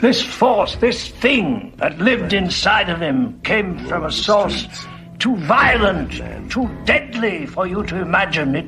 This 0.00 0.22
force, 0.22 0.76
this 0.76 1.08
thing 1.08 1.72
that 1.78 1.98
lived 1.98 2.32
inside 2.32 2.88
of 2.88 3.00
him, 3.00 3.40
came 3.42 3.78
from 3.86 4.04
a 4.04 4.12
source 4.12 4.68
too 5.18 5.34
violent, 5.36 6.22
too 6.50 6.70
deadly 6.84 7.46
for 7.46 7.66
you 7.66 7.82
to 7.84 8.00
imagine. 8.00 8.54
It, 8.54 8.66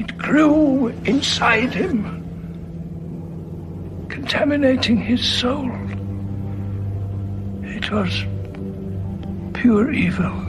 it 0.00 0.16
grew 0.16 0.88
inside 1.04 1.74
him, 1.74 2.22
contaminating 4.08 4.96
his 4.96 5.22
soul. 5.22 5.70
It 7.62 7.90
was 7.90 8.24
pure 9.52 9.92
evil. 9.92 10.43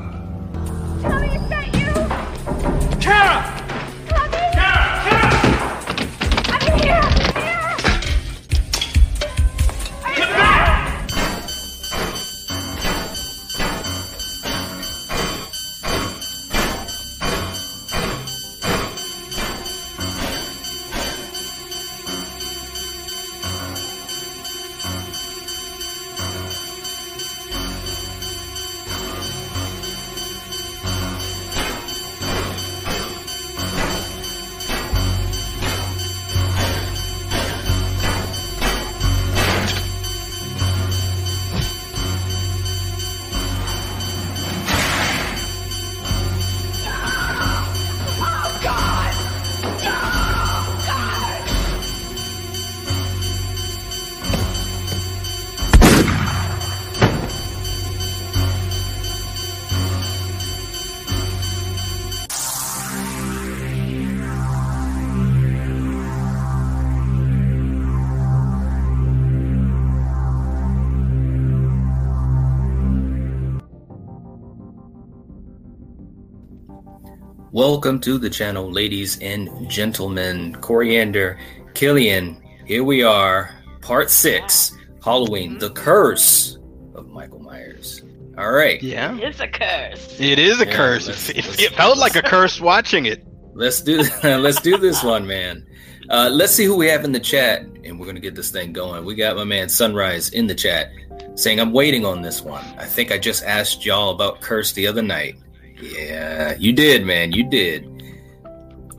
Welcome 77.56 78.02
to 78.02 78.18
the 78.18 78.30
channel, 78.30 78.70
ladies 78.70 79.18
and 79.22 79.70
gentlemen. 79.70 80.56
Coriander, 80.60 81.40
Killian, 81.74 82.44
here 82.66 82.84
we 82.84 83.02
are, 83.02 83.50
part 83.80 84.10
six 84.12 84.76
Halloween, 85.02 85.58
the 85.58 85.70
curse 85.70 86.58
of 86.96 87.08
Michael 87.08 87.40
Myers. 87.40 88.04
All 88.38 88.52
right, 88.52 88.84
Yeah, 88.84 89.16
It's 89.20 89.40
a 89.40 89.48
curse. 89.48 90.20
it 90.20 90.38
is 90.38 90.60
a 90.60 90.66
Yeah, 90.66 90.76
curse. 90.76 91.08
let's- 91.08 91.30
It, 91.30 91.36
let's- 91.46 91.62
it 91.62 91.72
felt 91.78 91.98
like 91.98 92.18
a 92.18 92.22
curse 92.22 92.60
watching 92.60 93.06
it. 93.06 93.24
let's 93.54 93.80
do 93.80 94.04
let's 94.24 94.60
do 94.60 94.76
this 94.78 95.02
one, 95.02 95.26
man. 95.26 95.66
Uh, 96.10 96.30
let's 96.30 96.52
see 96.52 96.66
who 96.66 96.76
we 96.76 96.88
have 96.88 97.06
in 97.06 97.14
the 97.14 97.22
chat, 97.22 97.62
and 97.86 97.98
we're 97.98 98.06
gonna 98.06 98.20
get 98.20 98.36
this 98.36 98.52
thing 98.52 98.74
going. 98.74 99.06
We 99.06 99.16
got 99.16 99.38
my 99.38 99.46
man 99.46 99.70
Sunrise 99.70 100.28
in 100.32 100.46
the 100.48 100.56
chat 100.56 100.92
saying, 101.36 101.62
"I'm 101.62 101.72
waiting 101.72 102.06
on 102.06 102.22
this 102.22 102.42
one. 102.42 102.66
I 102.78 102.84
think 102.84 103.14
I 103.14 103.18
just 103.18 103.46
asked 103.46 103.86
y'all 103.86 104.10
about 104.14 104.42
Curse 104.42 104.74
the 104.74 104.88
other 104.88 105.02
night. 105.02 105.38
Yeah, 105.82 106.56
you 106.58 106.74
did, 106.74 107.06
man. 107.06 107.32
You 107.32 107.50
did." 107.50 107.92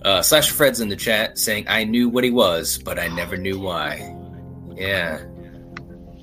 Uh, 0.02 0.22
Slasher 0.22 0.54
Fred's 0.54 0.80
in 0.80 0.88
the 0.88 0.96
chat 0.96 1.38
saying, 1.38 1.66
"I 1.68 1.84
knew 1.84 2.08
what 2.08 2.24
he 2.24 2.30
was, 2.30 2.78
but 2.78 2.98
I 2.98 3.08
never 3.08 3.36
knew 3.36 3.58
why." 3.58 4.14
Yeah. 4.74 5.20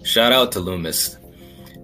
Shout 0.03 0.31
out 0.31 0.51
to 0.53 0.59
Loomis. 0.59 1.17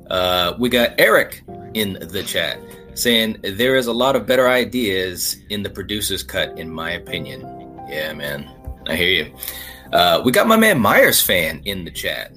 Uh, 0.09 0.53
we 0.59 0.69
got 0.69 0.93
Eric 0.97 1.43
in 1.73 1.93
the 1.93 2.23
chat 2.23 2.59
saying 2.95 3.37
there 3.43 3.75
is 3.75 3.87
a 3.87 3.93
lot 3.93 4.15
of 4.15 4.25
better 4.25 4.49
ideas 4.49 5.37
in 5.49 5.63
the 5.63 5.69
producer's 5.69 6.23
cut, 6.23 6.57
in 6.57 6.69
my 6.69 6.91
opinion. 6.91 7.41
Yeah, 7.89 8.13
man, 8.13 8.49
I 8.87 8.95
hear 8.95 9.25
you. 9.25 9.35
Uh, 9.93 10.21
we 10.23 10.31
got 10.31 10.47
my 10.47 10.57
man 10.57 10.79
Myers 10.79 11.21
fan 11.21 11.61
in 11.65 11.85
the 11.85 11.91
chat 11.91 12.33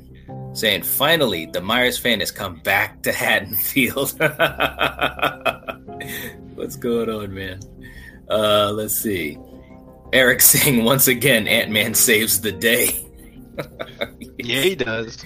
saying 0.52 0.82
finally 0.82 1.46
the 1.46 1.60
Myers 1.60 1.98
fan 1.98 2.20
has 2.20 2.30
come 2.30 2.60
back 2.60 3.02
to 3.02 3.12
Haddonfield. 3.12 4.20
What's 6.54 6.76
going 6.76 7.10
on, 7.10 7.34
man? 7.34 7.60
Uh, 8.28 8.70
let's 8.72 8.94
see. 8.94 9.38
Eric 10.12 10.40
saying 10.42 10.84
once 10.84 11.08
again, 11.08 11.48
Ant 11.48 11.70
Man 11.70 11.94
saves 11.94 12.40
the 12.40 12.52
day. 12.52 13.08
Yeah, 14.38 14.62
he 14.62 14.74
does. 14.74 15.22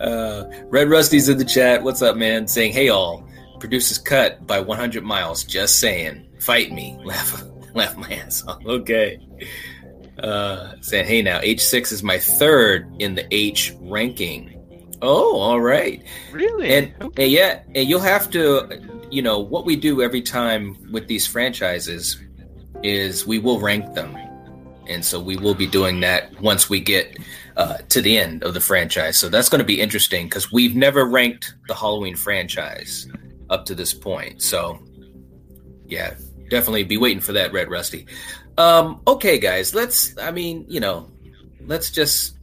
Uh, 0.00 0.44
Red 0.64 0.88
Rusty's 0.88 1.28
in 1.28 1.38
the 1.38 1.44
chat. 1.44 1.84
What's 1.84 2.02
up, 2.02 2.16
man? 2.16 2.48
Saying, 2.48 2.72
hey, 2.72 2.88
all. 2.88 3.28
Producer's 3.60 3.98
cut 3.98 4.44
by 4.46 4.60
100 4.60 5.04
miles. 5.04 5.44
Just 5.44 5.78
saying. 5.78 6.26
Fight 6.40 6.72
me. 6.72 6.98
Laugh, 7.04 7.44
laugh 7.74 7.96
my 7.96 8.10
ass 8.10 8.44
off. 8.46 8.64
Okay. 8.66 9.20
Uh, 10.22 10.74
saying, 10.82 11.06
hey, 11.06 11.22
now, 11.22 11.40
H6 11.40 11.92
is 11.92 12.02
my 12.02 12.18
third 12.18 12.92
in 12.98 13.14
the 13.14 13.26
H 13.34 13.74
ranking. 13.80 14.56
Oh, 15.02 15.38
all 15.38 15.60
right. 15.60 16.02
Really? 16.30 16.74
And, 16.74 16.94
Okay. 17.00 17.22
and 17.24 17.32
yeah, 17.32 17.60
and 17.74 17.88
you'll 17.88 18.00
have 18.00 18.30
to, 18.32 18.68
you 19.10 19.22
know, 19.22 19.38
what 19.38 19.64
we 19.64 19.76
do 19.76 20.02
every 20.02 20.20
time 20.20 20.76
with 20.92 21.06
these 21.08 21.26
franchises 21.26 22.20
is 22.82 23.26
we 23.26 23.38
will 23.38 23.60
rank 23.60 23.94
them. 23.94 24.14
And 24.86 25.04
so 25.04 25.18
we 25.20 25.36
will 25.36 25.54
be 25.54 25.66
doing 25.66 26.00
that 26.00 26.38
once 26.40 26.68
we 26.68 26.80
get 26.80 27.16
uh, 27.56 27.78
to 27.88 28.02
the 28.02 28.18
end 28.18 28.42
of 28.42 28.52
the 28.54 28.60
franchise. 28.60 29.16
So 29.16 29.28
that's 29.28 29.48
going 29.48 29.60
to 29.60 29.64
be 29.64 29.80
interesting 29.80 30.26
because 30.26 30.50
we've 30.52 30.74
never 30.76 31.04
ranked 31.06 31.54
the 31.68 31.74
Halloween 31.74 32.16
franchise 32.16 33.08
up 33.48 33.64
to 33.66 33.74
this 33.74 33.94
point. 33.94 34.42
So 34.42 34.78
yeah, 35.86 36.14
definitely 36.50 36.84
be 36.84 36.96
waiting 36.96 37.20
for 37.20 37.32
that, 37.32 37.52
Red 37.52 37.70
Rusty. 37.70 38.06
Um, 38.58 39.00
okay, 39.06 39.38
guys, 39.38 39.74
let's, 39.74 40.16
I 40.18 40.30
mean, 40.30 40.64
you 40.68 40.80
know, 40.80 41.10
let's 41.66 41.90
just 41.90 42.36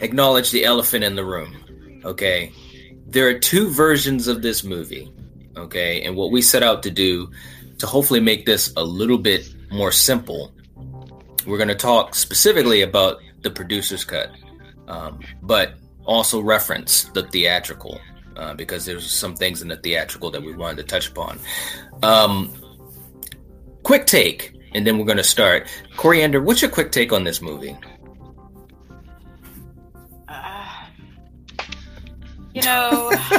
acknowledge 0.00 0.50
the 0.50 0.64
elephant 0.64 1.04
in 1.04 1.14
the 1.14 1.24
room. 1.24 2.00
Okay. 2.04 2.52
There 3.06 3.28
are 3.28 3.38
two 3.38 3.68
versions 3.68 4.28
of 4.28 4.42
this 4.42 4.64
movie. 4.64 5.12
Okay. 5.56 6.02
And 6.02 6.16
what 6.16 6.30
we 6.30 6.42
set 6.42 6.62
out 6.62 6.82
to 6.84 6.90
do 6.90 7.30
to 7.78 7.86
hopefully 7.86 8.20
make 8.20 8.46
this 8.46 8.72
a 8.76 8.84
little 8.84 9.18
bit 9.18 9.54
more 9.70 9.92
simple, 9.92 10.52
we're 11.46 11.58
going 11.58 11.68
to 11.68 11.74
talk 11.74 12.14
specifically 12.14 12.82
about 12.82 13.18
the 13.42 13.50
producer's 13.50 14.04
cut, 14.04 14.30
um, 14.88 15.20
but 15.42 15.74
also 16.04 16.40
reference 16.40 17.04
the 17.04 17.22
theatrical 17.24 18.00
uh, 18.36 18.54
because 18.54 18.84
there's 18.84 19.10
some 19.10 19.34
things 19.34 19.62
in 19.62 19.68
the 19.68 19.76
theatrical 19.76 20.30
that 20.30 20.42
we 20.42 20.54
wanted 20.54 20.76
to 20.78 20.82
touch 20.84 21.08
upon. 21.08 21.38
Um, 22.02 22.52
quick 23.82 24.06
take, 24.06 24.59
and 24.74 24.86
then 24.86 24.98
we're 24.98 25.04
going 25.04 25.16
to 25.16 25.24
start. 25.24 25.66
Coriander, 25.96 26.40
what's 26.40 26.62
your 26.62 26.70
quick 26.70 26.92
take 26.92 27.12
on 27.12 27.24
this 27.24 27.40
movie? 27.42 27.76
Uh, 30.28 30.86
you 32.54 32.62
know, 32.62 33.10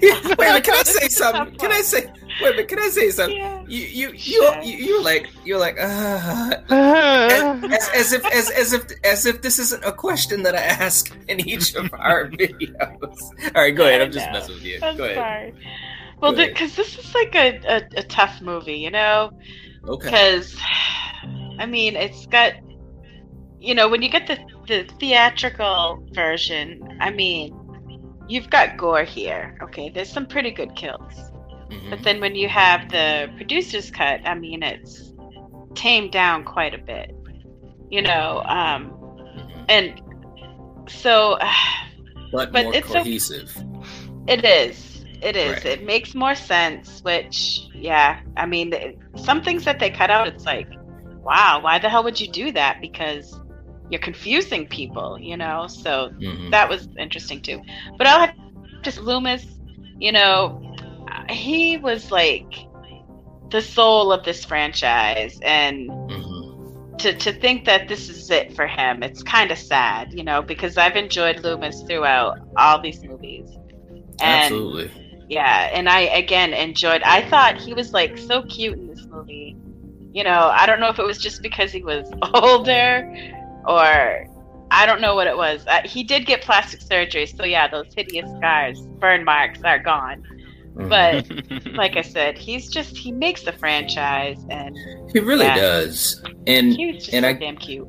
Yeah, 0.00 0.20
wait 0.22 0.32
a 0.32 0.36
minute, 0.38 0.64
can 0.64 0.74
I 0.74 0.82
say 0.82 1.08
something? 1.08 1.56
Can 1.56 1.72
I 1.72 1.80
say? 1.80 2.06
Wait 2.40 2.48
a 2.48 2.50
minute, 2.52 2.68
can 2.68 2.78
I 2.80 2.88
say 2.88 3.10
something? 3.10 3.36
Yeah. 3.36 3.62
You 3.68 3.80
you 3.80 4.08
you 4.12 4.18
Sure. 4.18 4.62
you 4.62 4.76
you're 4.78 5.02
like 5.02 5.28
you're 5.44 5.58
like 5.58 5.76
uh, 5.78 6.56
as, 6.70 7.88
as 7.94 8.12
if 8.12 8.24
as, 8.26 8.50
as 8.50 8.72
if 8.72 8.84
as 9.04 9.26
if 9.26 9.42
this 9.42 9.58
isn't 9.58 9.84
a 9.84 9.92
question 9.92 10.42
that 10.44 10.54
I 10.54 10.60
ask 10.60 11.14
in 11.28 11.46
each 11.46 11.74
of 11.74 11.92
our 11.94 12.28
videos. 12.30 13.20
All 13.54 13.62
right, 13.62 13.74
go 13.74 13.86
ahead. 13.86 14.00
I'm 14.02 14.12
just 14.12 14.30
messing 14.32 14.54
with 14.54 14.64
you. 14.64 14.78
I'm 14.82 14.96
Go 14.96 15.04
ahead. 15.04 15.16
sorry. 15.16 15.54
Well, 16.20 16.34
because 16.34 16.76
this 16.76 16.98
is 16.98 17.14
like 17.14 17.34
a, 17.34 17.60
a, 17.66 18.00
a 18.00 18.02
tough 18.04 18.40
movie, 18.40 18.76
you 18.76 18.90
know? 18.90 19.32
Okay. 19.88 20.06
Because, 20.06 20.56
I 21.58 21.66
mean, 21.66 21.96
it's 21.96 22.26
got, 22.26 22.52
you 23.60 23.74
know, 23.74 23.88
when 23.88 24.02
you 24.02 24.08
get 24.08 24.26
the, 24.26 24.38
the 24.68 24.88
theatrical 25.00 26.06
version, 26.12 26.96
I 27.00 27.10
mean, 27.10 27.56
you've 28.28 28.48
got 28.50 28.76
gore 28.76 29.04
here. 29.04 29.58
Okay, 29.62 29.90
there's 29.90 30.10
some 30.10 30.26
pretty 30.26 30.50
good 30.50 30.74
kills. 30.76 31.12
Mhm. 31.70 31.90
But 31.90 32.02
then 32.02 32.20
when 32.20 32.34
you 32.34 32.48
have 32.48 32.90
the 32.90 33.30
producer's 33.36 33.90
cut, 33.90 34.20
I 34.24 34.34
mean, 34.34 34.62
it's 34.62 35.12
tamed 35.74 36.12
down 36.12 36.44
quite 36.44 36.74
a 36.74 36.78
bit, 36.78 37.14
you 37.90 38.02
know. 38.02 38.42
Um, 38.46 38.90
Mhm. 38.90 39.64
and 39.68 40.02
so 40.88 41.38
But, 42.32 42.52
but 42.52 42.64
more 42.64 42.74
it's 42.74 42.90
a- 42.90 42.94
cohesive. 42.98 43.56
it 44.26 44.44
is, 44.44 44.91
it 45.22 45.36
is. 45.36 45.64
Right. 45.64 45.66
It 45.66 45.84
makes 45.84 46.14
more 46.14 46.34
sense. 46.34 47.00
Which, 47.02 47.60
yeah, 47.74 48.20
I 48.36 48.46
mean, 48.46 48.74
some 49.16 49.42
things 49.42 49.64
that 49.64 49.78
they 49.78 49.90
cut 49.90 50.10
out, 50.10 50.28
it's 50.28 50.44
like, 50.44 50.68
wow, 51.22 51.60
why 51.62 51.78
the 51.78 51.88
hell 51.88 52.04
would 52.04 52.20
you 52.20 52.30
do 52.30 52.52
that? 52.52 52.80
Because 52.80 53.38
you're 53.90 54.00
confusing 54.00 54.66
people, 54.66 55.18
you 55.20 55.36
know. 55.36 55.66
So 55.68 56.10
Mhm. 56.20 56.50
that 56.50 56.68
was 56.68 56.88
interesting 56.98 57.40
too. 57.40 57.60
But 57.98 58.06
I'll 58.06 58.20
have 58.20 58.34
just 58.82 58.98
Loomis, 58.98 59.46
you 59.98 60.12
know, 60.12 60.60
he 61.28 61.76
was 61.76 62.10
like 62.10 62.52
the 63.50 63.60
soul 63.60 64.12
of 64.12 64.24
this 64.24 64.44
franchise, 64.44 65.38
and 65.42 65.90
Mhm. 65.90 66.98
to 66.98 67.12
to 67.14 67.32
think 67.32 67.66
that 67.66 67.88
this 67.88 68.08
is 68.08 68.30
it 68.30 68.54
for 68.54 68.66
him, 68.66 69.02
it's 69.02 69.22
kind 69.22 69.50
of 69.50 69.58
sad, 69.58 70.08
you 70.12 70.24
know, 70.24 70.42
because 70.42 70.76
I've 70.78 70.96
enjoyed 70.96 71.44
Loomis 71.44 71.82
throughout 71.82 72.38
all 72.56 72.80
these 72.80 73.04
movies. 73.04 73.48
And 74.20 74.54
Absolutely. 74.54 75.01
Yeah, 75.28 75.70
and 75.72 75.88
I 75.88 76.00
again 76.00 76.52
enjoyed. 76.52 77.02
I 77.02 77.28
thought 77.28 77.56
he 77.58 77.74
was 77.74 77.92
like 77.92 78.18
so 78.18 78.42
cute 78.42 78.78
in 78.78 78.86
this 78.88 79.04
movie. 79.06 79.56
You 80.12 80.24
know, 80.24 80.50
I 80.52 80.66
don't 80.66 80.80
know 80.80 80.88
if 80.88 80.98
it 80.98 81.06
was 81.06 81.18
just 81.18 81.42
because 81.42 81.72
he 81.72 81.82
was 81.82 82.10
older, 82.34 83.10
or 83.66 84.26
I 84.70 84.86
don't 84.86 85.00
know 85.00 85.14
what 85.14 85.26
it 85.26 85.36
was. 85.36 85.66
Uh, 85.66 85.80
he 85.84 86.02
did 86.02 86.26
get 86.26 86.42
plastic 86.42 86.82
surgery, 86.82 87.26
so 87.26 87.44
yeah, 87.44 87.68
those 87.68 87.86
hideous 87.94 88.30
scars, 88.36 88.80
burn 89.00 89.24
marks 89.24 89.62
are 89.62 89.78
gone. 89.78 90.22
Mhm. 90.76 90.88
But 90.88 91.74
like 91.74 91.96
I 91.96 92.02
said, 92.02 92.38
he's 92.38 92.68
just 92.70 92.96
he 92.96 93.12
makes 93.12 93.42
the 93.42 93.52
franchise, 93.52 94.38
and 94.50 94.76
he 95.12 95.20
really 95.20 95.44
yeah. 95.44 95.56
does. 95.56 96.22
And 96.46 96.72
he's 96.72 97.04
just 97.04 97.14
and 97.14 97.24
so 97.24 97.28
I 97.28 97.32
damn 97.34 97.56
cute. 97.56 97.88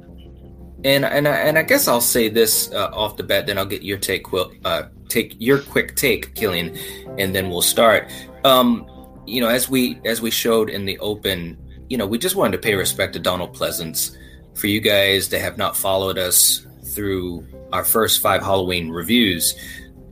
and 0.84 1.06
and 1.06 1.28
I, 1.28 1.36
and 1.38 1.58
I 1.58 1.64
guess 1.64 1.88
I'll 1.88 2.02
say 2.02 2.28
this 2.30 2.72
uh, 2.74 2.90
off 2.94 3.16
the 3.18 3.24
bat, 3.24 3.48
then 3.48 3.58
I'll 3.58 3.66
get 3.66 3.84
your 3.84 3.98
take, 3.98 4.24
Quil, 4.26 4.52
uh, 4.66 4.84
take 5.13 5.36
your 5.39 5.60
quick 5.60 5.95
take, 5.95 6.36
Killian, 6.36 6.77
and 7.18 7.36
then 7.36 7.50
we'll 7.50 7.62
start. 7.62 8.12
Um, 8.44 8.89
you 9.25 9.39
know, 9.39 9.48
as 9.48 9.69
we 9.69 10.00
as 10.06 10.21
we 10.21 10.31
showed 10.31 10.69
in 10.69 10.86
the 10.86 10.98
open, 11.00 11.57
you 11.89 11.98
know, 11.98 12.06
we 12.07 12.18
just 12.18 12.36
wanted 12.36 12.54
to 12.54 12.57
pay 12.57 12.75
respect 12.75 13.13
to 13.13 13.19
Donald 13.19 13.56
Pleasence. 13.56 14.18
For 14.56 14.68
you 14.68 14.81
guys 14.81 15.30
that 15.30 15.39
have 15.39 15.57
not 15.57 15.75
followed 15.75 16.18
us 16.19 16.65
through 16.94 17.48
our 17.71 17.83
first 17.83 18.21
five 18.21 18.42
Halloween 18.42 18.89
reviews, 18.89 19.56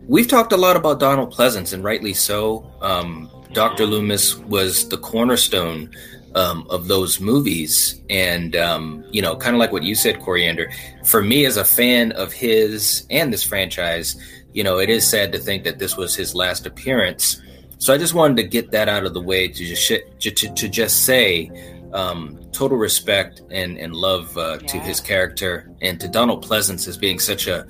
we've 0.08 0.28
talked 0.28 0.52
a 0.52 0.58
lot 0.58 0.76
about 0.76 1.00
Donald 1.00 1.34
Pleasence, 1.34 1.74
and 1.74 1.84
rightly 1.84 2.14
so. 2.14 2.66
Um, 2.82 3.30
Dr. 3.54 3.86
Loomis 3.86 4.38
was 4.38 4.88
the 4.90 4.98
cornerstone 4.98 5.94
um, 6.36 6.66
of 6.70 6.88
those 6.88 7.20
movies. 7.20 8.02
And, 8.10 8.56
um, 8.56 9.04
you 9.12 9.22
know, 9.22 9.36
kind 9.36 9.56
of 9.56 9.60
like 9.60 9.72
what 9.72 9.84
you 9.84 9.96
said, 9.96 10.20
Coriander, 10.22 10.72
for 11.04 11.22
me 11.22 11.46
as 11.46 11.58
a 11.58 11.66
fan 11.66 12.12
of 12.14 12.32
his 12.32 13.06
and 13.10 13.34
this 13.34 13.44
franchise, 13.44 14.16
you 14.54 14.64
know, 14.64 14.80
it 14.80 14.90
is 14.90 15.08
sad 15.08 15.32
to 15.34 15.40
think 15.40 15.64
that 15.64 15.80
this 15.80 15.98
was 15.98 16.16
his 16.16 16.36
last 16.36 16.66
appearance. 16.66 17.42
So 17.78 17.94
I 17.94 17.98
just 17.98 18.14
wanted 18.14 18.38
to 18.38 18.44
get 18.44 18.72
that 18.72 18.90
out 18.90 19.06
of 19.06 19.14
the 19.14 19.22
way 19.22 19.48
to 19.48 19.66
just, 19.66 19.82
sh- 19.82 20.06
to, 20.20 20.32
to, 20.32 20.54
to 20.54 20.70
just 20.70 21.06
say 21.06 21.50
um, 21.94 22.40
total 22.52 22.78
respect 22.78 23.42
and, 23.50 23.78
and 23.78 23.96
love 23.96 24.38
uh, 24.38 24.58
to 24.58 24.80
his 24.80 25.00
character 25.00 25.72
and 25.82 26.00
to 26.00 26.08
Donald 26.08 26.46
Pleasence 26.46 26.88
as 26.88 26.98
being 26.98 27.20
such 27.20 27.48
a, 27.48 27.66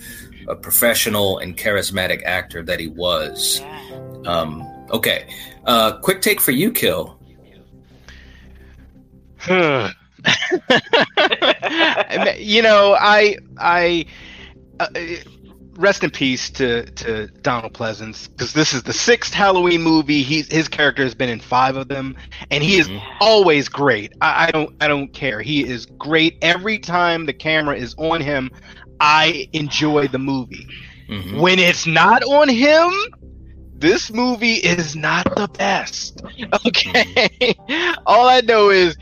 a 0.47 0.55
professional 0.55 1.37
and 1.37 1.57
charismatic 1.57 2.23
actor 2.23 2.63
that 2.63 2.79
he 2.79 2.87
was. 2.87 3.61
Yeah. 3.61 4.11
Um, 4.25 4.61
okay. 4.91 5.33
Uh, 5.65 5.97
quick 5.99 6.21
take 6.21 6.41
for 6.41 6.51
you, 6.51 6.71
Kill. 6.71 7.17
You 12.37 12.61
know, 12.61 12.95
I 12.99 13.37
I 13.57 14.05
uh, 14.79 14.87
rest 15.81 16.03
in 16.03 16.09
peace 16.11 16.49
to 16.51 16.85
to 16.91 17.27
Donald 17.41 17.73
Pleasence 17.73 18.29
because 18.29 18.53
this 18.53 18.73
is 18.73 18.83
the 18.83 18.93
sixth 18.93 19.33
Halloween 19.33 19.81
movie. 19.81 20.21
He 20.23 20.43
his 20.43 20.67
character 20.67 21.03
has 21.03 21.15
been 21.15 21.29
in 21.29 21.39
five 21.39 21.75
of 21.75 21.87
them, 21.87 22.15
and 22.51 22.63
he 22.63 22.77
is 22.77 22.87
Mhm. 22.87 23.01
always 23.19 23.67
great. 23.69 24.13
I, 24.21 24.47
I 24.47 24.51
don't 24.51 24.75
I 24.81 24.87
don't 24.87 25.13
care. 25.13 25.41
He 25.41 25.65
is 25.67 25.85
great 25.85 26.37
every 26.41 26.79
time 26.79 27.25
the 27.25 27.33
camera 27.33 27.75
is 27.75 27.93
on 27.97 28.21
him. 28.21 28.49
I 28.99 29.47
enjoy 29.53 30.07
the 30.07 30.19
movie. 30.19 30.67
Mhm. 31.09 31.39
When 31.39 31.59
it's 31.59 31.85
not 31.87 32.23
on 32.23 32.47
him, 32.49 32.91
this 33.75 34.11
movie 34.11 34.55
is 34.55 34.95
not 34.95 35.25
the 35.35 35.47
best. 35.47 36.21
Okay. 36.65 37.55
All 38.05 38.27
I 38.27 38.41
know 38.41 38.69
is 38.69 38.95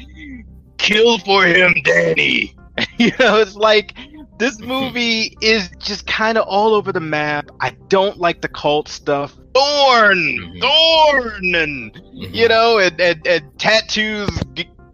kill 0.78 1.18
for 1.20 1.46
him, 1.46 1.74
Danny. 1.84 2.56
you 2.98 3.12
know, 3.20 3.40
it's 3.40 3.56
like 3.56 3.94
this 4.40 4.60
movie 4.74 5.38
is 5.42 5.70
just 5.78 6.08
kind 6.08 6.38
of 6.38 6.46
all 6.48 6.74
over 6.74 6.92
the 6.92 7.00
map. 7.00 7.52
I 7.62 7.72
don't 7.90 8.18
like 8.18 8.42
the 8.42 8.48
cult 8.48 8.88
stuff. 8.88 9.36
Thorn, 9.54 10.18
Mhm. 10.18 10.62
Thorn, 10.62 11.56
and 11.56 11.94
Mhm. 11.94 12.34
you 12.34 12.48
know, 12.48 12.80
and, 12.80 13.00
and, 13.00 13.28
and 13.28 13.60
tattoos 13.60 14.30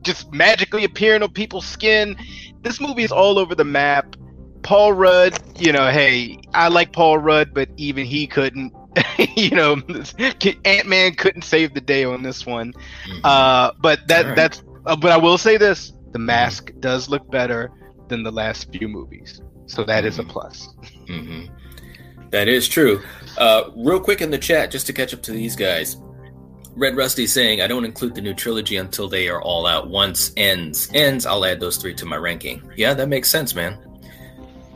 just 0.02 0.32
magically 0.34 0.84
appearing 0.84 1.24
on 1.24 1.32
people's 1.32 1.66
skin. 1.66 2.16
This 2.62 2.80
movie 2.82 3.04
is 3.04 3.12
all 3.12 3.40
over 3.40 3.56
the 3.56 3.64
map. 3.64 4.16
Paul 4.64 4.94
Rudd, 4.94 5.38
you 5.60 5.72
know, 5.72 5.90
hey, 5.92 6.38
I 6.54 6.70
like 6.70 6.92
Paul 6.92 7.20
Rudd, 7.20 7.54
but 7.54 7.70
even 7.78 8.06
he 8.06 8.28
couldn't. 8.28 8.74
you 9.36 9.52
know, 9.52 9.76
Ant 10.66 10.88
Man 10.88 11.14
couldn't 11.16 11.44
save 11.44 11.74
the 11.74 11.82
day 11.82 12.04
on 12.06 12.24
this 12.24 12.46
one. 12.46 12.74
Mhm. 13.08 13.20
Uh, 13.24 13.72
but 13.80 14.08
that 14.08 14.22
Alright. 14.24 14.36
that's. 14.36 14.64
Uh, 14.86 14.96
but 14.96 15.12
I 15.12 15.18
will 15.18 15.38
say 15.38 15.58
this: 15.58 15.92
the 16.14 16.20
mask 16.20 16.72
does 16.80 17.10
look 17.10 17.30
better 17.30 17.72
than 18.10 18.24
the 18.24 18.32
last 18.32 18.72
few 18.72 18.88
movies, 18.88 19.42
so 19.68 19.84
that 19.84 20.06
is 20.06 20.20
a 20.20 20.24
Mhm. 20.24 20.30
plus. 20.30 20.70
hmm 21.08 21.42
That 22.32 22.48
is 22.48 22.68
true. 22.68 23.02
Uh, 23.38 23.70
real 23.76 24.00
quick 24.00 24.22
in 24.22 24.30
the 24.32 24.38
chat, 24.38 24.72
just 24.72 24.88
to 24.88 24.94
catch 24.94 25.14
up 25.14 25.22
to 25.24 25.32
these 25.32 25.56
guys. 25.56 25.98
Red 26.76 26.98
Rusty 26.98 27.26
saying, 27.28 27.62
I 27.62 27.68
don't 27.68 27.86
include 27.86 28.16
the 28.16 28.22
new 28.22 28.34
trilogy 28.34 28.76
until 28.76 29.08
they 29.08 29.30
are 29.30 29.42
all 29.42 29.66
out. 29.66 29.90
Once 29.90 30.32
ends, 30.36 30.90
ends, 30.94 31.26
I'll 31.26 31.46
add 31.46 31.62
those 31.62 31.78
three 31.78 31.94
to 31.94 32.06
my 32.06 32.18
ranking. 32.18 32.62
Yeah, 32.76 32.94
that 32.96 33.08
makes 33.08 33.30
sense, 33.30 33.56
man. 33.56 33.78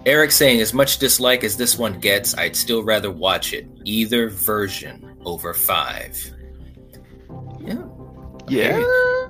Eric 0.06 0.32
saying, 0.32 0.62
as 0.62 0.74
much 0.74 1.00
dislike 1.00 1.44
as 1.44 1.58
this 1.58 1.78
one 1.78 2.00
gets, 2.00 2.38
I'd 2.38 2.56
still 2.56 2.84
rather 2.84 3.12
watch 3.12 3.52
it. 3.54 3.68
Either 3.84 4.30
version 4.30 5.18
over 5.26 5.54
five. 5.54 6.16
Yeah. 7.60 7.84
Yeah. 8.48 8.84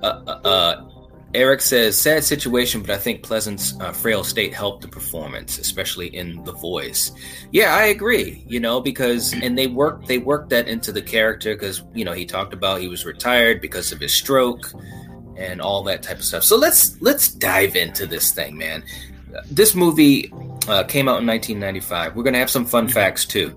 Uh, 0.04 0.22
uh, 0.28 0.40
uh, 0.48 0.86
Eric 1.34 1.62
says, 1.62 1.96
sad 1.96 2.24
situation, 2.24 2.82
but 2.82 2.90
I 2.90 2.98
think 2.98 3.22
Pleasant's 3.22 3.80
uh, 3.80 3.92
frail 3.92 4.24
state 4.24 4.54
helped 4.54 4.82
the 4.82 4.88
performance, 4.88 5.60
especially 5.60 6.08
in 6.08 6.44
the 6.44 6.54
voice. 6.54 7.12
Yeah, 7.52 7.76
I 7.76 7.86
agree. 7.86 8.44
You 8.48 8.60
know, 8.60 8.82
because 8.82 9.34
and 9.34 9.58
they 9.58 9.68
worked 9.68 10.08
they 10.08 10.18
worked 10.18 10.50
that 10.50 10.68
into 10.68 10.92
the 10.92 11.02
character 11.02 11.54
because 11.54 11.84
you 11.94 12.04
know 12.04 12.14
he 12.14 12.26
talked 12.26 12.54
about 12.54 12.82
he 12.82 12.88
was 12.88 13.06
retired 13.06 13.62
because 13.62 13.92
of 13.92 14.00
his 14.00 14.14
stroke 14.14 14.72
and 15.38 15.62
all 15.62 15.84
that 15.84 16.02
type 16.02 16.18
of 16.18 16.24
stuff. 16.24 16.44
So 16.44 16.58
let's 16.58 17.00
let's 17.00 17.30
dive 17.30 17.76
into 17.76 18.08
this 18.08 18.32
thing, 18.32 18.58
man. 18.58 18.84
This 19.52 19.76
movie 19.76 20.34
uh, 20.68 20.84
came 20.84 21.08
out 21.08 21.22
in 21.22 21.28
1995. 21.28 22.16
We're 22.16 22.24
gonna 22.24 22.40
have 22.40 22.50
some 22.50 22.66
fun 22.66 22.88
facts 22.88 23.26
too 23.26 23.56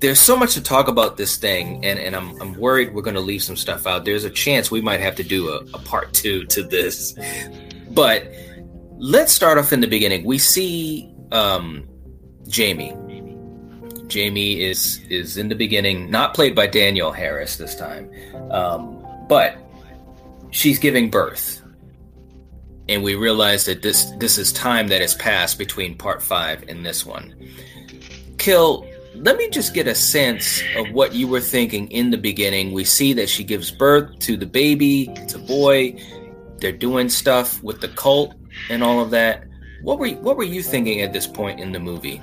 there's 0.00 0.20
so 0.20 0.36
much 0.36 0.54
to 0.54 0.62
talk 0.62 0.88
about 0.88 1.16
this 1.16 1.36
thing, 1.36 1.84
and, 1.84 1.98
and 1.98 2.14
I'm, 2.14 2.40
I'm 2.40 2.54
worried 2.54 2.94
we're 2.94 3.02
going 3.02 3.16
to 3.16 3.20
leave 3.20 3.42
some 3.42 3.56
stuff 3.56 3.86
out. 3.86 4.04
There's 4.04 4.24
a 4.24 4.30
chance 4.30 4.70
we 4.70 4.80
might 4.80 5.00
have 5.00 5.16
to 5.16 5.24
do 5.24 5.48
a, 5.48 5.56
a 5.74 5.78
part 5.78 6.12
two 6.12 6.44
to 6.46 6.62
this. 6.62 7.18
But 7.90 8.30
let's 8.96 9.32
start 9.32 9.58
off 9.58 9.72
in 9.72 9.80
the 9.80 9.88
beginning. 9.88 10.24
We 10.24 10.38
see 10.38 11.12
um, 11.32 11.88
Jamie. 12.46 12.96
Jamie 14.06 14.62
is 14.62 15.00
is 15.10 15.36
in 15.36 15.48
the 15.48 15.54
beginning, 15.54 16.10
not 16.10 16.32
played 16.32 16.54
by 16.54 16.66
Danielle 16.66 17.12
Harris 17.12 17.56
this 17.56 17.74
time, 17.74 18.10
um, 18.50 19.04
but 19.28 19.58
she's 20.50 20.78
giving 20.78 21.10
birth, 21.10 21.60
and 22.88 23.02
we 23.02 23.16
realize 23.16 23.66
that 23.66 23.82
this 23.82 24.10
this 24.12 24.38
is 24.38 24.50
time 24.50 24.88
that 24.88 25.02
has 25.02 25.14
passed 25.16 25.58
between 25.58 25.94
part 25.94 26.22
five 26.22 26.64
and 26.68 26.86
this 26.86 27.04
one. 27.04 27.34
Kill 28.38 28.87
let 29.18 29.36
me 29.36 29.48
just 29.50 29.74
get 29.74 29.86
a 29.86 29.94
sense 29.94 30.62
of 30.76 30.92
what 30.92 31.14
you 31.14 31.26
were 31.28 31.40
thinking 31.40 31.90
in 31.90 32.10
the 32.10 32.16
beginning. 32.18 32.72
We 32.72 32.84
see 32.84 33.12
that 33.14 33.28
she 33.28 33.44
gives 33.44 33.70
birth 33.70 34.18
to 34.20 34.36
the 34.36 34.46
baby, 34.46 35.10
it's 35.16 35.34
a 35.34 35.38
boy. 35.38 35.96
They're 36.58 36.72
doing 36.72 37.08
stuff 37.08 37.62
with 37.62 37.80
the 37.80 37.88
cult 37.88 38.34
and 38.70 38.82
all 38.82 39.00
of 39.00 39.10
that. 39.10 39.44
What 39.82 39.98
were 39.98 40.08
what 40.08 40.36
were 40.36 40.44
you 40.44 40.62
thinking 40.62 41.02
at 41.02 41.12
this 41.12 41.26
point 41.26 41.60
in 41.60 41.72
the 41.72 41.78
movie? 41.80 42.20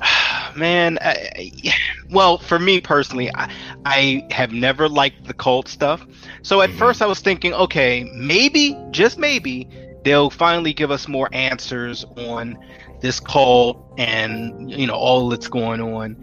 Man, 0.56 0.98
I, 1.00 1.52
well, 2.10 2.38
for 2.38 2.58
me 2.58 2.80
personally, 2.80 3.30
I, 3.34 3.50
I 3.84 4.26
have 4.30 4.52
never 4.52 4.88
liked 4.88 5.26
the 5.26 5.34
cult 5.34 5.68
stuff. 5.68 6.06
So 6.42 6.60
at 6.62 6.70
Mhm. 6.70 6.78
first 6.78 7.02
I 7.02 7.06
was 7.06 7.20
thinking, 7.20 7.52
okay, 7.54 8.10
maybe, 8.14 8.76
just 8.90 9.18
maybe, 9.18 9.68
they'll 10.04 10.30
finally 10.30 10.72
give 10.72 10.90
us 10.90 11.08
more 11.08 11.28
answers 11.32 12.04
on 12.16 12.58
this 13.04 13.20
cult 13.20 13.78
and, 13.98 14.72
you 14.72 14.88
know, 14.88 14.94
all 14.96 15.30
that's 15.30 15.48
going 15.48 15.80
on. 15.82 16.18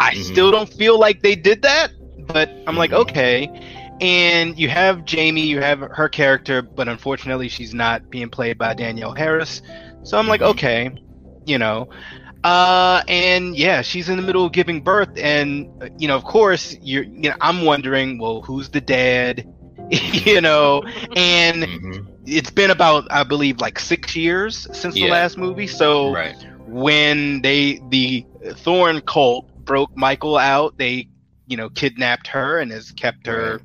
I 0.00 0.14
Mhm. 0.14 0.24
still 0.24 0.52
don't 0.52 0.72
feel 0.72 0.98
like 1.00 1.22
they 1.22 1.36
did 1.36 1.62
that, 1.62 1.92
but 2.18 2.50
I'm 2.66 2.76
like, 2.76 2.92
Mhm. 2.92 3.00
okay. 3.02 3.50
And 4.00 4.58
you 4.58 4.68
have 4.68 5.04
Jamie, 5.04 5.46
you 5.46 5.60
have 5.60 5.80
her 5.92 6.08
character, 6.08 6.62
but 6.62 6.88
unfortunately 6.88 7.48
she's 7.48 7.74
not 7.74 8.10
being 8.10 8.30
played 8.30 8.58
by 8.58 8.74
Danielle 8.74 9.14
Harris. 9.14 9.62
So 10.02 10.18
I'm 10.18 10.28
like, 10.28 10.42
Mhm. 10.42 10.42
okay, 10.42 10.90
you 11.46 11.58
know. 11.58 11.88
Uh, 12.44 13.02
and 13.08 13.56
yeah, 13.56 13.82
she's 13.82 14.08
in 14.08 14.16
the 14.16 14.22
middle 14.22 14.46
of 14.46 14.52
giving 14.52 14.82
birth, 14.82 15.10
and 15.16 15.68
you 15.98 16.08
know, 16.08 16.16
of 16.16 16.24
course, 16.24 16.76
you're, 16.80 17.04
you 17.04 17.30
know, 17.30 17.34
I'm 17.40 17.64
wondering, 17.64 18.18
well, 18.18 18.42
who's 18.42 18.70
the 18.70 18.80
dad? 18.80 19.46
you 19.90 20.40
know, 20.40 20.82
and 21.14 21.66
Mhm. 21.66 22.13
It's 22.26 22.50
been 22.50 22.70
about 22.70 23.06
I 23.10 23.22
believe 23.24 23.60
like 23.60 23.78
six 23.78 24.16
years 24.16 24.66
since 24.72 24.94
the 24.94 25.08
last 25.08 25.38
movie. 25.38 25.66
So 25.66 26.12
Right. 26.12 26.36
when 26.66 27.42
they 27.42 27.80
the 27.90 28.26
Thorn 28.56 29.00
cult 29.02 29.46
broke 29.64 29.96
Michael 29.96 30.36
out, 30.36 30.76
they 30.78 31.08
you 31.46 31.56
know 31.56 31.68
kidnapped 31.68 32.26
her 32.28 32.58
and 32.58 32.70
has 32.70 32.90
kept 32.92 33.26
her 33.26 33.60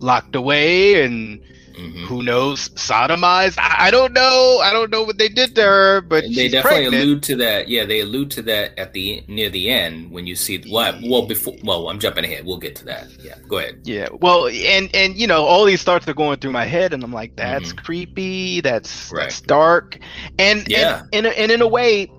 locked 0.00 0.34
away 0.34 1.02
and 1.04 1.40
hmm 1.76 2.04
who 2.06 2.22
knows 2.22 2.68
sodomized. 2.70 3.54
I, 3.58 3.86
I 3.86 3.90
don't 3.90 4.12
know. 4.12 4.58
I 4.62 4.72
don't 4.72 4.90
know 4.90 5.02
what 5.04 5.18
they 5.18 5.28
did 5.28 5.54
to 5.54 5.62
her, 5.62 6.00
but 6.00 6.24
they 6.24 6.48
definitely 6.48 6.80
pregnant. 6.88 6.94
allude 7.04 7.22
to 7.24 7.36
that. 7.36 7.68
Yeah, 7.68 7.84
they 7.84 8.00
allude 8.00 8.30
to 8.32 8.42
that 8.42 8.76
at 8.78 8.92
the 8.92 9.22
near 9.28 9.48
the 9.50 9.70
end 9.70 10.10
when 10.10 10.26
you 10.26 10.34
see 10.34 10.58
what. 10.68 10.96
Well, 11.02 11.26
before. 11.26 11.54
Well, 11.62 11.88
I'm 11.88 12.00
jumping 12.00 12.24
ahead. 12.24 12.44
We'll 12.44 12.58
get 12.58 12.74
to 12.76 12.84
that. 12.86 13.08
Yeah, 13.22 13.36
go 13.48 13.58
ahead. 13.58 13.80
Yeah, 13.84 14.08
well, 14.12 14.48
and 14.48 14.90
and 14.94 15.16
you 15.16 15.26
know, 15.26 15.44
all 15.44 15.64
these 15.64 15.82
thoughts 15.84 16.08
are 16.08 16.14
going 16.14 16.40
through 16.40 16.52
my 16.52 16.64
head, 16.64 16.92
and 16.92 17.04
I'm 17.04 17.12
like, 17.12 17.36
that's 17.36 17.72
Mhm. 17.72 17.84
creepy. 17.84 18.60
That's 18.60 19.12
Right. 19.12 19.22
that's 19.22 19.40
dark, 19.40 19.98
and 20.38 20.66
Yeah. 20.68 21.02
and, 21.12 21.26
and 21.26 21.36
and 21.36 21.52
in 21.52 21.62
a 21.62 21.68
way, 21.68 22.10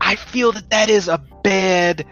I 0.00 0.16
feel 0.16 0.50
that 0.52 0.70
that 0.70 0.90
is 0.90 1.06
a 1.08 1.18
bad 1.44 2.04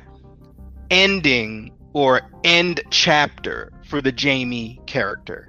ending 0.90 1.72
or 1.92 2.20
end 2.44 2.80
chapter 2.90 3.72
for 3.88 4.00
the 4.00 4.12
Jamie 4.12 4.80
character. 4.86 5.48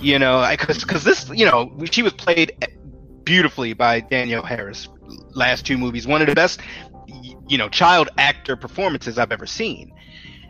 You 0.00 0.18
know, 0.18 0.46
because 0.50 0.80
because 0.80 1.04
this, 1.04 1.28
you 1.34 1.44
know, 1.46 1.72
she 1.90 2.02
was 2.02 2.12
played 2.12 2.66
beautifully 3.24 3.72
by 3.72 4.00
Danielle 4.00 4.42
Harris. 4.44 4.88
Last 5.34 5.66
two 5.66 5.76
movies, 5.76 6.06
one 6.06 6.22
of 6.22 6.28
the 6.28 6.34
best, 6.34 6.60
you 7.48 7.58
know, 7.58 7.68
child 7.68 8.08
actor 8.16 8.56
performances 8.56 9.18
I've 9.18 9.32
ever 9.32 9.46
seen. 9.46 9.92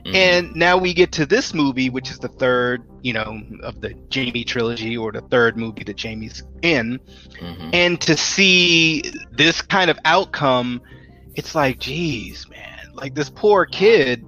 Mhm. 0.05 0.15
And 0.15 0.57
now 0.57 0.77
we 0.79 0.95
get 0.95 1.11
to 1.13 1.27
this 1.27 1.53
movie, 1.53 1.91
which 1.91 2.11
is 2.11 2.19
the 2.19 2.29
third, 2.29 2.85
you 3.03 3.13
know, 3.13 3.41
of 3.63 3.81
the 3.81 3.95
Jamie 4.09 4.45
trilogy 4.45 4.97
or 4.97 5.11
the 5.11 5.23
third 5.23 5.57
movie 5.57 5.83
that 5.85 5.97
Jamie's 5.97 6.45
in. 6.63 7.01
Mhm. 7.41 7.71
And 7.73 8.01
to 8.03 8.17
see 8.17 9.03
this 9.33 9.61
kind 9.63 9.91
of 9.91 9.99
outcome, 10.05 10.81
it's 11.35 11.55
like, 11.55 11.81
geez, 11.81 12.49
man, 12.49 12.91
like 12.95 13.15
this 13.15 13.31
poor 13.31 13.67
kid, 13.67 14.25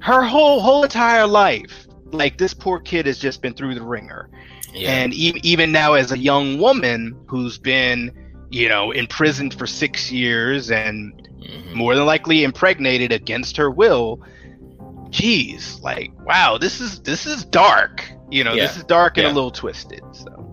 her 0.00 0.22
whole 0.22 0.60
whole 0.60 0.84
entire 0.84 1.26
life, 1.26 1.86
like 2.12 2.38
this 2.38 2.54
poor 2.54 2.78
kid 2.80 3.06
has 3.06 3.18
just 3.18 3.42
been 3.42 3.54
through 3.54 3.74
the 3.74 3.82
wringer. 3.82 4.28
yeah. 4.74 4.90
And 4.92 5.12
e- 5.14 5.40
even 5.42 5.72
now, 5.72 5.94
as 5.94 6.12
a 6.12 6.18
young 6.18 6.58
woman 6.58 7.16
who's 7.26 7.58
been, 7.58 8.12
you 8.50 8.68
know, 8.68 8.90
imprisoned 8.92 9.54
for 9.54 9.66
six 9.66 10.10
years 10.12 10.70
and 10.70 11.12
Mhm. 11.40 11.72
more 11.74 11.94
than 11.94 12.04
likely 12.06 12.44
impregnated 12.44 13.12
against 13.12 13.56
her 13.56 13.70
will 13.70 14.20
geez 15.08 15.80
like 15.82 16.12
wow 16.24 16.56
this 16.58 16.80
is 16.80 17.00
this 17.00 17.26
is 17.26 17.44
dark 17.46 18.04
you 18.30 18.44
know 18.44 18.54
this 18.54 18.76
is 18.76 18.84
dark 18.84 19.16
and 19.16 19.26
Yeah. 19.26 19.32
a 19.32 19.34
little 19.34 19.50
twisted 19.50 20.02
so 20.12 20.46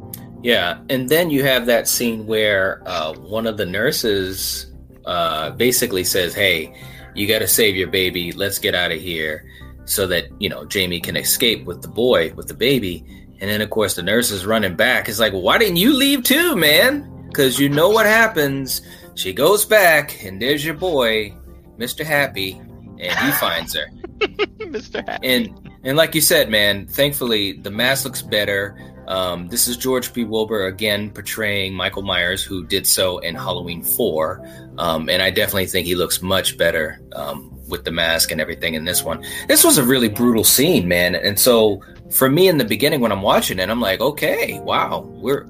Yeah, 0.43 0.77
and 0.89 1.09
then 1.09 1.29
you 1.29 1.43
have 1.43 1.65
that 1.65 1.87
scene 1.87 2.25
where 2.27 2.81
uh, 2.85 3.13
one 3.13 3.45
of 3.47 3.57
the 3.57 3.65
nurses 3.65 4.67
uh, 5.05 5.49
basically 5.51 6.03
says, 6.03 6.33
"Hey, 6.35 6.73
you 7.15 7.27
got 7.27 7.39
to 7.39 7.47
save 7.47 7.75
your 7.75 7.87
baby. 7.89 8.31
Let's 8.31 8.59
get 8.59 8.75
out 8.75 8.91
of 8.91 9.01
here." 9.01 9.43
So 9.87 10.05
that 10.07 10.25
you 10.39 10.49
know 10.49 10.65
Jamie 10.65 10.99
can 10.99 11.15
escape 11.15 11.65
with 11.65 11.81
the 11.81 11.87
boy, 11.87 12.33
with 12.33 12.47
the 12.47 12.53
baby, 12.53 13.05
and 13.39 13.49
then 13.49 13.61
of 13.61 13.69
course 13.69 13.95
the 13.95 14.03
nurse 14.03 14.31
is 14.31 14.45
running 14.45 14.75
back. 14.75 15.07
It's 15.07 15.19
like, 15.19 15.33
why 15.33 15.57
didn't 15.57 15.77
you 15.77 15.93
leave 15.93 16.23
too, 16.23 16.55
man? 16.55 17.27
Because 17.27 17.59
you 17.59 17.69
know 17.69 17.89
what 17.89 18.05
happens. 18.05 18.81
She 19.15 19.33
goes 19.33 19.65
back, 19.65 20.23
and 20.23 20.41
there's 20.41 20.65
your 20.65 20.75
boy, 20.75 21.33
Mister 21.77 22.03
Happy, 22.03 22.53
and 22.99 23.17
he 23.19 23.31
finds 23.33 23.75
her. 23.75 23.87
mr 24.59 25.07
Happy. 25.07 25.27
and 25.27 25.69
and 25.83 25.95
like 25.95 26.15
you 26.15 26.21
said, 26.21 26.49
man, 26.49 26.87
thankfully 26.87 27.53
the 27.53 27.71
mask 27.71 28.05
looks 28.05 28.21
better. 28.21 28.77
Um, 29.07 29.47
this 29.47 29.69
is 29.69 29.77
George 29.77 30.11
P. 30.11 30.25
Wilbur 30.25 30.65
again 30.65 31.11
portraying 31.11 31.73
Michael 31.73 32.01
Myers, 32.01 32.43
who 32.43 32.65
did 32.65 32.85
so 32.85 33.19
in 33.19 33.35
Halloween 33.35 33.81
Four, 33.81 34.45
um, 34.77 35.09
and 35.09 35.21
I 35.21 35.29
definitely 35.29 35.67
think 35.67 35.87
he 35.87 35.95
looks 35.95 36.21
much 36.21 36.57
better 36.57 36.99
um, 37.13 37.56
with 37.67 37.83
the 37.83 37.91
mask 37.91 38.31
and 38.31 38.41
everything 38.41 38.73
in 38.73 38.85
this 38.85 39.03
one. 39.03 39.23
This 39.47 39.63
was 39.63 39.77
a 39.77 39.83
really 39.83 40.09
brutal 40.09 40.43
scene, 40.43 40.87
man, 40.87 41.15
and 41.15 41.39
so 41.39 41.81
for 42.11 42.29
me 42.29 42.47
in 42.47 42.57
the 42.57 42.65
beginning 42.65 43.01
when 43.01 43.11
I'm 43.11 43.21
watching 43.21 43.59
it, 43.59 43.69
I'm 43.69 43.81
like, 43.81 44.01
okay, 44.01 44.59
wow, 44.59 45.01
we're 45.01 45.45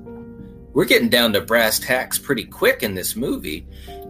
we're 0.74 0.86
getting 0.86 1.10
down 1.10 1.34
to 1.34 1.42
brass 1.42 1.80
tacks 1.80 2.20
pretty 2.20 2.44
quick 2.44 2.84
in 2.84 2.94
this 2.94 3.16
movie. 3.16 3.66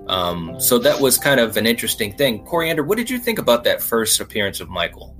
Um, 0.07 0.59
so 0.59 0.77
that 0.79 0.99
was 0.99 1.17
kind 1.17 1.39
of 1.39 1.57
an 1.57 1.65
interesting 1.65 2.15
thing. 2.15 2.43
Coriander, 2.45 2.83
what 2.83 2.97
did 2.97 3.09
you 3.09 3.19
think 3.19 3.39
about 3.39 3.63
that 3.65 3.81
first 3.81 4.19
appearance 4.19 4.59
of 4.59 4.69
Michael? 4.69 5.15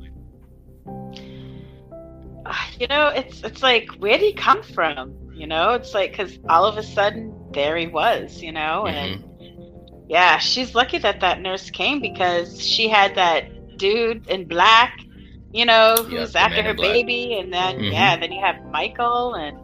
Ah, 2.46 2.70
you 2.80 2.88
know, 2.88 3.08
it's 3.10 3.44
it's 3.44 3.62
like 3.62 3.90
where 4.00 4.18
did 4.18 4.26
he 4.26 4.34
come 4.34 4.64
from? 4.64 5.16
You 5.34 5.48
know, 5.48 5.74
it's 5.74 5.94
like 5.94 6.12
because 6.12 6.40
all 6.50 6.66
of 6.66 6.78
a 6.78 6.84
sudden 6.84 7.34
there 7.52 7.76
he 7.76 7.88
was. 7.88 8.42
You 8.42 8.54
know, 8.54 8.88
and 8.88 9.24
yeah, 10.08 10.38
she's 10.38 10.74
lucky 10.76 10.98
that 11.00 11.20
that 11.22 11.42
nurse 11.42 11.70
came 11.70 12.00
because 12.02 12.62
she 12.62 12.88
had 12.88 13.16
that 13.16 13.78
dude 13.78 14.28
in 14.28 14.48
black. 14.48 15.00
You 15.54 15.66
know, 15.66 15.96
who's 16.08 16.34
the 16.34 16.40
after 16.40 16.62
her 16.62 16.74
baby, 16.74 17.38
and 17.40 17.54
then 17.54 17.80
Mhm. 17.80 17.92
yeah, 17.94 18.18
then 18.18 18.32
you 18.32 18.42
have 18.42 18.58
Michael, 18.72 19.34
and 19.36 19.58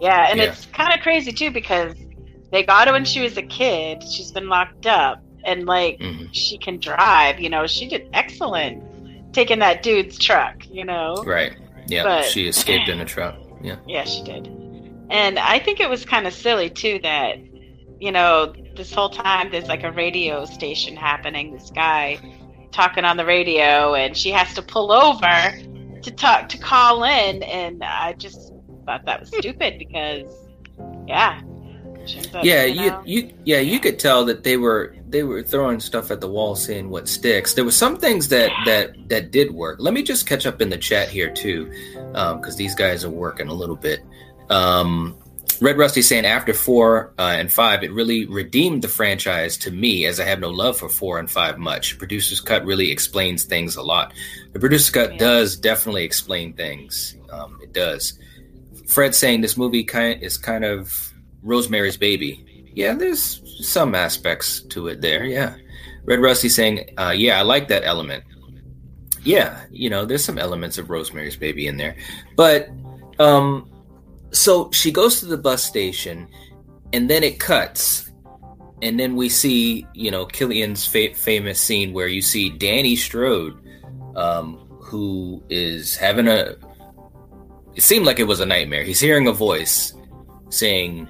yeah, 0.00 0.28
and 0.30 0.38
Yeah. 0.38 0.46
it's 0.46 0.66
kind 0.66 0.92
of 0.92 1.00
crazy 1.00 1.32
too 1.32 1.50
because 1.50 1.94
they 2.52 2.62
got 2.62 2.86
her 2.86 2.92
when 2.92 3.04
she 3.04 3.20
was 3.20 3.36
a 3.36 3.42
kid. 3.42 4.02
She's 4.02 4.30
been 4.30 4.48
locked 4.48 4.86
up, 4.86 5.20
and 5.44 5.64
like 5.66 5.98
Mhm. 5.98 6.28
she 6.32 6.58
can 6.58 6.78
drive. 6.78 7.40
You 7.40 7.48
know, 7.48 7.66
she 7.66 7.88
did 7.88 8.08
excellent 8.12 8.82
taking 9.32 9.58
that 9.60 9.82
dude's 9.82 10.18
truck. 10.18 10.56
You 10.70 10.84
know, 10.84 11.14
Right. 11.26 11.52
Yeah. 11.88 12.02
But- 12.04 12.24
she 12.26 12.46
escaped 12.46 12.88
in 12.88 13.00
a 13.00 13.04
truck. 13.04 13.36
Yeah. 13.62 13.76
yeah, 13.86 14.04
she 14.04 14.22
did. 14.22 14.46
And 15.10 15.38
I 15.38 15.58
think 15.60 15.80
it 15.80 15.88
was 15.88 16.04
kind 16.04 16.26
of 16.26 16.34
silly 16.34 16.68
too 16.70 17.00
that, 17.02 17.36
you 18.00 18.12
know, 18.12 18.52
this 18.76 18.92
whole 18.92 19.10
time 19.10 19.50
there's 19.50 19.68
like 19.68 19.84
a 19.84 19.92
radio 19.92 20.44
station 20.44 20.96
happening. 20.96 21.52
This 21.52 21.70
guy 21.70 22.18
talking 22.72 23.04
on 23.04 23.16
the 23.16 23.24
radio, 23.24 23.94
and 23.94 24.16
she 24.16 24.30
has 24.30 24.54
to 24.54 24.62
pull 24.62 24.92
over 24.92 25.54
to 26.02 26.10
talk 26.10 26.48
to 26.50 26.58
call 26.58 27.04
in. 27.04 27.42
And 27.42 27.82
I 27.82 28.12
just 28.14 28.52
thought 28.84 29.04
that 29.06 29.20
was 29.20 29.28
stupid 29.30 29.78
because, 29.78 30.28
yeah, 31.06 31.40
up, 32.34 32.44
Yeah, 32.44 32.64
you 32.64 32.82
you, 32.82 32.90
know- 32.90 33.02
you 33.04 33.32
yeah, 33.44 33.60
you 33.60 33.80
could 33.80 33.98
tell 33.98 34.24
that 34.26 34.44
they 34.44 34.56
were 34.56 34.94
they 35.08 35.22
were 35.22 35.42
throwing 35.42 35.80
stuff 35.80 36.10
at 36.10 36.20
the 36.20 36.28
wall 36.28 36.54
seeing 36.54 36.90
what 36.90 37.08
sticks. 37.08 37.54
There 37.54 37.64
were 37.64 37.70
some 37.70 37.96
things 37.96 38.28
that 38.28 38.50
that 38.64 39.08
that 39.08 39.30
did 39.30 39.52
work. 39.52 39.78
Let 39.80 39.94
me 39.94 40.02
just 40.02 40.26
catch 40.26 40.46
up 40.46 40.60
in 40.60 40.68
the 40.68 40.78
chat 40.78 41.08
here 41.08 41.32
too, 41.32 41.70
because 42.12 42.56
these 42.56 42.74
guys 42.74 43.04
are 43.04 43.10
working 43.10 43.48
a 43.48 43.54
little 43.54 43.76
bit. 43.76 44.00
Um, 44.50 45.16
Red 45.60 45.78
Rusty 45.78 46.02
saying 46.02 46.26
after 46.26 46.52
four 46.52 47.12
uh, 47.18 47.34
and 47.38 47.50
five, 47.50 47.82
it 47.82 47.92
really 47.92 48.26
redeemed 48.26 48.82
the 48.82 48.88
franchise 48.88 49.56
to 49.58 49.70
me, 49.70 50.04
as 50.06 50.20
I 50.20 50.24
have 50.24 50.40
no 50.40 50.50
love 50.50 50.78
for 50.78 50.88
four 50.88 51.18
and 51.18 51.30
five 51.30 51.58
much. 51.58 51.98
Producer's 51.98 52.40
cut 52.40 52.64
really 52.64 52.90
explains 52.90 53.44
things 53.44 53.76
a 53.76 53.82
lot. 53.82 54.12
The 54.52 54.58
producer's 54.60 54.90
cut 54.90 55.12
Yeah. 55.12 55.18
does 55.18 55.56
definitely 55.56 56.04
explain 56.04 56.52
things. 56.52 57.16
Um, 57.30 57.58
it 57.62 57.72
does. 57.72 58.18
Fred 58.86 59.14
saying 59.14 59.40
this 59.40 59.56
movie 59.56 59.84
kind 59.84 60.22
is 60.22 60.36
kind 60.36 60.64
of 60.64 61.12
Rosemary's 61.42 61.96
Baby. 61.96 62.44
Yeah, 62.74 62.94
there's 62.94 63.40
some 63.66 63.94
aspects 63.94 64.60
to 64.70 64.88
it 64.88 65.00
there. 65.00 65.24
Yeah. 65.24 65.54
Red 66.04 66.20
Rusty 66.20 66.48
saying, 66.48 66.90
uh, 66.98 67.14
yeah, 67.16 67.38
I 67.38 67.42
like 67.42 67.68
that 67.68 67.84
element. 67.84 68.24
Yeah, 69.24 69.64
you 69.70 69.90
know, 69.90 70.04
there's 70.04 70.24
some 70.24 70.38
elements 70.38 70.78
of 70.78 70.88
Rosemary's 70.90 71.36
Baby 71.36 71.66
in 71.66 71.78
there. 71.78 71.96
But 72.36 72.68
um 73.18 73.68
so 74.36 74.70
she 74.70 74.90
goes 74.90 75.20
to 75.20 75.26
the 75.26 75.38
bus 75.38 75.64
station 75.64 76.28
and 76.92 77.08
then 77.10 77.24
it 77.24 77.40
cuts. 77.40 78.10
And 78.82 79.00
then 79.00 79.16
we 79.16 79.30
see, 79.30 79.86
you 79.94 80.10
know, 80.10 80.26
Killian's 80.26 80.86
fa- 80.86 81.14
famous 81.14 81.58
scene 81.58 81.94
where 81.94 82.08
you 82.08 82.20
see 82.20 82.50
Danny 82.50 82.96
Strode 82.96 83.58
um 84.14 84.56
who 84.80 85.42
is 85.50 85.96
having 85.96 86.28
a 86.28 86.54
it 87.74 87.82
seemed 87.82 88.06
like 88.06 88.18
it 88.18 88.24
was 88.24 88.40
a 88.40 88.46
nightmare. 88.46 88.82
He's 88.82 89.00
hearing 89.00 89.26
a 89.26 89.32
voice 89.32 89.92
saying 90.48 91.08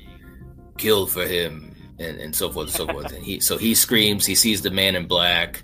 kill 0.79 1.07
for 1.07 1.25
him 1.25 1.75
and, 1.99 2.19
and 2.19 2.35
so 2.35 2.51
forth 2.51 2.69
and 2.69 2.77
so 2.77 2.87
forth. 2.87 3.13
And 3.13 3.25
he 3.25 3.41
so 3.41 3.57
he 3.59 3.75
screams 3.75 4.25
he 4.25 4.35
sees 4.35 4.63
the 4.63 4.71
man 4.71 4.97
in 4.97 5.07
black 5.07 5.63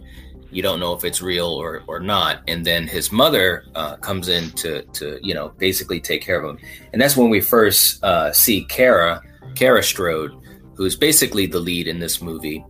you 0.52 0.62
don't 0.62 0.78
know 0.80 0.92
if 0.92 1.02
it's 1.04 1.20
real 1.22 1.46
or 1.48 1.82
or 1.86 1.98
not 1.98 2.40
and 2.46 2.64
then 2.64 2.86
his 2.86 3.10
mother 3.10 3.64
uh, 3.74 3.96
comes 3.96 4.28
in 4.28 4.50
to 4.50 4.82
to 4.92 5.18
you 5.22 5.34
know 5.34 5.48
basically 5.58 5.98
take 6.00 6.20
care 6.22 6.40
of 6.42 6.48
him 6.50 6.58
and 6.92 7.00
that's 7.00 7.16
when 7.16 7.30
we 7.30 7.40
first 7.40 8.02
uh, 8.04 8.30
see 8.32 8.64
Kara 8.66 9.20
Kara 9.54 9.82
Strode 9.82 10.32
who's 10.74 10.94
basically 10.96 11.46
the 11.46 11.58
lead 11.58 11.88
in 11.88 11.98
this 11.98 12.20
movie 12.20 12.64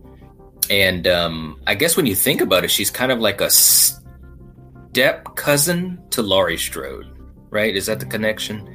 and 0.69 1.07
um, 1.07 1.59
I 1.67 1.75
guess 1.75 1.97
when 1.97 2.05
you 2.05 2.15
think 2.15 2.39
about 2.41 2.63
it 2.63 2.71
she's 2.71 2.89
kind 2.89 3.11
of 3.11 3.19
like 3.19 3.41
a 3.41 3.49
step 4.91 5.35
cousin 5.35 6.01
to 6.11 6.21
Laurie 6.21 6.57
Strode 6.57 7.07
right 7.49 7.75
is 7.75 7.85
that 7.87 7.99
the 7.99 8.05
connection 8.05 8.67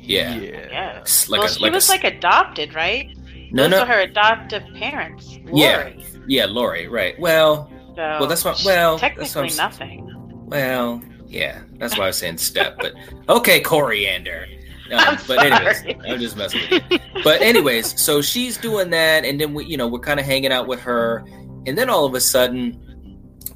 yeah, 0.00 0.34
yeah. 0.36 1.04
Like 1.28 1.40
well, 1.40 1.44
a- 1.44 1.48
she 1.50 1.60
like 1.62 1.72
a 1.72 1.74
was 1.74 1.84
s- 1.84 1.90
like 1.90 2.04
adopted, 2.04 2.74
right? 2.74 3.14
no 3.52 3.64
Those 3.64 3.70
no 3.72 3.80
are 3.82 3.86
her 3.86 4.00
adoptive 4.00 4.62
parents. 4.74 5.38
Laurie. 5.44 5.96
Yeah. 5.98 6.18
Yeah 6.26 6.44
Laurie 6.46 6.88
right 6.88 7.18
well 7.20 7.70
So 7.98 8.04
Well, 8.20 8.26
that's 8.28 8.44
what- 8.44 8.62
well, 8.64 8.96
that's 8.96 9.00
technically 9.00 9.42
what 9.48 9.56
nothing. 9.56 10.44
Well, 10.46 11.02
yeah, 11.26 11.62
that's 11.78 11.98
why 11.98 12.04
I 12.04 12.06
was 12.06 12.16
saying 12.16 12.36
step. 12.38 12.76
But 12.80 12.92
okay, 13.28 13.58
coriander. 13.58 14.46
Um, 14.92 14.98
I'm 15.00 15.18
but 15.26 15.38
anyways, 15.44 15.80
sorry. 15.80 15.98
I'm 16.06 16.20
just 16.20 16.36
messing 16.36 16.60
with 16.70 16.82
you. 16.92 16.98
But 17.24 17.42
anyways, 17.42 18.00
so 18.00 18.22
she's 18.22 18.56
doing 18.56 18.90
that, 18.90 19.24
and 19.24 19.40
then 19.40 19.52
we, 19.52 19.64
you 19.64 19.76
know, 19.76 19.88
we're 19.88 19.98
kind 19.98 20.20
of 20.20 20.26
hanging 20.26 20.52
out 20.52 20.68
with 20.68 20.78
her, 20.82 21.24
and 21.66 21.76
then 21.76 21.90
all 21.90 22.04
of 22.04 22.14
a 22.14 22.20
sudden, 22.20 22.80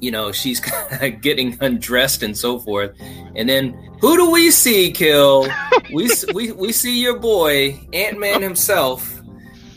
you 0.01 0.11
know, 0.11 0.33
she's 0.33 0.59
kind 0.59 1.01
of 1.15 1.21
getting 1.21 1.57
undressed 1.61 2.21
and 2.21 2.37
so 2.37 2.59
forth, 2.59 2.91
and 3.37 3.47
then 3.47 3.71
who 4.01 4.17
do 4.17 4.29
we 4.29 4.51
see? 4.51 4.91
Kill 4.91 5.47
we 5.93 6.09
we 6.33 6.51
we 6.51 6.73
see 6.73 7.01
your 7.01 7.17
boy 7.17 7.79
Ant 7.93 8.19
Man 8.19 8.41
himself 8.41 9.21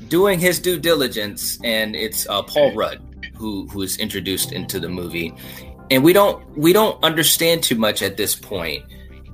doing 0.09 0.41
his 0.41 0.59
due 0.59 0.81
diligence, 0.81 1.57
and 1.63 1.95
it's 1.95 2.29
uh, 2.29 2.43
Paul 2.43 2.75
Rudd 2.75 3.01
who 3.37 3.67
who 3.69 3.83
is 3.83 3.99
introduced 3.99 4.53
into 4.53 4.81
the 4.81 4.89
movie, 4.89 5.35
and 5.91 6.03
we 6.03 6.13
don't 6.13 6.45
we 6.57 6.73
don't 6.73 7.03
understand 7.05 7.63
too 7.63 7.77
much 7.77 8.03
at 8.03 8.17
this 8.17 8.35
point 8.35 8.85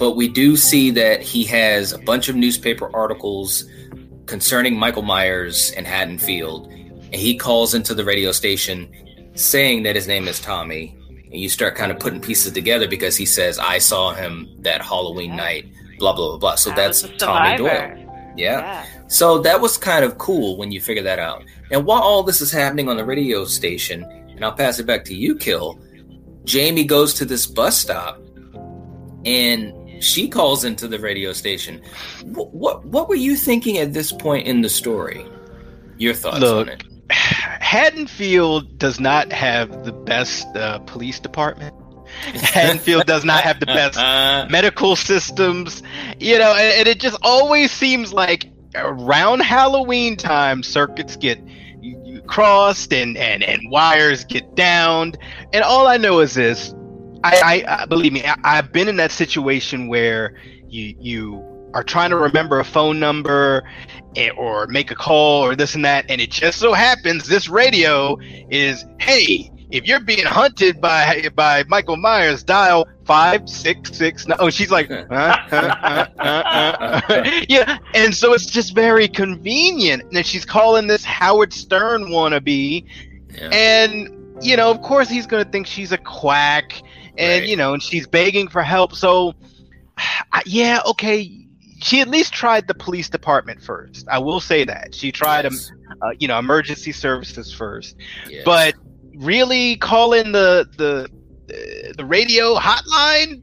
but 0.02 0.16
we 0.16 0.26
do 0.26 0.56
see 0.56 0.90
that 0.90 1.22
he 1.22 1.44
has 1.44 1.92
a 1.92 1.98
bunch 1.98 2.28
of 2.28 2.34
newspaper 2.34 2.90
articles 2.92 3.64
concerning 4.26 4.76
Michael 4.76 5.02
Myers 5.02 5.72
and 5.76 5.86
Haddonfield, 5.86 6.66
and 6.66 7.14
he 7.14 7.36
calls 7.36 7.72
into 7.72 7.94
the 7.94 8.04
radio 8.04 8.32
station 8.32 8.92
saying 9.34 9.84
that 9.84 9.94
his 9.94 10.08
name 10.08 10.26
is 10.26 10.40
Tommy. 10.40 10.96
And 11.26 11.40
you 11.40 11.48
start 11.48 11.76
kind 11.76 11.92
of 11.92 12.00
putting 12.00 12.20
pieces 12.20 12.50
together 12.52 12.88
because 12.88 13.16
he 13.16 13.24
says, 13.24 13.60
"I 13.60 13.78
saw 13.78 14.12
him 14.12 14.48
that 14.62 14.82
Halloween 14.82 15.36
night." 15.36 15.66
Blah 16.00 16.14
blah 16.14 16.30
blah. 16.30 16.38
blah. 16.38 16.54
So 16.56 16.72
I 16.72 16.74
that's 16.74 17.02
Tommy. 17.18 17.56
Doyle. 17.56 18.34
Yeah. 18.36 18.84
So 19.06 19.38
that 19.42 19.60
was 19.60 19.76
kind 19.76 20.04
of 20.04 20.18
cool 20.18 20.56
when 20.56 20.72
you 20.72 20.80
figure 20.80 21.04
that 21.04 21.20
out. 21.20 21.44
And 21.72 21.86
while 21.86 22.02
all 22.02 22.22
this 22.22 22.40
is 22.42 22.52
happening 22.52 22.88
on 22.88 22.98
the 22.98 23.04
radio 23.04 23.44
station, 23.46 24.04
and 24.04 24.44
I'll 24.44 24.52
pass 24.52 24.78
it 24.78 24.84
back 24.84 25.04
to 25.06 25.14
you, 25.14 25.36
Kill, 25.36 25.80
Jamie 26.44 26.84
goes 26.84 27.14
to 27.14 27.24
this 27.24 27.46
bus 27.46 27.78
stop 27.78 28.20
and 29.24 29.72
she 30.02 30.28
calls 30.28 30.64
into 30.64 30.86
the 30.86 30.98
radio 30.98 31.32
station. 31.32 31.80
What 32.24 32.52
what, 32.52 32.84
what 32.84 33.08
were 33.08 33.14
you 33.14 33.36
thinking 33.36 33.78
at 33.78 33.92
this 33.92 34.12
point 34.12 34.46
in 34.46 34.60
the 34.60 34.68
story? 34.68 35.24
Your 35.96 36.14
thoughts 36.14 36.40
Look, 36.40 36.68
on 36.68 36.74
it? 36.74 36.84
Haddonfield 37.10 38.78
does 38.78 39.00
not 39.00 39.32
have 39.32 39.84
the 39.84 39.92
best 39.92 40.46
uh, 40.56 40.80
police 40.80 41.20
department. 41.20 41.74
Haddonfield 42.34 43.06
does 43.06 43.24
not 43.24 43.42
have 43.44 43.60
the 43.60 43.66
best 43.66 43.98
Uh, 43.98 44.46
medical 44.50 44.96
systems, 44.96 45.82
you 46.18 46.38
know, 46.38 46.52
and, 46.52 46.80
and 46.80 46.88
it 46.88 47.00
just 47.00 47.16
always 47.22 47.70
seems 47.70 48.12
like 48.12 48.52
around 48.74 49.40
Halloween 49.40 50.16
time, 50.16 50.62
circuits 50.62 51.16
get 51.16 51.38
crossed 52.32 52.94
and, 52.94 53.14
and, 53.18 53.42
and 53.42 53.60
wires 53.70 54.24
get 54.24 54.54
downed. 54.54 55.18
And 55.52 55.62
all 55.62 55.86
I 55.86 55.98
know 55.98 56.20
is 56.20 56.32
this 56.32 56.74
I, 57.24 57.64
I, 57.66 57.82
I 57.82 57.86
believe 57.86 58.12
me, 58.12 58.24
I, 58.24 58.36
I've 58.42 58.72
been 58.72 58.88
in 58.88 58.96
that 58.96 59.12
situation 59.12 59.86
where 59.86 60.34
you, 60.66 60.96
you 60.98 61.70
are 61.74 61.84
trying 61.84 62.08
to 62.08 62.16
remember 62.16 62.58
a 62.58 62.64
phone 62.64 62.98
number 62.98 63.68
eh, 64.16 64.30
or 64.30 64.66
make 64.68 64.90
a 64.90 64.94
call 64.94 65.44
or 65.44 65.54
this 65.54 65.74
and 65.74 65.84
that. 65.84 66.06
And 66.08 66.22
it 66.22 66.30
just 66.30 66.58
so 66.58 66.72
happens 66.72 67.28
this 67.28 67.50
radio 67.50 68.16
is, 68.50 68.86
hey, 68.98 69.50
if 69.72 69.86
you're 69.86 70.00
being 70.00 70.24
hunted 70.26 70.80
by 70.80 71.28
by 71.34 71.64
Michael 71.68 71.96
Myers, 71.96 72.42
dial 72.44 72.86
five 73.04 73.48
six 73.48 73.96
six. 73.96 74.26
Oh, 74.38 74.50
she's 74.50 74.70
like, 74.70 74.90
uh, 74.90 75.04
uh, 75.10 76.06
uh, 76.18 77.30
yeah, 77.48 77.78
and 77.94 78.14
so 78.14 78.32
it's 78.34 78.46
just 78.46 78.74
very 78.74 79.08
convenient. 79.08 80.02
And 80.04 80.12
then 80.12 80.24
she's 80.24 80.44
calling 80.44 80.86
this 80.86 81.04
Howard 81.04 81.52
Stern 81.52 82.04
wannabe, 82.04 82.84
yeah. 83.34 83.48
and 83.52 84.44
you 84.44 84.56
know, 84.56 84.70
of 84.70 84.82
course, 84.82 85.08
he's 85.08 85.26
gonna 85.26 85.44
think 85.44 85.66
she's 85.66 85.92
a 85.92 85.98
quack, 85.98 86.82
and 87.16 87.42
Right. 87.42 87.48
you 87.48 87.56
know, 87.56 87.74
and 87.74 87.82
she's 87.82 88.06
begging 88.06 88.48
for 88.48 88.62
help. 88.62 88.94
So, 88.94 89.34
yeah, 90.46 90.80
okay. 90.86 91.38
She 91.80 92.00
at 92.00 92.06
least 92.06 92.32
tried 92.32 92.68
the 92.68 92.74
police 92.74 93.08
department 93.08 93.60
first. 93.60 94.06
I 94.08 94.20
will 94.20 94.38
say 94.38 94.62
that 94.64 94.94
she 94.94 95.10
tried, 95.10 95.46
um, 95.46 95.58
uh, 96.00 96.10
you 96.16 96.28
know, 96.28 96.38
emergency 96.38 96.92
services 96.92 97.52
first 97.52 97.96
Yes. 98.28 98.42
but 98.44 98.74
really 99.16 99.76
call 99.76 100.12
in 100.12 100.32
the 100.32 100.66
the 100.78 101.08
the 101.96 102.04
radio 102.04 102.54
hotline 102.56 103.42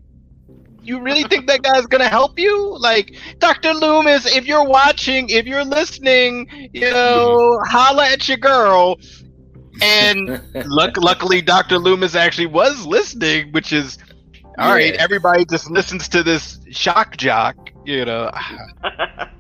you 0.81 0.99
really 1.01 1.23
think 1.23 1.47
that 1.47 1.61
guy's 1.61 1.85
gonna 1.85 2.07
help 2.07 2.39
you 2.39 2.75
like 2.79 3.15
dr 3.39 3.73
loomis 3.73 4.25
if 4.25 4.45
you're 4.45 4.63
watching 4.65 5.29
if 5.29 5.45
you're 5.45 5.65
listening 5.65 6.47
you 6.73 6.89
know 6.89 7.59
holla 7.67 8.07
at 8.07 8.27
your 8.27 8.37
girl 8.37 8.95
and 9.81 10.41
luck, 10.65 10.97
luckily 10.97 11.41
dr 11.41 11.77
loomis 11.77 12.15
actually 12.15 12.47
was 12.47 12.85
listening 12.85 13.51
which 13.51 13.71
is 13.71 13.97
all 14.57 14.71
right 14.73 14.93
Yeah. 14.93 15.03
everybody 15.03 15.45
just 15.45 15.69
listens 15.69 16.07
to 16.09 16.23
this 16.23 16.59
shock 16.71 17.17
jock 17.17 17.55
you 17.85 18.05
know 18.05 18.31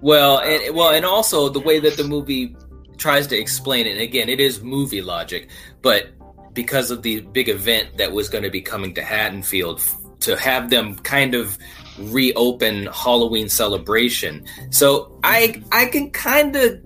Well, 0.01 0.39
and 0.39 0.75
well, 0.75 0.91
and 0.91 1.05
also 1.05 1.49
the 1.49 1.59
way 1.59 1.79
that 1.79 1.97
the 1.97 2.05
movie 2.05 2.55
tries 2.97 3.27
to 3.27 3.37
explain 3.37 3.85
it. 3.85 3.99
Again, 3.99 4.29
it 4.29 4.39
is 4.39 4.61
movie 4.61 5.01
logic, 5.01 5.49
but 5.81 6.07
because 6.53 6.91
of 6.91 7.01
the 7.01 7.21
big 7.21 7.49
event 7.49 7.97
that 7.97 8.11
was 8.11 8.29
going 8.29 8.43
to 8.43 8.49
be 8.49 8.61
coming 8.61 8.93
to 8.95 9.03
Haddonfield, 9.03 9.81
to 10.21 10.35
have 10.37 10.69
them 10.69 10.95
kind 10.97 11.35
of 11.35 11.57
reopen 11.97 12.87
Halloween 12.87 13.49
celebration. 13.49 14.45
So 14.69 15.17
I 15.23 15.61
I 15.71 15.85
can 15.85 16.11
kind 16.11 16.55
of 16.55 16.79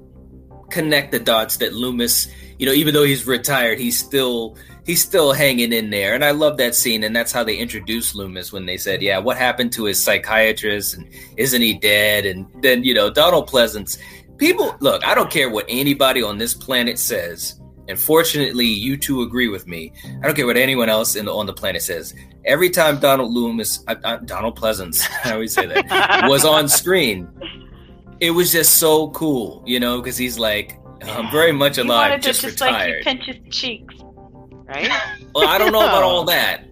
connect 0.70 1.12
the 1.12 1.20
dots 1.20 1.58
that 1.58 1.74
Loomis, 1.74 2.28
you 2.58 2.66
know, 2.66 2.74
even 2.74 2.94
though 2.94 3.04
he's 3.04 3.26
retired, 3.28 3.80
he's 3.80 3.98
still 3.98 4.58
he's 4.86 5.02
still 5.02 5.34
hanging 5.34 5.72
in 5.72 5.90
there. 5.90 6.14
And 6.14 6.24
I 6.24 6.32
love 6.32 6.58
that 6.58 6.76
scene. 6.76 7.04
And 7.04 7.16
that's 7.16 7.32
how 7.32 7.44
they 7.44 7.58
introduced 7.58 8.16
Loomis 8.16 8.52
when 8.52 8.66
they 8.66 8.78
said, 8.78 9.02
Yeah, 9.02 9.20
what 9.20 9.38
happened 9.38 9.72
to 9.74 9.86
his 9.86 10.02
psychiatrist? 10.02 10.96
And 10.96 11.10
isn't 11.38 11.62
he 11.62 11.74
dead? 11.74 12.26
And 12.26 12.46
then, 12.62 12.84
you 12.84 12.94
know, 12.94 13.10
Donald 13.10 13.50
Pleasence. 13.50 13.98
People 14.38 14.76
look, 14.80 15.06
I 15.06 15.16
don't 15.16 15.30
care 15.30 15.50
what 15.50 15.66
anybody 15.70 16.22
on 16.22 16.38
this 16.38 16.54
planet 16.54 17.00
says. 17.00 17.60
And 17.88 18.00
fortunately, 18.00 18.66
you 18.66 18.96
two 18.96 19.22
agree 19.24 19.50
with 19.50 19.68
me. 19.68 19.92
I 20.06 20.26
don't 20.26 20.36
care 20.36 20.46
what 20.46 20.58
anyone 20.58 20.90
else 20.90 21.16
in 21.16 21.26
the, 21.26 21.34
on 21.34 21.46
the 21.46 21.54
planet 21.54 21.82
says. 21.82 22.14
Every 22.46 22.70
time 22.70 23.00
Donald 23.00 23.34
Loomis, 23.34 23.84
uh, 23.88 23.96
uh, 24.04 24.18
Donald 24.18 24.58
Pleasence, 24.58 25.06
I 25.26 25.34
always 25.34 25.54
say 25.54 25.66
that, 25.66 26.28
was 26.30 26.46
on 26.46 26.70
screen, 26.70 27.28
it 28.20 28.32
was 28.32 28.52
just 28.52 28.78
so 28.78 29.10
cool, 29.10 29.62
you 29.66 29.80
know, 29.80 30.00
because 30.00 30.18
he's 30.18 30.40
like, 30.40 30.80
I'm 31.02 31.30
very 31.32 31.52
much 31.52 31.78
alive, 31.78 32.22
just, 32.22 32.42
just 32.42 32.62
like 32.62 32.72
retired. 32.72 33.04
pinch 33.04 33.26
his 33.26 33.36
cheeks, 33.50 33.94
right? 34.66 34.90
well, 35.36 35.48
I 35.48 35.58
don't 35.58 35.74
know 35.74 35.82
about 35.82 36.04
all 36.04 36.24
that, 36.26 36.64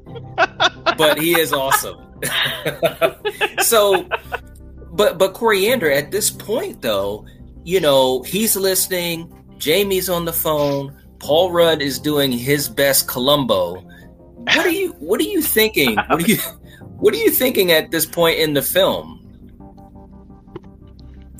but 0.97 1.19
he 1.19 1.38
is 1.38 1.52
awesome. 1.52 1.97
so, 3.62 4.08
but 4.91 5.17
but 5.17 5.34
Coriander 5.34 5.91
at 5.91 6.12
this 6.12 6.30
point 6.30 6.82
though, 6.82 7.26
you 7.63 7.80
know, 7.80 8.21
he's 8.21 8.56
listening. 8.56 9.34
Jamie's 9.58 10.10
on 10.10 10.26
the 10.26 10.34
phone. 10.34 10.97
Paul 11.21 11.51
Rudd 11.51 11.81
is 11.84 11.99
doing 11.99 12.31
his 12.31 12.67
best 12.67 13.07
Columbo. 13.07 13.75
What 13.75 14.65
are 14.65 14.69
you 14.69 14.93
What 14.93 15.21
are 15.21 15.25
you 15.25 15.41
thinking? 15.41 15.95
What 15.95 16.23
are 16.23 16.27
you 16.27 16.38
What 16.97 17.13
are 17.13 17.17
you 17.17 17.29
thinking 17.29 17.71
at 17.71 17.91
this 17.91 18.05
point 18.05 18.39
in 18.39 18.53
the 18.53 18.62
film? 18.62 19.19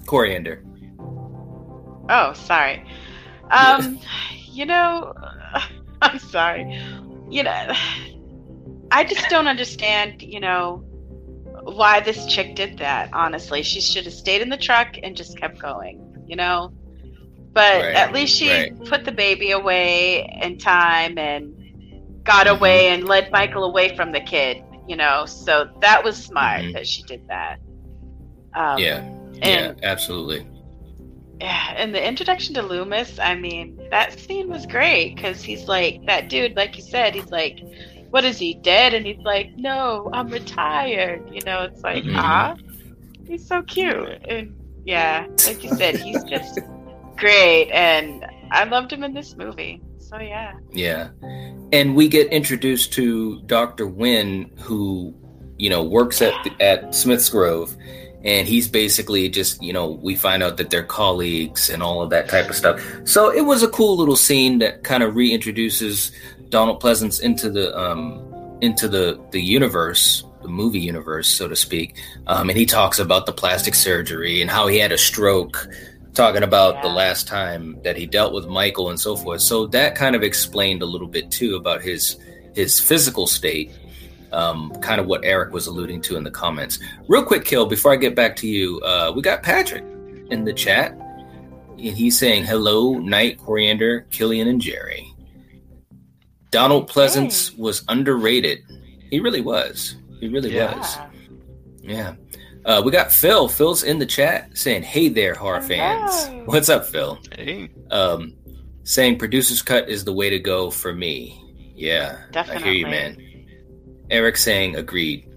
Coriander. 0.06 0.64
Oh, 2.10 2.34
sorry. 2.34 2.86
Um, 3.50 4.00
you 4.52 4.66
know, 4.66 5.14
I'm 6.02 6.20
sorry. 6.20 6.64
You 7.30 7.44
know, 7.44 7.74
I 8.92 9.04
just 9.04 9.30
don't 9.30 9.48
understand, 9.48 10.22
you 10.22 10.40
know, 10.40 10.78
why 11.64 12.02
this 12.02 12.26
chick 12.26 12.56
did 12.56 12.78
that, 12.80 13.10
honestly. 13.14 13.64
She 13.64 13.82
should 13.82 14.06
have 14.06 14.14
stayed 14.14 14.42
in 14.42 14.50
the 14.50 14.58
truck 14.58 14.96
and 15.02 15.16
just 15.16 15.38
kept 15.38 15.60
going, 15.60 16.26
you 16.28 16.36
know? 16.36 16.74
But 17.54 17.82
Right, 17.84 17.96
at 17.96 18.14
least 18.14 18.36
she 18.38 18.50
right. 18.50 18.86
put 18.86 19.04
the 19.04 19.12
baby 19.12 19.52
away 19.52 20.26
in 20.42 20.58
time 20.58 21.18
and 21.18 21.54
got 22.24 22.48
Mhm. 22.48 22.58
away 22.58 22.88
and 22.90 23.08
led 23.08 23.32
Michael 23.32 23.64
away 23.66 23.96
from 23.96 24.12
the 24.12 24.22
kid, 24.22 24.64
you 24.88 24.96
know? 24.96 25.26
So 25.26 25.70
that 25.82 26.04
was 26.04 26.16
smart 26.16 26.62
Mhm. 26.62 26.74
that 26.74 26.88
she 26.88 27.04
did 27.04 27.22
that. 27.28 27.58
Um, 28.54 28.80
Yeah, 28.80 29.04
yeah, 29.44 29.74
absolutely. 29.84 30.46
yeah, 31.42 31.74
and 31.76 31.94
the 31.94 32.06
introduction 32.08 32.54
to 32.56 32.62
Loomis, 32.62 33.18
I 33.20 33.36
mean, 33.36 33.78
that 33.90 34.18
scene 34.20 34.50
was 34.50 34.66
great 34.66 35.16
because 35.16 35.42
he's 35.42 35.68
like 35.68 36.06
that 36.06 36.30
dude, 36.30 36.56
like 36.56 36.78
you 36.78 36.84
said, 36.84 37.16
he's 37.16 37.32
like, 37.32 37.60
"What 38.12 38.24
is 38.26 38.38
he 38.38 38.54
dead?" 38.56 38.94
And 38.94 39.06
he's 39.06 39.24
like, 39.26 39.50
"No, 39.58 40.10
I'm 40.14 40.30
retired." 40.30 41.22
You 41.34 41.42
know, 41.42 41.64
it's 41.64 41.82
like, 41.82 42.04
Mhm. 42.04 42.16
ah, 42.18 42.56
he's 43.28 43.48
so 43.48 43.62
cute, 43.64 44.22
and 44.28 44.54
yeah, 44.86 45.26
like 45.44 45.64
you 45.64 45.70
said, 45.70 45.96
he's 45.96 46.24
just 46.24 46.60
great, 47.22 47.72
and 47.72 48.26
I 48.52 48.66
loved 48.66 48.92
him 48.92 49.04
in 49.04 49.14
this 49.14 49.38
movie. 49.38 49.82
So 50.00 50.20
yeah, 50.20 50.54
Yeah. 50.72 51.10
And 51.72 51.96
we 51.96 52.10
get 52.10 52.28
introduced 52.28 52.92
to 52.94 53.42
Dr. 53.44 53.88
Wynn, 53.88 54.52
who, 54.60 55.16
you 55.58 55.70
know, 55.70 55.84
works 55.84 56.22
at, 56.22 56.34
at 56.60 56.94
Smith's 56.94 57.30
Grove. 57.30 57.74
And 58.26 58.46
he's 58.46 58.68
basically 58.68 59.30
just, 59.30 59.64
you 59.64 59.72
know, 59.72 59.92
we 59.92 60.16
find 60.16 60.44
out 60.44 60.58
that 60.58 60.70
they're 60.70 60.84
colleagues 60.84 61.70
and 61.70 61.82
all 61.82 62.02
of 62.02 62.10
that 62.10 62.28
type 62.28 62.50
of 62.50 62.56
stuff. 62.56 62.84
So 63.06 63.32
it 63.32 63.46
was 63.46 63.64
a 63.64 63.70
cool 63.70 63.96
little 63.96 64.18
scene 64.18 64.60
that 64.60 64.84
kind 64.84 65.02
of 65.02 65.14
reintroduces 65.14 66.12
Donald 66.50 66.82
Pleasence 66.82 67.22
into 67.22 67.50
the 67.50 67.76
um 67.80 68.28
into 68.60 68.90
the 68.90 69.20
the 69.32 69.42
universe 69.42 70.26
the 70.42 70.48
movie 70.48 70.80
universe, 70.80 71.28
so 71.28 71.48
to 71.48 71.56
speak. 71.56 71.96
Um, 72.28 72.50
and 72.50 72.58
he 72.58 72.66
talks 72.66 73.00
about 73.00 73.26
the 73.26 73.32
plastic 73.32 73.76
surgery 73.76 74.42
and 74.42 74.50
how 74.50 74.68
he 74.68 74.80
had 74.80 74.92
a 74.92 74.98
stroke, 74.98 75.68
talking 76.14 76.44
about 76.44 76.76
Yeah. 76.76 76.82
the 76.84 76.90
last 76.90 77.28
time 77.28 77.78
that 77.84 77.96
he 77.98 78.06
dealt 78.06 78.34
with 78.34 78.46
Michael 78.48 78.90
and 78.90 79.00
so 79.00 79.16
forth. 79.16 79.42
So 79.42 79.68
that 79.68 79.96
kind 79.96 80.16
of 80.16 80.24
explained 80.24 80.82
a 80.82 80.86
little 80.86 81.08
bit 81.08 81.32
too 81.32 81.56
about 81.56 81.82
his 81.82 82.18
his 82.54 82.80
physical 82.80 83.28
state. 83.28 83.72
Um, 84.34 84.72
kind 84.82 85.02
of 85.02 85.08
what 85.08 85.26
Eric 85.26 85.52
was 85.54 85.68
alluding 85.68 86.02
to 86.04 86.16
in 86.16 86.24
the 86.24 86.32
comments. 86.32 86.80
Real 87.10 87.24
quick, 87.24 87.44
kill 87.44 87.66
before 87.66 87.92
I 87.92 87.98
get 87.98 88.16
back 88.16 88.36
to 88.38 88.48
you. 88.48 88.80
Uh, 88.80 89.12
we 89.14 89.22
got 89.22 89.44
Patrick 89.44 89.84
in 90.30 90.46
the 90.46 90.54
chat. 90.54 90.92
And 91.78 91.98
he's 91.98 92.18
saying 92.18 92.46
hello, 92.46 92.94
Night, 93.00 93.38
Coriander, 93.40 94.06
Killian, 94.10 94.48
and 94.48 94.62
Jerry. 94.62 95.06
Donald 96.52 96.90
Pleasence 96.90 97.58
was 97.58 97.84
underrated. 97.90 98.60
He 99.10 99.20
really 99.20 99.42
was. 99.42 99.96
He 100.20 100.28
really 100.28 100.54
Yeah. 100.54 100.78
was. 100.78 100.98
Yeah. 101.82 102.14
Uh, 102.66 102.82
we 102.84 102.92
got 102.92 103.12
Phil. 103.12 103.48
Phil's 103.48 103.84
in 103.84 104.00
the 104.00 104.06
chat 104.06 104.58
saying, 104.58 104.84
"Hey 104.84 105.10
there, 105.10 105.34
horror 105.34 105.62
Hello. 105.62 106.08
fans. 106.08 106.48
What's 106.48 106.70
up, 106.70 106.86
Phil?" 106.86 107.18
Hey. 107.36 107.70
Um, 107.90 108.34
saying 108.84 109.18
producer's 109.18 109.62
cut 109.62 109.90
is 109.90 110.04
the 110.04 110.14
way 110.14 110.30
to 110.30 110.40
go 110.40 110.70
for 110.70 110.94
me. 110.94 111.38
Yeah, 111.76 112.20
Definitely. 112.32 112.62
I 112.62 112.66
hear 112.66 112.74
you, 112.74 112.86
man. 112.88 113.18
Eric 114.12 114.38
saying 114.38 114.76
agreed. 114.76 115.28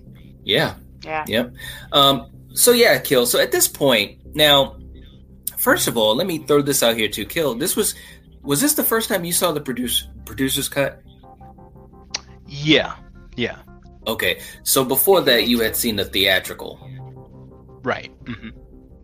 Yeah, 0.42 0.74
Yeah. 1.04 1.24
Yep. 1.26 1.54
Um, 1.92 2.30
so 2.52 2.72
yeah, 2.72 2.98
Kill. 2.98 3.24
So 3.24 3.40
at 3.40 3.50
this 3.52 3.66
point, 3.68 4.18
now, 4.34 4.76
first 5.56 5.88
of 5.88 5.96
all, 5.96 6.14
let 6.14 6.26
me 6.26 6.38
throw 6.38 6.60
this 6.60 6.82
out 6.82 6.96
here 6.96 7.08
too. 7.08 7.24
Kill. 7.24 7.54
This 7.54 7.76
was 7.76 7.94
was 8.42 8.60
this 8.60 8.74
the 8.74 8.84
first 8.84 9.08
time 9.08 9.24
you 9.24 9.32
saw 9.32 9.52
the 9.52 9.60
produce 9.60 10.06
producer's 10.26 10.68
cut? 10.68 11.00
Yeah. 12.46 12.94
Yeah. 13.37 13.56
Okay. 14.06 14.40
So 14.64 14.84
before 14.84 15.22
that, 15.22 15.48
you 15.48 15.60
had 15.60 15.74
seen 15.76 15.96
the 15.96 16.04
theatrical. 16.04 16.78
Right. 17.85 18.11
hmm 18.27 18.49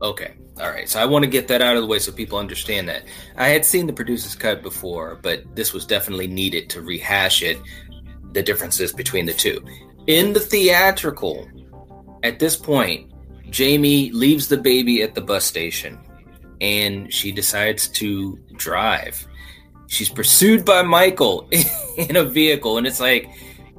Okay. 0.02 0.32
All 0.58 0.70
right. 0.70 0.88
So 0.88 0.98
I 0.98 1.04
want 1.04 1.24
to 1.24 1.30
get 1.30 1.46
that 1.48 1.60
out 1.60 1.76
of 1.76 1.82
the 1.82 1.86
way 1.86 1.98
so 1.98 2.10
people 2.10 2.38
understand 2.38 2.88
that. 2.88 3.04
I 3.36 3.48
had 3.48 3.66
seen 3.66 3.86
the 3.86 3.92
producer's 3.92 4.34
cut 4.34 4.62
before, 4.62 5.18
but 5.22 5.44
this 5.54 5.74
was 5.74 5.84
definitely 5.84 6.26
needed 6.26 6.70
to 6.70 6.80
rehash 6.80 7.42
it, 7.42 7.58
the 8.32 8.42
differences 8.42 8.92
between 8.94 9.26
the 9.26 9.34
two. 9.34 9.62
In 10.06 10.32
the 10.32 10.40
theatrical, 10.40 11.46
at 12.22 12.38
this 12.38 12.56
point, 12.56 13.12
Jamie 13.50 14.10
leaves 14.12 14.48
the 14.48 14.56
baby 14.56 15.02
at 15.02 15.14
the 15.14 15.20
bus 15.20 15.44
station 15.44 15.98
and 16.60 17.12
she 17.12 17.32
decides 17.32 17.88
to 17.88 18.38
drive. 18.56 19.26
She's 19.86 20.08
pursued 20.08 20.64
by 20.64 20.82
Michael 20.82 21.48
in 21.96 22.16
a 22.16 22.24
vehicle, 22.24 22.78
and 22.78 22.86
it's 22.86 23.00
like, 23.00 23.28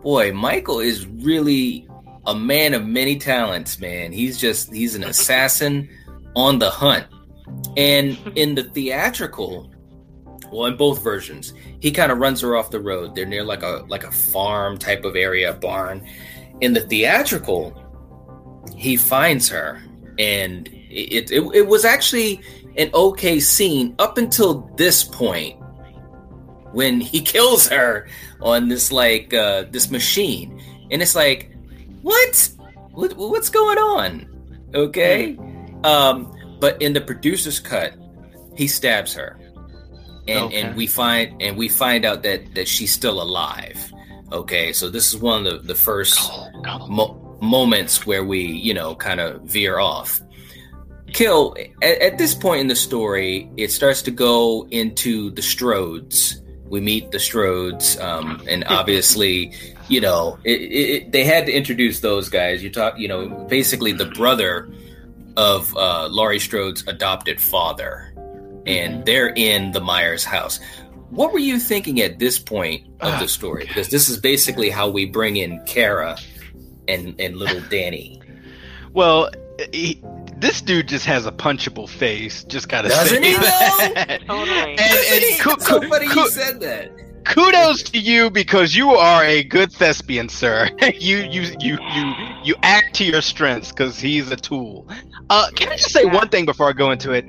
boy, 0.03 0.33
Michael 0.33 0.79
is 0.79 1.07
really 1.07 1.87
a 2.25 2.35
man 2.35 2.73
of 2.73 2.85
many 2.85 3.17
talents, 3.17 3.79
man. 3.79 4.11
He's 4.11 4.39
just 4.39 4.73
he's 4.73 4.95
an 4.95 5.03
assassin 5.03 5.89
on 6.35 6.59
the 6.59 6.69
hunt. 6.69 7.05
And 7.77 8.17
in 8.35 8.55
the 8.55 8.63
theatrical, 8.63 9.71
well, 10.51 10.65
in 10.65 10.77
both 10.77 11.03
versions, 11.03 11.53
he 11.79 11.91
kind 11.91 12.11
of 12.11 12.19
runs 12.19 12.41
her 12.41 12.55
off 12.55 12.71
the 12.71 12.79
road. 12.79 13.15
They're 13.15 13.25
near 13.25 13.43
like 13.43 13.63
a 13.63 13.85
like 13.87 14.03
a 14.03 14.11
farm 14.11 14.77
type 14.77 15.05
of 15.05 15.15
area, 15.15 15.53
barn. 15.53 16.05
In 16.61 16.73
the 16.73 16.81
theatrical, 16.81 17.73
he 18.75 18.97
finds 18.97 19.49
her, 19.49 19.81
and 20.19 20.67
it, 20.67 21.31
it 21.31 21.43
it 21.53 21.67
was 21.67 21.85
actually 21.85 22.41
an 22.77 22.89
okay 22.93 23.39
scene 23.39 23.95
up 23.99 24.17
until 24.17 24.69
this 24.75 25.03
point 25.03 25.57
when 26.71 27.01
he 27.01 27.21
kills 27.33 27.67
her 27.67 28.07
on 28.41 28.69
this 28.69 28.91
like 28.91 29.33
uh 29.33 29.65
this 29.71 29.91
machine 29.91 30.61
and 30.89 31.01
it's 31.01 31.15
like 31.15 31.50
what? 32.01 32.49
What 32.91 33.15
what's 33.17 33.49
going 33.49 33.77
on? 33.77 34.27
Okay? 34.73 35.37
Um 35.83 36.31
but 36.59 36.81
in 36.81 36.93
the 36.93 37.01
producer's 37.01 37.59
cut 37.59 37.93
he 38.55 38.67
stabs 38.67 39.13
her. 39.13 39.37
And 40.27 40.45
Okay. 40.45 40.61
and 40.61 40.75
we 40.75 40.87
find 40.87 41.41
and 41.41 41.57
we 41.57 41.67
find 41.69 42.05
out 42.05 42.23
that 42.23 42.53
that 42.55 42.67
she's 42.67 42.91
still 42.91 43.21
alive. 43.21 43.77
Okay? 44.31 44.71
So 44.73 44.89
this 44.89 45.13
is 45.13 45.19
one 45.19 45.45
of 45.47 45.61
the, 45.63 45.73
the 45.73 45.75
first 45.75 46.19
mo- 46.87 47.17
moments 47.41 48.05
where 48.05 48.23
we 48.23 48.41
you 48.41 48.73
know 48.73 48.95
kind 48.95 49.19
of 49.19 49.41
veer 49.43 49.79
off. 49.79 50.21
Kill 51.13 51.55
at, 51.81 52.01
at 52.01 52.17
this 52.17 52.33
point 52.35 52.61
in 52.61 52.67
the 52.67 52.75
story 52.75 53.49
it 53.57 53.71
starts 53.71 54.01
to 54.03 54.11
go 54.11 54.67
into 54.71 55.31
the 55.31 55.41
strodes. 55.41 56.37
We 56.69 56.79
meet 56.79 57.11
the 57.11 57.17
strodes 57.17 57.99
um, 58.01 58.41
and 58.47 58.63
obviously 58.67 59.53
you 59.91 60.01
know 60.01 60.39
it, 60.43 60.61
it, 60.61 60.89
it- 60.89 61.11
they 61.11 61.23
had 61.23 61.45
to 61.45 61.51
introduce 61.51 61.99
those 61.99 62.29
guys 62.29 62.63
you 62.63 62.69
talk 62.69 62.97
you 62.97 63.07
know 63.07 63.27
basically 63.49 63.91
the 63.91 64.05
brother 64.05 64.71
of 65.37 65.75
uh, 65.77 66.07
laurie 66.07 66.39
strode's 66.39 66.83
adopted 66.87 67.39
father 67.41 68.13
and 68.65 69.05
they're 69.05 69.33
in 69.35 69.71
the 69.71 69.81
myers 69.81 70.23
house 70.23 70.59
what 71.09 71.33
were 71.33 71.39
you 71.39 71.59
thinking 71.59 71.99
at 72.01 72.19
this 72.19 72.39
point 72.39 72.85
of 73.01 73.11
the 73.19 73.25
Ah, 73.25 73.27
story 73.27 73.63
okay. 73.63 73.67
because 73.73 73.89
this 73.89 74.07
is 74.09 74.17
basically 74.17 74.69
how 74.69 74.89
we 74.89 75.05
bring 75.05 75.35
in 75.37 75.59
kara 75.65 76.17
and 76.87 77.19
and 77.19 77.35
little 77.37 77.61
danny 77.69 78.19
Well, 78.93 79.29
he, 79.73 80.01
this 80.37 80.61
dude 80.61 80.87
just 80.87 81.05
has 81.05 81.25
a 81.27 81.31
punchable 81.31 81.87
face. 81.87 82.43
Just 82.45 82.67
gotta 82.67 82.89
Doesn't 82.89 83.23
say 83.23 83.29
he, 83.29 83.35
though? 83.35 83.41
that. 83.41 84.21
Totally. 84.27 84.71
And, 84.71 84.79
and 84.79 85.39
ku- 85.39 85.51
It's 85.51 85.67
so 85.67 85.81
funny 85.87 86.07
ku- 86.07 86.19
you 86.21 86.29
said 86.29 86.59
that 86.61 86.91
kudos 87.25 87.83
to 87.83 87.99
you 87.99 88.29
because 88.29 88.75
you 88.75 88.89
are 88.91 89.23
a 89.23 89.43
good 89.43 89.71
thespian, 89.71 90.29
sir. 90.29 90.69
you 90.99 91.17
you 91.17 91.41
you 91.59 91.77
you 91.93 92.13
you 92.43 92.55
act 92.63 92.95
to 92.95 93.03
your 93.03 93.21
strengths 93.21 93.71
because 93.71 93.99
he's 93.99 94.31
a 94.31 94.35
tool. 94.35 94.87
Uh, 95.29 95.49
can 95.55 95.69
I 95.69 95.75
just 95.77 95.91
say 95.91 96.05
one 96.05 96.29
thing 96.29 96.45
before 96.45 96.69
I 96.69 96.73
go 96.73 96.91
into 96.91 97.11
it? 97.11 97.25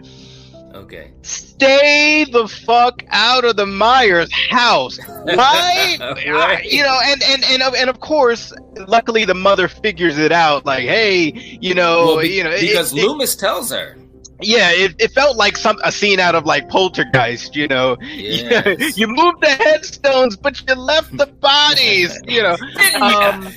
okay 0.74 1.12
Stay 1.20 2.24
the 2.32 2.48
fuck 2.48 3.04
out 3.10 3.44
of 3.44 3.56
the 3.56 3.66
Myers 3.66 4.30
house, 4.50 4.98
right? 5.26 5.96
Right. 6.00 6.64
You 6.64 6.82
know, 6.82 6.98
and 7.04 7.22
and 7.22 7.44
and 7.44 7.62
of- 7.62 7.74
and 7.74 7.88
of 7.90 8.00
course, 8.00 8.52
luckily 8.88 9.24
the 9.24 9.34
mother 9.34 9.68
figures 9.68 10.18
it 10.18 10.32
out. 10.32 10.64
Like, 10.66 10.82
hey, 10.84 11.58
you 11.60 11.74
know, 11.74 12.06
Well, 12.06 12.20
be- 12.22 12.30
you 12.30 12.42
know, 12.44 12.50
because 12.58 12.92
it- 12.92 13.04
loomis 13.06 13.36
tells 13.36 13.70
her 13.70 13.96
yeah, 14.42 14.70
it, 14.72 14.94
it 15.00 15.12
felt 15.12 15.36
like 15.36 15.56
some 15.56 15.78
a 15.84 15.92
scene 15.92 16.20
out 16.20 16.34
of 16.34 16.44
like 16.44 16.68
Poltergeist. 16.68 17.54
You 17.56 17.68
know, 17.68 17.96
Yes. 18.02 18.96
you 18.98 19.06
moved 19.08 19.40
the 19.40 19.50
headstones, 19.50 20.36
but 20.36 20.60
you 20.68 20.74
left 20.74 21.16
the 21.16 21.26
bodies. 21.26 22.18
You 22.26 22.42
know, 22.42 22.56
um, 23.00 23.52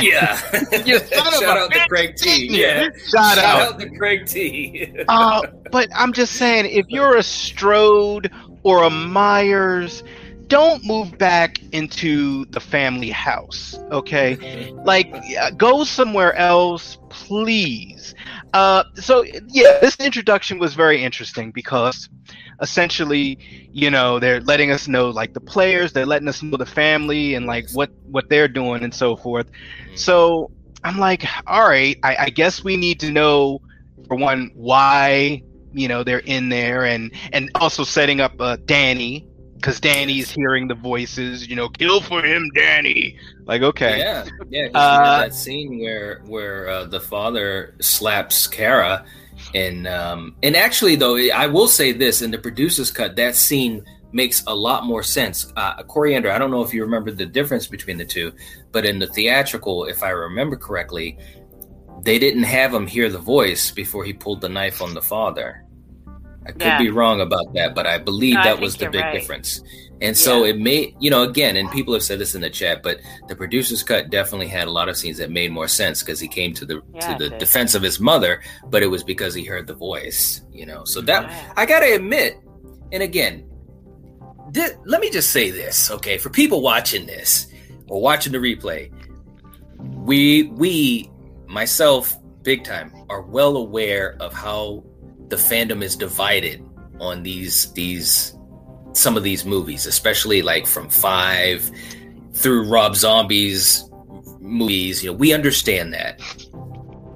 yeah. 0.00 0.40
You 0.84 0.98
son 0.98 1.26
of 1.26 1.34
Shout 1.34 1.56
out 1.58 1.72
to 1.72 1.86
Craig 1.88 2.16
T. 2.16 2.48
Yeah. 2.50 2.84
shout 3.06 3.36
Shout 3.36 3.38
out. 3.38 3.72
out 3.74 3.80
to 3.80 3.90
Craig 3.96 4.26
T. 4.26 4.94
Uh, 5.08 5.42
but 5.70 5.88
I'm 5.94 6.12
just 6.12 6.34
saying, 6.34 6.66
if 6.66 6.86
you're 6.88 7.16
a 7.16 7.22
Strode 7.22 8.30
or 8.62 8.82
a 8.84 8.90
Myers, 8.90 10.02
don't 10.48 10.82
move 10.84 11.18
back 11.18 11.60
into 11.72 12.46
the 12.46 12.60
family 12.60 13.10
house. 13.10 13.78
Okay, 13.90 14.72
like 14.84 15.12
uh, 15.38 15.50
go 15.50 15.84
somewhere 15.84 16.34
else, 16.34 16.96
please. 17.10 18.14
Uh, 18.54 18.84
so 18.94 19.24
yeah, 19.48 19.78
this 19.80 19.96
introduction 19.96 20.58
was 20.58 20.74
very 20.74 21.02
interesting 21.02 21.50
because 21.50 22.08
essentially, 22.60 23.38
you 23.72 23.90
know, 23.90 24.18
they're 24.18 24.40
letting 24.40 24.70
us 24.70 24.88
know 24.88 25.10
like 25.10 25.34
the 25.34 25.40
players, 25.40 25.92
they're 25.92 26.06
letting 26.06 26.28
us 26.28 26.42
know 26.42 26.56
the 26.56 26.66
family 26.66 27.34
and 27.34 27.46
like 27.46 27.68
what 27.72 27.90
what 28.10 28.28
they're 28.28 28.48
doing 28.48 28.82
and 28.82 28.94
so 28.94 29.16
forth. 29.16 29.50
So 29.94 30.50
I'm 30.84 30.98
like, 30.98 31.24
all 31.46 31.68
right, 31.68 31.98
I, 32.02 32.16
I 32.16 32.30
guess 32.30 32.64
we 32.64 32.76
need 32.76 33.00
to 33.00 33.10
know 33.10 33.60
for 34.06 34.16
one 34.16 34.50
why 34.54 35.42
you 35.72 35.86
know 35.86 36.02
they're 36.02 36.20
in 36.20 36.48
there 36.48 36.84
and 36.84 37.12
and 37.32 37.50
also 37.56 37.84
setting 37.84 38.20
up 38.20 38.40
uh, 38.40 38.56
Danny 38.64 39.26
because 39.58 39.80
Danny's 39.80 40.30
hearing 40.30 40.68
the 40.68 40.74
voices. 40.74 41.48
You 41.48 41.56
know, 41.56 41.68
kill 41.68 42.00
for 42.00 42.24
him, 42.24 42.50
Danny. 42.54 43.18
Like 43.44 43.62
okay, 43.62 43.98
Yeah, 43.98 44.26
yeah. 44.48 44.68
Uh, 44.74 45.22
that 45.22 45.34
scene 45.34 45.80
where 45.80 46.22
where 46.26 46.68
uh, 46.68 46.84
the 46.84 47.00
father 47.00 47.74
slaps 47.80 48.46
Kara, 48.46 49.04
and 49.54 49.86
um, 49.86 50.36
and 50.42 50.56
actually 50.56 50.96
though, 50.96 51.16
I 51.16 51.46
will 51.46 51.68
say 51.68 51.92
this 51.92 52.22
in 52.22 52.30
the 52.30 52.38
producer's 52.38 52.90
cut, 52.90 53.16
that 53.16 53.34
scene 53.36 53.84
makes 54.12 54.42
a 54.46 54.54
lot 54.54 54.84
more 54.84 55.02
sense. 55.02 55.52
Uh, 55.56 55.82
Coriander, 55.82 56.30
I 56.30 56.38
don't 56.38 56.50
know 56.50 56.62
if 56.62 56.72
you 56.72 56.82
remember 56.82 57.10
the 57.10 57.26
difference 57.26 57.66
between 57.66 57.98
the 57.98 58.04
two, 58.04 58.32
but 58.72 58.86
in 58.86 58.98
the 58.98 59.06
theatrical, 59.06 59.84
if 59.84 60.02
I 60.02 60.10
remember 60.10 60.56
correctly, 60.56 61.18
they 62.02 62.18
didn't 62.18 62.44
have 62.44 62.72
him 62.72 62.86
hear 62.86 63.10
the 63.10 63.18
voice 63.18 63.70
before 63.70 64.04
he 64.04 64.12
pulled 64.12 64.40
the 64.40 64.48
knife 64.48 64.80
on 64.80 64.94
the 64.94 65.02
father. 65.02 65.64
I 66.48 66.52
could 66.52 66.62
Yeah. 66.62 66.78
be 66.78 66.88
wrong 66.90 67.20
about 67.20 67.52
that, 67.54 67.74
but 67.74 67.86
I 67.86 67.98
believe 67.98 68.36
No, 68.36 68.42
that 68.44 68.52
think 68.54 68.62
was 68.62 68.76
the 68.76 68.88
big 68.88 69.02
right. 69.04 69.12
difference. 69.12 69.60
And 70.00 70.16
so 70.16 70.44
Yeah. 70.44 70.50
it 70.50 70.58
made, 70.58 70.94
you 70.98 71.10
know, 71.10 71.24
again, 71.24 71.56
and 71.56 71.70
people 71.70 71.92
have 71.92 72.02
said 72.02 72.18
this 72.18 72.34
in 72.34 72.40
the 72.40 72.48
chat, 72.48 72.82
but 72.82 73.00
the 73.28 73.36
producer's 73.36 73.82
cut 73.82 74.10
definitely 74.10 74.46
had 74.48 74.66
a 74.66 74.70
lot 74.70 74.88
of 74.88 74.96
scenes 74.96 75.18
that 75.18 75.30
made 75.30 75.50
more 75.52 75.68
sense 75.68 76.02
because 76.02 76.18
he 76.20 76.28
came 76.28 76.54
to 76.54 76.64
the 76.64 76.80
Yeah, 76.94 77.00
to 77.08 77.14
the 77.18 77.28
did. 77.30 77.38
defense 77.38 77.74
of 77.74 77.82
his 77.82 78.00
mother, 78.00 78.40
but 78.70 78.82
it 78.82 78.86
was 78.86 79.04
because 79.04 79.34
he 79.34 79.44
heard 79.44 79.66
the 79.66 79.74
voice, 79.74 80.40
you 80.52 80.64
know. 80.66 80.84
So 80.84 81.00
that. 81.02 81.30
I 81.56 81.66
gotta 81.66 81.94
admit, 81.94 82.36
and 82.92 83.02
again, 83.02 83.44
thi- 84.54 84.76
let 84.86 85.00
me 85.02 85.10
just 85.10 85.30
say 85.30 85.50
this, 85.50 85.90
okay, 85.90 86.16
for 86.16 86.30
people 86.30 86.62
watching 86.62 87.04
this 87.06 87.46
or 87.88 88.00
watching 88.00 88.32
the 88.32 88.38
replay, 88.38 88.90
we 90.04 90.44
we 90.56 91.10
myself 91.46 92.16
big 92.42 92.64
time 92.64 92.92
are 93.10 93.20
well 93.22 93.56
aware 93.56 94.16
of 94.20 94.32
how 94.32 94.82
the 95.28 95.36
fandom 95.36 95.82
is 95.82 95.96
divided 95.96 96.64
on 97.00 97.22
these 97.22 97.72
these 97.72 98.36
some 98.92 99.16
of 99.16 99.22
these 99.22 99.44
movies, 99.44 99.86
especially 99.86 100.42
like 100.42 100.66
from 100.66 100.88
five 100.88 101.70
through 102.32 102.68
Rob 102.68 102.96
Zombie's 102.96 103.88
movies. 104.40 105.02
You 105.02 105.10
know, 105.10 105.16
we 105.16 105.32
understand 105.32 105.92
that. 105.94 106.20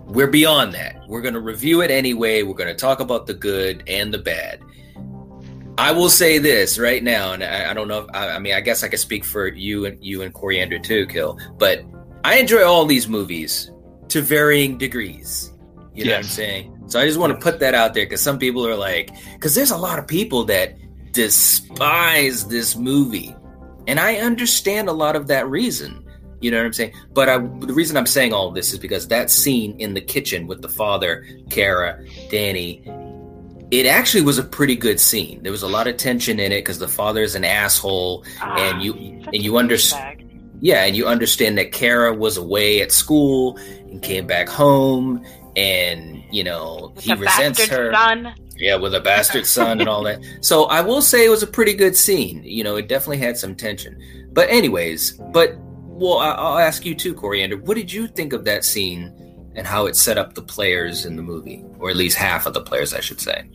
We're 0.07 0.29
beyond 0.29 0.75
that. 0.75 1.01
We're 1.09 1.23
going 1.23 1.35
to 1.35 1.41
review 1.41 1.81
it 1.81 1.91
anyway. 1.91 2.43
We're 2.43 2.55
going 2.55 2.69
to 2.69 2.75
talk 2.75 3.01
about 3.01 3.27
the 3.27 3.35
good 3.35 3.83
and 3.87 4.13
the 4.13 4.19
bad. 4.19 4.61
I 5.79 5.91
will 5.91 6.11
say 6.11 6.39
this 6.39 6.79
right 6.79 7.03
now, 7.03 7.33
and 7.33 7.43
I, 7.43 7.71
I 7.71 7.75
don't 7.75 7.89
know. 7.89 8.01
If, 8.01 8.07
I, 8.15 8.33
I, 8.33 8.39
mean, 8.39 8.53
I 8.53 8.61
guess 8.61 8.85
I 8.85 8.89
could 8.89 9.01
speak 9.01 9.25
for 9.25 9.49
you 9.49 9.87
and 9.87 10.05
you 10.05 10.23
and 10.23 10.33
Coriander 10.33 10.79
too, 10.79 11.07
Kill. 11.07 11.39
But 11.57 11.83
I 12.25 12.37
enjoy 12.37 12.63
all 12.63 12.85
these 12.85 13.09
movies 13.09 13.71
to 14.09 14.21
varying 14.21 14.77
degrees. 14.77 15.52
You 15.95 16.05
know 16.05 16.13
what 16.13 16.19
I'm 16.19 16.23
saying? 16.25 16.85
So 16.87 17.01
I 17.01 17.07
just 17.07 17.19
want 17.19 17.33
to 17.33 17.39
put 17.39 17.61
that 17.61 17.75
out 17.75 17.95
there 17.95 18.05
because 18.07 18.23
some 18.23 18.39
people 18.39 18.67
are 18.67 18.77
like, 18.77 19.11
because 19.35 19.55
there's 19.55 19.71
a 19.71 19.77
lot 19.77 19.99
of 19.99 20.07
people 20.07 20.45
that 20.45 20.77
despise 21.13 22.47
this 22.49 22.77
movie, 22.77 23.35
and 23.87 24.01
I 24.01 24.17
understand 24.17 24.89
a 24.89 24.93
lot 24.93 25.17
of 25.17 25.27
that 25.29 25.49
reason. 25.49 26.05
You 26.41 26.51
know 26.51 26.57
what 26.57 26.67
I'm 26.67 26.73
saying? 26.73 26.93
But 27.13 27.29
I, 27.29 27.39
the 27.39 27.73
reason 27.73 27.97
I'm 27.97 28.07
saying 28.07 28.33
all 28.33 28.51
this 28.51 28.73
is 28.73 28.79
because 28.79 29.09
that 29.09 29.31
scene 29.31 29.79
in 29.79 29.95
the 29.95 30.01
kitchen 30.01 30.47
with 30.49 30.61
the 30.61 30.69
father, 30.69 31.25
Kara, 31.51 32.05
Danny, 32.31 32.83
it 33.71 33.87
actually 33.87 34.23
was 34.23 34.39
a 34.39 34.43
pretty 34.43 34.75
good 34.75 34.99
scene. 34.99 35.43
There 35.43 35.53
was 35.53 35.63
a 35.63 35.69
lot 35.69 35.87
of 35.87 35.97
tension 35.99 36.41
in 36.41 36.51
it 36.51 36.59
because 36.59 36.79
the 36.79 36.89
father 36.89 37.23
is 37.23 37.35
an 37.35 37.45
asshole, 37.45 38.25
ah, 38.41 38.57
and 38.57 38.83
you 38.83 38.93
and 38.93 39.37
you 39.37 39.57
understand. 39.57 40.19
Yeah, 40.61 40.85
and 40.85 40.97
you 40.97 41.07
understand 41.07 41.59
that 41.59 41.73
Kara 41.73 42.15
was 42.15 42.37
away 42.37 42.83
at 42.83 42.93
school 42.93 43.57
and 43.57 44.01
came 44.01 44.27
back 44.29 44.49
home, 44.49 45.25
and 45.57 46.23
you 46.31 46.45
know 46.45 46.93
with 46.95 47.05
he 47.05 47.15
resents 47.15 47.67
her. 47.69 47.93
Son. 47.93 48.35
Yeah, 48.57 48.77
with 48.77 48.95
a 48.95 49.01
bastard 49.01 49.47
son 49.47 49.81
and 49.81 49.89
all 49.89 50.05
that. 50.05 50.21
So 50.41 50.65
I 50.65 50.83
will 50.83 51.03
say 51.03 51.25
it 51.25 51.31
was 51.31 51.43
a 51.43 51.47
pretty 51.47 51.75
good 51.75 51.97
scene. 51.97 52.45
You 52.45 52.63
know, 52.63 52.77
it 52.77 52.87
definitely 52.87 53.19
had 53.19 53.37
some 53.37 53.57
tension. 53.57 54.01
But 54.33 54.51
anyways, 54.51 55.13
but 55.33 55.57
well, 55.59 56.19
I'll 56.19 56.59
ask 56.59 56.85
you 56.85 56.95
too, 56.95 57.15
Coriander. 57.15 57.57
What 57.57 57.77
did 57.77 57.93
you 57.93 58.07
think 58.07 58.33
of 58.33 58.45
that 58.45 58.65
scene 58.65 59.51
and 59.55 59.67
how 59.67 59.87
it 59.87 59.97
set 59.97 60.19
up 60.19 60.35
the 60.35 60.43
players 60.43 61.07
in 61.07 61.17
the 61.17 61.23
movie, 61.23 61.65
or 61.79 61.91
at 61.91 61.97
least 61.97 62.17
half 62.17 62.47
of 62.47 62.55
the 62.55 62.63
players, 62.63 62.95
I 62.95 63.01
should 63.01 63.21
say? 63.21 63.49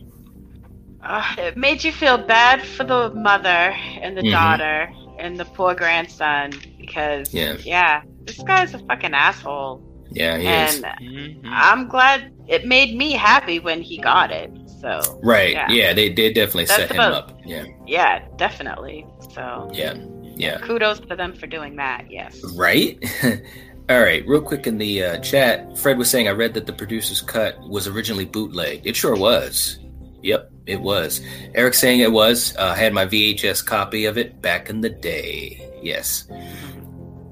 Uh, 1.01 1.35
it 1.37 1.57
made 1.57 1.83
you 1.83 1.91
feel 1.91 2.17
bad 2.17 2.65
for 2.65 2.83
the 2.83 3.11
mother 3.13 3.47
and 3.49 4.17
the 4.17 4.21
mm-hmm. 4.21 4.31
daughter 4.31 4.89
and 5.17 5.39
the 5.39 5.45
poor 5.45 5.73
grandson 5.73 6.51
because 6.77 7.33
yeah. 7.33 7.55
yeah, 7.63 8.01
this 8.23 8.41
guy's 8.43 8.73
a 8.73 8.79
fucking 8.79 9.13
asshole. 9.13 9.81
Yeah, 10.11 10.37
he 10.37 10.47
and 10.47 10.69
is. 10.69 10.81
Mm-hmm. 10.81 11.47
I'm 11.51 11.87
glad 11.87 12.33
it 12.47 12.65
made 12.65 12.95
me 12.95 13.11
happy 13.11 13.59
when 13.59 13.81
he 13.81 13.97
got 13.97 14.31
it. 14.31 14.51
So 14.81 15.19
right, 15.23 15.51
yeah, 15.51 15.69
yeah 15.69 15.93
they 15.93 16.09
did 16.09 16.35
definitely 16.35 16.65
That's 16.65 16.83
set 16.83 16.91
about, 16.91 17.29
him 17.29 17.35
up. 17.35 17.41
Yeah, 17.45 17.65
yeah, 17.85 18.27
definitely. 18.37 19.05
So 19.33 19.69
yeah, 19.73 19.95
yeah. 20.35 20.59
Kudos 20.59 20.99
to 21.01 21.15
them 21.15 21.33
for 21.33 21.47
doing 21.47 21.75
that. 21.77 22.09
Yes. 22.09 22.41
Right. 22.55 23.03
All 23.89 24.01
right, 24.01 24.27
real 24.27 24.41
quick 24.41 24.67
in 24.67 24.77
the 24.77 25.01
uh, 25.01 25.17
chat, 25.19 25.77
Fred 25.77 25.97
was 25.97 26.09
saying 26.09 26.27
I 26.27 26.31
read 26.31 26.53
that 26.55 26.65
the 26.65 26.73
producer's 26.73 27.21
cut 27.21 27.57
was 27.69 27.87
originally 27.87 28.25
bootleg. 28.25 28.85
It 28.85 28.97
sure 28.97 29.15
was. 29.15 29.79
Yep, 30.23 30.51
it 30.65 30.81
was. 30.81 31.21
Eric 31.55 31.73
saying 31.73 32.01
it 32.01 32.11
was. 32.11 32.53
Uh, 32.57 32.73
had 32.73 32.93
my 32.93 33.05
VHS 33.05 33.65
copy 33.65 34.03
of 34.03 34.17
it 34.17 34.41
back 34.41 34.69
in 34.69 34.81
the 34.81 34.89
day. 34.89 35.71
Yes. 35.81 36.27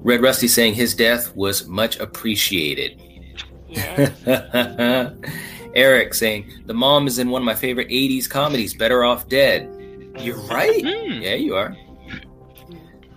Red 0.06 0.22
Rusty 0.22 0.46
saying 0.46 0.74
his 0.74 0.94
death 0.94 1.34
was 1.34 1.66
much 1.66 1.98
appreciated. 1.98 3.02
Yeah. 3.68 5.10
Eric 5.74 6.14
saying 6.14 6.62
the 6.66 6.74
mom 6.74 7.08
is 7.08 7.18
in 7.18 7.28
one 7.28 7.42
of 7.42 7.46
my 7.46 7.56
favorite 7.56 7.88
80s 7.88 8.30
comedies, 8.30 8.72
Better 8.72 9.02
Off 9.02 9.28
Dead. 9.28 9.68
You're 10.20 10.38
right. 10.42 10.80
Mm. 10.80 11.22
Yeah, 11.22 11.34
you 11.34 11.56
are. 11.56 11.76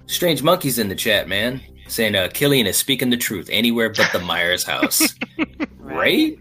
Strange 0.08 0.42
Monkeys 0.42 0.80
in 0.80 0.90
the 0.90 0.96
chat, 0.96 1.28
man. 1.28 1.62
Saying 1.88 2.16
uh, 2.16 2.30
Killian 2.34 2.66
is 2.66 2.78
speaking 2.78 3.12
the 3.12 3.18
truth 3.18 3.50
anywhere 3.52 3.90
but 3.90 4.10
the 4.12 4.20
Myers 4.20 4.64
house. 4.64 5.14
right? 5.78 6.40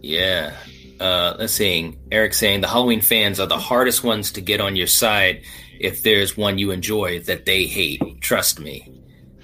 Yeah. 0.00 0.56
Uh, 0.98 1.36
let's 1.38 1.52
see. 1.52 1.96
Eric 2.10 2.34
saying 2.34 2.62
the 2.62 2.68
Halloween 2.68 3.00
fans 3.00 3.38
are 3.38 3.46
the 3.46 3.56
hardest 3.56 4.02
ones 4.02 4.32
to 4.32 4.40
get 4.40 4.60
on 4.60 4.74
your 4.74 4.88
side 4.88 5.44
if 5.78 6.02
there's 6.02 6.36
one 6.36 6.58
you 6.58 6.72
enjoy 6.72 7.20
that 7.20 7.46
they 7.46 7.66
hate. 7.66 8.20
Trust 8.20 8.58
me. 8.58 8.92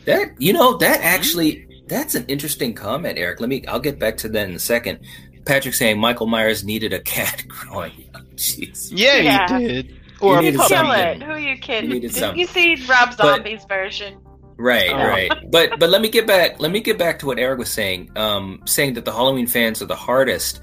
That 0.08 0.40
you 0.40 0.54
know 0.54 0.78
that 0.78 1.02
actually 1.02 1.82
that's 1.86 2.14
an 2.14 2.24
interesting 2.28 2.72
comment, 2.72 3.18
Eric. 3.18 3.40
Let 3.40 3.50
me. 3.50 3.66
I'll 3.66 3.78
get 3.78 3.98
back 3.98 4.16
to 4.18 4.28
that 4.30 4.48
in 4.48 4.54
a 4.54 4.58
second. 4.58 5.00
Patrick 5.44 5.74
saying 5.74 6.00
Michael 6.00 6.26
Myers 6.26 6.64
needed 6.64 6.94
a 6.94 7.00
cat 7.00 7.44
growing 7.48 8.08
up. 8.14 8.22
Jeez. 8.36 8.88
Yeah, 8.90 9.16
yeah, 9.16 9.58
he 9.58 9.66
did. 9.66 10.00
Or 10.22 10.40
he 10.40 10.52
kill 10.52 10.92
it. 10.92 11.22
Who 11.22 11.32
are 11.32 11.38
you 11.38 11.58
kidding? 11.58 11.90
Did 11.90 12.36
you 12.38 12.46
see 12.46 12.76
Rob 12.86 13.12
Zombie's 13.12 13.66
but, 13.66 13.68
version? 13.68 14.18
Right, 14.56 14.90
oh. 14.90 14.96
right. 14.96 15.30
But 15.50 15.78
but 15.78 15.90
let 15.90 16.00
me 16.00 16.08
get 16.08 16.26
back. 16.26 16.58
Let 16.58 16.72
me 16.72 16.80
get 16.80 16.96
back 16.96 17.18
to 17.18 17.26
what 17.26 17.38
Eric 17.38 17.58
was 17.58 17.70
saying. 17.70 18.10
Um, 18.16 18.62
saying 18.64 18.94
that 18.94 19.04
the 19.04 19.12
Halloween 19.12 19.46
fans 19.46 19.82
are 19.82 19.86
the 19.86 19.94
hardest. 19.94 20.60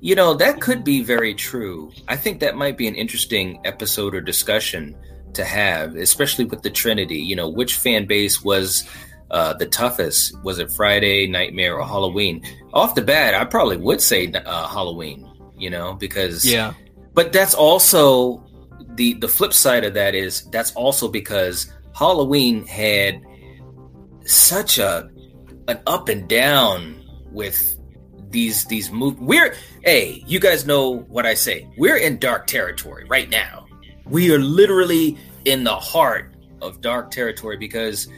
You 0.00 0.16
know, 0.16 0.34
that 0.34 0.60
could 0.60 0.82
be 0.82 1.00
very 1.00 1.32
true. 1.32 1.92
I 2.08 2.16
think 2.16 2.40
that 2.40 2.56
might 2.56 2.76
be 2.76 2.88
an 2.88 2.96
interesting 2.96 3.60
episode 3.64 4.16
or 4.16 4.20
discussion 4.20 4.96
to 5.34 5.44
have, 5.44 5.96
especially 5.96 6.44
with 6.44 6.62
the 6.62 6.70
Trinity. 6.70 7.18
You 7.18 7.36
know, 7.36 7.48
which 7.48 7.76
fan 7.76 8.06
base 8.06 8.42
was 8.42 8.88
uh, 9.30 9.54
the 9.54 9.66
toughest? 9.66 10.38
Was 10.42 10.58
it 10.58 10.70
Friday, 10.72 11.26
Nightmare, 11.26 11.78
or 11.78 11.86
Halloween? 11.86 12.42
Off 12.72 12.94
the 12.94 13.02
bat, 13.02 13.34
I 13.34 13.44
probably 13.44 13.76
would 13.76 14.00
say 14.00 14.30
uh, 14.32 14.68
Halloween, 14.68 15.28
you 15.56 15.70
know, 15.70 15.94
because. 15.94 16.50
Yeah. 16.50 16.74
But 17.12 17.32
that's 17.32 17.54
also 17.54 18.46
the 18.94 19.14
the 19.14 19.28
flip 19.28 19.52
side 19.52 19.84
of 19.84 19.94
that 19.94 20.14
is 20.14 20.44
that's 20.50 20.72
also 20.72 21.08
because 21.08 21.72
Halloween 21.94 22.66
had 22.66 23.20
such 24.24 24.78
a 24.78 25.10
an 25.68 25.80
up 25.86 26.08
and 26.08 26.28
down 26.28 27.02
with 27.30 27.76
these 28.30 28.64
these 28.66 28.90
movies. 28.90 29.20
We're 29.20 29.54
hey, 29.82 30.22
you 30.26 30.40
guys 30.40 30.66
know 30.66 30.90
what 30.90 31.26
I 31.26 31.34
say. 31.34 31.68
We're 31.76 31.96
in 31.96 32.18
dark 32.18 32.46
territory 32.46 33.04
right 33.08 33.28
now. 33.28 33.59
We 34.10 34.32
are 34.32 34.38
literally 34.38 35.18
in 35.44 35.64
the 35.64 35.76
heart 35.76 36.34
of 36.60 36.80
dark 36.80 37.10
territory 37.10 37.56
because 37.56 38.08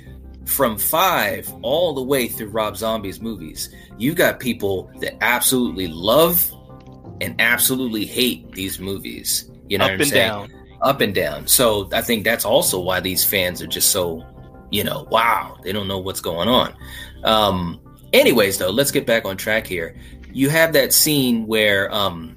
from 0.44 0.76
five 0.76 1.52
all 1.62 1.94
the 1.94 2.02
way 2.02 2.26
through 2.26 2.48
Rob 2.48 2.76
Zombie's 2.76 3.20
movies, 3.20 3.74
you've 3.98 4.16
got 4.16 4.40
people 4.40 4.90
that 5.00 5.22
absolutely 5.22 5.86
love 5.88 6.50
and 7.20 7.40
absolutely 7.40 8.04
hate 8.04 8.50
these 8.52 8.80
movies. 8.80 9.50
You 9.68 9.78
know, 9.78 9.84
up 9.84 9.90
and 9.92 10.06
saying? 10.06 10.28
down, 10.28 10.52
up 10.80 11.00
and 11.00 11.14
down. 11.14 11.46
So 11.46 11.88
I 11.92 12.02
think 12.02 12.24
that's 12.24 12.44
also 12.44 12.80
why 12.80 13.00
these 13.00 13.24
fans 13.24 13.62
are 13.62 13.66
just 13.66 13.92
so, 13.92 14.26
you 14.70 14.82
know, 14.82 15.06
wow, 15.10 15.58
they 15.62 15.72
don't 15.72 15.88
know 15.88 15.98
what's 15.98 16.20
going 16.20 16.48
on. 16.48 16.74
Um, 17.22 17.80
Anyways, 18.12 18.58
though, 18.58 18.70
let's 18.70 18.90
get 18.90 19.06
back 19.06 19.24
on 19.24 19.36
track 19.36 19.66
here. 19.66 19.96
You 20.32 20.50
have 20.50 20.74
that 20.74 20.92
scene 20.92 21.46
where 21.46 21.92
um, 21.94 22.36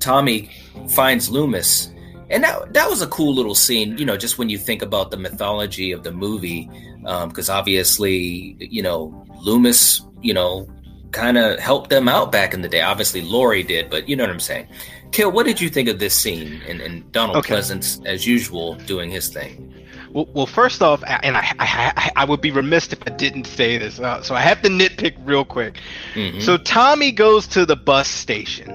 Tommy 0.00 0.50
finds 0.90 1.30
Loomis, 1.30 1.90
and 2.30 2.44
that 2.44 2.72
that 2.74 2.88
was 2.88 3.02
a 3.02 3.06
cool 3.06 3.34
little 3.34 3.54
scene. 3.54 3.96
You 3.98 4.04
know, 4.04 4.16
just 4.16 4.38
when 4.38 4.48
you 4.48 4.58
think 4.58 4.82
about 4.82 5.10
the 5.10 5.16
mythology 5.16 5.92
of 5.92 6.02
the 6.02 6.12
movie, 6.12 6.68
because 7.02 7.48
um, 7.48 7.56
obviously, 7.56 8.56
you 8.58 8.82
know, 8.82 9.24
Loomis, 9.40 10.02
you 10.20 10.34
know, 10.34 10.68
kind 11.12 11.38
of 11.38 11.58
helped 11.58 11.90
them 11.90 12.08
out 12.08 12.32
back 12.32 12.54
in 12.54 12.62
the 12.62 12.68
day. 12.68 12.80
Obviously, 12.80 13.22
Laurie 13.22 13.62
did, 13.62 13.90
but 13.90 14.08
you 14.08 14.16
know 14.16 14.24
what 14.24 14.30
I'm 14.30 14.40
saying. 14.40 14.68
Kill, 15.10 15.32
what 15.32 15.46
did 15.46 15.60
you 15.60 15.70
think 15.70 15.88
of 15.88 15.98
this 15.98 16.14
scene 16.14 16.60
and, 16.68 16.80
and 16.80 17.10
Donald 17.12 17.38
okay. 17.38 17.54
Pleasence, 17.54 18.04
as 18.04 18.26
usual, 18.26 18.74
doing 18.74 19.10
his 19.10 19.28
thing? 19.28 19.74
Well, 20.10 20.28
well, 20.32 20.46
first 20.46 20.82
off, 20.82 21.02
and 21.06 21.36
I, 21.36 21.52
I, 21.58 22.10
I 22.16 22.24
would 22.24 22.40
be 22.40 22.50
remiss 22.50 22.92
if 22.92 23.00
I 23.06 23.10
didn't 23.10 23.46
say 23.46 23.78
this, 23.78 24.00
uh, 24.00 24.22
so 24.22 24.34
I 24.34 24.40
have 24.40 24.62
to 24.62 24.68
nitpick 24.68 25.16
real 25.24 25.44
quick. 25.44 25.80
Mm-hmm. 26.14 26.40
So 26.40 26.56
Tommy 26.56 27.12
goes 27.12 27.46
to 27.48 27.66
the 27.66 27.76
bus 27.76 28.08
station, 28.08 28.70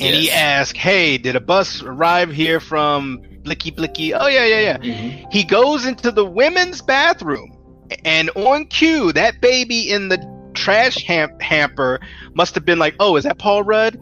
and 0.00 0.14
yes. 0.14 0.22
he 0.22 0.30
asks, 0.30 0.78
"Hey, 0.78 1.18
did 1.18 1.36
a 1.36 1.40
bus 1.40 1.82
arrive 1.82 2.32
here 2.32 2.60
from 2.60 3.20
Blicky 3.42 3.70
Blicky?" 3.70 4.14
Oh 4.14 4.26
yeah, 4.26 4.44
yeah, 4.44 4.60
yeah. 4.60 4.78
Mm-hmm. 4.78 5.30
He 5.30 5.44
goes 5.44 5.86
into 5.86 6.10
the 6.10 6.24
women's 6.24 6.82
bathroom, 6.82 7.56
and 8.04 8.30
on 8.30 8.66
cue, 8.66 9.12
that 9.12 9.40
baby 9.40 9.90
in 9.90 10.08
the 10.08 10.18
trash 10.54 11.04
ham- 11.04 11.38
hamper 11.40 12.00
must 12.34 12.54
have 12.54 12.64
been 12.64 12.78
like, 12.78 12.94
"Oh, 13.00 13.16
is 13.16 13.24
that 13.24 13.38
Paul 13.38 13.62
Rudd?" 13.62 13.98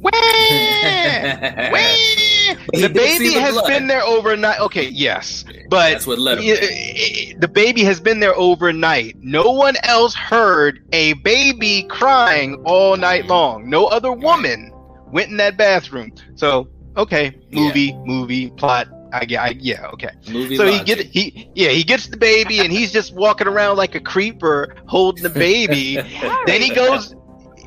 Where? 0.00 0.12
Where? 1.72 2.56
the 2.72 2.88
baby 2.88 3.34
the 3.34 3.40
has 3.40 3.52
blood. 3.52 3.68
been 3.68 3.86
there 3.86 4.02
overnight. 4.02 4.60
Okay, 4.60 4.88
yes, 4.88 5.44
but 5.68 5.90
that's 5.90 6.06
what 6.06 6.18
led 6.18 6.38
him. 6.38 7.38
The 7.38 7.48
baby 7.48 7.84
has 7.84 8.00
been 8.00 8.20
there 8.20 8.34
overnight. 8.34 9.16
No 9.20 9.50
one 9.50 9.76
else 9.82 10.14
heard 10.14 10.82
a 10.92 11.12
baby 11.14 11.84
crying 11.84 12.62
all 12.64 12.96
night 12.96 13.26
long. 13.26 13.68
No 13.68 13.86
other 13.86 14.12
woman 14.12 14.72
went 15.12 15.30
in 15.30 15.36
that 15.38 15.56
bathroom. 15.56 16.12
So, 16.36 16.68
okay, 16.96 17.34
movie, 17.50 17.80
yeah. 17.92 18.02
movie, 18.04 18.50
plot, 18.50 18.88
I, 19.12 19.26
yeah, 19.28 19.42
I, 19.42 19.48
yeah, 19.58 19.86
okay. 19.88 20.10
Movie 20.30 20.56
So 20.56 20.66
he 20.66 20.82
get 20.84 21.00
he 21.00 21.50
yeah 21.56 21.70
he 21.70 21.82
gets 21.82 22.06
the 22.06 22.16
baby 22.16 22.60
and 22.60 22.70
he's 22.72 22.92
just 22.92 23.12
walking 23.14 23.48
around 23.48 23.76
like 23.76 23.94
a 23.96 24.00
creeper 24.00 24.76
holding 24.86 25.22
the 25.24 25.30
baby. 25.30 25.96
then 26.46 26.60
he 26.62 26.72
goes. 26.74 27.14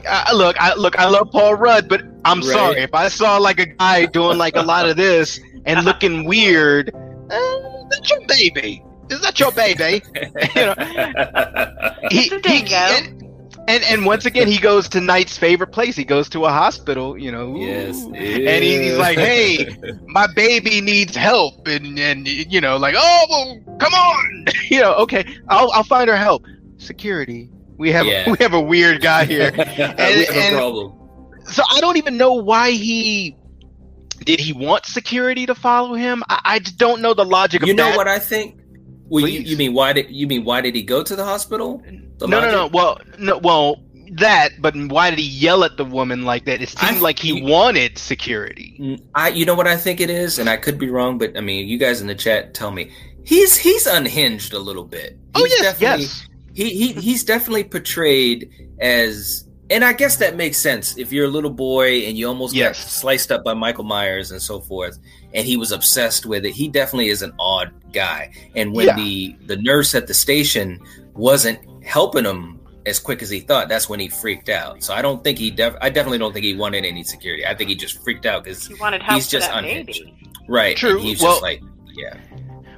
Uh, 0.08 0.26
look, 0.34 0.56
I 0.60 0.74
look. 0.76 0.98
I 1.00 1.08
love 1.08 1.32
Paul 1.32 1.56
Rudd, 1.56 1.88
but 1.90 2.02
I'm 2.26 2.40
Right. 2.40 2.46
sorry 2.50 2.82
if 2.82 2.94
I 2.94 3.08
saw 3.10 3.38
like 3.38 3.60
a 3.60 3.66
guy 3.66 4.06
doing 4.06 4.38
like 4.38 4.56
a 4.58 4.62
lot 4.62 4.88
of 4.90 4.96
this 4.98 5.40
and 5.66 5.84
looking 5.86 6.26
weird. 6.26 6.94
Uh, 6.94 7.84
that's 7.90 8.10
your 8.10 8.20
baby. 8.28 8.84
Is 9.10 9.22
that 9.22 9.40
your 9.40 9.52
baby? 9.52 10.02
you 10.56 10.66
know, 10.66 10.76
he, 12.10 12.20
It's 12.20 12.32
a 12.46 12.50
he- 12.50 12.62
dingo. 12.64 13.23
And, 13.68 13.84
and 13.84 13.84
and 13.84 14.06
once 14.06 14.26
again 14.26 14.48
he 14.48 14.58
goes 14.60 14.90
to 14.90 15.02
Knight's 15.02 15.38
favorite 15.38 15.72
place. 15.72 15.96
He 15.96 16.04
goes 16.04 16.30
to 16.30 16.46
a 16.46 16.50
hospital. 16.50 17.18
You 17.18 17.32
know. 17.32 17.56
yes. 17.56 18.02
Ooh. 18.04 18.14
And 18.14 18.64
he, 18.64 18.84
he's 18.84 18.98
like, 18.98 19.18
"Hey, 19.18 19.68
my 20.08 20.28
baby 20.36 20.82
needs 20.82 21.16
help," 21.16 21.68
and 21.68 21.98
and 22.00 22.28
you 22.28 22.60
know, 22.62 22.78
like, 22.78 22.96
"Oh, 22.98 23.26
well, 23.30 23.78
come 23.78 23.94
on," 23.94 24.46
you 24.70 24.82
know. 24.82 24.94
Okay, 24.96 25.26
I'll 25.48 25.72
I'll 25.72 25.84
find 25.84 26.10
her 26.10 26.18
help. 26.18 26.46
Security. 26.78 27.50
We 27.78 27.92
have 27.92 28.06
Yeah. 28.06 28.30
we 28.30 28.38
have 28.40 28.54
a 28.54 28.62
weird 28.62 29.02
guy 29.02 29.26
here. 29.26 29.52
we 29.58 29.64
have 29.64 30.00
a 30.00 30.52
problem. 30.52 30.94
so 31.46 31.64
I 31.72 31.82
don't 31.82 31.98
even 31.98 32.18
know 32.18 32.34
why 32.34 32.72
he 32.72 33.36
did 34.26 34.40
he 34.40 34.54
want 34.54 34.86
security 34.86 35.46
to 35.48 35.56
follow 35.56 35.94
him. 35.96 36.24
I, 36.30 36.40
I 36.46 36.60
don't 36.60 37.02
know 37.02 37.14
the 37.14 37.26
logic 37.26 37.62
of 37.62 37.68
that. 37.68 37.68
You 37.68 37.74
know 37.76 37.90
that. 37.90 37.98
what 37.98 38.08
I 38.08 38.20
think? 38.20 38.60
Well, 39.10 39.28
you, 39.28 39.40
you 39.42 39.58
mean 39.58 39.74
why 39.74 39.94
did 39.94 40.10
you 40.10 40.28
mean 40.28 40.44
why 40.46 40.62
did 40.62 40.76
he 40.76 40.82
go 40.84 41.04
to 41.04 41.16
the 41.16 41.24
hospital? 41.26 41.82
The 42.18 42.28
no, 42.28 42.40
no, 42.40 42.52
no. 42.52 42.68
Well, 42.68 43.00
no, 43.20 43.38
well, 43.38 43.82
that. 44.14 44.50
But 44.60 44.76
why 44.76 45.10
did 45.10 45.20
he 45.20 45.26
yell 45.28 45.64
at 45.64 45.78
the 45.78 45.86
woman 45.86 46.24
like 46.24 46.46
that? 46.46 46.62
It 46.62 46.70
seemed 46.70 46.98
I- 46.98 47.00
like 47.00 47.20
he 47.20 47.40
you- 47.40 47.44
wanted 47.46 47.98
security. 47.98 48.78
Mm, 48.80 49.02
I 49.16 49.30
you 49.30 49.46
know 49.46 49.56
what 49.56 49.68
I 49.68 49.76
think 49.78 50.00
it 50.02 50.10
is, 50.10 50.40
and 50.40 50.50
I 50.50 50.58
could 50.58 50.78
be 50.80 50.90
wrong, 50.90 51.18
but 51.18 51.38
I 51.38 51.42
mean, 51.42 51.68
you 51.68 51.78
guys 51.78 52.02
in 52.02 52.08
the 52.08 52.16
chat 52.16 52.54
tell 52.54 52.72
me 52.72 52.92
he's 53.24 53.58
he's 53.58 53.86
unhinged 53.88 54.54
a 54.54 54.60
little 54.60 54.86
bit. 54.86 55.18
Oh 55.36 55.44
He's 55.44 55.52
yes, 55.60 55.62
definitely- 55.80 56.04
yes. 56.06 56.28
he, 56.54 56.70
he 56.70 56.94
he's 56.94 57.24
definitely 57.24 57.64
portrayed 57.66 58.50
as 58.80 59.46
and 59.70 59.84
I 59.84 59.94
guess 59.94 60.18
that 60.18 60.36
makes 60.36 60.58
sense 60.58 60.98
if 60.98 61.12
you're 61.12 61.26
a 61.26 61.30
little 61.30 61.50
boy 61.50 62.00
and 62.02 62.18
you 62.18 62.28
almost 62.28 62.54
Yes. 62.54 62.80
got 62.84 62.90
sliced 62.90 63.32
up 63.32 63.44
by 63.44 63.54
Michael 63.54 63.86
Myers 63.86 64.30
and 64.32 64.42
so 64.42 64.60
forth, 64.60 65.00
and 65.34 65.46
he 65.46 65.58
was 65.58 65.72
obsessed 65.72 66.26
with 66.26 66.46
it. 66.46 66.52
He 66.54 66.68
definitely 66.68 67.10
is 67.10 67.22
an 67.22 67.34
odd 67.40 67.72
guy. 67.92 68.32
And 68.56 68.74
when 68.74 68.88
Yeah. 68.88 68.96
the 68.96 69.36
the 69.48 69.58
nurse 69.58 69.96
at 69.96 70.08
the 70.08 70.14
station 70.14 70.80
wasn't 71.14 71.60
helping 71.84 72.26
him 72.26 72.60
as 72.86 73.00
quick 73.00 73.22
as 73.22 73.30
he 73.30 73.40
thought, 73.40 73.70
that's 73.70 73.88
when 73.88 74.00
he 74.00 74.10
freaked 74.10 74.50
out. 74.50 74.84
So 74.84 74.94
I 74.94 75.02
don't 75.02 75.24
think 75.24 75.38
he 75.38 75.50
def- 75.52 75.76
I 75.82 75.90
definitely 75.90 76.18
don't 76.18 76.34
think 76.34 76.46
he 76.46 76.56
wanted 76.56 76.84
any 76.86 77.04
security. 77.04 77.46
I 77.46 77.54
think 77.56 77.70
he 77.70 77.76
just 77.76 78.04
freaked 78.04 78.26
out 78.26 78.44
because 78.44 78.68
He 78.68 78.74
wanted 78.76 79.02
help 79.02 79.16
He's 79.16 79.26
for 79.28 79.32
just 79.32 79.48
that 79.50 79.60
unhinged. 79.60 79.88
baby. 80.04 80.14
right, 80.48 80.76
True. 80.76 80.98
and 80.98 81.02
he's 81.02 81.22
Well- 81.22 81.32
just 81.34 81.42
like 81.44 81.62
yeah. 81.96 82.16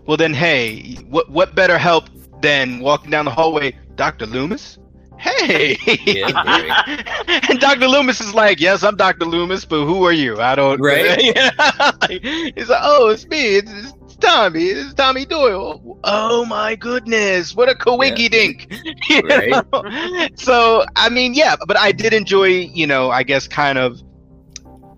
Well, 0.06 0.18
then, 0.18 0.34
hey, 0.36 0.96
what 1.10 1.30
what 1.32 1.56
better 1.56 1.78
help 1.80 2.10
than 2.42 2.80
walking 2.80 3.10
down 3.10 3.26
the 3.26 3.32
hallway, 3.32 3.76
Doctor 3.96 4.28
Loomis? 4.28 4.78
Hey. 5.18 5.78
Yeah, 6.06 6.84
and 7.50 7.60
Dr. 7.60 7.88
Loomis 7.88 8.22
is 8.22 8.34
like, 8.34 8.60
yes, 8.60 8.84
I'm 8.84 8.96
Dr. 8.96 9.26
Loomis, 9.26 9.66
but 9.66 9.86
who 9.86 10.06
are 10.06 10.12
you? 10.12 10.40
I 10.40 10.56
don't. 10.56 10.80
Right. 10.80 11.20
He's 12.10 12.70
like, 12.70 12.82
oh, 12.82 13.10
it's 13.10 13.26
me. 13.28 13.58
It's, 13.58 13.72
it's 13.72 14.16
Tommy. 14.18 14.66
It's 14.66 14.94
Tommy 14.94 15.26
Doyle. 15.26 16.00
Oh 16.04 16.46
my 16.46 16.76
goodness, 16.76 17.56
what 17.56 17.70
a 17.70 17.76
coinky 17.76 18.30
dink. 18.30 18.72
Right. 19.24 20.38
So, 20.40 20.86
I 20.96 21.10
mean, 21.10 21.34
yeah, 21.34 21.56
but 21.68 21.78
I 21.78 21.92
did 21.92 22.14
enjoy, 22.14 22.48
you 22.48 22.88
know, 22.88 23.12
I 23.12 23.24
guess 23.24 23.48
kind 23.48 23.78
of 23.78 24.02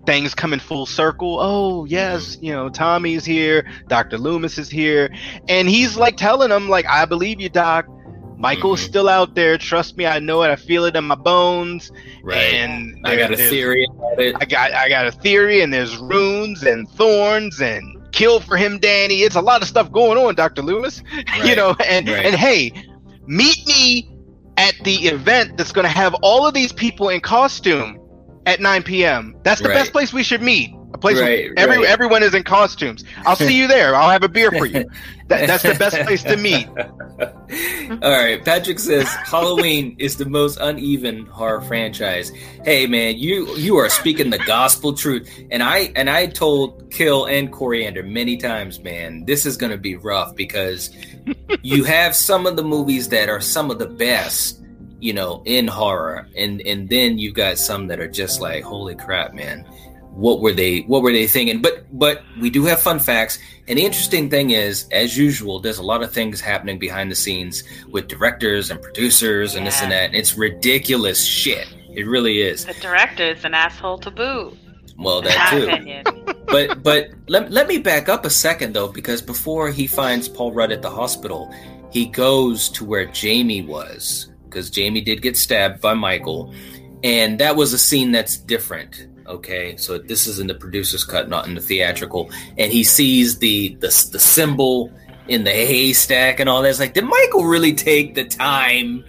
things 0.08 0.34
coming 0.34 0.58
full 0.58 0.86
circle. 0.86 1.38
Oh, 1.38 1.84
yes, 1.84 2.36
mm-hmm. 2.36 2.44
you 2.46 2.52
know, 2.52 2.68
Tommy's 2.70 3.26
here, 3.26 3.66
Dr. 3.88 4.16
Loomis 4.16 4.56
is 4.56 4.70
here, 4.70 5.14
and 5.48 5.68
he's 5.68 5.96
like 5.96 6.16
telling 6.16 6.50
him, 6.50 6.68
like, 6.68 6.86
I 6.86 7.04
believe 7.04 7.40
you, 7.40 7.50
Doc. 7.50 7.86
Michael's 8.38 8.80
Mhm. 8.80 8.84
still 8.88 9.08
out 9.08 9.34
there. 9.34 9.58
Trust 9.58 9.96
me, 9.96 10.06
I 10.06 10.20
know 10.20 10.42
it. 10.42 10.48
I 10.50 10.56
feel 10.56 10.84
it 10.84 10.94
in 10.96 11.04
my 11.04 11.14
bones. 11.16 11.90
Right. 12.22 12.54
And 12.54 12.94
I 13.04 13.16
got 13.16 13.32
a 13.32 13.36
theory 13.36 13.86
about 13.90 14.20
it. 14.20 14.36
I 14.40 14.44
got 14.44 14.72
I 14.72 14.88
got 14.88 15.06
a 15.06 15.12
theory, 15.12 15.60
and 15.60 15.72
there's 15.72 15.96
runes 15.96 16.62
and 16.62 16.88
thorns 16.90 17.60
and 17.60 17.82
kill 18.12 18.40
for 18.40 18.56
him, 18.56 18.78
Danny. 18.78 19.22
It's 19.22 19.34
a 19.36 19.40
lot 19.40 19.60
of 19.62 19.68
stuff 19.68 19.90
going 19.90 20.18
on, 20.18 20.34
Doctor 20.36 20.62
Loomis. 20.62 21.02
you 21.44 21.56
know, 21.56 21.74
and 21.84 22.08
Right. 22.08 22.26
and 22.26 22.34
hey, 22.36 22.72
meet 23.26 23.66
me 23.66 24.08
at 24.56 24.74
the 24.84 24.94
event 25.08 25.56
that's 25.56 25.72
going 25.72 25.84
to 25.86 25.92
have 25.92 26.14
all 26.22 26.46
of 26.46 26.54
these 26.54 26.72
people 26.72 27.08
in 27.10 27.20
costume 27.20 27.98
at 28.46 28.60
9 28.60 28.82
p.m. 28.82 29.34
That's 29.44 29.60
the 29.60 29.68
Right. 29.68 29.74
best 29.74 29.92
place 29.92 30.12
we 30.12 30.22
should 30.22 30.42
meet. 30.42 30.70
A 30.94 30.98
place 30.98 31.16
where 31.16 31.52
every 31.58 31.78
right. 31.78 31.86
everyone 31.86 32.22
is 32.22 32.34
in 32.34 32.42
costumes. 32.44 33.04
I'll 33.26 33.36
see 33.36 33.58
you 33.58 33.68
there. 33.68 33.94
I'll 33.94 34.08
have 34.08 34.22
a 34.22 34.28
beer 34.28 34.50
for 34.50 34.66
you. 34.66 34.88
That, 35.28 35.46
that's 35.46 35.62
the 35.62 35.74
best 35.74 35.94
place 36.06 36.22
to 36.22 36.38
meet. 36.38 36.66
All 38.02 38.10
right, 38.10 38.42
Patrick 38.42 38.78
says 38.78 39.06
Halloween 39.06 39.94
is 39.98 40.16
the 40.16 40.24
most 40.24 40.56
uneven 40.58 41.26
horror 41.26 41.60
franchise. 41.60 42.30
Hey 42.64 42.86
man, 42.86 43.18
you 43.18 43.54
you 43.56 43.76
are 43.76 43.90
speaking 43.90 44.30
the 44.30 44.38
gospel 44.38 44.94
truth. 44.94 45.30
And 45.50 45.62
I 45.62 45.92
and 45.94 46.08
I 46.08 46.28
told 46.28 46.90
Kill 46.90 47.26
and 47.26 47.52
Coriander 47.52 48.02
many 48.02 48.38
times, 48.38 48.80
man, 48.80 49.26
this 49.26 49.44
is 49.44 49.58
going 49.58 49.72
to 49.72 49.76
be 49.76 49.96
rough 49.96 50.34
because 50.34 50.88
you 51.60 51.84
have 51.84 52.16
some 52.16 52.46
of 52.46 52.56
the 52.56 52.64
movies 52.64 53.10
that 53.10 53.28
are 53.28 53.42
some 53.42 53.70
of 53.70 53.78
the 53.78 53.86
best, 53.86 54.62
you 54.98 55.12
know, 55.12 55.42
in 55.44 55.66
horror 55.66 56.26
and 56.34 56.62
and 56.62 56.88
then 56.88 57.18
you've 57.18 57.34
got 57.34 57.58
some 57.58 57.88
that 57.88 58.00
are 58.00 58.08
just 58.08 58.40
like 58.40 58.64
holy 58.64 58.94
crap, 58.94 59.34
man. 59.34 59.66
What 60.10 60.40
were 60.40 60.52
they 60.52 60.80
what 60.80 61.02
were 61.02 61.12
they 61.12 61.26
thinking? 61.26 61.62
But 61.62 61.86
but 61.96 62.22
we 62.40 62.50
do 62.50 62.64
have 62.64 62.80
fun 62.80 62.98
facts. 62.98 63.38
And 63.68 63.78
the 63.78 63.84
interesting 63.84 64.30
thing 64.30 64.50
is, 64.50 64.86
as 64.90 65.16
usual, 65.16 65.60
there's 65.60 65.78
a 65.78 65.82
lot 65.82 66.02
of 66.02 66.12
things 66.12 66.40
happening 66.40 66.78
behind 66.78 67.10
the 67.10 67.14
scenes 67.14 67.62
with 67.90 68.08
directors 68.08 68.70
and 68.70 68.80
producers 68.80 69.54
and 69.54 69.66
this 69.66 69.82
and 69.82 69.92
that. 69.92 70.06
And 70.06 70.14
it's 70.14 70.36
ridiculous 70.36 71.24
shit. 71.24 71.68
It 71.94 72.06
really 72.06 72.40
is. 72.40 72.64
The 72.64 72.74
director 72.74 73.30
is 73.30 73.44
an 73.44 73.54
asshole 73.54 73.98
to 73.98 74.10
boot. 74.10 74.56
Well, 74.96 75.22
that 75.22 76.04
too. 76.04 76.24
But 76.48 76.82
but 76.82 77.10
let, 77.28 77.50
let 77.50 77.68
me 77.68 77.76
back 77.76 78.08
up 78.08 78.24
a 78.24 78.30
second 78.30 78.72
though, 78.72 78.88
because 78.88 79.20
before 79.20 79.68
he 79.70 79.86
finds 79.86 80.28
Paul 80.28 80.52
Rudd 80.52 80.72
at 80.72 80.80
the 80.80 80.88
hospital, 80.88 81.54
he 81.90 82.06
goes 82.06 82.70
to 82.70 82.86
where 82.86 83.04
Jamie 83.04 83.60
was 83.60 84.30
because 84.44 84.70
Jamie 84.70 85.02
did 85.02 85.20
get 85.20 85.36
stabbed 85.36 85.82
by 85.82 85.92
Michael, 85.92 86.54
and 87.04 87.38
that 87.38 87.54
was 87.54 87.74
a 87.74 87.78
scene 87.78 88.12
that's 88.12 88.38
different. 88.38 89.08
Okay, 89.28 89.76
so 89.76 89.98
this 89.98 90.26
is 90.26 90.38
in 90.40 90.46
the 90.46 90.54
producer's 90.54 91.04
cut, 91.04 91.28
not 91.28 91.46
in 91.46 91.54
the 91.54 91.60
theatrical, 91.60 92.30
and 92.56 92.72
he 92.72 92.82
sees 92.84 93.38
the 93.38 93.74
the, 93.80 93.88
the 94.12 94.18
symbol 94.18 94.90
in 95.28 95.44
the 95.44 95.50
haystack 95.50 96.40
and 96.40 96.48
all 96.48 96.62
that. 96.62 96.70
It's 96.70 96.80
like, 96.80 96.94
did 96.94 97.04
Michael 97.04 97.44
really 97.44 97.74
take 97.74 98.14
the 98.14 98.24
time 98.24 99.04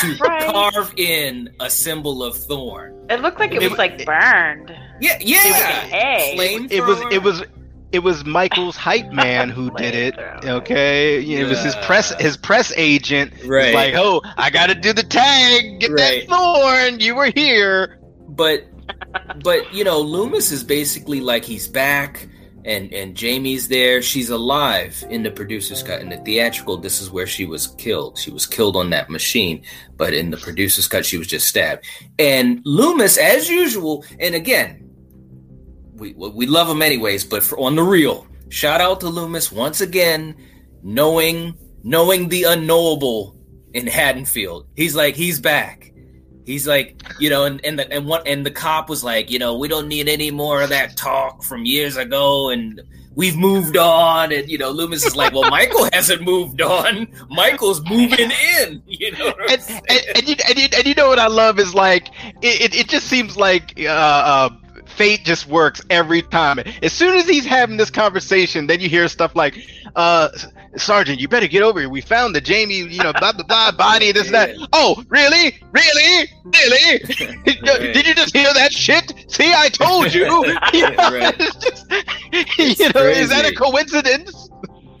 to 0.00 0.16
Right. 0.20 0.44
carve 0.52 0.92
in 0.98 1.48
a 1.60 1.70
symbol 1.70 2.22
of 2.22 2.36
thorn? 2.36 3.06
It 3.08 3.22
looked 3.22 3.40
like 3.40 3.52
it 3.54 3.62
It- 3.62 3.70
was 3.70 3.78
like 3.78 4.04
burned. 4.04 4.76
Yeah, 5.00 5.16
yeah. 5.20 5.40
Hey. 5.40 6.36
It 6.70 6.84
was 6.84 7.00
it 7.10 7.22
was 7.22 7.42
it 7.92 7.98
was 8.00 8.24
Michael's 8.26 8.76
hype 8.76 9.10
man 9.12 9.48
who 9.48 9.70
did 9.70 9.94
it. 9.94 10.14
Flamethrower. 10.16 10.44
Okay, 10.60 11.24
it 11.24 11.44
was 11.48 11.62
his 11.64 11.74
press 11.76 12.12
his 12.20 12.36
press 12.36 12.72
agent. 12.76 13.32
was 13.38 13.48
Right. 13.48 13.74
like, 13.74 13.94
oh, 13.96 14.20
I 14.36 14.50
got 14.50 14.66
to 14.68 14.74
do 14.74 14.92
the 14.92 15.02
tag. 15.02 15.80
Get 15.80 15.90
Right. 15.90 16.28
that 16.28 16.36
thorn. 16.36 17.00
You 17.00 17.14
were 17.14 17.32
here. 17.34 17.98
but 18.28 18.64
but 19.42 19.72
you 19.72 19.84
know 19.84 20.00
loomis 20.00 20.50
is 20.52 20.64
basically 20.64 21.20
like 21.20 21.44
he's 21.44 21.68
back 21.68 22.28
and 22.64 22.92
and 22.92 23.16
jamie's 23.16 23.68
there. 23.68 24.02
She's 24.02 24.30
alive 24.30 25.02
in 25.10 25.22
the 25.22 25.30
producer's 25.30 25.82
cut. 25.82 26.00
In 26.00 26.08
the 26.08 26.18
theatrical 26.18 26.76
this 26.76 27.00
is 27.00 27.10
where 27.10 27.26
she 27.26 27.44
was 27.44 27.68
killed. 27.78 28.18
She 28.18 28.30
was 28.30 28.46
killed 28.46 28.76
on 28.76 28.90
that 28.90 29.10
machine 29.10 29.64
but 29.96 30.14
in 30.14 30.30
the 30.30 30.36
producer's 30.36 30.88
cut 30.88 31.04
she 31.04 31.18
was 31.18 31.26
just 31.26 31.46
stabbed. 31.46 31.84
And 32.18 32.60
loomis 32.64 33.18
as 33.18 33.48
usual 33.48 34.04
and 34.20 34.34
again 34.34 34.90
we 35.94 36.12
we 36.14 36.46
love 36.46 36.68
him 36.68 36.82
anyways 36.82 37.24
but 37.24 37.42
for 37.42 37.58
on 37.58 37.76
the 37.76 37.82
real 37.82 38.26
shout 38.48 38.80
out 38.80 39.00
to 39.00 39.08
loomis 39.08 39.50
once 39.50 39.80
again 39.80 40.36
knowing 40.82 41.56
knowing 41.82 42.28
the 42.28 42.44
unknowable 42.44 43.36
in 43.74 43.86
haddonfield. 43.86 44.66
He's 44.76 44.94
like 44.94 45.16
he's 45.16 45.40
back 45.40 45.91
He's 46.44 46.66
like, 46.66 47.02
you 47.18 47.30
know, 47.30 47.44
and 47.44 47.64
and 47.64 47.78
the 47.78 47.90
and 47.92 48.06
what 48.06 48.26
and 48.26 48.44
the 48.44 48.50
cop 48.50 48.88
was 48.88 49.04
like, 49.04 49.30
you 49.30 49.38
know, 49.38 49.56
we 49.56 49.68
don't 49.68 49.88
need 49.88 50.08
any 50.08 50.30
more 50.30 50.62
of 50.62 50.70
that 50.70 50.96
talk 50.96 51.42
from 51.42 51.64
years 51.64 51.96
ago, 51.96 52.50
and 52.50 52.80
we've 53.14 53.36
moved 53.36 53.76
on. 53.76 54.32
And 54.32 54.48
you 54.50 54.58
know, 54.58 54.70
Loomis 54.70 55.04
is 55.04 55.16
like, 55.16 55.32
well, 55.32 55.48
Michael 55.50 55.88
hasn't 55.92 56.22
moved 56.22 56.60
on. 56.60 57.06
Michael's 57.30 57.82
moving 57.88 58.32
in. 58.58 58.82
You 58.86 59.12
know, 59.12 59.32
And, 59.48 59.60
and, 59.88 60.00
and, 60.16 60.28
you, 60.28 60.36
and, 60.48 60.58
you, 60.58 60.68
and 60.76 60.86
you 60.86 60.94
know 60.94 61.08
what 61.08 61.18
I 61.18 61.28
love 61.28 61.58
is 61.58 61.74
like 61.74 62.08
it, 62.42 62.60
it, 62.60 62.74
it 62.74 62.88
just 62.88 63.06
seems 63.06 63.36
like 63.36 63.74
uh, 63.78 63.88
uh, 63.88 64.50
fate 64.86 65.24
just 65.24 65.46
works 65.46 65.80
every 65.90 66.22
time. 66.22 66.58
As 66.82 66.92
soon 66.92 67.16
as 67.16 67.28
he's 67.28 67.44
having 67.44 67.76
this 67.76 67.90
conversation, 67.90 68.66
then 68.66 68.80
you 68.80 68.88
hear 68.88 69.08
stuff 69.08 69.34
like, 69.34 69.58
uh, 69.96 70.28
"Sergeant, 70.76 71.20
you 71.20 71.28
better 71.28 71.46
get 71.48 71.62
over 71.62 71.80
here. 71.80 71.88
We 71.88 72.00
found 72.00 72.34
the 72.34 72.40
Jamie, 72.40 72.76
you 72.76 73.02
know, 73.02 73.12
blah 73.12 73.32
blah 73.32 73.44
blah 73.44 73.70
body, 73.72 74.12
this 74.12 74.26
and 74.26 74.34
that." 74.34 74.56
Oh, 74.72 75.02
really, 75.08 75.58
really, 75.72 76.28
really? 76.44 76.98
Did 77.92 78.06
you 78.06 78.14
just 78.14 78.34
hear 78.34 78.52
that 78.54 78.72
shit? 78.72 79.12
See, 79.28 79.52
I 79.54 79.68
told 79.68 80.12
you. 80.14 80.22
You 80.72 80.90
know, 80.90 81.10
Right. 81.12 81.38
just, 81.38 81.90
you 82.78 82.88
know, 82.94 83.02
is 83.06 83.28
that 83.28 83.44
a 83.44 83.54
coincidence? 83.54 84.48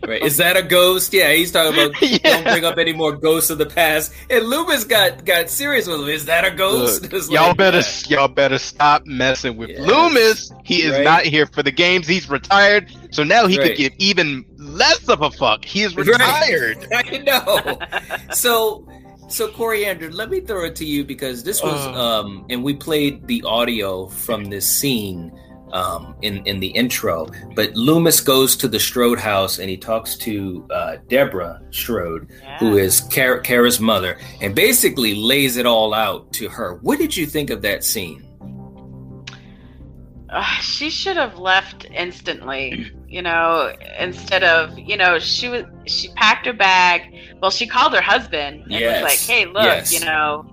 Right. 0.06 0.22
Is 0.22 0.36
that 0.38 0.56
a 0.56 0.62
ghost? 0.62 1.12
Yeah, 1.12 1.32
he's 1.32 1.52
talking 1.52 1.78
about 1.80 2.00
Yeah. 2.02 2.18
don't 2.22 2.44
bring 2.44 2.64
up 2.64 2.76
any 2.78 2.92
more 2.92 3.12
ghosts 3.12 3.50
of 3.50 3.58
the 3.58 3.66
past. 3.66 4.12
And 4.30 4.44
Loomis 4.46 4.84
got 4.84 5.24
got 5.24 5.48
serious 5.48 5.86
with 5.86 6.00
him. 6.00 6.08
Is 6.08 6.24
that 6.24 6.44
a 6.44 6.50
ghost? 6.50 7.12
Look, 7.12 7.12
y'all 7.30 7.48
like, 7.48 7.56
better 7.56 7.78
yeah. 8.08 8.18
y'all 8.18 8.28
better 8.28 8.58
stop 8.58 9.06
messing 9.06 9.56
with 9.56 9.70
Yes. 9.70 9.80
Loomis. 9.80 10.52
He 10.64 10.82
is 10.82 10.92
Right. 10.92 11.04
not 11.04 11.24
here 11.24 11.46
for 11.46 11.62
the 11.62 11.70
games. 11.70 12.06
He's 12.08 12.28
retired, 12.28 12.90
so 13.12 13.22
now 13.22 13.46
he 13.46 13.58
Right. 13.58 13.68
could 13.68 13.76
give 13.76 13.92
even 13.98 14.44
less 14.56 15.08
of 15.08 15.22
a 15.22 15.30
fuck. 15.30 15.64
He 15.64 15.82
is 15.82 15.94
Right. 15.96 16.06
retired. 16.06 16.86
I 16.92 17.18
know. 17.18 17.78
so 18.34 18.88
so 19.28 19.48
Coriander, 19.48 20.10
let 20.12 20.30
me 20.30 20.40
throw 20.40 20.64
it 20.64 20.76
to 20.76 20.84
you 20.84 21.04
because 21.04 21.42
this 21.44 21.62
was 21.62 21.86
Uh. 21.86 21.92
um 22.20 22.44
and 22.50 22.64
we 22.64 22.74
played 22.74 23.26
the 23.28 23.42
audio 23.46 24.06
from 24.08 24.46
this 24.46 24.68
scene 24.68 25.32
um 25.72 26.14
in 26.22 26.44
in 26.46 26.60
the 26.60 26.68
intro. 26.68 27.28
But 27.54 27.74
Loomis 27.74 28.20
goes 28.20 28.56
to 28.56 28.68
the 28.68 28.78
Strode 28.80 29.18
house 29.18 29.58
and 29.58 29.68
he 29.70 29.76
talks 29.76 30.16
to 30.18 30.66
uh 30.70 30.96
Deborah 31.08 31.60
Strode, 31.70 32.30
who 32.58 32.76
is 32.76 33.00
Kara, 33.10 33.40
Kara's 33.42 33.80
mother, 33.80 34.18
and 34.40 34.54
basically 34.54 35.14
lays 35.14 35.56
it 35.56 35.66
all 35.66 35.94
out 35.94 36.32
to 36.34 36.48
her. 36.48 36.74
What 36.82 36.98
did 36.98 37.16
you 37.16 37.26
think 37.26 37.50
of 37.50 37.62
that 37.62 37.84
scene? 37.84 38.28
Ugh, 40.30 40.62
she 40.62 40.88
should 40.88 41.16
have 41.18 41.38
left 41.38 41.84
instantly 41.94 42.90
you 43.06 43.20
know 43.20 43.70
instead 43.98 44.42
of 44.42 44.78
you 44.78 44.96
know 44.96 45.18
she 45.18 45.46
was 45.50 45.64
she 45.84 46.08
packed 46.14 46.46
her 46.46 46.54
bag 46.54 47.02
well 47.42 47.50
she 47.50 47.66
called 47.66 47.92
her 47.92 48.00
husband 48.00 48.62
and 48.62 48.70
Yes, 48.72 49.02
was 49.02 49.10
like 49.10 49.18
hey 49.36 49.44
look 49.44 49.64
yes. 49.64 49.92
you 49.92 50.00
know 50.06 50.46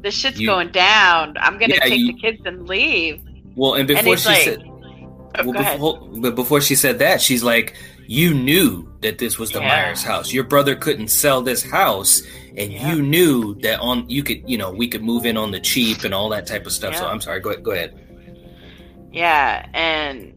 this 0.00 0.14
shit's 0.16 0.40
You- 0.40 0.48
going 0.48 0.70
down 0.72 1.36
i'm 1.38 1.58
gonna 1.58 1.74
Yeah, 1.74 1.84
take 1.84 2.00
you- 2.00 2.06
the 2.12 2.18
kids 2.18 2.40
and 2.44 2.68
leave 2.68 3.20
Well, 3.56 3.74
and 3.74 3.88
and 3.90 3.98
before 3.98 4.14
he's 4.14 4.22
she 4.22 4.28
like 4.28 4.42
said 4.42 4.62
oh, 4.66 5.44
well, 5.46 5.52
before, 5.52 6.08
but 6.20 6.34
before 6.34 6.60
she 6.60 6.74
said 6.74 6.98
that, 7.00 7.20
she's 7.22 7.42
like, 7.42 7.74
"You 8.06 8.34
knew 8.34 8.88
that 9.02 9.18
this 9.18 9.38
was 9.38 9.50
the 9.50 9.60
Yeah. 9.60 9.68
Myers 9.68 10.02
house. 10.02 10.32
Your 10.32 10.44
brother 10.44 10.74
couldn't 10.74 11.08
sell 11.08 11.42
this 11.42 11.62
house, 11.62 12.22
and 12.56 12.72
Yeah. 12.72 12.92
you 12.94 13.02
knew 13.02 13.54
that 13.62 13.80
on 13.80 14.08
you 14.08 14.22
could, 14.22 14.42
you 14.48 14.58
know, 14.58 14.70
we 14.70 14.88
could 14.88 15.02
move 15.02 15.24
in 15.26 15.36
on 15.36 15.50
the 15.52 15.60
cheap 15.60 16.04
and 16.04 16.12
all 16.14 16.28
that 16.30 16.46
type 16.46 16.66
of 16.66 16.72
stuff." 16.72 16.96
So 16.96 17.06
I'm 17.06 17.20
sorry. 17.20 17.40
Go 17.40 17.50
ahead. 17.50 17.62
Go 17.64 17.70
ahead. 17.72 17.94
yeah 19.12 19.66
and 19.74 20.32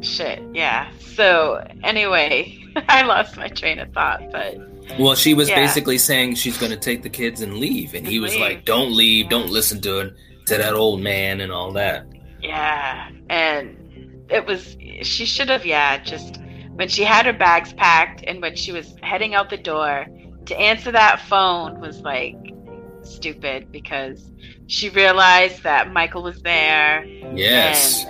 shit 0.00 0.40
yeah 0.52 0.88
so 1.16 1.66
anyway 1.82 2.56
i 2.88 3.02
lost 3.02 3.36
my 3.36 3.48
train 3.48 3.78
of 3.80 3.90
thought 3.92 4.22
but 4.30 4.54
Well, 4.98 5.14
she 5.14 5.32
was 5.34 5.48
Yeah. 5.48 5.56
basically 5.56 5.96
saying 5.98 6.34
she's 6.34 6.58
going 6.58 6.70
to 6.70 6.76
take 6.78 7.02
the 7.02 7.08
kids 7.08 7.40
and 7.40 7.54
leave, 7.56 7.94
and 7.94 8.06
he 8.06 8.20
was 8.20 8.32
leave. 8.32 8.40
like, 8.42 8.64
"Don't 8.66 8.92
leave. 8.94 9.30
Don't 9.30 9.48
listen 9.50 9.80
to 9.80 9.98
it, 10.00 10.14
to 10.46 10.58
that 10.58 10.74
old 10.74 11.00
man 11.00 11.40
and 11.40 11.52
all 11.52 11.72
that." 11.72 12.06
Yeah, 12.40 13.08
and 13.30 14.24
it 14.28 14.46
was 14.46 14.76
she 15.02 15.26
should 15.26 15.48
have 15.48 15.66
yeah 15.66 16.02
just 16.02 16.40
when 16.74 16.88
she 16.88 17.04
had 17.04 17.26
her 17.26 17.32
bags 17.32 17.72
packed 17.72 18.24
and 18.26 18.40
when 18.42 18.56
she 18.56 18.72
was 18.72 18.94
heading 19.02 19.34
out 19.34 19.50
the 19.50 19.56
door 19.56 20.06
to 20.46 20.58
answer 20.58 20.90
that 20.92 21.20
phone 21.20 21.80
was 21.80 22.00
like 22.00 22.36
stupid 23.02 23.70
because 23.70 24.30
she 24.66 24.88
realized 24.90 25.62
that 25.62 25.92
Michael 25.92 26.22
was 26.22 26.40
there. 26.42 27.04
Yes. 27.04 28.04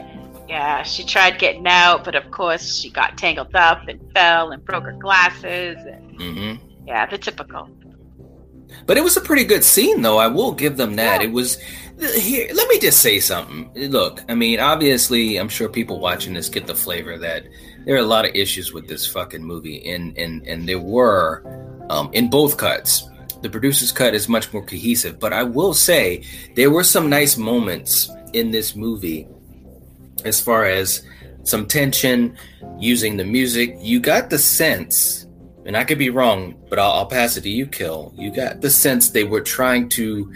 Yeah, 0.49 0.83
she 0.83 1.05
tried 1.05 1.39
getting 1.39 1.67
out, 1.67 2.05
but 2.05 2.15
of 2.15 2.31
course 2.31 2.79
she 2.79 2.91
got 2.91 3.17
tangled 3.17 3.55
up 3.55 3.89
and 3.89 4.01
fell 4.13 4.51
and 4.51 4.65
broke 4.65 4.85
her 4.85 4.93
glasses. 4.93 5.79
And 5.85 6.21
hmm 6.21 6.55
yeah, 6.87 7.07
the 7.07 7.17
typical. 7.17 7.69
But 8.87 8.99
it 8.99 9.05
was 9.05 9.17
a 9.17 9.21
pretty 9.21 9.45
good 9.45 9.65
scene, 9.65 10.03
though. 10.03 10.19
I 10.19 10.27
will 10.27 10.53
give 10.53 10.77
them 10.77 10.97
that. 10.97 11.23
It 11.23 11.33
was. 11.33 11.59
Here, 12.01 12.49
let 12.53 12.69
me 12.69 12.79
just 12.79 13.01
say 13.01 13.21
something. 13.21 13.71
Look, 13.91 14.23
I 14.29 14.35
mean, 14.35 14.59
obviously, 14.59 15.37
I'm 15.37 15.49
sure 15.49 15.69
people 15.69 16.01
watching 16.01 16.35
this 16.35 16.49
get 16.49 16.67
the 16.67 16.75
flavor 16.75 17.17
that 17.19 17.45
there 17.85 17.95
are 17.95 17.99
a 17.99 18.03
lot 18.03 18.25
of 18.25 18.35
issues 18.35 18.73
with 18.73 18.89
this 18.89 19.07
fucking 19.07 19.45
movie, 19.45 19.89
and 19.89 20.17
and 20.19 20.47
and 20.47 20.69
there 20.69 20.81
were 20.81 21.43
um, 21.91 22.11
in 22.13 22.31
both 22.31 22.57
cuts. 22.57 23.09
The 23.43 23.51
producer's 23.51 23.93
cut 23.93 24.15
is 24.15 24.29
much 24.29 24.53
more 24.53 24.65
cohesive, 24.65 25.21
but 25.21 25.33
I 25.33 25.43
will 25.45 25.75
say 25.75 26.25
there 26.55 26.71
were 26.71 26.85
some 26.85 27.09
nice 27.11 27.37
moments 27.37 28.11
in 28.33 28.51
this 28.51 28.75
movie, 28.75 29.29
as 30.25 30.41
far 30.41 30.65
as 30.65 31.07
some 31.45 31.67
tension, 31.67 32.37
using 32.79 33.17
the 33.19 33.25
music. 33.25 33.77
You 33.81 34.01
got 34.01 34.31
the 34.31 34.39
sense 34.39 35.25
and 35.67 35.77
I 35.77 35.85
could 35.85 35.99
be 35.99 36.11
wrong, 36.11 36.55
but 36.69 36.79
I'll, 36.79 36.93
I'll 36.93 37.07
pass 37.07 37.37
it 37.37 37.43
to 37.43 37.51
you, 37.51 37.67
Kill. 37.67 38.13
You 38.17 38.31
got 38.31 38.61
the 38.61 38.71
sense 38.71 39.11
they 39.11 39.25
were 39.25 39.41
trying 39.41 39.89
to 39.91 40.33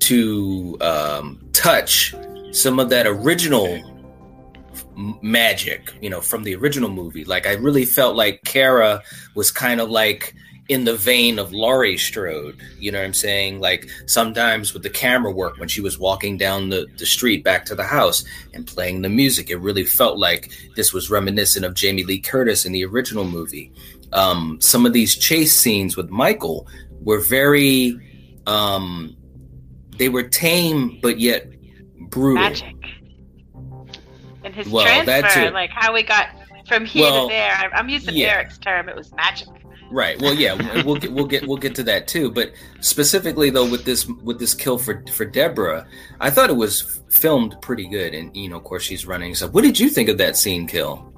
to 0.00 0.76
um, 0.80 1.40
touch 1.52 2.14
some 2.52 2.78
of 2.78 2.90
that 2.90 3.06
original 3.06 3.82
magic, 5.22 5.92
you 6.00 6.10
know, 6.10 6.20
from 6.20 6.42
the 6.42 6.54
original 6.54 6.90
movie. 6.90 7.24
Like 7.24 7.46
I 7.46 7.52
really 7.52 7.84
felt 7.84 8.16
like 8.16 8.42
Kara 8.44 9.02
was 9.34 9.50
kind 9.50 9.80
of 9.80 9.90
like 9.90 10.34
in 10.68 10.84
the 10.84 10.96
vein 10.96 11.38
of 11.38 11.52
Laurie 11.52 11.96
Strode. 11.96 12.60
You 12.78 12.92
know 12.92 12.98
what 12.98 13.06
I'm 13.06 13.14
saying? 13.14 13.60
Like 13.60 13.88
sometimes 14.06 14.74
with 14.74 14.82
the 14.82 14.90
camera 14.90 15.32
work 15.32 15.58
when 15.58 15.68
she 15.68 15.80
was 15.80 15.98
walking 15.98 16.36
down 16.36 16.68
the, 16.68 16.86
the 16.98 17.06
street 17.06 17.42
back 17.42 17.64
to 17.66 17.74
the 17.74 17.84
house 17.84 18.24
and 18.52 18.66
playing 18.66 19.02
the 19.02 19.08
music, 19.08 19.50
it 19.50 19.56
really 19.56 19.84
felt 19.84 20.18
like 20.18 20.52
this 20.76 20.92
was 20.92 21.10
reminiscent 21.10 21.64
of 21.64 21.74
Jamie 21.74 22.04
Lee 22.04 22.20
Curtis 22.20 22.66
in 22.66 22.72
the 22.72 22.84
original 22.84 23.24
movie. 23.24 23.72
Um, 24.12 24.58
some 24.60 24.84
of 24.84 24.92
these 24.92 25.16
chase 25.16 25.54
scenes 25.54 25.96
with 25.96 26.10
Michael 26.10 26.66
were 27.02 27.20
very, 27.20 27.98
um, 28.46 29.16
they 29.98 30.08
were 30.08 30.22
tame 30.22 30.98
but 31.02 31.18
yet 31.20 31.46
brutal. 32.10 32.42
Magic. 32.42 32.74
And 34.44 34.54
his 34.54 34.68
Well, 34.68 34.84
transfer, 34.84 35.50
like 35.50 35.70
how 35.70 35.92
we 35.92 36.02
got 36.02 36.28
from 36.66 36.84
here 36.84 37.02
Well, 37.04 37.28
to 37.28 37.32
there. 37.34 37.52
I- 37.52 37.76
I'm 37.78 37.88
using 37.88 38.14
yeah. 38.16 38.28
Eric's 38.34 38.58
term. 38.58 38.88
It 38.88 38.96
was 38.96 39.12
magic. 39.14 39.48
Right. 39.90 40.20
Well, 40.20 40.34
yeah, 40.34 40.52
we'll- 40.54 40.84
we'll 40.84 40.96
get 40.96 41.12
we'll 41.12 41.26
get 41.26 41.46
we'll 41.48 41.56
get 41.56 41.74
to 41.76 41.82
that 41.84 42.06
too. 42.06 42.30
But 42.30 42.52
specifically 42.80 43.50
though, 43.50 43.68
with 43.68 43.84
this 43.84 44.06
with 44.06 44.38
this 44.38 44.54
kill 44.54 44.78
for 44.78 45.02
for 45.12 45.24
Deborah, 45.24 45.86
I 46.20 46.30
thought 46.30 46.50
it 46.50 46.56
was 46.56 47.00
filmed 47.08 47.56
pretty 47.62 47.88
good, 47.88 48.14
and 48.14 48.34
you 48.36 48.48
know, 48.50 48.56
of 48.56 48.64
course, 48.64 48.82
she's 48.82 49.06
running. 49.06 49.34
So, 49.34 49.48
what 49.48 49.64
did 49.64 49.80
you 49.80 49.88
think 49.88 50.08
of 50.10 50.18
that 50.18 50.36
scene 50.36 50.66
kill? 50.66 51.12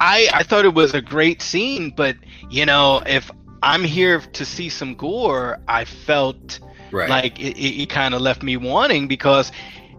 I 0.00 0.28
I 0.32 0.42
thought 0.42 0.64
it 0.64 0.72
was 0.74 0.94
a 0.94 1.02
great 1.02 1.42
scene, 1.42 1.92
but 1.94 2.16
you 2.50 2.64
know, 2.64 3.02
if 3.06 3.30
I'm 3.62 3.84
here 3.84 4.18
to 4.20 4.44
see 4.46 4.70
some 4.70 4.94
gore, 4.94 5.60
I 5.68 5.84
felt 5.84 6.58
Right. 6.94 7.08
like 7.10 7.38
it, 7.40 7.56
it, 7.58 7.82
it 7.82 7.90
kind 7.90 8.14
of 8.14 8.20
left 8.20 8.42
me 8.42 8.56
wanting 8.56 9.08
because 9.08 9.50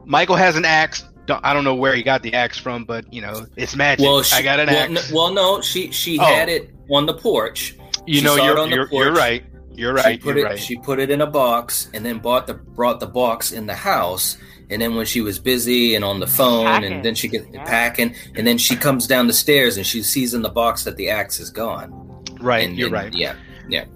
Michael 0.05 0.35
has 0.35 0.55
an 0.55 0.65
axe. 0.65 1.03
I 1.27 1.53
don't 1.53 1.63
know 1.63 1.73
where 1.75 1.95
he 1.95 2.03
got 2.03 2.21
the 2.21 2.33
axe 2.35 2.57
from, 2.57 2.85
but 2.85 3.11
you 3.11 3.21
know, 3.21 3.47
it's 3.57 3.75
magic. 3.75 4.05
well, 4.05 4.21
she, 4.21 4.35
I 4.35 4.41
got 4.43 4.59
an 4.59 4.67
well, 4.67 4.77
axe. 4.97 5.09
n- 5.09 5.15
well, 5.15 5.33
no, 5.33 5.59
she 5.61 5.91
she 5.91 6.19
Oh. 6.19 6.23
had 6.23 6.49
it 6.49 6.71
on 6.91 7.05
the 7.07 7.13
porch. 7.15 7.75
You 8.05 8.19
she 8.19 8.23
know, 8.23 8.35
you're 8.35 8.59
on 8.59 8.69
the 8.69 8.75
you're, 8.75 8.87
porch. 8.87 9.03
you're 9.05 9.13
right. 9.13 9.43
You're 9.73 9.93
right. 9.93 10.13
she 10.13 10.17
put 10.19 10.37
You're 10.37 10.45
it 10.45 10.49
right. 10.49 10.59
she 10.59 10.75
put 10.77 10.99
it 10.99 11.09
in 11.09 11.21
a 11.21 11.27
box, 11.27 11.89
and 11.93 12.05
then 12.05 12.19
bought 12.19 12.45
the 12.47 12.53
brought 12.53 12.99
the 12.99 13.07
box 13.07 13.51
in 13.51 13.65
the 13.65 13.73
house. 13.75 14.37
And 14.69 14.81
then 14.81 14.95
when 14.95 15.05
she 15.05 15.21
was 15.21 15.37
busy 15.37 15.93
and 15.95 16.03
on 16.05 16.19
the 16.19 16.25
phone, 16.27 16.65
Packing. 16.65 16.91
and 16.93 17.05
then 17.05 17.13
she 17.13 17.27
gets 17.27 17.45
Yeah. 17.53 17.63
packing, 17.65 18.15
and 18.35 18.47
then 18.47 18.57
she 18.57 18.75
comes 18.75 19.05
down 19.05 19.27
the 19.27 19.33
stairs 19.33 19.77
and 19.77 19.85
she 19.85 20.01
sees 20.01 20.33
in 20.33 20.41
the 20.43 20.49
box 20.49 20.83
that 20.85 20.95
the 20.97 21.09
axe 21.09 21.39
is 21.39 21.49
gone. 21.51 21.91
right. 22.39 22.67
And- 22.67 22.77
you're 22.77 22.87
and- 22.87 22.93
right. 22.93 23.13
Yeah. 23.15 23.33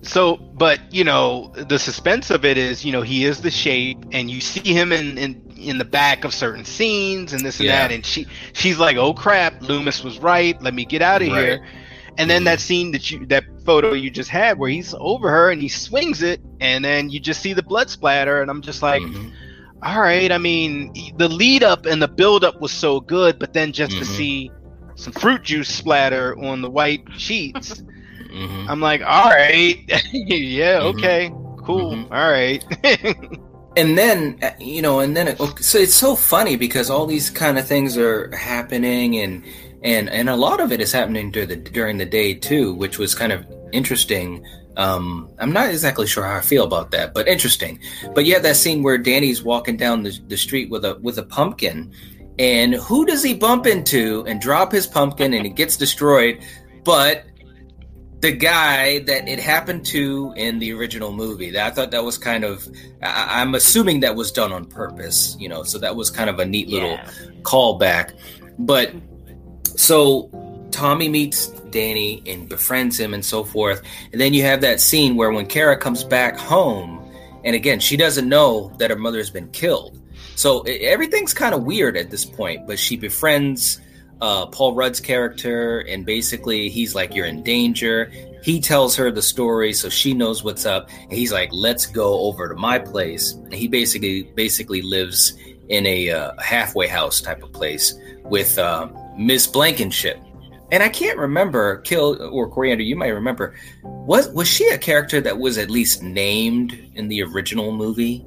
So, 0.02 0.38
but 0.38 0.80
you 0.92 1.04
know, 1.04 1.54
the 1.56 1.78
suspense 1.80 2.30
of 2.32 2.46
it 2.46 2.58
is, 2.58 2.84
you 2.84 2.92
know, 2.92 3.02
he 3.02 3.26
is 3.26 3.42
the 3.42 3.52
shape, 3.52 3.98
and 4.12 4.30
you 4.30 4.42
see 4.42 4.74
him 4.74 4.92
in 4.92 5.18
in 5.18 5.42
in 5.58 5.78
the 5.78 5.86
back 5.86 6.24
of 6.24 6.34
certain 6.34 6.64
scenes 6.66 7.34
and 7.34 7.46
this 7.46 7.60
and 7.60 7.68
Yeah. 7.68 7.88
that, 7.88 7.92
and 7.94 8.06
she 8.06 8.26
she's 8.54 8.80
like, 8.80 8.98
"Oh 8.98 9.14
crap, 9.14 9.62
Loomis 9.62 10.04
was 10.04 10.20
right. 10.20 10.60
Let 10.62 10.74
me 10.74 10.86
get 10.86 11.02
out 11.02 11.22
of 11.22 11.28
Right. 11.30 11.38
here." 11.44 11.68
And 12.18 12.30
then 12.30 12.44
that 12.46 12.60
scene 12.60 12.92
that 12.92 13.12
you 13.12 13.26
that 13.28 13.44
photo 13.66 13.94
you 13.94 14.10
just 14.10 14.30
had 14.30 14.58
where 14.58 14.70
he's 14.70 14.94
over 15.00 15.30
her 15.30 15.52
and 15.52 15.62
he 15.62 15.70
swings 15.70 16.22
it, 16.22 16.42
and 16.60 16.84
then 16.84 17.10
you 17.10 17.20
just 17.20 17.42
see 17.42 17.54
the 17.54 17.64
blood 17.64 17.90
splatter, 17.90 18.42
and 18.42 18.50
I'm 18.52 18.62
just 18.62 18.82
like, 18.82 19.02
Mhm. 19.02 19.32
all 19.84 20.02
right. 20.02 20.32
I 20.32 20.38
mean, 20.38 20.92
the 21.18 21.30
lead 21.30 21.64
up 21.64 21.86
and 21.86 22.02
the 22.02 22.08
build 22.08 22.44
up 22.44 22.60
was 22.60 22.72
so 22.72 23.00
good, 23.00 23.40
but 23.40 23.54
then 23.54 23.72
just 23.72 23.92
to 24.00 24.04
Mhm. 24.04 24.08
see 24.08 24.52
some 24.96 25.14
fruit 25.14 25.44
juice 25.44 25.70
splatter 25.70 26.38
on 26.40 26.62
the 26.62 26.70
white 26.70 27.04
sheets. 27.18 27.82
Mhm. 28.32 28.66
I'm 28.70 28.80
like, 28.82 29.02
all 29.02 29.30
right, 29.30 29.78
yeah, 30.14 30.80
Mhm. 30.82 30.96
okay, 30.96 31.32
cool, 31.66 31.96
Mhm. 31.96 32.12
all 32.12 32.30
right. 32.32 32.64
and 33.76 33.98
then 33.98 34.40
you 34.60 34.82
know 34.82 35.00
and 35.00 35.16
then 35.16 35.28
it, 35.30 35.38
so 35.60 35.78
it's 35.78 35.94
so 35.94 36.16
funny 36.16 36.56
because 36.56 36.90
all 36.90 37.06
these 37.06 37.30
kind 37.30 37.58
of 37.60 37.68
things 37.68 37.98
are 37.98 38.30
happening 38.36 39.18
and 39.18 39.44
and 39.84 40.10
and 40.10 40.28
a 40.30 40.36
lot 40.36 40.60
of 40.60 40.72
it 40.72 40.82
is 40.82 40.92
happening 40.92 41.30
during 41.32 41.48
the 41.50 41.56
during 41.56 41.98
the 41.98 42.06
day 42.06 42.34
too 42.34 42.74
which 42.74 42.98
was 42.98 43.14
kind 43.14 43.32
of 43.32 43.46
interesting 43.72 44.44
um 44.76 45.30
i'm 45.38 45.54
not 45.54 45.70
exactly 45.70 46.08
sure 46.08 46.24
how 46.26 46.36
i 46.38 46.42
feel 46.42 46.64
about 46.66 46.90
that 46.90 47.14
but 47.14 47.28
interesting 47.28 47.80
but 48.16 48.26
yeah 48.26 48.40
that 48.40 48.56
scene 48.56 48.82
where 48.82 48.98
danny's 48.98 49.44
walking 49.44 49.78
down 49.78 50.02
the, 50.02 50.20
the 50.28 50.36
street 50.38 50.70
with 50.72 50.84
a 50.84 50.98
with 51.04 51.20
a 51.20 51.24
pumpkin 51.24 51.92
and 52.40 52.74
who 52.74 53.06
does 53.06 53.22
he 53.24 53.36
bump 53.36 53.68
into 53.68 54.26
and 54.28 54.42
drop 54.42 54.72
his 54.72 54.88
pumpkin 54.88 55.34
and 55.36 55.46
it 55.46 55.56
gets 55.56 55.78
destroyed 55.78 56.40
but 56.84 57.26
the 58.22 58.32
guy 58.34 59.00
that 59.00 59.28
it 59.30 59.40
happened 59.40 59.86
to 59.88 60.34
in 60.36 60.60
the 60.60 60.74
original 60.74 61.12
movie. 61.12 61.58
I 61.58 61.70
thought 61.72 61.92
that 61.92 62.04
was 62.04 62.18
kind 62.18 62.44
of. 62.44 62.68
I, 63.02 63.42
I'm 63.42 63.56
assuming 63.56 64.02
that 64.02 64.16
was 64.16 64.32
done 64.32 64.52
on 64.52 64.66
purpose, 64.66 65.36
you 65.40 65.48
know. 65.50 65.64
So 65.64 65.78
that 65.80 65.96
was 65.96 66.10
kind 66.10 66.30
of 66.30 66.40
a 66.40 66.46
neat 66.46 66.68
little 66.68 66.92
Yeah. 66.92 67.10
callback. 67.44 68.12
But 68.58 68.94
so 69.76 70.30
Tommy 70.72 71.10
meets 71.10 71.48
Danny 71.72 72.22
and 72.26 72.50
befriends 72.50 73.00
him 73.00 73.14
and 73.14 73.24
so 73.24 73.44
forth. 73.44 73.82
And 74.12 74.20
then 74.20 74.34
you 74.34 74.44
have 74.44 74.62
that 74.62 74.80
scene 74.82 75.16
where 75.16 75.32
when 75.32 75.46
Kara 75.48 75.78
comes 75.78 76.04
back 76.04 76.38
home, 76.38 77.00
and 77.44 77.56
again, 77.56 77.80
she 77.80 77.96
doesn't 77.96 78.28
know 78.28 78.74
that 78.80 78.90
her 78.90 78.96
mother 78.98 79.18
has 79.20 79.30
been 79.30 79.50
killed. 79.52 79.98
So 80.36 80.68
e- 80.68 80.80
everything's 80.82 81.34
kind 81.34 81.54
of 81.56 81.64
weird 81.64 81.96
at 81.96 82.10
this 82.12 82.26
point, 82.26 82.68
but 82.68 82.80
she 82.80 82.98
befriends 82.98 83.80
uh, 84.22 84.48
Paul 84.48 84.76
Rudd's 84.76 85.00
character, 85.00 85.80
and 85.80 86.06
basically 86.06 86.70
he's 86.70 86.96
like, 86.96 87.14
You're 87.14 87.26
in 87.26 87.44
danger. 87.44 88.12
He 88.42 88.60
tells 88.60 88.96
her 88.96 89.12
the 89.12 89.22
story 89.22 89.74
so 89.74 89.90
she 89.90 90.14
knows 90.14 90.44
what's 90.44 90.66
up. 90.66 90.90
And 91.04 91.12
he's 91.12 91.32
like, 91.32 91.50
Let's 91.52 91.86
go 91.86 92.20
over 92.22 92.50
to 92.50 92.56
my 92.56 92.80
place. 92.80 93.34
And 93.34 93.54
he 93.54 93.68
basically 93.68 94.24
basically 94.36 94.82
lives 94.82 95.38
in 95.70 95.86
a 95.86 96.10
uh, 96.10 96.32
halfway 96.40 96.88
house 96.88 97.22
type 97.22 97.44
of 97.44 97.52
place 97.54 97.94
with 98.24 98.58
uh, 98.58 98.90
Miss 99.18 99.48
Blankenship. 99.48 100.20
And 100.72 100.84
I 100.84 100.90
can't 100.90 101.18
remember, 101.18 101.78
Kill 101.78 102.22
or 102.32 102.48
Coriander, 102.48 102.84
you 102.84 102.96
might 102.96 103.08
remember. 103.08 103.56
Was 103.84 104.30
was 104.30 104.48
she 104.48 104.68
a 104.70 104.78
character 104.78 105.20
that 105.22 105.38
was 105.38 105.58
at 105.58 105.70
least 105.70 106.04
named 106.04 106.78
in 106.96 107.08
the 107.08 107.24
original 107.24 107.72
movie? 107.72 108.26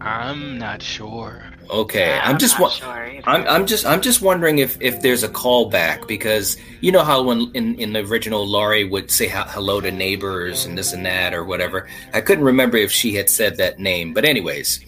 I'm 0.00 0.58
not 0.58 0.82
sure. 0.82 1.51
Okay, 1.72 2.08
Yeah, 2.08 2.20
I'm 2.22 2.38
just 2.38 2.54
not 2.54 2.62
wa- 2.62 2.68
sure. 2.68 3.20
I'm, 3.24 3.46
I'm 3.48 3.66
just 3.66 3.86
I'm 3.86 4.02
just 4.02 4.20
wondering 4.20 4.58
if 4.58 4.76
if 4.80 5.00
there's 5.00 5.22
a 5.22 5.28
callback 5.28 6.06
because 6.06 6.58
you 6.82 6.92
know 6.92 7.02
how 7.02 7.22
when 7.22 7.50
in, 7.54 7.76
in 7.76 7.94
the 7.94 8.00
original 8.00 8.46
Laurie 8.46 8.84
would 8.84 9.10
say 9.10 9.28
hello 9.28 9.80
to 9.80 9.90
neighbors 9.90 10.66
and 10.66 10.76
this 10.76 10.92
and 10.92 11.06
that 11.06 11.32
or 11.32 11.44
whatever. 11.44 11.88
I 12.12 12.20
couldn't 12.20 12.44
remember 12.44 12.76
if 12.76 12.92
she 12.92 13.14
had 13.14 13.30
said 13.30 13.56
that 13.56 13.78
name, 13.78 14.12
but 14.12 14.26
anyways, 14.26 14.80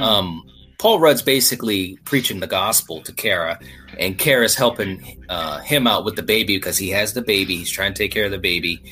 um, 0.00 0.42
Paul 0.78 0.98
Rudd's 0.98 1.22
basically 1.22 1.96
preaching 2.04 2.40
the 2.40 2.48
gospel 2.48 3.02
to 3.02 3.12
Kara, 3.12 3.60
and 3.98 4.18
Kara's 4.18 4.56
helping 4.56 5.24
uh, 5.28 5.60
him 5.60 5.86
out 5.86 6.04
with 6.04 6.16
the 6.16 6.24
baby 6.24 6.56
because 6.56 6.76
he 6.76 6.88
has 6.90 7.12
the 7.12 7.22
baby. 7.22 7.56
He's 7.56 7.70
trying 7.70 7.94
to 7.94 7.98
take 7.98 8.10
care 8.10 8.24
of 8.24 8.32
the 8.32 8.38
baby, 8.38 8.82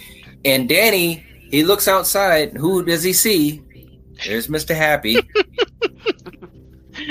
and 0.44 0.68
Danny 0.68 1.26
he 1.51 1.64
looks 1.64 1.88
outside. 1.88 2.57
Who 2.57 2.84
does 2.84 3.03
he 3.03 3.12
see? 3.12 3.61
There's 4.24 4.48
Mister 4.48 4.74
Happy. 4.74 5.18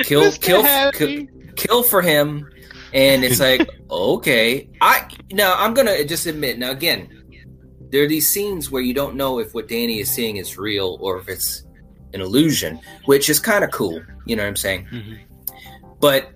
kill, 0.04 0.32
kill, 0.34 0.64
kill, 0.92 1.28
kill 1.56 1.84
for 1.84 2.02
him, 2.02 2.50
and 2.94 3.24
it's 3.24 3.40
like 3.40 3.70
okay. 3.92 4.70
I 4.82 5.08
now 5.32 5.56
I'm 5.58 5.74
gonna 5.74 6.04
just 6.04 6.26
admit 6.26 6.60
now 6.60 6.72
again. 6.72 7.08
There 7.92 8.04
are 8.04 8.08
these 8.08 8.28
scenes 8.28 8.70
where 8.70 8.82
you 8.84 8.94
don't 8.94 9.16
know 9.16 9.40
if 9.40 9.54
what 9.54 9.68
Danny 9.68 10.00
is 10.00 10.12
seeing 10.12 10.38
is 10.38 10.58
real 10.58 10.98
or 11.02 11.18
if 11.18 11.28
it's 11.28 11.66
an 12.14 12.22
illusion, 12.22 12.80
which 13.06 13.30
is 13.30 13.40
kind 13.40 13.64
of 13.64 13.72
cool. 13.72 14.00
You 14.26 14.36
know 14.36 14.44
what 14.44 14.50
I'm 14.50 14.56
saying? 14.56 14.88
Mhm. 14.92 15.20
But 16.00 16.30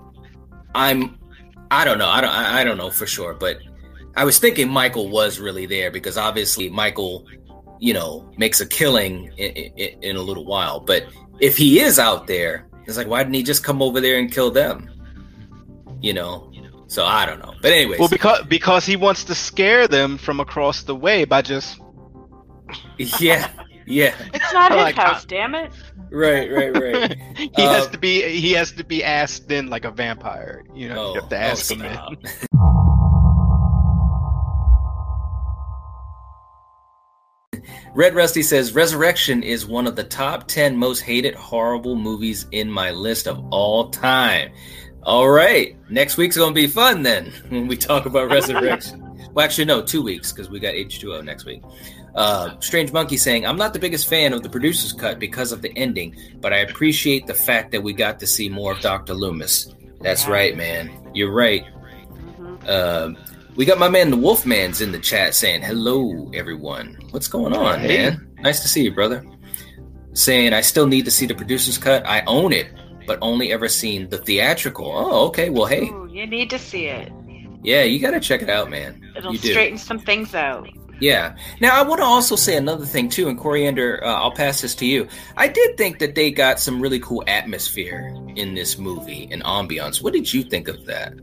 I'm, 0.76 1.20
I 1.70 1.86
don't 1.86 1.97
know. 1.99 2.09
I 2.09 2.22
don't. 2.22 2.32
I 2.32 2.61
I 2.61 2.64
don't 2.64 2.78
know 2.78 2.89
for 2.89 3.05
sure. 3.05 3.34
But 3.34 3.57
I 4.16 4.26
was 4.26 4.39
thinking 4.39 4.70
Michael 4.70 5.09
was 5.09 5.39
really 5.39 5.66
there 5.66 5.91
because 5.91 6.18
obviously 6.18 6.70
Michael, 6.70 7.26
you 7.80 7.93
know, 7.93 8.30
makes 8.38 8.59
a 8.61 8.66
killing 8.66 9.32
in, 9.38 9.51
in, 9.51 10.03
in 10.03 10.16
a 10.16 10.22
little 10.22 10.45
while. 10.45 10.80
But 10.80 11.05
if 11.39 11.57
he 11.57 11.80
is 11.80 11.99
out 11.99 12.28
there, 12.28 12.68
it's 12.86 12.97
like 12.97 13.07
why 13.07 13.23
didn't 13.23 13.36
he 13.36 13.43
just 13.43 13.63
come 13.63 13.81
over 13.81 13.99
there 14.01 14.19
and 14.19 14.31
kill 14.31 14.51
them? 14.51 14.89
You 16.01 16.13
know. 16.13 16.49
So 16.88 17.05
I 17.05 17.25
don't 17.25 17.39
know. 17.39 17.53
But 17.61 17.71
anyways, 17.71 17.99
Well, 17.99 18.09
because 18.09 18.45
because 18.45 18.86
he 18.86 18.95
wants 18.95 19.23
to 19.23 19.34
scare 19.36 19.88
them 19.88 20.17
from 20.17 20.39
across 20.39 20.84
the 20.84 20.95
way 20.95 21.25
by 21.25 21.41
just 21.41 21.79
yeah, 22.97 23.49
yeah, 23.88 24.13
It's 24.34 24.53
not 24.53 24.71
his 24.71 24.81
Like, 24.81 24.95
house, 24.95 25.25
damn 25.25 25.55
it. 25.55 25.71
right, 26.11 26.51
right, 26.51 26.71
right. 26.77 27.17
he 27.38 27.61
has 27.61 27.86
Um, 27.88 27.91
to 27.93 27.97
be 27.97 28.21
he 28.39 28.51
has 28.53 28.71
to 28.73 28.84
be 28.84 29.03
asked 29.03 29.51
in 29.51 29.69
like 29.69 29.86
a 29.86 29.91
vampire. 29.91 30.63
You 30.75 30.89
know, 30.89 31.05
Oh, 31.05 31.13
you 31.15 31.19
have 31.21 31.29
to 31.29 31.36
oh, 31.36 31.39
ask 31.39 31.71
him 31.71 31.81
in. 31.81 31.97
Red 37.95 38.16
Rusty 38.16 38.43
says 38.43 38.74
Resurrection 38.74 39.43
is 39.43 39.66
one 39.66 39.88
of 39.88 39.95
the 39.95 40.03
top 40.03 40.47
10 40.47 40.76
most 40.78 40.99
hated 41.01 41.36
horrible 41.36 41.95
movies 41.95 42.45
in 42.51 42.70
my 42.72 42.91
list 42.91 43.28
of 43.28 43.43
all 43.51 43.89
time. 43.89 44.51
All 45.03 45.30
right. 45.30 45.76
Next 45.89 46.18
week's 46.18 46.38
going 46.38 46.53
to 46.53 46.61
be 46.61 46.68
fun 46.68 47.03
then 47.03 47.32
when 47.49 47.68
we 47.68 47.78
talk 47.78 48.05
about 48.05 48.30
Resurrection. 48.30 49.01
well, 49.34 49.43
actually, 49.45 49.66
no, 49.66 49.82
two 49.82 50.01
weeks 50.01 50.32
because 50.32 50.49
we 50.49 50.59
got 50.59 50.74
H2O 50.74 51.24
next 51.24 51.45
week. 51.45 51.61
Uh, 52.16 52.59
Strange 52.59 52.91
Monkey 52.91 53.18
saying, 53.18 53.45
I'm 53.45 53.57
not 53.57 53.74
the 53.74 53.80
biggest 53.80 54.07
fan 54.07 54.34
of 54.34 54.43
the 54.43 54.49
producer's 54.49 54.93
cut 54.93 55.18
because 55.20 55.51
of 55.51 55.61
the 55.61 55.76
ending, 55.76 56.16
but 56.41 56.53
I 56.53 56.57
appreciate 56.57 57.26
the 57.26 57.34
fact 57.34 57.72
that 57.72 57.82
we 57.82 57.91
got 57.91 58.20
to 58.20 58.28
see 58.28 58.49
more 58.49 58.74
of 58.74 58.80
Dr. 58.82 59.14
Loomis. 59.14 59.74
That's 60.01 60.28
right, 60.28 60.55
man. 60.55 60.91
You're 61.14 61.32
right. 61.32 61.66
Mhm. 62.38 63.18
We 63.55 63.65
got 63.65 63.77
my 63.77 63.89
man 63.89 64.09
the 64.09 64.17
Wolfman's 64.17 64.81
in 64.81 64.91
the 64.91 64.99
chat 64.99 65.35
saying, 65.35 65.61
"Hello, 65.61 66.31
everyone. 66.33 66.97
What's 67.11 67.27
going 67.27 67.53
on, 67.53 67.79
Hey. 67.81 67.87
man? 67.87 68.27
Nice 68.39 68.61
to 68.61 68.67
see 68.67 68.83
you, 68.83 68.91
brother." 68.91 69.23
Saying, 70.13 70.53
"I 70.53 70.61
still 70.61 70.87
need 70.87 71.05
to 71.05 71.11
see 71.11 71.25
the 71.27 71.35
producer's 71.35 71.77
cut. 71.77 72.05
I 72.07 72.23
own 72.25 72.51
it, 72.51 72.67
but 73.05 73.19
only 73.21 73.51
ever 73.51 73.67
seen 73.67 74.09
the 74.09 74.17
theatrical." 74.17 74.91
Oh, 74.93 75.27
okay. 75.27 75.49
Well, 75.49 75.65
hey, 75.65 75.83
Ooh, 75.83 76.09
you 76.11 76.25
need 76.25 76.49
to 76.49 76.57
see 76.59 76.85
it. 76.85 77.11
yeah, 77.63 77.83
you 77.83 77.99
got 77.99 78.11
to 78.11 78.19
check 78.19 78.41
it 78.41 78.49
out, 78.49 78.69
man. 78.71 79.01
It'll 79.15 79.33
you 79.33 79.39
do. 79.39 79.51
straighten 79.51 79.77
some 79.77 79.99
things 79.99 80.33
out. 80.33 80.67
Yeah. 80.99 81.35
Now, 81.59 81.79
I 81.79 81.83
want 81.83 81.99
to 82.01 82.05
also 82.05 82.35
say 82.35 82.55
another 82.55 82.85
thing 82.85 83.09
too, 83.09 83.27
and 83.27 83.37
Coriander, 83.37 84.01
uh, 84.03 84.13
I'll 84.13 84.31
pass 84.31 84.61
this 84.61 84.73
to 84.75 84.85
you. 84.85 85.07
I 85.37 85.47
did 85.47 85.75
think 85.77 85.99
that 85.99 86.15
they 86.15 86.31
got 86.31 86.59
some 86.59 86.79
really 86.81 86.99
cool 86.99 87.23
atmosphere 87.27 88.15
in 88.35 88.53
this 88.55 88.77
movie 88.77 89.27
and 89.31 89.43
ambiance. 89.43 90.01
What 90.01 90.13
did 90.13 90.31
you 90.33 90.43
think 90.43 90.67
of 90.67 90.85
that? 90.85 91.13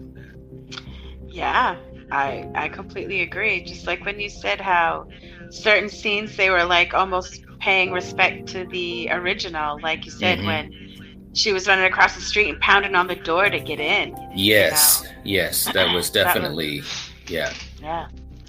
Yeah, 1.29 1.77
I 2.13 2.49
I 2.55 2.69
completely 2.69 3.21
agree. 3.23 3.63
Just 3.65 3.87
like 3.87 4.05
when 4.05 4.19
you 4.21 4.29
said 4.29 4.61
how 4.61 5.07
certain 5.51 5.89
scenes 5.89 6.37
they 6.37 6.51
were 6.51 6.65
like 6.65 6.95
almost 6.95 7.43
paying 7.61 7.93
respect 7.93 8.47
to 8.49 8.67
the 8.67 9.09
original, 9.13 9.79
like 9.83 10.05
you 10.05 10.11
said 10.11 10.39
Mhm. 10.39 10.47
when 10.47 11.31
she 11.35 11.53
was 11.53 11.69
running 11.69 11.85
across 11.85 12.15
the 12.17 12.21
street 12.21 12.49
and 12.49 12.61
pounding 12.61 12.95
on 12.95 13.07
the 13.07 13.15
door 13.15 13.49
to 13.49 13.61
get 13.61 13.79
in. 13.79 14.17
Yes, 14.35 15.05
yes, 15.25 15.65
that 15.73 15.75
was 15.75 15.75
That 15.75 15.95
was- 15.95 16.11
definitely, 16.11 16.83
yeah. 17.29 17.53
Yeah. 17.81 18.09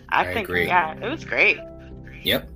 I, 0.09 0.21
I 0.25 0.33
think 0.33 0.49
agree. 0.49 0.65
yeah, 0.67 0.93
it 0.99 1.09
was 1.09 1.23
great. 1.23 1.57
Yep. 2.23 2.49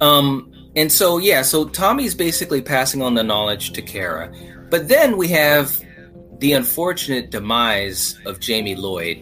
Um, 0.00 0.52
and 0.76 0.90
so 0.92 1.18
yeah, 1.18 1.42
so 1.42 1.66
Tommy's 1.68 2.14
basically 2.14 2.60
passing 2.62 3.02
on 3.02 3.14
the 3.14 3.22
knowledge 3.22 3.72
to 3.72 3.82
Kara, 3.82 4.32
but 4.70 4.88
then 4.88 5.16
we 5.16 5.28
have 5.28 5.80
the 6.38 6.52
unfortunate 6.52 7.30
demise 7.30 8.18
of 8.26 8.40
Jamie 8.40 8.74
Lloyd, 8.74 9.18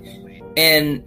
and 0.57 1.03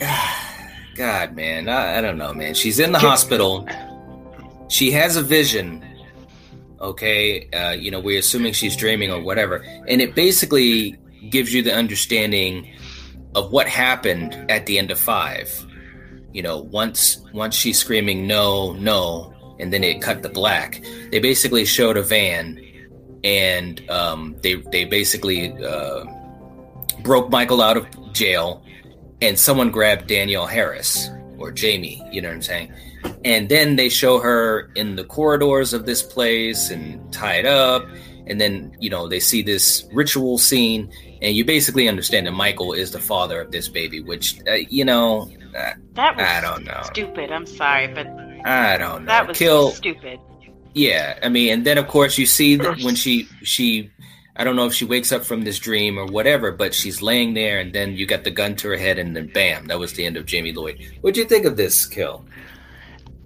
God, 0.94 1.34
man, 1.34 1.68
I, 1.68 1.98
I 1.98 2.00
don't 2.00 2.18
know, 2.18 2.32
man. 2.34 2.54
She's 2.54 2.78
in 2.78 2.92
the 2.92 2.98
hospital. 2.98 3.68
She 4.68 4.90
has 4.92 5.16
a 5.16 5.22
vision. 5.22 5.84
Okay, 6.80 7.48
uh, 7.50 7.72
you 7.72 7.90
know, 7.90 7.98
we're 7.98 8.20
assuming 8.20 8.52
she's 8.52 8.76
dreaming 8.76 9.10
or 9.10 9.20
whatever, 9.20 9.64
and 9.88 10.00
it 10.00 10.14
basically 10.14 10.96
gives 11.30 11.52
you 11.52 11.62
the 11.62 11.74
understanding 11.74 12.72
of 13.34 13.50
what 13.50 13.68
happened 13.68 14.34
at 14.50 14.66
the 14.66 14.78
end 14.78 14.90
of 14.90 14.98
five 14.98 15.66
you 16.32 16.42
know 16.42 16.58
once 16.58 17.18
once 17.32 17.54
she's 17.54 17.78
screaming 17.78 18.26
no 18.26 18.72
no 18.74 19.34
and 19.58 19.72
then 19.72 19.82
it 19.82 20.00
cut 20.00 20.22
the 20.22 20.28
black 20.28 20.82
they 21.10 21.18
basically 21.18 21.64
showed 21.64 21.96
a 21.96 22.02
van 22.02 22.60
and 23.24 23.88
um, 23.90 24.36
they 24.42 24.54
they 24.72 24.84
basically 24.84 25.52
uh, 25.64 26.04
broke 27.02 27.30
michael 27.30 27.62
out 27.62 27.76
of 27.76 27.86
jail 28.12 28.62
and 29.22 29.38
someone 29.38 29.70
grabbed 29.70 30.06
danielle 30.06 30.46
harris 30.46 31.10
or 31.38 31.50
jamie 31.50 32.02
you 32.12 32.20
know 32.20 32.28
what 32.28 32.34
i'm 32.34 32.42
saying 32.42 32.72
and 33.24 33.48
then 33.48 33.76
they 33.76 33.88
show 33.88 34.18
her 34.18 34.70
in 34.74 34.96
the 34.96 35.04
corridors 35.04 35.72
of 35.72 35.86
this 35.86 36.02
place 36.02 36.70
and 36.70 37.12
tied 37.12 37.46
up 37.46 37.84
and 38.26 38.40
then 38.40 38.74
you 38.80 38.90
know 38.90 39.06
they 39.08 39.20
see 39.20 39.40
this 39.42 39.86
ritual 39.92 40.36
scene 40.38 40.90
and 41.22 41.34
you 41.36 41.44
basically 41.44 41.88
understand 41.88 42.26
that 42.26 42.32
michael 42.32 42.72
is 42.72 42.90
the 42.90 42.98
father 42.98 43.40
of 43.40 43.50
this 43.52 43.68
baby 43.68 44.00
which 44.00 44.38
uh, 44.48 44.52
you 44.68 44.84
know 44.84 45.28
uh, 45.56 45.72
That 45.94 46.14
was 46.16 46.24
I 46.26 46.40
don't 46.42 46.64
know. 46.64 46.82
stupid. 46.84 47.32
I'm 47.32 47.46
sorry, 47.46 47.88
but 47.88 48.06
I 48.44 48.76
don't 48.76 49.04
know. 49.04 49.06
that 49.06 49.26
was 49.26 49.38
Kill. 49.38 49.70
stupid. 49.70 50.20
Yeah, 50.74 51.18
I 51.22 51.30
mean, 51.30 51.50
and 51.54 51.64
then 51.66 51.78
of 51.78 51.88
course 51.88 52.18
you 52.18 52.26
see 52.26 52.56
that 52.56 52.82
when 52.82 52.94
she 52.94 53.26
she, 53.42 53.90
I 54.38 54.44
don't 54.44 54.54
know 54.56 54.66
if 54.66 54.72
she 54.74 54.84
wakes 54.84 55.10
up 55.10 55.24
from 55.24 55.42
this 55.42 55.58
dream 55.58 55.98
or 55.98 56.06
whatever, 56.06 56.52
but 56.52 56.72
she's 56.72 57.02
laying 57.02 57.34
there, 57.34 57.58
and 57.58 57.72
then 57.72 57.96
you 57.96 58.06
got 58.06 58.22
the 58.24 58.30
gun 58.30 58.54
to 58.56 58.68
her 58.68 58.76
head, 58.76 58.98
and 58.98 59.14
then 59.16 59.26
bam, 59.26 59.66
that 59.66 59.78
was 59.78 59.94
the 59.94 60.06
end 60.06 60.16
of 60.16 60.26
Jamie 60.26 60.52
Lloyd. 60.52 60.78
What'd 61.00 61.16
you 61.16 61.24
think 61.24 61.44
of 61.44 61.56
this 61.56 61.84
kill? 61.86 62.24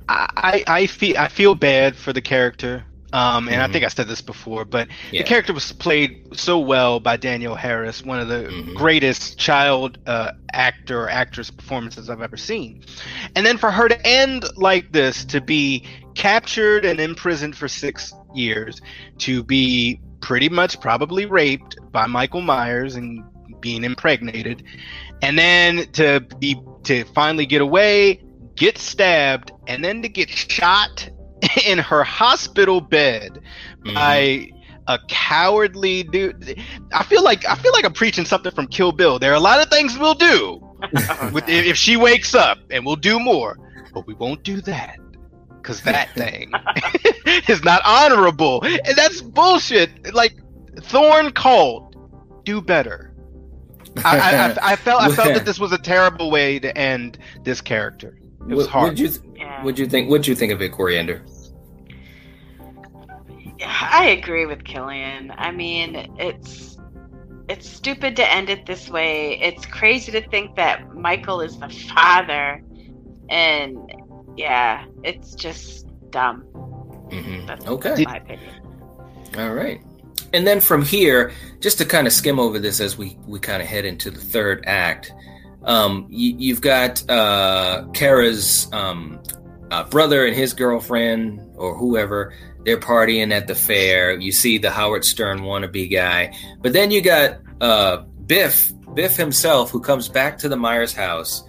I, 0.09 0.65
I 0.67 0.87
feel 0.87 1.17
I 1.17 1.29
feel 1.29 1.55
bad 1.55 1.97
for 1.97 2.13
the 2.13 2.21
character. 2.21 2.85
Um, 3.15 3.47
and 3.49 3.59
Mhm. 3.59 3.69
I 3.69 3.71
think 3.71 3.85
I 3.85 3.89
said 3.89 4.09
this 4.09 4.23
before, 4.23 4.65
but 4.65 4.89
Yeah. 5.11 5.21
the 5.21 5.29
character 5.29 5.53
was 5.53 5.71
played 5.73 6.29
so 6.33 6.59
well 6.59 6.99
by 6.99 7.19
Danielle 7.19 7.55
Harris, 7.57 8.03
one 8.03 8.19
of 8.19 8.29
the 8.29 8.45
Mhm. 8.45 8.75
greatest 8.75 9.39
child 9.39 9.99
uh, 10.07 10.31
actor 10.55 11.03
or 11.03 11.11
actress 11.11 11.51
performances 11.51 12.09
I've 12.09 12.23
ever 12.23 12.39
seen. 12.39 12.83
And 13.37 13.45
then 13.45 13.59
for 13.59 13.71
her 13.71 13.87
to 13.87 14.07
end 14.07 14.47
like 14.57 14.93
this, 14.93 15.27
to 15.27 15.43
be 15.43 15.85
captured 16.15 16.87
and 16.87 16.99
imprisoned 16.99 17.55
for 17.55 17.69
six 17.69 18.15
years, 18.35 18.81
to 19.19 19.43
be 19.43 20.01
pretty 20.23 20.49
much 20.49 20.81
probably 20.81 21.27
raped 21.27 21.77
by 21.93 22.07
Michael 22.07 22.41
Myers 22.41 22.95
and 22.97 23.23
being 23.61 23.85
impregnated, 23.85 24.63
and 25.21 25.39
then 25.39 25.87
to 25.93 26.21
be 26.39 26.57
to 26.85 27.05
finally 27.15 27.47
get 27.47 27.61
away, 27.61 28.23
get 28.57 28.79
stabbed, 28.79 29.53
and 29.67 29.85
then 29.85 30.03
to 30.03 30.09
get 30.09 30.31
shot 30.31 31.09
in 31.67 31.79
her 31.79 32.03
hospital 32.05 32.81
bed 32.81 33.41
Mhm. 33.85 33.95
by 33.95 34.49
a 34.89 34.99
cowardly 35.09 36.03
dude. 36.05 36.59
I 36.93 37.05
feel 37.05 37.23
like 37.23 37.45
I 37.47 37.55
feel 37.57 37.73
like 37.73 37.85
I'm 37.85 37.93
preaching 37.93 38.25
something 38.25 38.53
from 38.53 38.67
Kill 38.67 38.91
Bill. 38.93 39.19
There 39.19 39.31
are 39.33 39.37
a 39.37 39.41
lot 39.41 39.61
of 39.63 39.69
things 39.69 39.97
we'll 39.99 40.15
do 40.15 40.61
with, 41.33 41.49
if 41.49 41.67
if 41.67 41.77
she 41.77 41.97
wakes 41.97 42.35
up, 42.35 42.59
and 42.71 42.85
we'll 42.85 42.97
do 42.97 43.21
more, 43.21 43.59
but 43.95 44.07
we 44.07 44.15
won't 44.15 44.43
do 44.43 44.61
that 44.63 44.97
because 45.63 45.81
that 45.83 46.11
thing 46.15 46.51
is 47.49 47.63
not 47.63 47.81
honorable, 47.85 48.63
and 48.65 48.97
that's 48.97 49.21
bullshit. 49.21 50.13
Like 50.13 50.35
Thorn 50.81 51.33
called, 51.33 51.97
do 52.45 52.61
better. 52.61 53.15
I, 54.05 54.19
I, 54.19 54.31
I, 54.69 54.73
I 54.73 54.77
felt 54.77 55.03
I 55.03 55.15
felt 55.15 55.35
that 55.35 55.45
this 55.45 55.59
was 55.59 55.73
a 55.73 55.79
terrible 55.79 56.31
way 56.31 56.59
to 56.59 56.77
end 56.77 57.19
this 57.45 57.61
character. 57.61 58.19
It 58.49 58.55
was 58.55 58.67
hard. 58.67 58.85
What'd 58.85 58.99
you, 58.99 59.09
th- 59.09 59.21
Yeah. 59.37 59.63
what'd 59.63 59.79
you 59.79 59.87
think? 59.87 60.11
What'd 60.11 60.27
you 60.27 60.35
think 60.35 60.53
of 60.53 60.61
it, 60.61 60.71
Coriander? 60.73 61.23
I 63.65 64.07
agree 64.19 64.47
with 64.47 64.65
Killian. 64.65 65.33
I 65.37 65.53
mean, 65.53 65.95
it's 66.19 66.77
it's 67.49 67.69
stupid 67.69 68.17
to 68.17 68.33
end 68.33 68.51
it 68.51 68.67
this 68.67 68.89
way. 68.89 69.39
It's 69.41 69.67
crazy 69.67 70.11
to 70.13 70.29
think 70.31 70.57
that 70.57 70.95
Michael 70.95 71.41
is 71.41 71.59
the 71.59 71.69
father, 71.69 72.63
and 73.29 73.93
yeah, 74.37 74.85
it's 75.03 75.35
just 75.35 75.87
dumb. 76.11 76.41
hmm 77.11 77.47
That's 77.47 77.67
Okay. 77.67 78.05
my 78.05 78.17
opinion. 78.17 78.55
All 79.39 79.53
right. 79.55 79.81
And 80.35 80.47
then 80.47 80.61
from 80.61 80.83
here, 80.83 81.33
just 81.61 81.79
to 81.79 81.85
kind 81.85 82.07
of 82.07 82.13
skim 82.13 82.39
over 82.39 82.59
this 82.59 82.81
as 82.81 82.97
we, 82.97 83.19
we 83.27 83.39
kind 83.39 83.61
of 83.63 83.69
head 83.69 83.85
into 83.85 84.11
the 84.11 84.21
third 84.21 84.65
act, 84.67 85.13
um, 85.65 86.07
you, 86.09 86.35
you've 86.39 86.61
got 86.61 87.09
uh, 87.11 87.85
Kara's 87.93 88.67
um, 88.73 89.21
uh, 89.71 89.85
brother 89.85 90.25
and 90.27 90.35
his 90.35 90.55
girlfriend 90.55 91.41
or 91.57 91.77
whoever. 91.77 92.35
They're 92.65 92.79
partying 92.81 93.33
at 93.33 93.47
the 93.47 93.55
fair. 93.55 94.13
You 94.19 94.33
see 94.33 94.59
the 94.59 94.71
Howard 94.71 95.05
Stern 95.05 95.41
wannabe 95.41 95.91
guy. 95.93 96.33
But 96.61 96.73
then 96.73 96.91
you 96.91 97.01
got 97.03 97.39
uh, 97.61 97.99
Biff, 98.27 98.73
Biff 98.95 99.17
himself, 99.17 99.71
who 99.71 99.81
comes 99.81 100.09
back 100.09 100.39
to 100.39 100.49
the 100.49 100.57
Myers 100.57 100.93
house, 100.95 101.43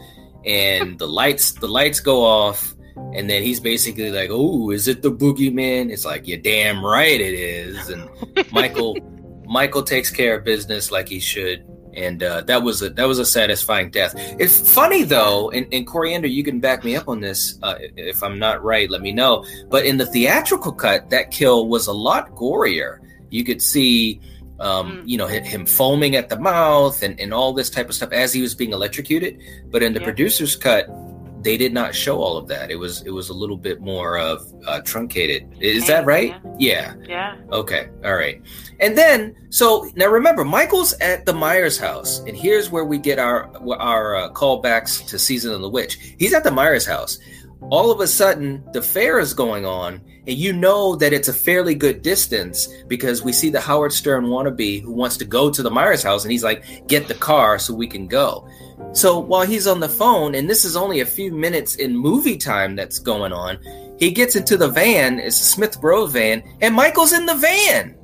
and 0.45 0.97
the 0.99 1.07
lights 1.07 1.53
the 1.53 1.67
lights 1.67 1.99
go 1.99 2.23
off, 2.23 2.72
and 2.95 3.29
then 3.29 3.43
he's 3.43 3.59
basically 3.59 4.11
like, 4.11 4.29
"Oh, 4.31 4.69
is 4.71 4.87
it 4.87 5.01
the 5.01 5.11
boogeyman?" 5.11 5.91
It's 5.91 6.05
like, 6.05 6.27
"You're 6.27 6.39
damn 6.39 6.83
right 6.85 7.19
it 7.19 7.33
is." 7.33 7.89
And 7.89 8.09
Michael 8.51 8.97
Michael 9.47 9.83
takes 9.83 10.09
care 10.09 10.37
of 10.37 10.43
business 10.43 10.91
like 10.91 11.07
he 11.09 11.19
should, 11.19 11.63
and 11.93 12.23
uh, 12.23 12.41
that 12.41 12.63
was 12.63 12.81
a 12.81 12.89
that 12.91 13.07
was 13.07 13.19
a 13.19 13.25
satisfying 13.25 13.91
death. 13.91 14.13
It's 14.39 14.73
funny 14.73 15.03
though, 15.03 15.51
and, 15.51 15.67
and 15.71 15.85
Coriander, 15.85 16.27
you 16.27 16.43
can 16.43 16.59
back 16.59 16.83
me 16.83 16.95
up 16.95 17.07
on 17.07 17.19
this. 17.21 17.59
Uh, 17.61 17.75
if 17.79 18.23
I'm 18.23 18.39
not 18.39 18.63
right, 18.63 18.89
let 18.89 19.01
me 19.01 19.11
know. 19.11 19.45
But 19.69 19.85
in 19.85 19.97
the 19.97 20.05
theatrical 20.05 20.71
cut, 20.73 21.09
that 21.11 21.31
kill 21.31 21.67
was 21.67 21.87
a 21.87 21.93
lot 21.93 22.31
gorier. 22.31 22.99
You 23.29 23.43
could 23.43 23.61
see. 23.61 24.19
Um, 24.59 24.99
Mm. 24.99 25.01
you 25.09 25.17
know, 25.17 25.27
him 25.27 25.65
foaming 25.65 26.15
at 26.15 26.29
the 26.29 26.39
mouth 26.39 27.01
and, 27.03 27.19
and 27.19 27.33
all 27.33 27.51
this 27.53 27.69
type 27.71 27.89
of 27.89 27.95
stuff 27.95 28.11
as 28.13 28.31
he 28.31 28.41
was 28.41 28.53
being 28.55 28.71
electrocuted. 28.71 29.37
But 29.71 29.81
in 29.83 29.93
the 29.93 29.99
Yeah. 29.99 30.05
producer's 30.05 30.55
cut, 30.55 30.85
they 31.43 31.57
did 31.57 31.73
not 31.73 31.93
show 31.93 32.21
all 32.21 32.37
of 32.37 32.47
that. 32.47 32.71
It 32.71 32.77
was 32.77 33.01
it 33.03 33.11
was 33.11 33.29
a 33.29 33.33
little 33.33 33.57
bit 33.57 33.81
more 33.81 34.17
of 34.17 34.41
uh, 34.65 34.81
truncated. 34.81 35.47
Is 35.59 35.87
that 35.87 36.05
right? 36.05 36.35
Yeah. 36.57 36.95
Yeah. 37.07 37.35
Okay. 37.51 37.89
All 38.03 38.15
right. 38.15 38.41
And 38.79 38.97
then, 38.97 39.35
so 39.49 39.89
now 39.95 40.07
remember, 40.07 40.43
Michael's 40.43 40.93
at 40.93 41.25
the 41.25 41.33
Myers 41.33 41.77
house, 41.77 42.19
and 42.19 42.35
here's 42.35 42.71
where 42.71 42.85
we 42.85 42.97
get 42.97 43.19
our 43.19 43.49
our 43.79 44.15
uh, 44.15 44.29
callbacks 44.31 45.05
to 45.07 45.19
season 45.19 45.53
of 45.53 45.61
the 45.61 45.69
witch. 45.69 46.15
He's 46.17 46.33
at 46.33 46.43
the 46.43 46.51
Myers 46.51 46.85
house. 46.85 47.19
All 47.69 47.91
of 47.91 47.99
a 47.99 48.07
sudden, 48.07 48.63
the 48.73 48.81
fair 48.81 49.19
is 49.19 49.33
going 49.33 49.65
on, 49.65 50.01
and 50.27 50.37
you 50.37 50.53
know 50.53 50.95
that 50.95 51.13
it's 51.13 51.27
a 51.27 51.33
fairly 51.33 51.75
good 51.75 52.01
distance 52.01 52.67
because 52.87 53.23
we 53.23 53.33
see 53.33 53.49
the 53.49 53.61
Howard 53.61 53.91
Stern 53.91 54.25
wannabe 54.25 54.81
who 54.81 54.91
wants 54.91 55.17
to 55.17 55.25
go 55.25 55.49
to 55.49 55.63
the 55.63 55.71
Myers 55.71 56.03
house, 56.03 56.23
and 56.23 56.31
he's 56.31 56.43
like, 56.43 56.87
"Get 56.87 57.07
the 57.07 57.15
car 57.15 57.57
so 57.57 57.73
we 57.73 57.87
can 57.87 58.07
go." 58.07 58.47
So 58.91 59.17
while 59.17 59.45
he's 59.45 59.65
on 59.65 59.79
the 59.79 59.89
phone, 59.89 60.35
and 60.35 60.49
this 60.49 60.65
is 60.65 60.75
only 60.75 60.99
a 60.99 61.05
few 61.05 61.31
minutes 61.31 61.75
in 61.75 61.97
movie 61.97 62.37
time 62.37 62.75
that's 62.75 62.99
going 62.99 63.33
on, 63.33 63.57
he 63.97 64.11
gets 64.11 64.35
into 64.35 64.55
the 64.55 64.69
van. 64.69 65.19
It's 65.19 65.41
a 65.41 65.45
Smith 65.45 65.81
Bros 65.81 66.11
van, 66.11 66.43
and 66.61 66.75
Michael's 66.75 67.13
in 67.13 67.25
the 67.25 67.35
van 67.35 67.97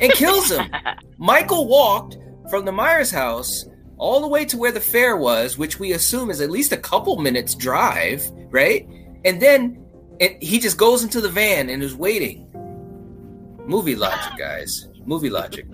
and 0.00 0.12
kills 0.12 0.50
him. 0.50 0.70
Michael 1.18 1.66
walked 1.66 2.18
from 2.50 2.64
the 2.64 2.72
Myers 2.72 3.10
house 3.10 3.66
all 3.96 4.20
the 4.20 4.28
way 4.28 4.44
to 4.44 4.56
where 4.56 4.72
the 4.72 4.80
fair 4.80 5.16
was, 5.16 5.58
which 5.58 5.78
we 5.78 5.92
assume 5.92 6.30
is 6.30 6.40
at 6.40 6.50
least 6.50 6.72
a 6.72 6.76
couple 6.76 7.18
minutes 7.18 7.54
drive, 7.54 8.30
right? 8.50 8.88
And 9.24 9.40
then 9.40 9.84
it, 10.20 10.42
he 10.42 10.58
just 10.58 10.76
goes 10.78 11.02
into 11.02 11.20
the 11.20 11.28
van 11.28 11.68
and 11.68 11.82
is 11.82 11.94
waiting. 11.94 12.48
Movie 13.66 13.96
logic, 13.96 14.38
guys. 14.38 14.88
Movie 15.04 15.30
logic. 15.30 15.66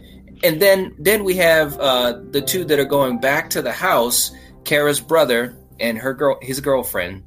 And 0.42 0.60
then 0.60 0.94
then 0.98 1.24
we 1.24 1.36
have 1.36 1.78
uh, 1.78 2.20
the 2.30 2.42
two 2.42 2.64
that 2.64 2.78
are 2.78 2.84
going 2.84 3.20
back 3.20 3.50
to 3.50 3.62
the 3.62 3.72
house, 3.72 4.30
Kara's 4.64 5.00
brother 5.00 5.56
and 5.80 5.98
her 5.98 6.12
girl, 6.12 6.38
his 6.42 6.60
girlfriend. 6.60 7.24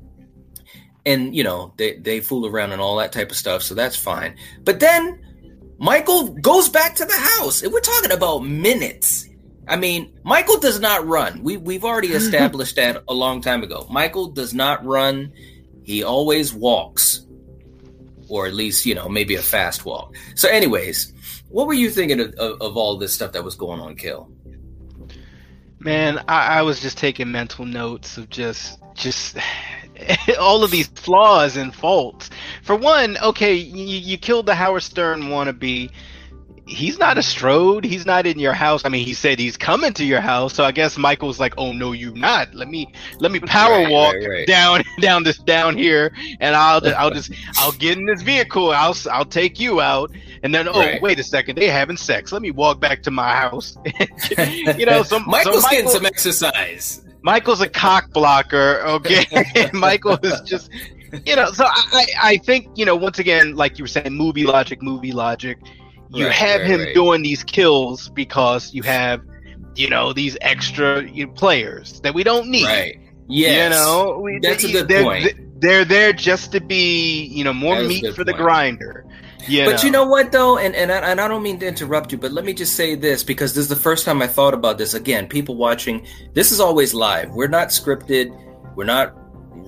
And 1.06 1.36
you 1.36 1.44
know 1.44 1.74
they 1.78 1.98
they 1.98 2.20
fool 2.20 2.46
around 2.46 2.74
and 2.74 2.82
all 2.82 2.98
that 2.98 3.14
type 3.14 3.32
of 3.32 3.38
stuff, 3.38 3.64
so 3.64 3.74
that's 3.76 3.96
fine. 3.96 4.36
But 4.64 4.80
then 4.82 5.24
Michael 5.80 6.34
goes 6.34 6.70
back 6.70 6.96
to 6.96 7.06
the 7.06 7.14
house, 7.14 7.62
and 7.64 7.72
we're 7.72 7.80
talking 7.80 8.12
about 8.12 8.40
minutes. 8.40 9.28
I 9.68 9.76
mean, 9.76 10.18
Michael 10.24 10.60
does 10.60 10.80
not 10.80 11.06
run. 11.08 11.44
We 11.44 11.58
we've 11.58 11.86
already 11.86 12.10
established 12.14 12.76
that 12.76 13.04
a 13.08 13.14
long 13.14 13.42
time 13.42 13.64
ago. 13.64 13.88
Michael 13.90 14.28
does 14.28 14.54
not 14.54 14.86
run. 14.86 15.32
He 15.88 16.04
always 16.04 16.54
walks, 16.54 17.26
or 18.28 18.46
at 18.46 18.54
least 18.54 18.86
you 18.86 18.94
know 18.94 19.08
maybe 19.08 19.36
a 19.36 19.42
fast 19.42 19.86
walk. 19.86 20.14
So, 20.36 20.50
anyways, 20.50 21.14
what 21.48 21.66
were 21.66 21.74
you 21.74 21.90
thinking 21.90 22.20
of, 22.20 22.34
of, 22.34 22.62
of 22.62 22.76
all 22.76 22.98
this 22.98 23.14
stuff 23.14 23.32
that 23.32 23.44
was 23.46 23.56
going 23.56 23.80
on, 23.80 23.96
Kill? 23.96 24.30
Man, 25.80 26.22
I, 26.28 26.60
I 26.60 26.62
was 26.64 26.82
just 26.82 26.98
taking 26.98 27.32
mental 27.32 27.64
notes 27.64 28.18
of 28.18 28.30
just 28.30 28.80
just 28.96 29.38
all 30.40 30.66
of 30.66 30.72
these 30.72 30.88
flaws 30.88 31.56
and 31.56 31.74
faults. 31.74 32.30
For 32.64 32.76
one, 32.76 33.18
okay, 33.20 33.54
you, 33.54 33.86
you 33.86 34.18
killed 34.18 34.46
the 34.46 34.56
Howard 34.56 34.84
Stern 34.84 35.30
wannabe. 35.30 35.90
He's 36.68 37.00
not 37.00 37.18
a 37.18 37.24
Strode. 37.24 37.86
He's 37.86 38.06
not 38.06 38.28
in 38.28 38.38
your 38.40 38.54
house. 38.54 38.84
I 38.84 38.90
mean, 38.90 39.06
he 39.06 39.14
said 39.14 39.40
he's 39.40 39.56
coming 39.56 39.94
to 39.94 40.04
your 40.04 40.20
house. 40.20 40.54
So 40.54 40.66
I 40.66 40.72
guess 40.72 40.98
Michael's 40.98 41.40
like, 41.40 41.54
"Oh 41.58 41.72
no, 41.72 41.94
you 41.94 42.14
not. 42.14 42.54
Let 42.54 42.68
me 42.68 42.92
let 43.20 43.32
me 43.32 43.40
power 43.40 43.84
Right, 43.84 43.90
walk 43.92 44.16
right, 44.16 44.30
right. 44.30 44.48
down 44.48 44.84
down 45.00 45.24
this 45.24 45.38
down 45.38 45.78
here, 45.78 46.12
and 46.42 46.56
I'll 46.56 46.82
just, 46.82 46.96
I'll 47.00 47.12
just 47.12 47.32
I'll 47.56 47.72
get 47.72 47.98
in 47.98 48.06
this 48.06 48.22
vehicle. 48.22 48.72
I'll 48.72 48.96
I'll 49.10 49.26
take 49.26 49.60
you 49.60 49.80
out, 49.80 50.12
and 50.44 50.54
then 50.54 50.68
oh 50.68 50.98
wait 51.02 51.20
a 51.20 51.24
second, 51.24 51.58
they 51.58 51.68
having 51.68 51.96
sex. 51.98 52.32
Let 52.32 52.42
me 52.42 52.52
walk 52.52 52.80
back 52.82 53.02
to 53.04 53.12
my 53.12 53.32
house. 53.34 53.78
you 54.78 54.86
know, 54.86 55.04
so 55.04 55.20
Michael's 55.20 55.64
so 55.64 55.70
getting 55.70 55.90
some 55.90 56.06
exercise. 56.06 57.02
Michael's 57.22 57.62
a 57.62 57.70
cock 57.70 58.12
blocker, 58.12 58.82
okay? 58.86 59.26
Michael 59.74 60.20
is 60.24 60.42
just, 60.42 60.70
you 61.26 61.36
know. 61.36 61.52
So 61.52 61.66
I, 61.66 61.84
I 61.94 62.06
I 62.32 62.38
think 62.38 62.68
you 62.76 62.86
know 62.86 62.96
once 62.96 63.20
again, 63.20 63.56
like 63.56 63.78
you 63.78 63.84
were 63.84 63.90
saying, 63.90 64.14
movie 64.14 64.46
logic, 64.46 64.82
movie 64.82 65.12
logic. 65.14 65.60
You 66.10 66.26
Right, 66.26 66.34
have 66.34 66.62
right, 66.62 66.70
him 66.70 66.80
right. 66.82 66.94
doing 66.96 67.22
these 67.22 67.44
kills 67.44 68.10
because 68.10 68.74
you 68.74 68.84
have, 68.84 69.22
you 69.76 69.90
know, 69.90 70.14
these 70.14 70.38
extra 70.42 71.04
you 71.04 71.26
know, 71.26 71.32
players 71.34 72.00
that 72.02 72.14
we 72.14 72.24
don't 72.24 72.50
need. 72.50 72.66
Right. 72.66 73.00
Yes. 73.28 73.64
You 73.64 73.70
know, 73.78 74.20
we, 74.20 74.40
That's 74.42 74.64
a 74.64 74.72
good 74.72 74.88
they're, 74.88 75.04
point. 75.04 75.62
They're 75.62 75.86
there 75.86 76.14
just 76.14 76.52
to 76.54 76.62
be, 76.62 77.26
you 77.26 77.44
know, 77.44 77.54
more 77.54 77.82
meat 77.82 78.14
for 78.16 78.24
the 78.24 78.34
grinder. 78.34 79.06
You 79.48 79.66
but 79.66 79.84
you 79.84 79.92
know 79.92 80.06
what 80.06 80.32
though, 80.32 80.58
and 80.58 80.76
and 80.76 80.92
I, 80.92 80.98
and 80.98 81.22
I 81.22 81.28
don't 81.28 81.42
mean 81.44 81.60
to 81.60 81.68
interrupt 81.68 82.12
you, 82.12 82.18
but 82.18 82.32
let 82.32 82.44
me 82.44 82.54
just 82.54 82.76
say 82.76 82.96
this 82.96 83.24
because 83.24 83.54
this 83.54 83.64
is 83.64 83.70
the 83.70 83.78
first 83.78 84.04
time 84.04 84.22
I 84.22 84.28
thought 84.28 84.54
about 84.54 84.78
this. 84.78 84.94
Again, 84.94 85.28
people 85.28 85.56
watching, 85.56 86.06
this 86.34 86.52
is 86.52 86.60
always 86.60 86.94
live. 86.94 87.32
We're 87.32 87.48
not 87.48 87.70
scripted. 87.70 88.36
We're 88.76 88.84
not 88.84 89.14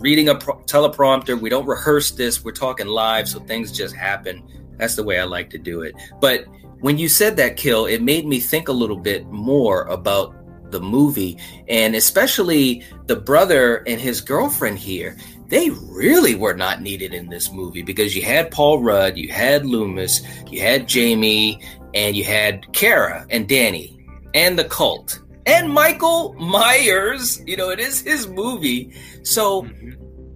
reading 0.02 0.28
a 0.30 0.36
pro- 0.36 0.60
teleprompter. 0.64 1.40
We 1.40 1.50
don't 1.50 1.66
rehearse 1.66 2.12
this. 2.12 2.44
We're 2.44 2.52
talking 2.52 2.88
live, 2.88 3.30
so 3.30 3.40
things 3.40 3.72
just 3.72 3.96
happen. 3.96 4.44
That's 4.80 4.96
the 4.96 5.04
way 5.04 5.20
I 5.20 5.26
like 5.26 5.50
to 5.52 5.58
do 5.58 5.82
it. 5.82 5.96
But 6.20 6.46
when 6.80 6.98
you 6.98 7.10
said 7.10 7.38
that 7.38 7.58
kill, 7.58 7.86
it 7.86 8.02
made 8.02 8.26
me 8.26 8.40
think 8.40 8.68
a 8.68 8.74
little 8.74 8.98
bit 8.98 9.28
more 9.28 9.84
about 9.84 10.36
the 10.72 10.80
movie 10.80 11.38
and 11.68 11.96
especially 11.96 12.84
the 13.08 13.16
brother 13.16 13.78
and 13.88 14.00
his 14.00 14.22
girlfriend 14.22 14.78
here 14.78 15.18
they 15.50 15.72
really 15.72 16.36
were 16.36 16.54
not 16.54 16.82
needed 16.82 17.12
in 17.12 17.28
this 17.28 17.52
movie 17.52 17.82
because 17.82 18.16
you 18.16 18.22
had 18.22 18.52
Paul 18.52 18.84
Rudd, 18.84 19.18
you 19.18 19.30
had 19.30 19.66
Loomis, 19.66 20.22
you 20.48 20.62
had 20.62 20.88
Jamie, 20.88 21.60
and 21.96 22.16
you 22.16 22.24
had 22.24 22.72
Kara 22.72 23.26
and 23.32 23.50
Danny 23.50 24.06
and 24.36 24.60
the 24.60 24.64
cult 24.66 25.20
and 25.48 25.74
Michael 25.74 26.34
Myers. 26.36 27.42
You 27.48 27.58
know, 27.58 27.72
it 27.72 27.80
is 27.80 28.02
his 28.02 28.28
movie. 28.28 28.94
So 29.24 29.64
mm-hmm. 29.64 29.92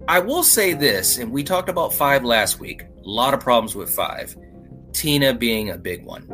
I 0.08 0.18
will 0.18 0.42
say 0.42 0.72
this, 0.72 1.18
and 1.18 1.30
we 1.30 1.44
talked 1.44 1.68
about 1.68 1.94
five 1.94 2.24
last 2.24 2.58
week. 2.58 2.82
A 3.04 3.08
lot 3.08 3.34
of 3.34 3.40
problems 3.40 3.74
with 3.74 3.90
five. 3.90 4.36
Tina 4.92 5.34
being 5.34 5.70
a 5.70 5.76
big 5.76 6.04
one, 6.04 6.26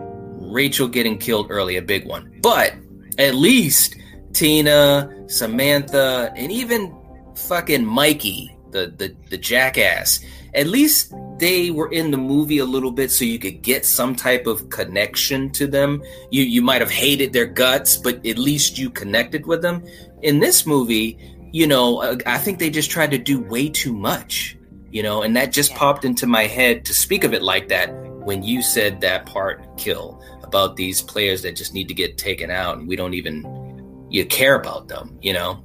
Rachel 0.52 0.86
getting 0.86 1.18
killed 1.18 1.46
early, 1.50 1.76
a 1.76 1.82
big 1.82 2.06
one. 2.06 2.38
But 2.42 2.74
at 3.18 3.34
least 3.34 3.96
Tina, 4.32 5.10
Samantha, 5.26 6.32
and 6.36 6.52
even 6.52 6.94
fucking 7.34 7.84
Mikey, 7.84 8.56
the 8.70 8.92
the 8.96 9.14
the 9.30 9.38
jackass. 9.38 10.20
At 10.54 10.66
least 10.66 11.14
they 11.38 11.70
were 11.70 11.90
in 11.90 12.10
the 12.10 12.16
movie 12.16 12.58
a 12.58 12.64
little 12.64 12.90
bit, 12.92 13.10
so 13.10 13.24
you 13.24 13.38
could 13.38 13.62
get 13.62 13.86
some 13.86 14.14
type 14.14 14.46
of 14.46 14.68
connection 14.68 15.50
to 15.50 15.66
them. 15.66 16.02
You 16.30 16.42
you 16.42 16.62
might 16.62 16.80
have 16.80 16.90
hated 16.90 17.32
their 17.32 17.46
guts, 17.46 17.96
but 17.96 18.24
at 18.26 18.38
least 18.38 18.78
you 18.78 18.90
connected 18.90 19.46
with 19.46 19.62
them. 19.62 19.84
In 20.22 20.40
this 20.40 20.66
movie, 20.66 21.18
you 21.52 21.66
know, 21.66 22.02
uh, 22.02 22.16
I 22.26 22.38
think 22.38 22.58
they 22.58 22.70
just 22.70 22.90
tried 22.90 23.10
to 23.12 23.18
do 23.18 23.40
way 23.40 23.68
too 23.68 23.94
much. 23.94 24.56
You 24.90 25.02
know, 25.02 25.22
and 25.22 25.36
that 25.36 25.52
just 25.52 25.74
popped 25.74 26.04
into 26.04 26.26
my 26.26 26.46
head 26.46 26.84
to 26.86 26.94
speak 26.94 27.22
of 27.24 27.32
it 27.32 27.42
like 27.42 27.68
that 27.68 27.94
when 28.24 28.42
you 28.42 28.62
said 28.62 29.00
that 29.02 29.24
part, 29.26 29.64
kill 29.78 30.22
about 30.42 30.76
these 30.76 31.00
players 31.00 31.42
that 31.42 31.54
just 31.56 31.74
need 31.74 31.88
to 31.88 31.94
get 31.94 32.18
taken 32.18 32.50
out, 32.50 32.78
and 32.78 32.88
we 32.88 32.96
don't 32.96 33.14
even 33.14 34.06
you 34.10 34.24
care 34.26 34.54
about 34.54 34.88
them. 34.88 35.18
You 35.22 35.32
know. 35.32 35.64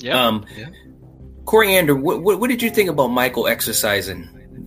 Yeah. 0.00 0.26
Um, 0.26 0.46
Coriander, 1.44 1.94
what, 1.94 2.22
what, 2.22 2.38
what 2.40 2.50
did 2.50 2.62
you 2.62 2.70
think 2.70 2.88
about 2.88 3.08
Michael 3.08 3.48
exercising? 3.48 4.24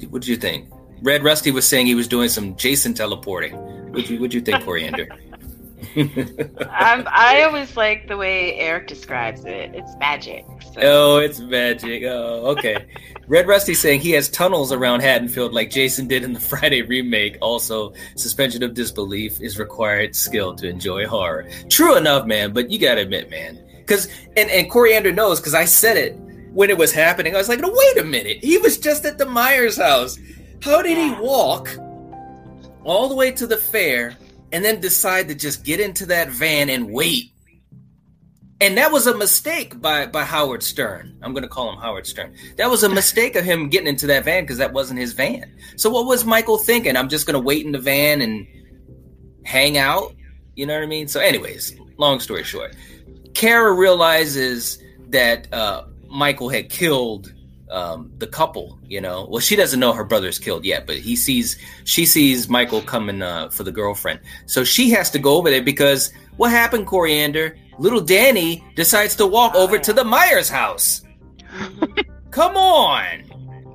What 0.09 0.23
did 0.23 0.27
you 0.27 0.35
think? 0.35 0.69
Red 1.01 1.23
Rusty 1.23 1.51
was 1.51 1.67
saying 1.67 1.85
he 1.85 1.95
was 1.95 2.07
doing 2.07 2.27
some 2.27 2.55
Jason 2.55 2.93
teleporting. 2.93 3.55
What 3.91 4.09
you 4.09 4.19
what 4.19 4.33
you 4.33 4.41
think, 4.41 4.63
Coriander? 4.63 5.07
Um, 6.81 7.07
I 7.11 7.43
always 7.43 7.77
like 7.77 8.07
the 8.07 8.17
way 8.17 8.55
Eric 8.55 8.87
describes 8.87 9.45
it. 9.45 9.71
It's 9.75 9.95
magic. 9.97 10.45
So. 10.73 10.81
oh, 10.81 11.17
it's 11.17 11.39
magic. 11.39 12.03
Oh, 12.03 12.47
okay. 12.57 12.87
Red 13.27 13.47
Rusty 13.47 13.73
saying 13.73 13.99
he 14.01 14.11
has 14.11 14.29
tunnels 14.29 14.71
around 14.71 15.01
Haddonfield 15.01 15.53
like 15.53 15.69
Jason 15.69 16.07
did 16.07 16.23
in 16.23 16.33
the 16.33 16.39
Friday 16.51 16.81
remake. 16.81 17.37
Also, 17.41 17.93
suspension 18.15 18.63
of 18.63 18.73
disbelief 18.73 19.39
is 19.41 19.59
required 19.59 20.15
skill 20.15 20.55
to 20.55 20.67
enjoy 20.67 21.05
horror. 21.05 21.47
True 21.69 21.97
enough, 21.97 22.25
man. 22.25 22.51
But 22.51 22.71
you 22.71 22.79
gotta 22.79 23.01
admit, 23.01 23.29
man, 23.29 23.59
because 23.77 24.07
and 24.35 24.49
and 24.49 24.69
Coriander 24.71 25.11
knows 25.11 25.39
because 25.39 25.53
I 25.53 25.65
said 25.65 25.97
it 25.97 26.17
when 26.53 26.69
it 26.69 26.77
was 26.77 26.91
happening. 26.91 27.35
I 27.35 27.37
was 27.37 27.49
like, 27.49 27.59
no, 27.59 27.71
wait 27.71 27.97
a 27.97 28.03
minute. 28.03 28.43
He 28.43 28.57
was 28.57 28.77
just 28.77 29.05
at 29.05 29.17
the 29.17 29.25
Myers 29.25 29.77
house. 29.77 30.17
How 30.63 30.81
did 30.81 30.97
he 30.97 31.11
walk 31.21 31.69
all 32.83 33.07
the 33.07 33.15
way 33.15 33.31
to 33.31 33.45
the 33.45 33.57
fair 33.57 34.15
and 34.51 34.63
then 34.63 34.79
decide 34.79 35.27
to 35.29 35.35
just 35.35 35.63
get 35.63 35.79
into 35.79 36.05
that 36.07 36.29
van 36.29 36.69
and 36.69 36.91
wait? 36.91 37.31
And 38.59 38.77
that 38.77 38.91
was 38.91 39.07
a 39.07 39.17
mistake 39.17 39.81
by 39.81 40.05
by 40.05 40.23
Howard 40.23 40.61
Stern. 40.61 41.17
I'm 41.23 41.33
going 41.33 41.43
to 41.43 41.49
call 41.49 41.71
him 41.71 41.79
Howard 41.79 42.05
Stern. 42.05 42.35
That 42.57 42.69
was 42.69 42.83
a 42.83 42.89
mistake 43.01 43.35
of 43.35 43.43
him 43.43 43.69
getting 43.69 43.87
into 43.87 44.07
that 44.07 44.23
van 44.23 44.43
because 44.43 44.57
that 44.59 44.73
wasn't 44.73 44.99
his 44.99 45.13
van. 45.13 45.51
So 45.77 45.89
what 45.89 46.05
was 46.05 46.25
Michael 46.25 46.57
thinking? 46.57 46.95
I'm 46.95 47.09
just 47.09 47.25
going 47.25 47.33
to 47.33 47.39
wait 47.39 47.65
in 47.65 47.71
the 47.71 47.79
van 47.79 48.21
and 48.21 48.47
hang 49.43 49.77
out. 49.77 50.13
You 50.55 50.65
know 50.65 50.75
what 50.75 50.83
I 50.83 50.87
mean? 50.87 51.07
So, 51.07 51.19
anyways, 51.19 51.75
long 51.97 52.19
story 52.19 52.43
short, 52.43 52.75
Kara 53.33 53.73
realizes 53.73 54.77
that 55.09 55.51
uh, 55.53 55.85
Michael 56.07 56.49
had 56.49 56.69
killed 56.69 57.33
um, 57.71 58.11
the 58.17 58.27
couple. 58.27 58.77
You 58.87 59.01
know, 59.01 59.27
well, 59.29 59.39
she 59.39 59.55
doesn't 59.55 59.79
know 59.79 59.93
her 59.93 60.03
brother's 60.03 60.37
killed 60.37 60.65
yet, 60.65 60.85
but 60.85 60.97
he 60.97 61.15
sees 61.15 61.57
she 61.85 62.05
sees 62.05 62.49
Michael 62.49 62.81
coming 62.81 63.21
uh, 63.21 63.49
for 63.49 63.63
the 63.63 63.71
girlfriend, 63.71 64.19
so 64.45 64.63
she 64.63 64.89
has 64.91 65.09
to 65.11 65.19
go 65.19 65.35
over 65.37 65.49
there 65.49 65.63
because 65.63 66.11
what 66.37 66.51
happened, 66.51 66.87
Coriander? 66.87 67.57
Little 67.79 68.01
Danny 68.01 68.63
decides 68.75 69.15
to 69.15 69.25
walk 69.25 69.55
over 69.55 69.79
to 69.79 69.93
the 69.93 70.03
Myers 70.03 70.49
house. 70.49 71.01
Come 72.29 72.55
on, 72.55 73.23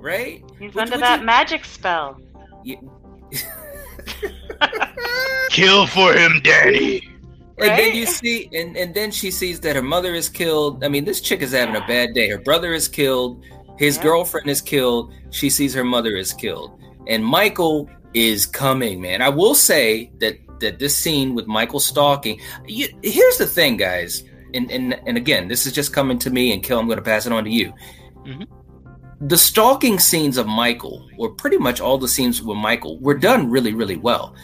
right? 0.00 0.44
He's 0.58 0.74
Would- 0.74 0.82
under 0.84 0.92
would 0.96 1.02
that 1.02 1.20
you- 1.20 1.26
magic 1.26 1.64
spell. 1.64 2.20
you- 2.62 2.90
Kill 5.50 5.86
for 5.86 6.12
him, 6.12 6.40
Danny. 6.42 7.02
And 7.58 7.68
then 7.70 7.78
Right? 7.78 7.94
you 7.94 8.04
see, 8.06 8.50
and, 8.52 8.76
and 8.76 8.94
then 8.94 9.10
she 9.10 9.30
sees 9.30 9.60
that 9.60 9.74
her 9.76 9.82
mother 9.82 10.14
is 10.14 10.28
killed. 10.28 10.84
I 10.84 10.88
mean, 10.88 11.04
this 11.06 11.22
chick 11.22 11.40
is 11.40 11.52
having 11.52 11.74
a 11.76 11.86
bad 11.86 12.12
day. 12.12 12.28
Her 12.28 12.38
brother 12.38 12.74
is 12.74 12.86
killed. 12.86 13.42
His 13.78 13.96
Yeah. 13.96 14.02
girlfriend 14.04 14.48
is 14.48 14.60
killed. 14.60 15.12
She 15.30 15.50
sees 15.50 15.74
her 15.74 15.84
mother 15.84 16.16
is 16.16 16.32
killed. 16.32 16.72
And 17.06 17.24
Michael 17.24 17.88
is 18.14 18.46
coming, 18.46 19.00
man. 19.00 19.22
I 19.22 19.28
will 19.28 19.54
say 19.54 20.10
that 20.20 20.36
that 20.60 20.78
this 20.78 20.96
scene 20.96 21.34
with 21.34 21.46
Michael 21.46 21.80
stalking. 21.80 22.40
You, 22.66 22.88
here's 23.02 23.36
the 23.36 23.46
thing, 23.46 23.76
guys. 23.76 24.24
And, 24.54 24.70
and 24.70 24.98
and 25.06 25.16
again, 25.18 25.48
this 25.48 25.66
is 25.66 25.72
just 25.74 25.92
coming 25.92 26.18
to 26.20 26.30
me, 26.30 26.52
and 26.52 26.62
Kill. 26.62 26.78
I'm 26.78 26.86
going 26.86 26.96
to 26.96 27.02
pass 27.04 27.26
it 27.26 27.32
on 27.32 27.44
to 27.44 27.50
you. 27.50 27.74
Mhm. 28.26 28.46
The 29.20 29.36
stalking 29.36 29.98
scenes 29.98 30.36
of 30.38 30.46
Michael, 30.46 31.06
or 31.18 31.30
pretty 31.30 31.58
much 31.58 31.80
all 31.80 31.98
the 31.98 32.08
scenes 32.08 32.42
with 32.42 32.56
Michael, 32.56 32.98
were 33.00 33.14
done 33.18 33.50
really, 33.50 33.74
really 33.74 33.96
well. 33.96 34.34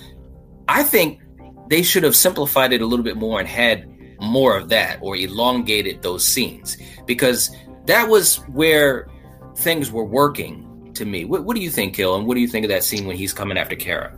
I 0.68 0.82
think 0.82 1.20
they 1.70 1.82
should 1.82 2.02
have 2.04 2.16
simplified 2.16 2.72
it 2.74 2.82
a 2.82 2.86
little 2.86 3.04
bit 3.04 3.16
more 3.16 3.38
and 3.40 3.48
had 3.48 3.86
more 4.20 4.56
of 4.56 4.68
that 4.68 4.98
or 5.00 5.16
elongated 5.16 6.02
those 6.02 6.24
scenes 6.24 6.76
because 7.06 7.50
that 7.86 8.08
was 8.08 8.36
where 8.52 9.08
things 9.56 9.90
were 9.90 10.04
working 10.04 10.92
to 10.94 11.04
me. 11.04 11.24
What, 11.24 11.44
what 11.44 11.56
do 11.56 11.62
you 11.62 11.70
think, 11.70 11.94
Kill? 11.94 12.16
And 12.16 12.26
what 12.26 12.34
do 12.34 12.40
you 12.40 12.48
think 12.48 12.64
of 12.64 12.70
that 12.70 12.84
scene 12.84 13.06
when 13.06 13.16
he's 13.16 13.32
coming 13.32 13.56
after 13.58 13.76
Kara? 13.76 14.12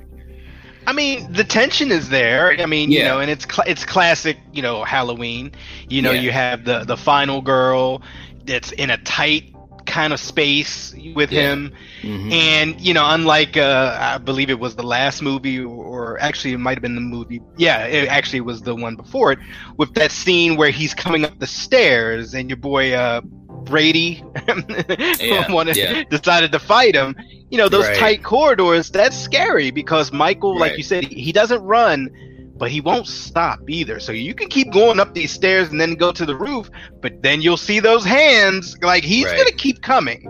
I 0.87 0.93
mean, 0.93 1.33
the 1.33 1.45
tension 1.45 1.91
is 1.91 2.11
there. 2.11 2.55
I 2.61 2.67
mean, 2.67 2.91
you 2.91 3.03
know, 3.05 3.19
and 3.21 3.31
it's 3.31 3.47
cl- 3.51 3.67
it's 3.67 3.85
classic, 3.87 4.37
you 4.53 4.61
know, 4.61 4.85
Halloween. 4.85 5.53
You 5.89 6.03
know, 6.03 6.11
Yeah. 6.13 6.21
you 6.21 6.31
have 6.33 6.65
the 6.65 6.85
the 6.85 6.97
final 6.97 7.41
girl 7.41 8.03
that's 8.45 8.71
in 8.73 8.91
a 8.91 8.99
tight 8.99 9.51
kind 9.87 10.13
of 10.13 10.21
space 10.21 10.95
with 11.15 11.31
Yeah. 11.33 11.41
him, 11.53 11.73
Mhm. 12.03 12.33
and 12.33 12.81
you 12.81 12.93
know, 12.93 13.05
unlike 13.09 13.57
uh, 13.57 13.97
I 13.99 14.19
believe 14.19 14.51
it 14.51 14.59
was 14.59 14.77
the 14.77 14.83
last 14.83 15.23
movie, 15.23 15.59
or 15.61 16.19
actually 16.21 16.53
it 16.53 16.59
might 16.59 16.77
have 16.77 16.83
been 16.83 16.95
the 16.97 17.01
movie. 17.01 17.41
Yeah, 17.57 17.87
it 17.87 18.09
actually 18.09 18.43
was 18.43 18.61
the 18.63 18.75
one 18.75 18.95
before 18.97 19.33
it, 19.33 19.39
with 19.79 19.95
that 19.95 20.11
scene 20.13 20.57
where 20.57 20.71
he's 20.71 20.93
coming 20.93 21.25
up 21.25 21.39
the 21.39 21.47
stairs, 21.47 22.35
and 22.35 22.51
your 22.51 22.59
boy 22.59 22.93
uh, 22.93 23.23
Brady 23.65 24.23
Yeah, 25.21 25.51
wanted, 25.51 25.77
yeah. 25.77 26.05
decided 26.05 26.53
to 26.53 26.59
fight 26.59 26.95
him. 26.95 27.17
You 27.51 27.59
know, 27.59 27.69
those 27.69 27.87
Right. 27.87 27.97
tight 27.97 28.23
corridors. 28.25 28.91
That's 28.91 29.17
scary 29.17 29.71
because 29.71 30.13
Michael, 30.13 30.59
like 30.59 30.77
you 30.77 30.83
said, 30.83 31.05
he 31.05 31.33
doesn't 31.33 31.63
run. 31.63 32.11
But 32.57 32.71
he 32.71 32.81
won't 32.81 33.09
stop 33.09 33.59
either. 33.69 33.99
So 33.99 34.13
you 34.13 34.33
can 34.33 34.49
keep 34.49 34.71
going 34.73 35.01
up 35.01 35.13
these 35.13 35.33
stairs 35.33 35.71
and 35.71 35.81
then 35.81 35.95
go 35.97 36.13
to 36.13 36.25
the 36.25 36.37
roof, 36.37 36.71
but 37.01 37.21
then 37.21 37.43
you'll 37.43 37.57
see 37.57 37.81
those 37.81 38.05
hands. 38.05 38.77
Like 38.81 39.03
he's 39.03 39.25
Right. 39.25 39.37
gonna 39.39 39.51
keep 39.51 39.83
coming. 39.83 40.25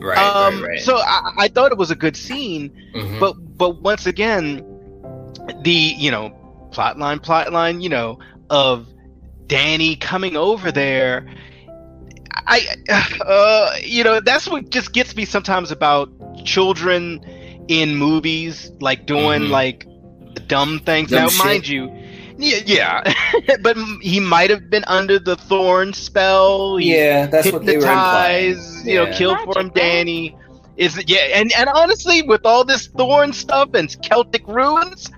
Right, 0.00 0.16
um, 0.16 0.62
right, 0.62 0.68
right. 0.70 0.80
So 0.80 0.96
I, 0.96 1.32
I 1.38 1.48
thought 1.48 1.72
it 1.72 1.76
was 1.78 1.90
a 1.90 1.94
good 1.94 2.16
scene, 2.16 2.70
Mhm. 2.94 3.20
but 3.20 3.34
but 3.58 3.82
once 3.82 4.06
again, 4.06 4.62
the 5.62 5.70
you 5.70 6.10
know 6.10 6.30
plot 6.72 6.98
line, 6.98 7.18
plot 7.18 7.52
line, 7.52 7.82
you 7.82 7.90
know 7.90 8.18
of 8.48 8.86
Danny 9.46 9.96
coming 9.96 10.34
over 10.34 10.72
there. 10.72 11.26
I 12.46 12.66
uh, 13.20 13.76
you 13.82 14.04
know 14.04 14.20
that's 14.20 14.48
what 14.48 14.70
just 14.70 14.92
gets 14.92 15.14
me 15.16 15.24
sometimes 15.24 15.70
about 15.70 16.08
children 16.44 17.20
in 17.68 17.96
movies 17.96 18.70
like 18.80 19.06
doing 19.06 19.42
Mhm. 19.42 19.50
like 19.50 19.86
dumb 20.46 20.80
things. 20.80 21.10
Dumb 21.10 21.22
now, 21.24 21.28
shit. 21.28 21.44
mind 21.44 21.68
you. 21.68 21.90
Yeah, 22.38 22.58
yeah. 22.66 23.14
but 23.62 23.76
he 24.02 24.20
might 24.20 24.50
have 24.50 24.68
been 24.68 24.84
under 24.86 25.18
the 25.18 25.36
thorn 25.36 25.94
spell. 25.94 26.76
He- 26.76 26.94
yeah, 26.94 27.26
that's 27.26 27.50
what 27.50 27.64
they 27.64 27.76
were 27.78 27.82
implying. 27.84 28.48
hypnotize, 28.56 28.86
you 28.86 28.94
know, 28.96 29.06
Yeah. 29.06 29.16
kill 29.18 29.32
Magic, 29.32 29.52
for 29.54 29.60
him. 29.60 29.70
Danny. 29.74 30.36
Is 30.76 31.02
yeah, 31.06 31.20
and 31.40 31.50
and 31.56 31.70
honestly, 31.70 32.20
with 32.20 32.44
all 32.44 32.62
this 32.62 32.88
thorn 32.88 33.32
stuff 33.32 33.70
and 33.72 33.88
Celtic 34.02 34.46
runes, 34.46 35.10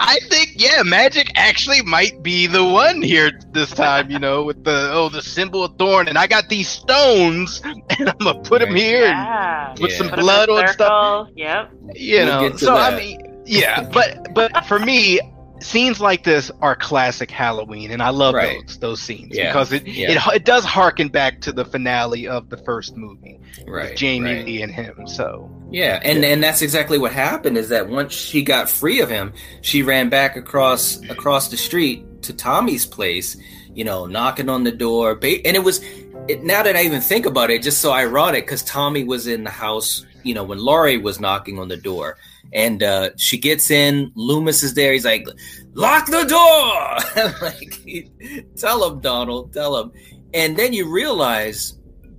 I 0.00 0.18
think 0.30 0.50
yeah, 0.56 0.82
magic 0.84 1.30
actually 1.34 1.82
might 1.82 2.22
be 2.22 2.46
the 2.46 2.64
one 2.64 3.02
here 3.02 3.32
this 3.52 3.70
time. 3.70 4.10
You 4.10 4.18
know, 4.18 4.44
with 4.44 4.64
the 4.64 4.90
oh 4.92 5.08
the 5.08 5.22
symbol 5.22 5.64
of 5.64 5.76
thorn, 5.76 6.08
and 6.08 6.16
I 6.18 6.26
got 6.26 6.48
these 6.48 6.68
stones, 6.68 7.60
and 7.64 8.08
I'm 8.08 8.16
gonna 8.18 8.40
put 8.40 8.60
them 8.60 8.70
Right. 8.70 8.78
here, 8.82 9.04
and 9.06 9.12
Yeah. 9.18 9.70
with 9.80 9.90
Yeah. 9.92 9.96
some 9.98 10.08
Put 10.08 10.12
'em 10.14 10.18
in 10.20 10.24
blood 10.24 10.48
on 10.50 10.68
stuff. 10.68 11.28
Yep. 11.34 11.70
You 11.94 12.16
We'll 12.18 12.26
know, 12.26 12.40
get 12.48 12.58
to 12.58 12.64
so 12.64 12.76
I 12.76 12.96
mean, 12.96 13.42
yeah, 13.46 13.82
but 13.92 14.34
but 14.34 14.64
for 14.66 14.78
me. 14.78 15.20
Scenes 15.60 16.00
like 16.00 16.22
this 16.22 16.52
are 16.62 16.76
classic 16.76 17.32
Halloween, 17.32 17.90
and 17.90 18.00
I 18.00 18.10
love 18.10 18.36
Right. 18.36 18.60
those 18.64 18.78
those 18.78 19.00
scenes 19.02 19.36
Yeah. 19.36 19.46
because 19.48 19.72
it, 19.72 19.84
Yeah. 19.88 20.12
it 20.12 20.36
it 20.36 20.44
does 20.44 20.64
harken 20.64 21.08
back 21.08 21.40
to 21.40 21.52
the 21.52 21.64
finale 21.64 22.28
of 22.28 22.48
the 22.48 22.58
first 22.58 22.96
movie 22.96 23.40
Right, 23.66 23.90
with 23.90 23.98
Jamie 23.98 24.34
right. 24.36 24.46
Lee 24.46 24.62
and 24.62 24.72
him. 24.72 25.08
So 25.08 25.50
Yeah, 25.70 26.00
and 26.02 26.24
and 26.24 26.42
that's 26.42 26.62
exactly 26.62 26.98
what 26.98 27.12
happened. 27.12 27.58
Is 27.58 27.68
that 27.68 27.88
once 27.88 28.14
she 28.14 28.42
got 28.42 28.70
free 28.70 29.00
of 29.00 29.10
him, 29.10 29.32
she 29.60 29.82
ran 29.82 30.08
back 30.08 30.36
across 30.36 31.02
across 31.10 31.48
the 31.48 31.56
street 31.56 32.22
to 32.22 32.32
Tommy's 32.32 32.86
place. 32.86 33.36
You 33.74 33.84
know, 33.84 34.06
knocking 34.06 34.48
on 34.48 34.64
the 34.64 34.72
door, 34.72 35.12
and 35.12 35.22
it 35.22 35.62
was. 35.62 35.80
It, 36.26 36.42
now 36.42 36.62
that 36.62 36.76
I 36.76 36.82
even 36.82 37.00
think 37.00 37.26
about 37.26 37.50
it, 37.50 37.62
just 37.62 37.80
so 37.80 37.92
ironic 37.92 38.44
because 38.44 38.62
Tommy 38.62 39.04
was 39.04 39.26
in 39.26 39.44
the 39.44 39.50
house. 39.50 40.04
You 40.24 40.34
know, 40.34 40.42
when 40.42 40.58
Laurie 40.58 40.98
was 40.98 41.20
knocking 41.20 41.58
on 41.58 41.68
the 41.68 41.76
door, 41.76 42.16
and 42.52 42.82
uh, 42.82 43.10
she 43.16 43.38
gets 43.38 43.70
in. 43.70 44.12
Loomis 44.14 44.62
is 44.62 44.74
there. 44.74 44.92
He's 44.92 45.04
like, 45.04 45.26
"Lock 45.74 46.06
the 46.06 46.24
door!" 46.24 47.32
like, 47.42 48.10
tell 48.56 48.90
him, 48.90 49.00
Donald, 49.00 49.52
tell 49.52 49.76
him. 49.76 49.92
And 50.34 50.56
then 50.56 50.72
you 50.72 50.90
realize 50.90 51.77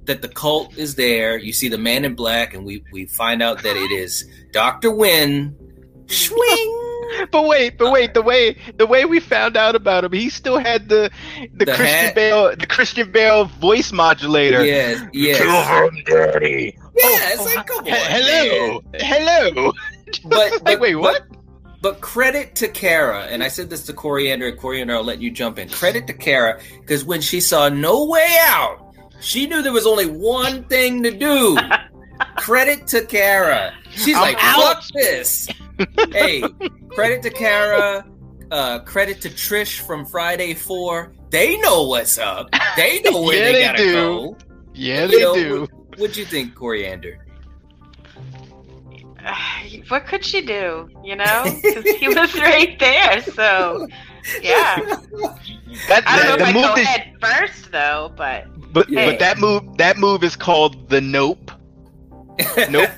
that 0.09 0.21
the 0.21 0.27
cult 0.27 0.77
is 0.77 0.95
there. 0.95 1.37
You 1.37 1.53
see 1.53 1.69
the 1.69 1.77
man 1.77 2.03
in 2.03 2.15
black, 2.15 2.53
and 2.53 2.65
we 2.65 2.83
we 2.91 3.05
find 3.05 3.41
out 3.41 3.63
that 3.63 3.77
it 3.77 3.91
is 3.91 4.29
Doctor 4.51 4.91
Wynn. 4.91 5.55
Swing. 6.07 6.85
but 7.31 7.45
wait, 7.47 7.77
but 7.77 7.91
wait, 7.91 8.13
the 8.13 8.21
way 8.21 8.57
the 8.77 8.85
way 8.85 9.05
we 9.05 9.19
found 9.19 9.55
out 9.55 9.75
about 9.75 10.03
him, 10.03 10.11
he 10.11 10.29
still 10.29 10.57
had 10.57 10.89
the 10.89 11.09
the, 11.53 11.65
The 11.65 11.73
Christian 11.73 11.85
hat? 11.85 12.15
Bale 12.15 12.55
the 12.55 12.67
Christian 12.67 13.11
Bale 13.11 13.45
voice 13.45 13.91
modulator. 13.91 14.65
Yes, 14.65 15.03
yes. 15.13 15.37
Kill 15.37 15.87
him, 15.87 16.03
Daddy. 16.05 16.75
Yeah, 16.75 17.05
oh, 17.05 17.29
it's 17.33 17.55
like, 17.55 17.69
oh, 17.71 17.75
come 17.75 17.77
on. 17.79 17.85
He- 17.85 17.91
hello, 17.93 18.81
hello. 18.95 19.71
But, 20.23 20.51
like, 20.51 20.63
but 20.63 20.79
wait, 20.79 20.93
but- 20.95 21.01
what? 21.01 21.21
But 21.81 22.01
credit 22.01 22.55
to 22.55 22.67
Kara, 22.67 23.25
and 23.27 23.41
I 23.41 23.47
said 23.47 23.69
this 23.69 23.85
to 23.85 23.93
Coriander, 23.93 24.47
and 24.49 24.57
Coriander, 24.57 24.95
I'll 24.95 25.03
let 25.03 25.21
you 25.21 25.31
jump 25.31 25.57
in. 25.57 25.69
Credit 25.69 26.07
to 26.07 26.13
Kara, 26.13 26.59
because 26.81 27.05
when 27.05 27.21
she 27.21 27.39
saw 27.39 27.69
no 27.69 28.05
way 28.05 28.27
out, 28.41 28.88
she 29.21 29.47
knew 29.47 29.61
there 29.61 29.73
was 29.73 29.85
only 29.87 30.05
one 30.05 30.63
thing 30.65 31.03
to 31.03 31.11
do. 31.11 31.57
credit 32.37 32.85
to 32.87 33.05
Kara. 33.05 33.73
She's 33.91 34.15
I'm 34.15 34.21
like, 34.21 34.37
out. 34.41 34.55
fuck 34.75 34.83
this. 34.93 35.47
hey, 36.11 36.43
credit 36.89 37.21
to 37.23 37.29
Kara. 37.29 38.05
Uh, 38.51 38.79
credit 38.79 39.21
to 39.21 39.29
Trish 39.29 39.79
from 39.79 40.05
Friday 40.05 40.53
4. 40.53 41.13
They 41.29 41.57
know 41.59 41.83
what's 41.83 42.17
up. 42.17 42.49
They 42.75 42.99
know 43.01 43.21
where 43.21 43.37
Yeah, 43.37 43.43
they, 43.45 43.53
they 43.53 43.61
gotta 43.63 43.77
do. 43.77 43.91
go. 43.93 44.37
Yeah, 44.73 45.05
You 45.05 45.07
they 45.11 45.19
know, 45.21 45.35
do. 45.35 45.59
What, 45.61 45.99
what'd 45.99 46.17
you 46.17 46.25
think, 46.25 46.55
Coriander? 46.55 47.25
what 49.89 50.05
could 50.07 50.23
she 50.25 50.41
do? 50.41 50.89
You 51.03 51.15
know, 51.15 51.43
'Cause 51.43 51.83
he 51.99 52.07
was 52.13 52.33
right 52.35 52.77
there. 52.79 53.21
So, 53.21 53.87
yeah. 54.41 54.77
That, 55.87 56.03
I 56.07 56.23
don't 56.23 56.27
know 56.27 56.35
the 56.37 56.41
if 56.43 56.47
I 56.49 56.53
move 56.53 56.61
go 56.63 56.75
that, 56.75 56.85
head 56.85 57.15
first 57.21 57.71
though, 57.71 58.11
but 58.17 58.45
but 58.71 58.89
Yeah. 58.89 59.05
but 59.11 59.19
that 59.19 59.37
move 59.39 59.77
that 59.77 59.97
move 59.97 60.23
is 60.23 60.35
called 60.35 60.89
the 60.89 61.01
nope. 61.01 61.51
Nope. 62.69 62.89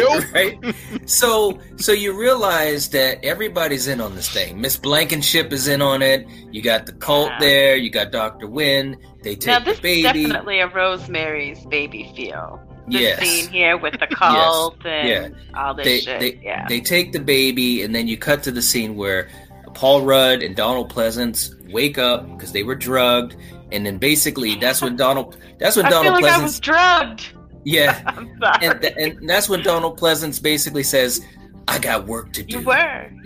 Nope. 0.00 0.24
right? 0.34 0.58
So 1.06 1.58
so 1.76 1.92
you 1.92 2.18
realize 2.18 2.88
that 2.90 3.22
everybody's 3.24 3.86
in 3.86 4.00
on 4.00 4.14
this 4.14 4.28
thing. 4.28 4.60
Miss 4.60 4.76
Blankenship 4.76 5.52
is 5.52 5.68
in 5.68 5.82
on 5.82 6.02
it. 6.02 6.26
You 6.50 6.62
got 6.62 6.86
the 6.86 6.92
cult 6.92 7.28
Yeah. 7.32 7.38
there, 7.40 7.76
you 7.76 7.90
got 7.90 8.12
Dr. 8.12 8.46
Wynn, 8.46 8.96
they 9.22 9.34
take 9.34 9.46
now 9.46 9.58
the 9.60 9.64
this 9.72 9.80
is 9.84 10.02
definitely 10.02 10.60
a 10.60 10.68
Rosemary's 10.68 11.64
Baby 11.66 12.10
feel. 12.16 12.60
This 12.88 13.00
Yes. 13.02 13.20
scene 13.20 13.48
here 13.50 13.76
with 13.76 13.98
the 14.00 14.06
cult 14.14 14.84
and 14.86 15.34
Yeah. 15.34 15.60
all 15.60 15.74
this 15.74 15.84
They 15.84 16.00
shit. 16.00 16.20
they, 16.20 16.40
yeah. 16.42 16.66
they 16.68 16.80
take 16.80 17.12
the 17.12 17.20
baby 17.20 17.82
and 17.82 17.94
then 17.94 18.08
you 18.08 18.16
cut 18.16 18.42
to 18.44 18.50
the 18.50 18.62
scene 18.62 18.96
where 18.96 19.28
Paul 19.74 20.02
Rudd 20.02 20.42
and 20.42 20.54
Donald 20.56 20.92
Pleasence 20.92 21.54
wake 21.72 21.98
up 21.98 22.28
because 22.36 22.52
they 22.52 22.62
were 22.62 22.74
drugged 22.74 23.36
and 23.72 23.84
then 23.84 23.98
basically 23.98 24.54
that's 24.56 24.80
when 24.82 24.96
Donald 24.96 25.36
that's 25.58 25.76
when 25.76 25.86
I 25.86 25.90
feel 25.90 26.02
Donald 26.04 26.22
like 26.22 26.32
I 26.32 26.36
Pleasence 26.38 26.42
was 26.42 26.60
drugged. 26.60 27.26
yeah 27.64 28.02
I'm 28.06 28.38
sorry. 28.40 28.66
and, 28.66 28.84
and 28.84 29.28
that's 29.28 29.48
when 29.48 29.62
Donald 29.62 29.98
Pleasence 30.00 30.42
basically 30.42 30.82
says 30.82 31.20
I 31.66 31.78
got 31.78 32.06
work 32.06 32.32
to 32.32 32.42
do 32.42 32.58
you 32.60 32.64
were. 32.64 32.74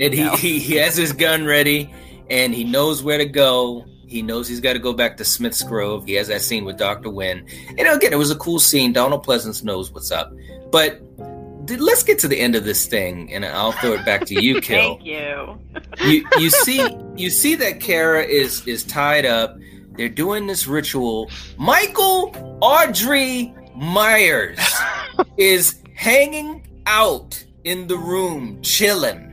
And 0.00 0.12
he, 0.12 0.24
No. 0.24 0.34
he, 0.36 0.58
he 0.58 0.74
has 0.76 0.96
his 0.96 1.12
gun 1.12 1.44
ready 1.44 1.94
and 2.28 2.52
he 2.54 2.64
knows 2.64 3.02
where 3.02 3.18
to 3.18 3.26
go. 3.26 3.84
He 4.06 4.20
knows 4.20 4.46
he's 4.48 4.60
got 4.60 4.72
to 4.74 4.78
go 4.78 4.92
back 4.92 5.16
to 5.18 5.24
Smith's 5.24 5.62
Grove. 5.62 6.04
He 6.06 6.14
has 6.14 6.28
that 6.28 6.42
scene 6.42 6.64
with 6.64 6.76
Dr. 6.76 7.08
Wynn. 7.08 7.46
And 7.78 7.80
again, 7.88 8.12
it 8.12 8.16
was 8.18 8.30
a 8.30 8.36
cool 8.36 8.58
scene. 8.58 8.92
Donald 8.92 9.24
Pleasence 9.24 9.62
knows 9.64 9.90
what's 9.92 10.10
up. 10.10 10.32
But 10.70 10.98
th- 11.16 11.28
let's 11.68 12.02
get 12.02 12.18
to 12.20 12.28
the 12.28 12.38
end 12.38 12.54
of 12.54 12.64
this 12.64 12.86
thing 12.86 13.32
and 13.32 13.44
I'll 13.44 13.72
throw 13.72 13.92
it 13.92 14.04
back 14.04 14.24
to 14.26 14.40
you, 14.40 14.60
Kill. 14.62 14.96
Thank 14.96 15.04
you. 15.04 15.58
you 16.04 16.26
you 16.38 16.50
see 16.50 16.86
you 17.16 17.30
see 17.30 17.54
that 17.56 17.80
Kara 17.80 18.22
is 18.22 18.66
is 18.66 18.84
tied 18.84 19.26
up. 19.26 19.56
They're 19.96 20.08
doing 20.08 20.46
this 20.46 20.66
ritual. 20.66 21.30
Michael 21.58 22.58
Audrey 22.60 23.54
Myers 23.76 24.58
is 25.36 25.82
hanging 25.94 26.66
out 26.86 27.44
in 27.64 27.86
the 27.86 27.96
room, 27.96 28.60
chilling. 28.62 29.31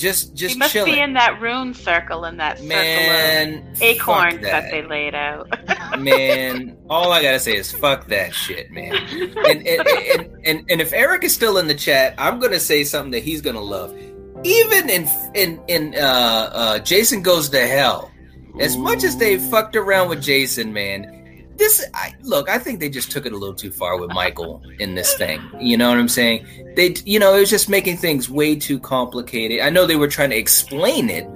Just 0.00 0.34
just 0.34 0.54
He 0.54 0.58
must 0.58 0.72
chilling. 0.72 0.94
be 0.94 0.98
in 1.00 1.12
that 1.12 1.40
rune 1.42 1.74
circle 1.74 2.24
in 2.24 2.38
that 2.38 2.56
circle 2.56 2.68
Man, 2.68 3.68
of 3.72 3.82
acorns 3.82 4.32
fuck 4.34 4.40
that. 4.42 4.70
they 4.70 4.82
laid 4.82 5.14
out. 5.14 5.48
man, 6.00 6.76
all 6.88 7.12
I 7.12 7.22
gotta 7.22 7.38
say 7.38 7.56
is 7.56 7.70
fuck 7.70 8.06
that 8.06 8.34
shit, 8.34 8.70
man. 8.70 8.94
And 8.94 9.66
and, 9.66 9.88
and 9.88 10.36
and 10.46 10.64
and 10.70 10.80
if 10.80 10.92
Eric 10.94 11.24
is 11.24 11.34
still 11.34 11.58
in 11.58 11.66
the 11.68 11.74
chat, 11.74 12.14
I'm 12.16 12.40
gonna 12.40 12.60
say 12.60 12.82
something 12.84 13.10
that 13.12 13.22
he's 13.22 13.42
gonna 13.42 13.60
love. 13.60 13.94
Even 14.42 14.88
in 14.88 15.06
in 15.34 15.60
in 15.68 15.94
uh, 15.94 16.50
uh, 16.52 16.78
Jason 16.78 17.20
Goes 17.20 17.50
to 17.50 17.66
Hell, 17.66 18.10
as 18.58 18.78
much 18.78 19.04
as 19.04 19.18
they 19.18 19.38
fucked 19.38 19.76
around 19.76 20.08
with 20.08 20.22
Jason, 20.22 20.72
man. 20.72 21.19
This 21.60 21.84
I, 21.92 22.14
look, 22.22 22.48
I 22.48 22.58
think 22.58 22.80
they 22.80 22.88
just 22.88 23.12
took 23.12 23.26
it 23.26 23.34
a 23.34 23.36
little 23.36 23.54
too 23.54 23.70
far 23.70 24.00
with 24.00 24.08
Michael 24.14 24.62
in 24.78 24.94
this 24.94 25.14
thing. 25.18 25.42
You 25.60 25.76
know 25.76 25.90
what 25.90 25.98
I'm 25.98 26.08
saying? 26.08 26.46
They, 26.74 26.94
you 27.04 27.18
know, 27.18 27.34
it 27.34 27.40
was 27.40 27.50
just 27.50 27.68
making 27.68 27.98
things 27.98 28.30
way 28.30 28.56
too 28.56 28.80
complicated. 28.80 29.60
I 29.60 29.68
know 29.68 29.84
they 29.84 29.96
were 29.96 30.08
trying 30.08 30.30
to 30.30 30.38
explain 30.38 31.10
it, 31.10 31.26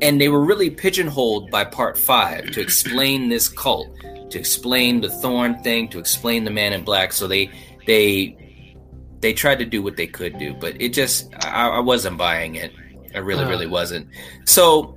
and 0.00 0.20
they 0.20 0.28
were 0.28 0.44
really 0.44 0.70
pigeonholed 0.70 1.50
by 1.50 1.64
part 1.64 1.98
five 1.98 2.52
to 2.52 2.60
explain 2.60 3.28
this 3.28 3.48
cult, 3.48 3.88
to 4.30 4.38
explain 4.38 5.00
the 5.00 5.10
thorn 5.10 5.60
thing, 5.64 5.88
to 5.88 5.98
explain 5.98 6.44
the 6.44 6.52
man 6.52 6.72
in 6.72 6.84
black. 6.84 7.12
So 7.12 7.26
they 7.26 7.50
they 7.88 8.36
they 9.18 9.32
tried 9.32 9.58
to 9.58 9.64
do 9.64 9.82
what 9.82 9.96
they 9.96 10.06
could 10.06 10.38
do, 10.38 10.54
but 10.54 10.80
it 10.80 10.90
just 10.90 11.34
I, 11.44 11.70
I 11.70 11.80
wasn't 11.80 12.18
buying 12.18 12.54
it. 12.54 12.72
I 13.16 13.18
really, 13.18 13.46
really 13.46 13.66
wasn't. 13.66 14.10
So, 14.44 14.96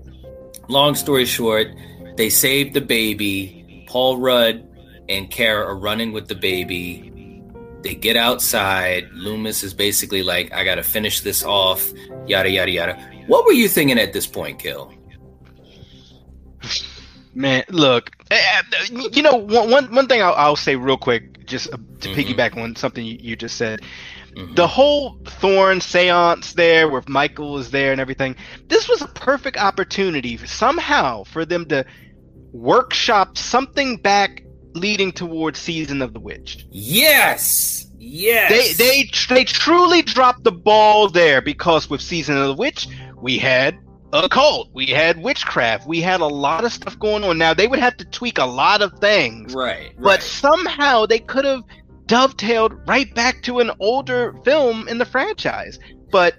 long 0.67 0.93
story 0.93 1.25
short, 1.25 1.69
they 2.17 2.29
saved 2.29 2.75
the 2.75 2.81
baby. 2.81 3.58
Paul 3.89 4.17
Rudd 4.17 4.67
and 5.09 5.29
Kara 5.31 5.65
are 5.65 5.75
running 5.75 6.11
with 6.13 6.27
the 6.27 6.35
baby. 6.35 7.41
They 7.81 7.95
get 7.95 8.15
outside. 8.15 9.09
Loomis 9.13 9.63
is 9.63 9.73
basically 9.73 10.21
like, 10.21 10.53
I 10.53 10.63
got 10.63 10.75
to 10.75 10.83
finish 10.83 11.21
this 11.21 11.43
off, 11.43 11.91
yada, 12.27 12.51
yada, 12.51 12.69
yada. 12.69 13.11
What 13.25 13.45
were 13.45 13.51
you 13.51 13.67
thinking 13.67 13.97
at 13.97 14.13
this 14.13 14.27
point, 14.27 14.59
Kill? 14.59 14.93
Man, 17.33 17.63
look, 17.69 18.11
eh, 18.29 18.37
eh, 18.37 18.85
you 19.11 19.23
know, 19.23 19.35
one, 19.35 19.71
one, 19.71 19.95
one 19.95 20.07
thing 20.07 20.21
I'll, 20.21 20.33
I'll 20.33 20.55
say 20.55 20.75
real 20.75 20.97
quick, 20.97 21.45
just 21.45 21.73
uh, 21.73 21.77
to 22.01 22.09
Mhm. 22.09 22.15
piggyback 22.15 22.61
on 22.61 22.75
something 22.75 23.03
you, 23.03 23.17
you 23.19 23.35
just 23.35 23.55
said. 23.55 23.81
Mhm. 24.35 24.55
The 24.55 24.67
whole 24.67 25.17
Thorn 25.25 25.81
seance 25.81 26.53
there, 26.53 26.89
where 26.89 27.03
Michael 27.07 27.53
was 27.53 27.71
there 27.71 27.91
and 27.91 28.01
everything, 28.01 28.35
this 28.67 28.87
was 28.87 29.01
a 29.01 29.07
perfect 29.07 29.57
opportunity 29.57 30.37
for, 30.37 30.47
somehow 30.47 31.23
for 31.23 31.45
them 31.45 31.65
to 31.67 31.85
workshop 32.51 33.37
something 33.37 33.97
back 33.97 34.43
leading 34.73 35.11
towards 35.11 35.59
Season 35.59 36.01
of 36.01 36.13
the 36.13 36.19
Witch. 36.19 36.65
Yes! 36.71 37.87
Yes! 37.97 38.49
They 38.49 38.73
they 38.73 39.09
they 39.29 39.43
truly 39.43 40.01
dropped 40.01 40.43
the 40.43 40.51
ball 40.51 41.09
there 41.09 41.41
because 41.41 41.89
with 41.89 42.01
Season 42.01 42.37
of 42.37 42.47
the 42.47 42.53
Witch, 42.55 42.87
we 43.21 43.37
had 43.37 43.77
a 44.13 44.27
cult, 44.29 44.69
we 44.73 44.87
had 44.87 45.21
witchcraft, 45.21 45.87
we 45.87 46.01
had 46.01 46.21
a 46.21 46.25
lot 46.25 46.65
of 46.65 46.73
stuff 46.73 46.97
going 46.97 47.23
on. 47.23 47.37
Now 47.37 47.53
they 47.53 47.67
would 47.67 47.79
have 47.79 47.97
to 47.97 48.05
tweak 48.05 48.37
a 48.37 48.45
lot 48.45 48.81
of 48.81 48.93
things, 48.99 49.53
Right, 49.53 49.93
but 49.97 50.03
right. 50.05 50.23
somehow 50.23 51.05
they 51.05 51.19
could 51.19 51.45
have 51.45 51.63
dovetailed 52.07 52.87
right 52.87 53.13
back 53.13 53.43
to 53.43 53.59
an 53.59 53.69
older 53.79 54.33
film 54.43 54.87
in 54.87 54.97
the 54.97 55.05
franchise. 55.05 55.77
But 56.11 56.35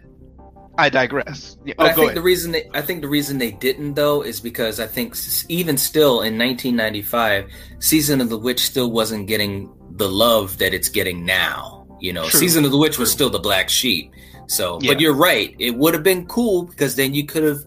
I 0.81 0.89
digress. 0.89 1.57
Yeah, 1.65 1.75
oh, 1.79 1.85
I 1.85 1.93
think 1.93 2.07
ahead. 2.07 2.17
the 2.17 2.23
reason 2.23 2.53
they, 2.53 2.69
I 2.75 2.81
think 2.83 3.03
the 3.03 3.09
reason 3.09 3.39
they 3.39 3.51
didn't 3.53 3.95
though 3.95 4.23
is 4.23 4.41
because 4.41 4.81
I 4.81 4.87
think 4.87 5.15
even 5.49 5.77
still 5.77 6.23
in 6.23 6.39
1995, 6.39 7.51
Season 7.79 8.21
of 8.21 8.29
the 8.31 8.39
Witch 8.39 8.61
still 8.61 8.91
wasn't 8.91 9.27
getting 9.27 9.71
the 9.93 10.09
love 10.09 10.59
that 10.59 10.73
it's 10.75 10.89
getting 10.89 11.25
now. 11.25 11.87
You 12.01 12.13
know, 12.15 12.29
True, 12.29 12.41
Season 12.41 12.65
of 12.65 12.71
the 12.71 12.79
Witch 12.79 12.99
was 12.99 13.11
still 13.13 13.31
the 13.31 13.39
black 13.39 13.69
sheep. 13.69 14.11
So, 14.47 14.79
Yeah. 14.81 14.93
but 14.95 15.01
you're 15.01 15.15
right. 15.15 15.55
It 15.59 15.77
would 15.77 15.95
have 15.95 16.03
been 16.03 16.27
cool 16.27 16.65
because 16.65 16.97
then 16.97 17.13
you 17.15 17.25
could 17.27 17.45
have, 17.45 17.59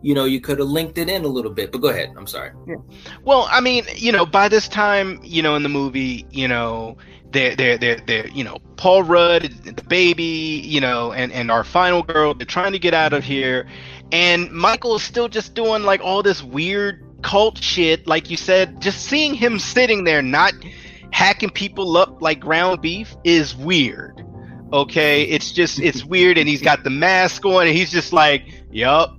you 0.00 0.14
know, 0.14 0.24
you 0.24 0.40
could 0.40 0.58
have 0.58 0.68
linked 0.68 0.98
it 0.98 1.08
in 1.08 1.24
a 1.24 1.28
little 1.28 1.52
bit. 1.52 1.70
But 1.70 1.82
go 1.82 1.88
ahead. 1.88 2.10
I'm 2.16 2.26
sorry. 2.26 2.50
yeah. 2.66 2.76
Well, 3.24 3.46
I 3.50 3.60
mean, 3.60 3.84
you 3.94 4.10
know, 4.10 4.24
by 4.26 4.48
this 4.48 4.66
time, 4.66 5.20
you 5.22 5.42
know, 5.42 5.54
in 5.54 5.62
the 5.62 5.68
movie, 5.68 6.26
you 6.30 6.48
know, 6.48 6.96
they're 7.32 7.54
they're 7.54 7.78
they're, 7.78 8.00
they're 8.06 8.26
you 8.28 8.42
know, 8.44 8.58
Paul 8.82 9.04
Rudd, 9.04 9.42
the 9.62 9.80
baby, 9.84 10.60
you 10.64 10.80
know, 10.80 11.12
and 11.12 11.30
and 11.30 11.52
our 11.52 11.62
final 11.62 12.02
girl, 12.02 12.34
they're 12.34 12.44
trying 12.44 12.72
to 12.72 12.80
get 12.80 12.94
out 12.94 13.12
of 13.12 13.22
here, 13.22 13.68
and 14.10 14.50
Michael 14.50 14.96
is 14.96 15.04
still 15.04 15.28
just 15.28 15.54
doing 15.54 15.84
like 15.84 16.00
all 16.00 16.20
this 16.24 16.42
weird 16.42 17.00
cult 17.22 17.62
shit, 17.62 18.08
like 18.08 18.28
you 18.28 18.36
said. 18.36 18.82
Just 18.82 19.04
seeing 19.04 19.34
him 19.34 19.60
sitting 19.60 20.02
there, 20.02 20.20
not 20.20 20.52
hacking 21.12 21.50
people 21.50 21.96
up 21.96 22.20
like 22.20 22.40
ground 22.40 22.82
beef, 22.82 23.14
is 23.22 23.54
weird. 23.54 24.20
Okay, 24.72 25.22
it's 25.26 25.52
just 25.52 25.78
it's 25.78 26.04
weird, 26.04 26.36
and 26.36 26.48
he's 26.48 26.60
got 26.60 26.82
the 26.82 26.90
mask 26.90 27.44
on, 27.44 27.68
and 27.68 27.76
he's 27.76 27.92
just 27.92 28.12
like, 28.12 28.64
yup. 28.72 29.16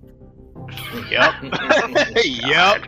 Yep. 1.10 1.34
yep. 2.26 2.86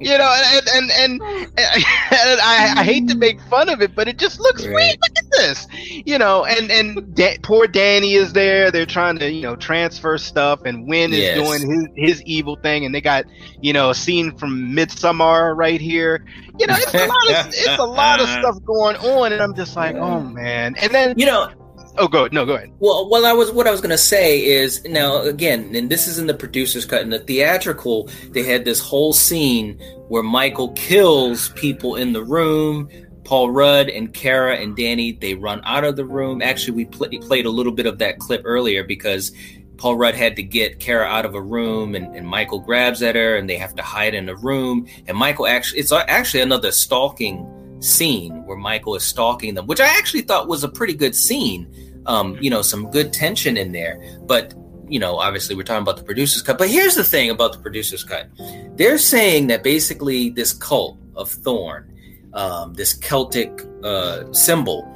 You 0.00 0.18
know, 0.18 0.36
and 0.54 0.68
and, 0.74 0.90
and, 0.90 1.22
and 1.22 2.40
I, 2.40 2.74
I 2.78 2.84
hate 2.84 3.08
to 3.08 3.16
make 3.16 3.40
fun 3.42 3.68
of 3.68 3.80
it, 3.80 3.94
but 3.94 4.08
it 4.08 4.18
just 4.18 4.40
looks 4.40 4.64
Right. 4.66 4.74
weird. 4.74 4.98
Look 5.00 5.18
at 5.18 5.30
this. 5.32 5.66
You 6.06 6.18
know, 6.18 6.44
and 6.44 6.70
and 6.70 7.14
da- 7.14 7.38
poor 7.42 7.66
Danny 7.66 8.14
is 8.14 8.32
there. 8.32 8.70
They're 8.70 8.86
trying 8.86 9.18
to 9.20 9.30
you 9.30 9.42
know 9.42 9.56
transfer 9.56 10.18
stuff, 10.18 10.62
and 10.64 10.86
Wynn 10.88 11.12
is 11.12 11.18
Yes. 11.20 11.38
doing 11.38 11.70
his 11.70 11.86
his 11.96 12.22
evil 12.24 12.56
thing, 12.56 12.84
and 12.84 12.94
they 12.94 13.00
got 13.00 13.24
you 13.60 13.72
know 13.72 13.90
a 13.90 13.94
scene 13.94 14.36
from 14.36 14.74
Midsummer 14.74 15.54
right 15.54 15.80
here. 15.80 16.24
You 16.58 16.66
know, 16.66 16.74
it's 16.76 16.94
a 16.94 17.06
lot 17.06 17.30
of 17.46 17.46
it's 17.48 17.78
a 17.78 17.84
lot 17.86 18.20
of 18.20 18.28
stuff 18.40 18.56
going 18.64 18.96
on, 18.96 19.32
and 19.32 19.40
I'm 19.40 19.54
just 19.54 19.76
like, 19.76 19.96
oh 19.96 20.20
man. 20.20 20.74
And 20.80 20.92
then 20.92 21.18
You 21.18 21.26
know, 21.26 21.50
Oh, 21.98 22.08
go 22.08 22.20
ahead. 22.20 22.32
no, 22.32 22.46
go 22.46 22.54
ahead. 22.54 22.72
Well, 22.78 23.08
well, 23.08 23.26
I 23.26 23.32
was 23.32 23.50
what 23.50 23.66
I 23.66 23.70
was 23.70 23.80
going 23.80 23.90
to 23.90 23.98
say 23.98 24.44
is 24.44 24.84
now 24.84 25.22
again, 25.22 25.74
and 25.74 25.90
this 25.90 26.06
is 26.06 26.18
in 26.18 26.26
the 26.26 26.34
producer's 26.34 26.84
cut. 26.84 27.02
In 27.02 27.10
the 27.10 27.18
theatrical, 27.18 28.08
they 28.30 28.42
had 28.42 28.64
this 28.64 28.80
whole 28.80 29.12
scene 29.12 29.78
where 30.08 30.22
Michael 30.22 30.70
kills 30.72 31.50
people 31.50 31.96
in 31.96 32.12
the 32.12 32.22
room. 32.22 32.88
Paul 33.24 33.50
Rudd 33.50 33.90
and 33.90 34.14
Kara 34.14 34.56
and 34.56 34.74
Danny 34.74 35.12
they 35.12 35.34
run 35.34 35.60
out 35.64 35.84
of 35.84 35.96
the 35.96 36.04
room. 36.04 36.40
Actually, 36.40 36.76
we 36.76 36.84
pl- 36.86 37.10
played 37.20 37.44
a 37.44 37.50
little 37.50 37.72
bit 37.72 37.84
of 37.84 37.98
that 37.98 38.18
clip 38.18 38.40
earlier 38.46 38.84
because 38.84 39.32
Paul 39.76 39.96
Rudd 39.96 40.14
had 40.14 40.36
to 40.36 40.42
get 40.42 40.80
Kara 40.80 41.06
out 41.06 41.24
of 41.24 41.34
a 41.34 41.42
room, 41.42 41.94
and, 41.94 42.14
and 42.16 42.26
Michael 42.26 42.58
grabs 42.58 43.02
at 43.02 43.14
her, 43.14 43.36
and 43.36 43.48
they 43.48 43.56
have 43.56 43.74
to 43.76 43.82
hide 43.82 44.14
in 44.14 44.28
a 44.28 44.34
room. 44.34 44.86
And 45.06 45.16
Michael 45.16 45.46
actually, 45.46 45.80
it's 45.80 45.92
actually 45.92 46.40
another 46.40 46.72
stalking 46.72 47.46
scene 47.80 48.44
where 48.44 48.56
Michael 48.56 48.96
is 48.96 49.04
stalking 49.04 49.54
them, 49.54 49.66
which 49.66 49.80
I 49.80 49.86
actually 49.86 50.22
thought 50.22 50.48
was 50.48 50.64
a 50.64 50.68
pretty 50.68 50.94
good 50.94 51.14
scene. 51.14 51.72
Um, 52.08 52.36
you 52.40 52.50
know, 52.50 52.62
some 52.62 52.90
good 52.90 53.12
tension 53.12 53.56
in 53.56 53.72
there. 53.72 54.02
But, 54.22 54.54
you 54.88 54.98
know, 54.98 55.18
obviously 55.18 55.54
we're 55.54 55.62
talking 55.62 55.82
about 55.82 55.98
the 55.98 56.02
producer's 56.02 56.42
cut. 56.42 56.58
But 56.58 56.68
here's 56.68 56.94
the 56.94 57.04
thing 57.04 57.30
about 57.30 57.52
the 57.52 57.58
producer's 57.60 58.02
cut 58.02 58.28
they're 58.76 58.98
saying 58.98 59.48
that 59.48 59.62
basically 59.62 60.30
this 60.30 60.52
cult 60.52 60.98
of 61.14 61.30
Thorn, 61.30 61.92
um, 62.32 62.74
this 62.74 62.94
Celtic 62.94 63.62
uh, 63.84 64.32
symbol, 64.32 64.86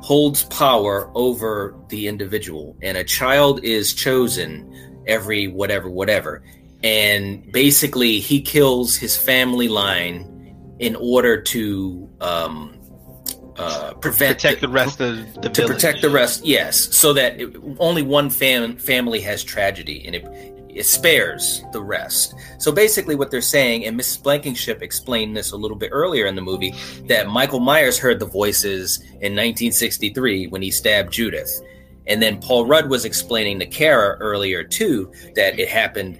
holds 0.00 0.44
power 0.44 1.10
over 1.14 1.74
the 1.88 2.06
individual, 2.06 2.76
and 2.82 2.96
a 2.96 3.04
child 3.04 3.62
is 3.64 3.92
chosen 3.92 5.02
every 5.06 5.48
whatever, 5.48 5.90
whatever. 5.90 6.42
And 6.82 7.50
basically, 7.52 8.20
he 8.20 8.40
kills 8.40 8.96
his 8.96 9.16
family 9.16 9.68
line 9.68 10.26
in 10.78 10.96
order 10.96 11.40
to 11.42 12.08
um, 12.22 12.79
uh, 13.56 13.94
prevent 13.94 14.38
Protect 14.38 14.60
the 14.60 14.68
rest 14.68 15.00
of 15.00 15.16
the 15.34 15.48
to 15.48 15.62
village. 15.62 15.76
protect 15.76 16.02
the 16.02 16.10
rest. 16.10 16.44
Yes, 16.44 16.78
so 16.94 17.12
that 17.12 17.40
it, 17.40 17.54
only 17.78 18.02
one 18.02 18.30
fam- 18.30 18.76
family 18.76 19.20
has 19.20 19.42
tragedy, 19.44 20.04
and 20.06 20.14
it 20.14 20.24
it 20.72 20.86
spares 20.86 21.62
the 21.72 21.82
rest. 21.82 22.34
So 22.58 22.70
basically, 22.70 23.16
what 23.16 23.30
they're 23.32 23.40
saying, 23.40 23.86
and 23.86 23.98
Mrs. 23.98 24.22
Blankenship 24.22 24.82
explained 24.82 25.36
this 25.36 25.50
a 25.50 25.56
little 25.56 25.76
bit 25.76 25.90
earlier 25.92 26.26
in 26.26 26.36
the 26.36 26.42
movie, 26.42 26.74
that 27.08 27.28
Michael 27.28 27.60
Myers 27.60 27.98
heard 27.98 28.20
the 28.20 28.26
voices 28.26 29.00
in 29.00 29.34
1963 29.34 30.46
when 30.46 30.62
he 30.62 30.70
stabbed 30.70 31.12
Judith, 31.12 31.50
and 32.06 32.22
then 32.22 32.40
Paul 32.40 32.66
Rudd 32.66 32.88
was 32.88 33.04
explaining 33.04 33.58
to 33.58 33.66
Kara 33.66 34.16
earlier 34.20 34.62
too 34.62 35.10
that 35.34 35.58
it 35.58 35.68
happened 35.68 36.18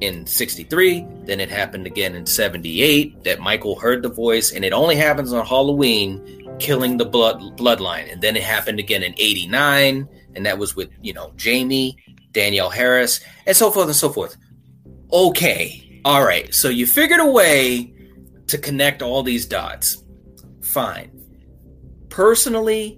in 0.00 0.26
63 0.26 1.06
then 1.24 1.40
it 1.40 1.50
happened 1.50 1.86
again 1.86 2.14
in 2.14 2.24
78 2.24 3.22
that 3.24 3.38
michael 3.38 3.78
heard 3.78 4.02
the 4.02 4.08
voice 4.08 4.50
and 4.50 4.64
it 4.64 4.72
only 4.72 4.96
happens 4.96 5.30
on 5.30 5.44
halloween 5.44 6.39
killing 6.60 6.96
the 6.96 7.04
blood 7.04 7.40
bloodline. 7.56 8.12
And 8.12 8.22
then 8.22 8.36
it 8.36 8.42
happened 8.42 8.78
again 8.78 9.02
in 9.02 9.14
89 9.16 10.08
and 10.36 10.46
that 10.46 10.58
was 10.58 10.76
with 10.76 10.90
you 11.02 11.12
know 11.12 11.32
jamie 11.34 11.96
danielle 12.30 12.70
harris 12.70 13.18
and 13.46 13.56
so 13.56 13.70
forth 13.70 13.86
and 13.86 13.96
so 13.96 14.10
forth. 14.10 14.36
Okay 15.12 15.90
all 16.04 16.24
right. 16.24 16.54
So 16.54 16.68
you 16.68 16.86
figured 16.86 17.20
a 17.20 17.26
way 17.26 17.92
to 18.46 18.58
connect 18.58 19.02
all 19.02 19.22
these 19.22 19.46
dots. 19.46 20.02
Fine. 20.62 21.10
Personally 22.08 22.96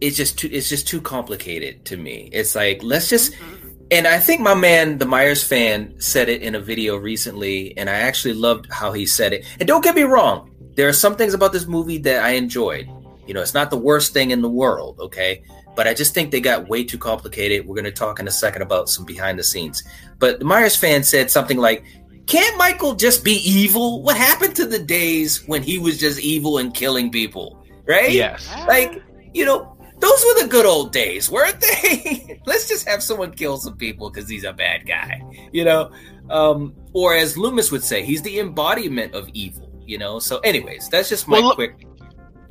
it's 0.00 0.16
just 0.16 0.36
too 0.36 0.48
it's 0.50 0.68
just 0.68 0.88
too 0.88 1.00
complicated 1.00 1.84
to 1.86 1.96
me. 1.96 2.28
It's 2.32 2.54
like 2.56 2.82
let's 2.82 3.08
just 3.08 3.32
mm-hmm. 3.32 3.84
and 3.92 4.06
I 4.06 4.18
think 4.18 4.40
my 4.40 4.54
man, 4.54 4.98
the 4.98 5.06
Myers 5.06 5.44
fan, 5.44 5.94
said 6.00 6.28
it 6.28 6.42
in 6.42 6.56
a 6.56 6.60
video 6.60 6.96
recently, 6.96 7.76
and 7.76 7.88
I 7.88 7.94
actually 7.94 8.34
loved 8.34 8.66
how 8.72 8.92
he 8.92 9.06
said 9.06 9.32
it. 9.32 9.46
And 9.60 9.68
don't 9.68 9.84
get 9.84 9.94
me 9.94 10.02
wrong, 10.02 10.50
there 10.74 10.88
are 10.88 10.92
some 10.92 11.16
things 11.16 11.34
about 11.34 11.52
this 11.52 11.66
movie 11.66 11.98
that 11.98 12.24
I 12.24 12.30
enjoyed. 12.30 12.88
You 13.26 13.34
know, 13.34 13.40
it's 13.40 13.54
not 13.54 13.70
the 13.70 13.78
worst 13.78 14.12
thing 14.12 14.30
in 14.30 14.42
the 14.42 14.48
world, 14.48 14.98
okay? 15.00 15.42
But 15.74 15.86
I 15.86 15.94
just 15.94 16.12
think 16.12 16.30
they 16.30 16.40
got 16.40 16.68
way 16.68 16.84
too 16.84 16.98
complicated. 16.98 17.66
We're 17.66 17.76
going 17.76 17.84
to 17.84 17.92
talk 17.92 18.20
in 18.20 18.28
a 18.28 18.32
second 18.32 18.62
about 18.62 18.88
some 18.88 19.04
behind 19.04 19.38
the 19.38 19.44
scenes. 19.44 19.82
But 20.18 20.38
the 20.38 20.44
Myers 20.44 20.76
fan 20.76 21.02
said 21.02 21.30
something 21.30 21.58
like, 21.58 21.84
Can't 22.26 22.56
Michael 22.58 22.94
just 22.94 23.24
be 23.24 23.36
evil? 23.48 24.02
What 24.02 24.16
happened 24.16 24.56
to 24.56 24.66
the 24.66 24.78
days 24.78 25.46
when 25.46 25.62
he 25.62 25.78
was 25.78 25.98
just 25.98 26.20
evil 26.20 26.58
and 26.58 26.74
killing 26.74 27.10
people? 27.10 27.64
Right? 27.86 28.12
Yes. 28.12 28.48
Like, 28.66 29.02
you 29.32 29.44
know, 29.44 29.72
those 30.02 30.24
were 30.24 30.42
the 30.42 30.48
good 30.48 30.66
old 30.66 30.92
days, 30.92 31.30
weren't 31.30 31.60
they? 31.60 32.40
Let's 32.46 32.68
just 32.68 32.88
have 32.88 33.02
someone 33.04 33.32
kill 33.32 33.56
some 33.56 33.76
people 33.76 34.10
because 34.10 34.28
he's 34.28 34.42
a 34.42 34.52
bad 34.52 34.84
guy, 34.84 35.22
you 35.52 35.64
know? 35.64 35.92
Um, 36.28 36.74
or 36.92 37.14
as 37.14 37.38
Loomis 37.38 37.70
would 37.70 37.84
say, 37.84 38.04
he's 38.04 38.20
the 38.20 38.40
embodiment 38.40 39.14
of 39.14 39.28
evil, 39.32 39.71
you 39.92 39.98
know? 39.98 40.18
So, 40.18 40.38
anyways, 40.40 40.88
that's 40.88 41.08
just 41.08 41.28
my 41.28 41.38
Well, 41.38 41.54
quick. 41.54 41.74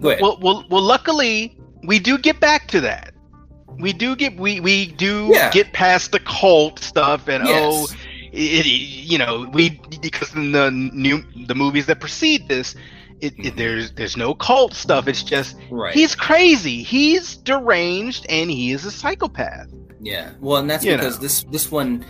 Go 0.01 0.09
ahead. 0.09 0.21
Well, 0.21 0.37
well, 0.41 0.63
well. 0.69 0.81
Luckily, 0.95 1.57
we 1.83 1.97
do 1.99 2.17
get 2.17 2.39
back 2.39 2.67
to 2.69 2.79
that. 2.81 3.13
We 3.79 3.91
do 3.93 4.15
get 4.15 4.37
we 4.37 4.59
we 4.59 4.75
do 5.07 5.29
Yeah. 5.33 5.49
get 5.51 5.73
past 5.73 6.11
the 6.11 6.19
cult 6.19 6.79
stuff 6.79 7.27
and 7.27 7.43
oh, 7.47 7.87
Yes. 7.89 7.95
it, 8.31 8.65
it- 8.67 9.09
you 9.11 9.17
know 9.17 9.49
we 9.53 9.79
because 10.01 10.33
in 10.35 10.51
the 10.51 10.69
new 10.71 11.23
the 11.47 11.55
movies 11.55 11.85
that 11.87 11.99
precede 11.99 12.47
this, 12.47 12.75
it, 13.21 13.33
it, 13.37 13.53
Mhm. 13.53 13.57
there's 13.57 13.91
there's 13.93 14.17
no 14.17 14.33
cult 14.33 14.73
stuff. 14.73 15.07
It's 15.07 15.23
just 15.23 15.55
right. 15.71 15.93
he's 15.93 16.13
crazy, 16.15 16.83
he's 16.83 17.37
deranged, 17.37 18.25
and 18.29 18.49
he 18.51 18.71
is 18.71 18.85
a 18.85 18.91
psychopath. 18.91 19.67
Yeah. 20.01 20.31
Well, 20.39 20.57
and 20.61 20.69
that's 20.69 20.83
You 20.85 20.95
because 20.97 21.15
know. 21.17 21.21
this 21.23 21.43
this 21.51 21.71
one 21.71 22.03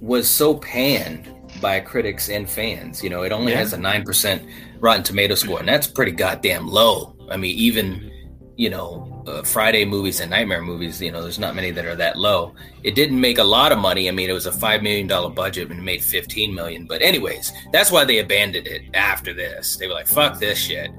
was 0.00 0.28
so 0.28 0.54
panned 0.54 1.24
by 1.60 1.80
critics 1.80 2.28
and 2.28 2.48
fans. 2.48 3.02
You 3.02 3.10
know, 3.10 3.22
it 3.22 3.32
only 3.32 3.52
Yeah. 3.52 3.58
has 3.58 3.72
a 3.72 3.78
nine 3.78 4.02
percent 4.04 4.42
Rotten 4.80 5.02
Tomato 5.02 5.34
score, 5.34 5.58
and 5.58 5.68
that's 5.68 5.86
pretty 5.86 6.12
goddamn 6.12 6.68
low. 6.68 7.16
I 7.30 7.36
mean, 7.36 7.56
even 7.56 8.12
you 8.56 8.70
know, 8.70 9.22
uh, 9.26 9.42
Friday 9.42 9.84
movies 9.84 10.20
and 10.20 10.30
Nightmare 10.30 10.62
movies. 10.62 11.00
You 11.00 11.12
know, 11.12 11.22
there's 11.22 11.38
not 11.38 11.54
many 11.54 11.70
that 11.72 11.84
are 11.84 11.96
that 11.96 12.18
low. 12.18 12.54
It 12.82 12.94
didn't 12.94 13.20
make 13.20 13.38
a 13.38 13.44
lot 13.44 13.70
of 13.70 13.78
money. 13.78 14.08
I 14.08 14.12
mean, 14.12 14.30
it 14.30 14.32
was 14.32 14.46
a 14.46 14.52
five 14.52 14.82
million 14.82 15.06
dollar 15.06 15.30
budget 15.30 15.70
and 15.70 15.78
it 15.78 15.82
made 15.82 16.02
fifteen 16.02 16.54
million. 16.54 16.86
But 16.86 17.02
anyways, 17.02 17.52
that's 17.72 17.90
why 17.90 18.04
they 18.04 18.18
abandoned 18.18 18.66
it 18.66 18.82
after 18.94 19.34
this. 19.34 19.76
They 19.76 19.86
were 19.86 19.94
like, 19.94 20.08
"Fuck 20.08 20.38
this 20.38 20.58
shit." 20.58 20.90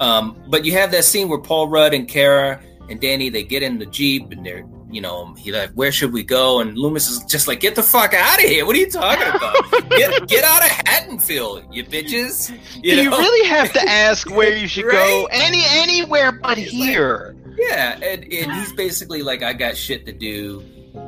Um, 0.00 0.40
but 0.48 0.64
you 0.64 0.72
have 0.72 0.90
that 0.92 1.04
scene 1.04 1.28
where 1.28 1.40
Paul 1.40 1.68
Rudd 1.68 1.94
and 1.94 2.06
Kara 2.06 2.60
and 2.88 3.00
Danny 3.00 3.30
they 3.30 3.42
get 3.42 3.62
in 3.62 3.78
the 3.78 3.86
jeep 3.86 4.30
and 4.30 4.44
they're 4.44 4.66
you 4.90 5.00
know 5.00 5.34
he 5.34 5.52
like 5.52 5.70
where 5.72 5.92
should 5.92 6.12
we 6.12 6.22
go? 6.22 6.60
And 6.60 6.76
Loomis 6.78 7.08
is 7.10 7.22
just 7.24 7.46
like 7.48 7.60
get 7.60 7.74
the 7.74 7.82
fuck 7.82 8.14
out 8.14 8.38
of 8.38 8.44
here. 8.48 8.64
What 8.66 8.74
are 8.76 8.78
you 8.78 8.90
talking 8.90 9.28
about? 9.28 9.90
Get 9.90 10.26
get 10.28 10.44
out 10.44 10.62
of 10.62 10.70
Haddonfield 10.86 11.64
you 11.74 11.84
bitches. 11.84 12.50
You, 12.82 12.94
you 12.96 13.10
really 13.10 13.48
have 13.48 13.72
to 13.72 13.82
ask 13.88 14.28
where 14.34 14.56
you 14.56 14.66
should 14.68 14.90
go. 14.90 15.28
Any 15.30 15.62
anywhere 15.68 16.32
but 16.32 16.58
It's 16.58 16.72
like- 16.72 16.82
here. 16.82 17.36
yeah 17.58 17.98
and, 18.02 18.24
and 18.32 18.52
he's 18.52 18.72
basically 18.72 19.22
like 19.22 19.42
I 19.42 19.52
got 19.52 19.76
shit 19.76 20.06
to 20.06 20.12
do. 20.12 20.64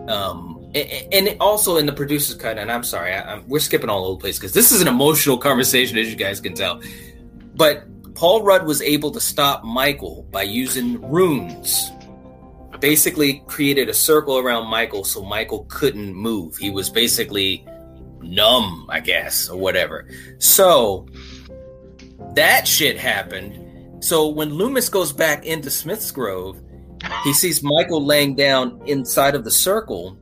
Um 0.09 0.57
and, 0.75 1.29
and 1.29 1.37
also 1.41 1.77
in 1.79 1.87
the 1.87 1.93
producer's 1.93 2.37
cut 2.37 2.59
and 2.59 2.71
I'm 2.71 2.85
sorry 2.85 3.13
I, 3.15 3.33
I'm, 3.35 3.49
we're 3.49 3.59
skipping 3.61 3.89
all 3.91 4.05
over 4.05 4.17
the 4.17 4.21
place 4.21 4.39
because 4.39 4.53
this 4.53 4.71
is 4.73 4.81
an 4.83 4.89
emotional 4.89 5.37
conversation 5.39 5.97
as 5.99 6.09
you 6.11 6.17
guys 6.17 6.41
can 6.41 6.55
tell. 6.55 6.81
But 7.57 7.85
Paul 8.15 8.43
Rudd 8.43 8.67
was 8.67 8.83
able 8.83 9.11
to 9.13 9.21
stop 9.21 9.65
Michael 9.65 10.27
by 10.31 10.43
using 10.43 11.01
runes 11.11 11.91
basically 12.81 13.43
created 13.47 13.89
a 13.89 13.95
circle 13.95 14.39
around 14.39 14.69
Michael 14.69 15.05
so 15.05 15.23
Michael 15.23 15.67
couldn't 15.69 16.15
move. 16.15 16.57
He 16.57 16.71
was 16.71 16.91
basically 16.91 17.67
numb, 18.21 18.87
I 18.89 19.01
guess, 19.01 19.49
or 19.49 19.59
whatever. 19.59 20.09
So 20.39 21.07
that 22.35 22.67
shit 22.67 22.99
happened. 22.99 24.05
So 24.05 24.29
when 24.29 24.51
Loomis 24.51 24.89
goes 24.89 25.13
back 25.13 25.45
into 25.45 25.71
Smith's 25.71 26.11
Grove, 26.11 26.61
he 27.25 27.33
sees 27.33 27.63
Michael 27.63 28.05
laying 28.05 28.35
down 28.35 28.81
inside 28.87 29.35
of 29.35 29.45
the 29.45 29.51
circle. 29.51 30.19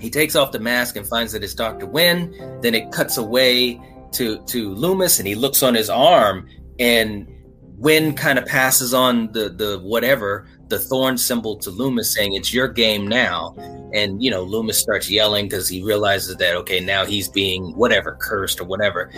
He 0.00 0.10
takes 0.10 0.36
off 0.36 0.52
the 0.52 0.58
mask 0.58 0.96
and 0.96 1.06
finds 1.06 1.32
that 1.32 1.42
it's 1.42 1.54
Dr. 1.54 1.86
Wynn. 1.86 2.60
Then 2.60 2.74
it 2.74 2.92
cuts 2.92 3.16
away 3.16 3.80
to, 4.12 4.38
to 4.44 4.74
Loomis 4.74 5.18
and 5.18 5.28
he 5.28 5.34
looks 5.34 5.62
on 5.62 5.74
his 5.74 5.90
arm 5.90 6.48
and 6.78 7.28
Wynn 7.76 8.14
kind 8.14 8.38
of 8.38 8.46
passes 8.46 8.94
on 8.94 9.32
the, 9.32 9.48
the 9.48 9.78
whatever, 9.78 10.46
the 10.68 10.78
thorn 10.78 11.18
symbol 11.18 11.56
to 11.58 11.70
Loomis 11.70 12.14
saying 12.14 12.34
it's 12.34 12.52
your 12.52 12.68
game 12.68 13.06
now. 13.06 13.54
And, 13.92 14.22
you 14.22 14.30
know, 14.30 14.42
Loomis 14.42 14.78
starts 14.78 15.10
yelling 15.10 15.46
because 15.46 15.68
he 15.68 15.82
realizes 15.82 16.36
that, 16.36 16.56
okay, 16.56 16.80
now 16.80 17.04
he's 17.04 17.28
being 17.28 17.74
whatever, 17.76 18.16
cursed 18.20 18.60
or 18.60 18.64
whatever. 18.64 19.12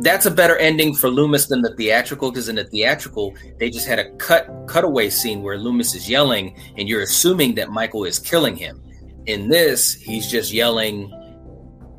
That's 0.00 0.26
a 0.26 0.30
better 0.30 0.56
ending 0.56 0.94
for 0.94 1.10
Loomis 1.10 1.46
than 1.46 1.62
the 1.62 1.74
theatrical 1.76 2.30
because 2.30 2.48
in 2.48 2.56
the 2.56 2.64
theatrical, 2.64 3.34
they 3.58 3.70
just 3.70 3.86
had 3.86 3.98
a 3.98 4.10
cut 4.16 4.48
cutaway 4.66 5.10
scene 5.10 5.42
where 5.42 5.58
Loomis 5.58 5.94
is 5.94 6.08
yelling 6.08 6.58
and 6.76 6.88
you're 6.88 7.02
assuming 7.02 7.54
that 7.56 7.70
Michael 7.70 8.04
is 8.04 8.18
killing 8.18 8.56
him. 8.56 8.82
In 9.26 9.48
this, 9.48 9.94
he's 9.94 10.28
just 10.28 10.52
yelling 10.52 11.12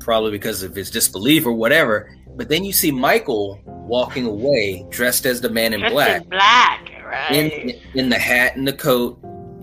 probably 0.00 0.32
because 0.32 0.62
of 0.64 0.74
his 0.74 0.90
disbelief 0.90 1.46
or 1.46 1.52
whatever. 1.52 2.10
But 2.34 2.48
then 2.48 2.64
you 2.64 2.72
see 2.72 2.90
Michael 2.90 3.60
walking 3.66 4.26
away 4.26 4.84
dressed 4.90 5.26
as 5.26 5.40
the 5.40 5.50
man 5.50 5.72
in 5.72 5.80
Dressed 5.80 5.94
black 5.94 6.22
in 6.22 6.28
black, 6.28 7.01
right? 7.12 7.32
in 7.32 7.80
in 7.94 8.08
the 8.08 8.18
hat 8.18 8.56
and 8.56 8.66
the 8.66 8.72
coat 8.72 9.18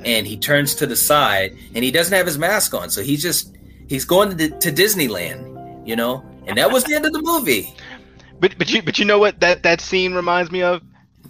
and 0.05 0.25
he 0.25 0.37
turns 0.37 0.75
to 0.75 0.85
the 0.85 0.95
side 0.95 1.51
and 1.75 1.83
he 1.83 1.91
doesn't 1.91 2.15
have 2.15 2.25
his 2.25 2.37
mask 2.37 2.73
on 2.73 2.89
so 2.89 3.01
he's 3.01 3.21
just 3.21 3.57
he's 3.87 4.05
going 4.05 4.37
to, 4.37 4.49
to 4.59 4.71
disneyland 4.71 5.41
you 5.85 5.95
know 5.95 6.23
and 6.47 6.57
that 6.57 6.71
was 6.71 6.83
the 6.85 6.93
end 6.93 7.05
of 7.05 7.11
the 7.11 7.21
movie 7.21 7.73
But 8.39 8.57
but 8.57 8.71
you 8.71 8.81
but 8.81 8.97
you 8.99 9.05
know 9.05 9.19
what 9.19 9.39
that 9.41 9.63
that 9.63 9.81
scene 9.81 10.13
reminds 10.13 10.51
me 10.51 10.61
of 10.61 10.81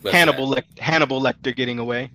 What's 0.01 0.15
Hannibal 0.15 0.47
Lec- 0.47 0.79
Hannibal 0.79 1.21
Lecter 1.21 1.53
getting 1.53 1.77
away. 1.79 2.09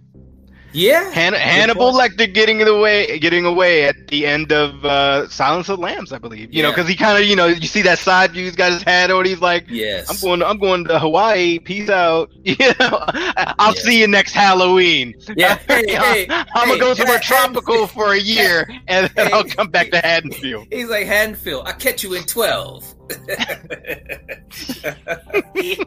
Yeah, 0.75 1.11
Han- 1.13 1.33
Hannibal 1.35 1.93
Lecter 1.93 2.33
getting 2.33 2.61
away, 2.61 3.19
getting 3.21 3.47
away 3.47 3.85
at 3.85 4.09
the 4.09 4.27
end 4.27 4.51
of 4.53 4.85
uh, 4.85 5.29
Silence 5.29 5.69
of 5.69 5.77
the 5.79 5.83
Lambs, 5.83 6.13
I 6.13 6.19
believe. 6.19 6.53
You 6.53 6.63
know, 6.65 6.71
because 6.73 6.89
he 6.89 6.97
kind 6.97 7.17
of, 7.17 7.25
you 7.29 7.37
know, 7.37 7.47
you 7.47 7.67
see 7.69 7.81
that 7.83 7.99
side 8.01 8.33
view. 8.33 8.45
He's 8.45 8.57
got 8.57 8.73
his 8.73 8.83
hat 8.83 9.11
on. 9.11 9.25
He's 9.25 9.41
like, 9.41 9.65
Yes. 9.69 10.11
"I'm 10.11 10.17
going, 10.29 10.43
I'm 10.43 10.59
going 10.59 10.85
to 10.87 10.99
Hawaii. 10.99 11.59
Peace 11.61 11.89
out. 11.89 12.31
You 12.45 12.57
know, 12.79 13.05
I'll 13.59 13.75
Yeah. 13.75 13.81
see 13.83 14.01
you 14.01 14.07
next 14.09 14.33
Halloween. 14.33 15.15
Yeah. 15.37 15.59
Hey, 15.69 15.85
hey, 15.89 16.27
I'm 16.31 16.47
hey, 16.47 16.67
gonna 16.69 16.79
go 16.79 16.95
somewhere 16.95 17.19
tropical 17.21 17.87
for 17.87 18.13
a 18.13 18.19
year, 18.21 18.69
and 18.89 19.09
then. 19.17 19.33
I'll 19.33 19.45
come 19.45 19.69
back 19.69 19.91
to 19.91 19.99
Haddonfield. 19.99 20.69
He's 20.71 20.89
like 20.89 21.07
Haddonfield. 21.07 21.67
I'll 21.67 21.73
catch 21.75 22.03
you 22.03 22.15
in 22.15 22.25
twelve. 22.25 22.94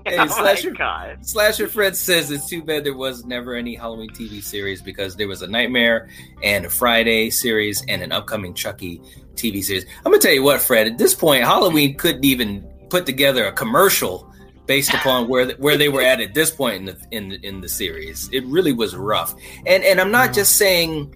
oh 0.08 0.28
Slasher- 0.28 0.72
my 0.72 0.78
god. 0.78 1.26
Slasher 1.26 1.68
Fred 1.68 1.96
says 1.96 2.30
it's 2.32 2.48
too 2.50 2.64
bad 2.64 2.84
there 2.84 2.96
was 2.96 3.26
never 3.26 3.56
any 3.56 3.76
Halloween 3.76 4.10
TV 4.10 4.42
series 4.44 4.82
because 4.82 5.16
there 5.16 5.28
was 5.28 5.42
a 5.42 5.48
Nightmare 5.48 6.10
and 6.44 6.66
a 6.66 6.70
Friday 6.70 7.30
series 7.30 7.84
and 7.88 8.02
an 8.04 8.12
upcoming 8.12 8.54
Chucky 8.54 9.02
TV 9.36 9.64
series. 9.64 9.86
I'm 9.98 10.12
gonna 10.12 10.20
tell 10.20 10.34
you 10.34 10.44
what, 10.44 10.62
Fred. 10.62 10.88
At 10.88 10.98
this 10.98 11.16
point, 11.16 11.44
Halloween 11.44 11.98
couldn't 11.98 12.26
even 12.26 12.62
put 12.90 13.06
together 13.06 13.46
a 13.46 13.52
commercial 13.52 14.32
based 14.66 14.94
upon 14.94 15.28
where 15.28 15.52
where 15.54 15.78
they 15.78 15.90
were 15.90 16.02
at 16.02 16.20
at 16.22 16.34
this 16.34 16.52
point 16.52 16.76
in 16.76 16.86
the 16.86 16.98
in 17.12 17.30
the, 17.30 17.48
in 17.48 17.62
the 17.62 17.70
series. 17.70 18.30
It 18.32 18.46
really 18.46 18.74
was 18.74 18.96
rough, 18.96 19.34
and 19.66 19.84
and 19.84 20.00
I'm 20.00 20.12
not 20.12 20.34
just 20.34 20.56
saying 20.58 21.16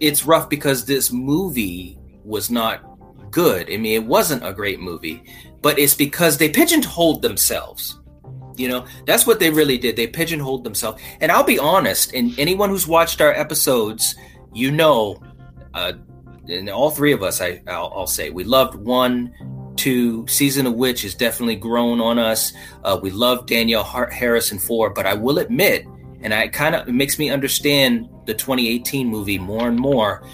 it's 0.00 0.26
rough 0.26 0.50
because 0.50 0.84
this 0.84 1.12
movie 1.12 1.98
was 2.24 2.50
not 2.50 2.91
good. 3.32 3.68
I 3.68 3.76
mean, 3.78 3.94
it 3.94 4.06
wasn't 4.06 4.46
a 4.46 4.52
great 4.52 4.78
movie, 4.78 5.24
but 5.60 5.78
it's 5.78 5.94
because 5.94 6.38
they 6.38 6.48
pigeonholed 6.48 7.22
themselves. 7.22 7.98
You 8.56 8.68
know, 8.68 8.86
that's 9.06 9.26
what 9.26 9.40
they 9.40 9.50
really 9.50 9.78
did. 9.78 9.96
They 9.96 10.06
pigeonholed 10.06 10.62
themselves. 10.62 11.02
And 11.20 11.32
I'll 11.32 11.42
be 11.42 11.58
honest, 11.58 12.14
and 12.14 12.38
anyone 12.38 12.68
who's 12.68 12.86
watched 12.86 13.20
our 13.20 13.32
episodes, 13.32 14.14
you 14.52 14.70
know, 14.70 15.20
uh, 15.74 15.94
and 16.48 16.68
all 16.68 16.90
three 16.90 17.12
of 17.12 17.22
us, 17.22 17.40
I, 17.40 17.62
I'll, 17.66 17.92
I'll 17.96 18.06
say, 18.06 18.30
we 18.30 18.44
loved 18.44 18.74
one, 18.74 19.32
two, 19.76 20.26
season 20.28 20.66
of 20.66 20.74
which 20.74 21.02
has 21.02 21.14
definitely 21.14 21.56
grown 21.56 22.00
on 22.00 22.18
us. 22.18 22.52
Uh, 22.84 22.98
we 23.02 23.10
love 23.10 23.46
Danielle 23.46 23.84
Har- 23.84 24.10
Harrison 24.10 24.58
four, 24.58 24.90
but 24.90 25.06
I 25.06 25.14
will 25.14 25.38
admit, 25.38 25.86
and 26.20 26.34
I 26.34 26.48
kind 26.48 26.74
of 26.74 26.88
makes 26.88 27.18
me 27.18 27.30
understand 27.30 28.08
the 28.26 28.34
2018 28.34 29.08
movie 29.08 29.38
more 29.38 29.68
and 29.68 29.78
more. 29.78 30.26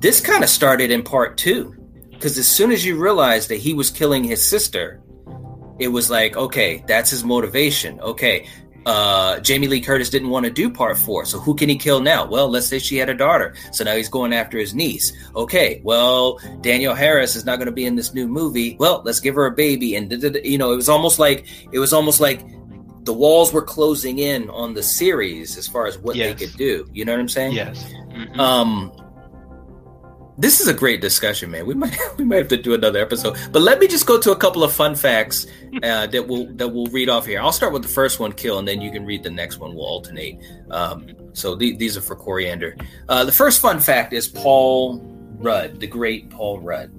This 0.00 0.20
kind 0.20 0.44
of 0.44 0.50
started 0.50 0.90
in 0.90 1.02
part 1.02 1.38
two, 1.38 1.74
because 2.14 2.38
as 2.38 2.46
soon 2.48 2.70
as 2.72 2.84
you 2.84 2.96
realize 2.96 3.48
that 3.48 3.56
he 3.56 3.74
was 3.74 3.90
killing 3.90 4.24
his 4.24 4.42
sister, 4.42 5.00
it 5.78 5.88
was 5.88 6.10
like, 6.10 6.36
okay, 6.36 6.82
that's 6.86 7.10
his 7.10 7.24
motivation. 7.24 8.00
Okay, 8.00 8.46
uh, 8.86 9.40
Jamie 9.40 9.66
Lee 9.66 9.80
Curtis 9.80 10.10
didn't 10.10 10.28
want 10.30 10.44
to 10.44 10.50
do 10.52 10.70
part 10.70 10.96
four, 10.98 11.24
so 11.24 11.38
who 11.38 11.54
can 11.54 11.68
he 11.68 11.76
kill 11.76 12.00
now? 12.00 12.26
Well, 12.26 12.48
let's 12.48 12.66
say 12.66 12.78
she 12.78 12.96
had 12.96 13.08
a 13.08 13.14
daughter, 13.14 13.54
so 13.72 13.82
now 13.84 13.96
he's 13.96 14.08
going 14.08 14.32
after 14.32 14.58
his 14.58 14.74
niece. 14.74 15.12
Okay, 15.34 15.80
well, 15.84 16.38
Danielle 16.60 16.94
Harris 16.94 17.34
is 17.34 17.44
not 17.44 17.56
going 17.56 17.66
to 17.66 17.72
be 17.72 17.86
in 17.86 17.96
this 17.96 18.12
new 18.14 18.28
movie. 18.28 18.76
Well, 18.78 19.02
let's 19.04 19.20
give 19.20 19.34
her 19.36 19.46
a 19.46 19.50
baby, 19.52 19.94
and 19.96 20.12
you 20.44 20.58
know, 20.58 20.72
it 20.72 20.76
was 20.76 20.88
almost 20.88 21.18
like 21.18 21.46
it 21.72 21.78
was 21.78 21.92
almost 21.92 22.20
like 22.20 22.44
the 23.04 23.12
walls 23.12 23.52
were 23.52 23.62
closing 23.62 24.18
in 24.18 24.48
on 24.50 24.72
the 24.74 24.82
series 24.82 25.58
as 25.58 25.68
far 25.68 25.86
as 25.86 25.98
what 25.98 26.16
Yes. 26.16 26.38
they 26.38 26.46
could 26.46 26.56
do. 26.56 26.88
You 26.92 27.04
know 27.04 27.12
what 27.12 27.20
I'm 27.20 27.28
saying? 27.28 27.52
Yes. 27.52 27.84
Mhm. 28.12 28.38
Um, 28.38 28.92
this 30.36 30.60
is 30.60 30.66
a 30.68 30.74
great 30.74 31.00
discussion, 31.00 31.50
man. 31.50 31.66
We 31.66 31.74
might 31.74 31.96
we 32.18 32.24
might 32.24 32.36
have 32.38 32.48
to 32.48 32.56
do 32.56 32.74
another 32.74 33.00
episode, 33.00 33.36
but 33.52 33.62
let 33.62 33.78
me 33.78 33.86
just 33.86 34.06
go 34.06 34.20
to 34.20 34.32
a 34.32 34.36
couple 34.36 34.62
of 34.64 34.72
fun 34.72 34.94
facts 34.94 35.46
uh, 35.82 36.06
that 36.08 36.26
we'll 36.26 36.46
that 36.54 36.68
we'll 36.68 36.86
read 36.86 37.08
off 37.08 37.26
here. 37.26 37.40
I'll 37.40 37.52
start 37.52 37.72
with 37.72 37.82
the 37.82 37.88
first 37.88 38.18
one, 38.20 38.32
kill, 38.32 38.58
and 38.58 38.66
then 38.66 38.80
you 38.80 38.90
can 38.90 39.04
read 39.06 39.22
the 39.22 39.30
next 39.30 39.58
one. 39.58 39.74
We'll 39.74 39.86
alternate. 39.86 40.38
Um, 40.70 41.08
so 41.32 41.54
the- 41.54 41.76
these 41.76 41.96
are 41.96 42.00
for 42.00 42.16
Coriander. 42.16 42.76
Uh, 43.08 43.24
the 43.24 43.32
first 43.32 43.60
fun 43.60 43.80
fact 43.80 44.12
is 44.12 44.28
Paul 44.28 45.00
Rudd, 45.38 45.80
the 45.80 45.86
great 45.86 46.30
Paul 46.30 46.60
Rudd. 46.60 46.90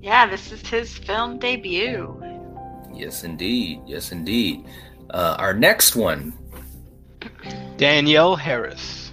Yeah, 0.00 0.26
this 0.26 0.52
is 0.52 0.66
his 0.66 0.96
film 0.96 1.38
debut. 1.38 2.22
Yes, 2.94 3.24
indeed. 3.24 3.80
Yes, 3.86 4.12
indeed. 4.12 4.64
Uh, 5.10 5.36
our 5.38 5.54
next 5.54 5.96
one. 5.96 6.32
Danielle 7.76 8.36
Harris. 8.36 9.07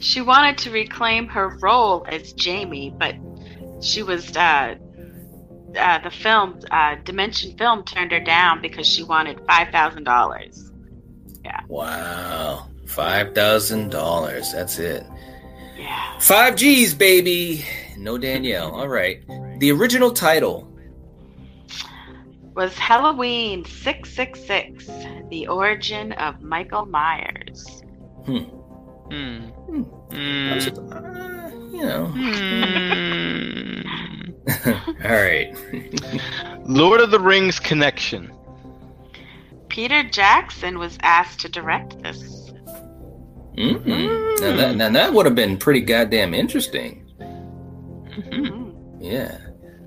She 0.00 0.22
wanted 0.22 0.58
to 0.58 0.70
reclaim 0.70 1.28
her 1.28 1.56
role 1.60 2.06
as 2.08 2.32
Jamie, 2.32 2.92
but 2.96 3.14
she 3.82 4.02
was 4.02 4.34
uh, 4.34 4.74
uh, 5.78 5.98
the 5.98 6.10
film 6.10 6.58
uh, 6.70 6.96
Dimension 7.04 7.56
Film 7.56 7.84
turned 7.84 8.10
her 8.12 8.20
down 8.20 8.62
because 8.62 8.86
she 8.86 9.02
wanted 9.02 9.40
five 9.46 9.68
thousand 9.68 10.04
dollars. 10.04 10.72
Yeah. 11.44 11.60
Wow, 11.68 12.68
five 12.86 13.34
thousand 13.34 13.90
dollars. 13.90 14.52
That's 14.52 14.78
it. 14.78 15.06
Yeah. 15.78 16.18
Five 16.18 16.56
G's, 16.56 16.94
baby. 16.94 17.64
No 17.98 18.16
Danielle. 18.16 18.72
All 18.72 18.88
right. 18.88 19.22
The 19.58 19.70
original 19.70 20.10
title. 20.10 20.66
Was 22.54 22.76
Halloween 22.76 23.66
six 23.66 24.14
six 24.14 24.40
six 24.44 24.88
the 25.28 25.46
origin 25.46 26.12
of 26.12 26.40
Michael 26.40 26.86
Myers? 26.86 27.82
Hmm. 28.24 28.59
I'm 29.10 29.52
Hmm. 30.12 30.58
sup- 30.60 30.78
uh, 30.78 31.50
you 31.72 31.84
know. 31.84 32.06
Hmm. 32.06 33.80
All 35.04 35.10
right. 35.10 35.54
Lord 36.66 37.00
of 37.00 37.10
the 37.10 37.20
Rings 37.20 37.58
connection. 37.58 38.32
Peter 39.68 40.02
Jackson 40.02 40.78
was 40.78 40.98
asked 41.02 41.40
to 41.40 41.48
direct 41.48 42.02
this. 42.02 42.22
Mm-mm. 43.56 44.40
Now 44.40 44.56
that, 44.56 44.76
now 44.76 44.90
that 44.90 45.12
would 45.12 45.26
have 45.26 45.34
been 45.34 45.56
pretty 45.58 45.80
goddamn 45.80 46.34
interesting. 46.34 47.06
Mm. 47.20 48.74
Yeah. 49.00 49.38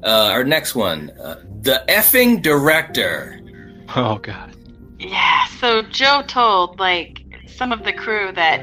Uh, 0.04 0.30
our 0.32 0.44
next 0.44 0.76
one, 0.76 1.10
uh, 1.22 1.42
the 1.62 1.84
effing 1.90 2.42
director. 2.42 3.40
Oh 3.96 4.18
God. 4.18 4.56
Yeah, 5.00 5.46
so 5.60 5.82
Joe 5.84 6.24
told 6.28 6.80
like 6.80 7.20
some 7.48 7.72
of 7.72 7.84
the 7.84 7.94
crew 7.94 8.32
that 8.34 8.62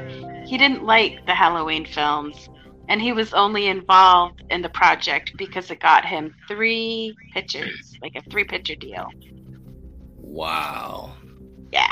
he 0.51 0.57
didn't 0.57 0.83
like 0.83 1.25
the 1.27 1.33
Halloween 1.33 1.85
films 1.85 2.49
and 2.89 3.01
he 3.01 3.13
was 3.13 3.33
only 3.33 3.67
involved 3.67 4.43
in 4.49 4.61
the 4.61 4.67
project 4.67 5.31
because 5.37 5.71
it 5.71 5.79
got 5.79 6.03
him 6.03 6.35
three 6.45 7.15
pictures, 7.33 7.97
like 8.01 8.11
a 8.17 8.21
three 8.29 8.43
picture 8.43 8.75
deal. 8.75 9.07
Wow. 10.17 11.13
Yeah. 11.71 11.87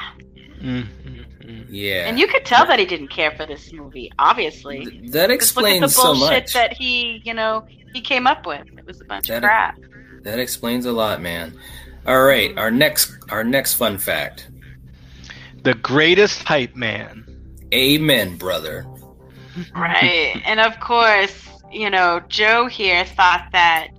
Mm-hmm. 0.62 1.62
Yeah. 1.70 2.10
And 2.10 2.20
you 2.20 2.28
could 2.28 2.43
tell 2.45 2.68
that 2.68 2.80
he 2.80 2.86
didn't 2.86 3.07
care 3.07 3.32
for 3.32 3.45
this 3.45 3.72
movie, 3.72 4.12
obviously. 4.20 4.84
Th- 4.86 5.12
that 5.12 5.30
Just 5.30 5.55
look 5.55 5.66
at 5.68 5.80
the 5.80 5.86
explains 5.86 5.95
so 5.95 6.03
bullshit 6.16 6.43
much. 6.43 6.53
that 6.53 6.74
he, 6.74 7.22
you 7.24 7.34
know, 7.34 7.66
he 7.93 8.01
came 8.01 8.28
up 8.28 8.45
with. 8.45 8.68
It 8.78 8.86
was 8.86 8.99
a 8.99 9.05
bunch 9.05 9.30
That- 9.30 9.38
of 9.38 9.44
crap. 9.44 9.77
That 10.23 10.38
explains 10.38 10.86
a 10.86 10.91
lot, 10.91 11.22
man. 11.22 11.57
All 12.06 12.22
right, 12.23 12.57
our 12.57 12.72
next 12.72 13.14
our 13.30 13.45
next 13.45 13.76
fun 13.76 13.98
fact. 13.98 14.49
The 15.64 15.76
greatest 15.76 16.44
hype 16.44 16.76
man. 16.76 17.23
Amen, 17.74 18.38
brother. 18.38 18.86
Right. 19.76 20.41
and 20.46 20.60
of 20.60 20.80
course, 20.80 21.48
you 21.72 21.90
know, 21.90 22.22
Joe 22.30 22.68
here 22.68 23.06
thought 23.06 23.50
that 23.52 23.90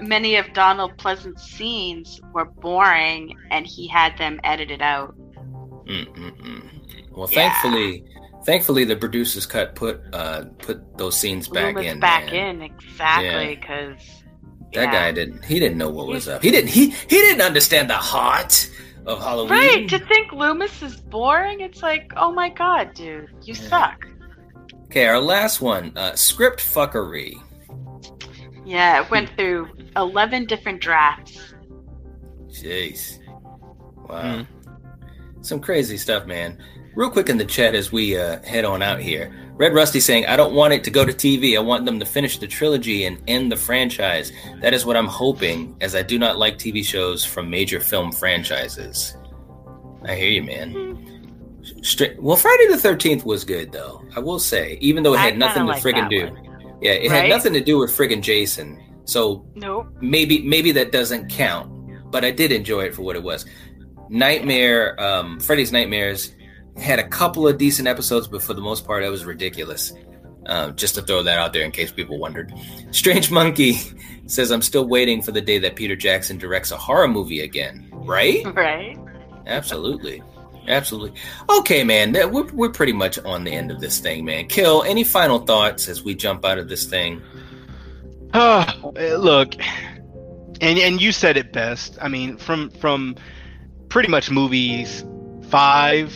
many 0.00 0.36
of 0.36 0.52
Donald 0.54 0.96
Pleasence's 0.98 1.46
scenes 1.50 2.20
were 2.32 2.46
boring 2.46 3.36
and 3.50 3.66
he 3.66 3.86
had 3.86 4.16
them 4.18 4.40
edited 4.44 4.80
out. 4.82 5.14
Mm-mm-mm. 5.86 7.10
Well, 7.10 7.28
Yeah. 7.30 7.50
thankfully, 7.50 8.04
thankfully, 8.44 8.84
the 8.84 8.96
producers 8.96 9.44
cut 9.46 9.74
put 9.74 10.00
uh 10.12 10.44
put 10.58 10.96
those 10.96 11.16
scenes 11.16 11.48
back 11.48 11.76
in. 11.76 12.00
back 12.00 12.26
man. 12.26 12.56
in, 12.56 12.62
exactly, 12.62 13.56
because 13.56 14.00
That 14.72 14.90
guy 14.92 15.12
didn't. 15.12 15.44
He 15.44 15.58
didn't 15.58 15.76
know 15.76 15.90
what 15.90 16.06
was 16.06 16.28
up. 16.28 16.42
He 16.42 16.50
didn't. 16.50 16.70
He 16.70 16.90
he 16.90 17.16
didn't 17.16 17.42
understand 17.42 17.90
the 17.90 17.94
heart 17.96 18.70
of 19.06 19.20
Halloween. 19.22 19.50
Right, 19.50 19.88
to 19.88 19.98
think 19.98 20.32
Loomis 20.32 20.82
is 20.82 20.96
boring, 20.96 21.60
it's 21.60 21.82
like, 21.82 22.12
oh 22.16 22.32
my 22.32 22.48
god, 22.48 22.94
dude, 22.94 23.28
you 23.42 23.54
Yeah. 23.54 23.68
suck. 23.68 24.06
Okay, 24.84 25.06
our 25.06 25.18
last 25.20 25.60
one. 25.60 25.92
Uh, 25.96 26.14
script 26.14 26.60
fuckery. 26.60 27.34
Yeah, 28.64 29.02
it 29.02 29.10
went 29.10 29.30
through 29.36 29.68
11 29.96 30.46
different 30.46 30.80
drafts. 30.80 31.54
Jeez. 32.48 33.18
Wow. 34.08 34.22
Mm. 34.22 34.46
Some 35.40 35.60
crazy 35.60 35.96
stuff, 35.96 36.26
man. 36.26 36.62
Real 36.94 37.10
quick 37.10 37.28
in 37.28 37.38
the 37.38 37.44
chat 37.44 37.74
as 37.74 37.90
we 37.90 38.18
uh, 38.18 38.42
head 38.42 38.64
on 38.64 38.82
out 38.82 39.00
here. 39.00 39.34
Red 39.54 39.74
Rusty 39.74 40.00
saying, 40.00 40.26
I 40.26 40.36
don't 40.36 40.54
want 40.54 40.74
it 40.74 40.84
to 40.84 40.90
go 40.90 41.04
to 41.04 41.12
TV. 41.12 41.56
I 41.56 41.60
want 41.60 41.86
them 41.86 41.98
to 42.00 42.06
finish 42.06 42.38
the 42.38 42.46
trilogy 42.46 43.04
and 43.04 43.22
end 43.28 43.50
the 43.50 43.56
franchise. 43.56 44.32
That 44.60 44.74
is 44.74 44.84
what 44.84 44.96
I'm 44.96 45.06
hoping, 45.06 45.76
as 45.80 45.94
I 45.94 46.02
do 46.02 46.18
not 46.18 46.38
like 46.38 46.58
TV 46.58 46.84
shows 46.84 47.24
from 47.24 47.48
major 47.48 47.80
film 47.80 48.12
franchises. 48.12 49.16
I 50.04 50.14
hear 50.14 50.28
you, 50.28 50.42
man. 50.42 50.74
Well, 52.18 52.36
Friday 52.36 52.66
the 52.68 52.76
13th 52.76 53.24
was 53.24 53.44
good, 53.44 53.72
though. 53.72 54.02
I 54.16 54.20
will 54.20 54.38
say, 54.38 54.76
even 54.80 55.02
though 55.02 55.14
it 55.14 55.20
had 55.20 55.38
nothing 55.38 55.62
to 55.64 55.68
like 55.72 55.82
friggin' 55.82 56.10
do. 56.10 56.26
one. 56.32 56.78
Yeah, 56.82 56.92
it 56.92 57.10
had 57.10 57.28
nothing 57.28 57.52
to 57.52 57.60
do 57.60 57.78
with 57.78 57.90
friggin' 57.90 58.20
Jason. 58.22 58.82
So 59.04 59.46
Nope. 59.54 59.86
maybe 60.00 60.42
maybe 60.42 60.72
that 60.72 60.92
doesn't 60.92 61.28
count 61.28 61.70
but 62.12 62.24
i 62.24 62.30
did 62.30 62.52
enjoy 62.52 62.82
it 62.82 62.94
for 62.94 63.02
what 63.02 63.16
it 63.16 63.22
was 63.22 63.44
nightmare 64.08 65.00
um 65.02 65.40
freddy's 65.40 65.72
nightmares 65.72 66.34
had 66.76 66.98
a 66.98 67.06
couple 67.06 67.46
of 67.46 67.58
decent 67.58 67.88
episodes, 67.88 68.26
but 68.26 68.42
for 68.42 68.54
the 68.54 68.60
most 68.60 68.86
part, 68.86 69.02
it 69.04 69.08
was 69.08 69.24
ridiculous. 69.24 69.92
Uh, 70.46 70.72
just 70.72 70.96
to 70.96 71.02
throw 71.02 71.22
that 71.22 71.38
out 71.38 71.52
there 71.52 71.62
in 71.62 71.70
case 71.70 71.92
people 71.92 72.18
wondered. 72.18 72.52
Strange 72.90 73.30
Monkey 73.30 73.78
says, 74.26 74.50
I'm 74.50 74.62
still 74.62 74.84
waiting 74.88 75.22
for 75.22 75.30
the 75.30 75.40
day 75.40 75.58
that 75.58 75.76
Peter 75.76 75.94
Jackson 75.94 76.36
directs 76.36 76.72
a 76.72 76.76
horror 76.76 77.06
movie 77.06 77.40
again. 77.40 77.88
Right? 77.92 78.44
Right. 78.54 78.98
Absolutely. 79.46 80.20
Absolutely. 80.68 81.18
Okay, 81.48 81.84
man. 81.84 82.12
We're, 82.12 82.50
we're 82.52 82.70
pretty 82.70 82.92
much 82.92 83.18
on 83.20 83.44
the 83.44 83.52
end 83.52 83.70
of 83.70 83.80
this 83.80 83.98
thing, 83.98 84.24
man. 84.24 84.46
Kill, 84.46 84.82
any 84.84 85.04
final 85.04 85.40
thoughts 85.40 85.88
as 85.88 86.02
we 86.02 86.14
jump 86.14 86.44
out 86.44 86.58
of 86.58 86.68
this 86.68 86.84
thing? 86.86 87.22
Oh, 88.34 88.92
look, 89.18 89.54
and 90.60 90.78
and 90.78 91.00
you 91.00 91.12
said 91.12 91.36
it 91.36 91.52
best. 91.52 91.98
I 92.00 92.08
mean, 92.08 92.36
from 92.36 92.70
from 92.70 93.16
pretty 93.88 94.08
much 94.08 94.30
movies 94.30 95.04
five, 95.48 96.14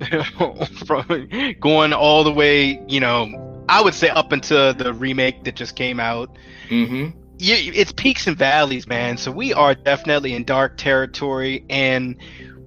from 0.86 1.28
going 1.60 1.92
all 1.92 2.24
the 2.24 2.32
way, 2.32 2.80
you 2.88 3.00
know, 3.00 3.64
I 3.68 3.82
would 3.82 3.94
say 3.94 4.08
up 4.08 4.32
until 4.32 4.74
the 4.74 4.92
remake 4.92 5.44
that 5.44 5.56
just 5.56 5.76
came 5.76 6.00
out. 6.00 6.36
Mm-hmm. 6.68 7.18
Yeah, 7.38 7.56
it's 7.56 7.92
peaks 7.92 8.26
and 8.26 8.36
valleys, 8.36 8.86
man. 8.86 9.16
So 9.16 9.30
we 9.30 9.54
are 9.54 9.74
definitely 9.74 10.34
in 10.34 10.44
dark 10.44 10.76
territory, 10.76 11.64
and 11.70 12.16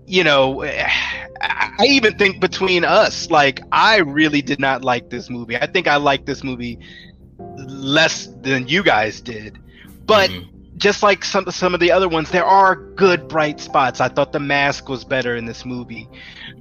you 0.05 0.23
know, 0.23 0.63
I 1.41 1.85
even 1.85 2.17
think 2.17 2.39
between 2.39 2.83
us, 2.85 3.29
like 3.29 3.61
I 3.71 3.97
really 3.97 4.41
did 4.41 4.59
not 4.59 4.83
like 4.83 5.09
this 5.09 5.29
movie. 5.29 5.57
I 5.57 5.67
think 5.67 5.87
I 5.87 5.97
liked 5.97 6.25
this 6.25 6.43
movie 6.43 6.79
less 7.39 8.27
than 8.41 8.67
you 8.67 8.83
guys 8.83 9.21
did, 9.21 9.59
but. 10.05 10.29
Mm-hmm 10.29 10.52
just 10.77 11.03
like 11.03 11.23
some 11.23 11.49
some 11.51 11.73
of 11.73 11.79
the 11.79 11.91
other 11.91 12.09
ones, 12.09 12.31
there 12.31 12.45
are 12.45 12.75
good 12.75 13.27
bright 13.27 13.59
spots. 13.59 14.01
I 14.01 14.07
thought 14.07 14.31
the 14.31 14.39
mask 14.39 14.89
was 14.89 15.03
better 15.03 15.35
in 15.35 15.45
this 15.45 15.65
movie, 15.65 16.07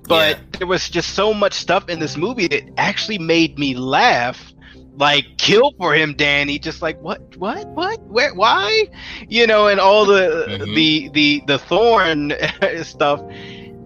but 0.06 0.36
yeah. 0.36 0.44
there 0.59 0.66
was 0.66 0.89
just 0.89 1.14
so 1.14 1.32
much 1.32 1.55
stuff 1.55 1.89
in 1.89 1.98
this 1.98 2.16
movie 2.16 2.48
that 2.48 2.62
actually 2.76 3.18
made 3.18 3.59
me 3.59 3.74
laugh. 3.74 4.52
Like 4.94 5.24
kill 5.39 5.72
for 5.78 5.94
him, 5.94 6.14
Danny. 6.14 6.59
Just 6.59 6.82
like 6.82 7.01
what, 7.01 7.36
what, 7.39 7.66
what, 7.68 7.98
where, 8.02 8.34
why, 8.34 8.84
you 9.26 9.47
know, 9.47 9.68
and 9.68 9.80
all 9.80 10.05
the 10.05 10.44
mm-hmm. 10.47 10.74
the 10.74 11.09
the 11.14 11.43
the 11.47 11.59
thorn 11.59 12.34
stuff. 12.82 13.20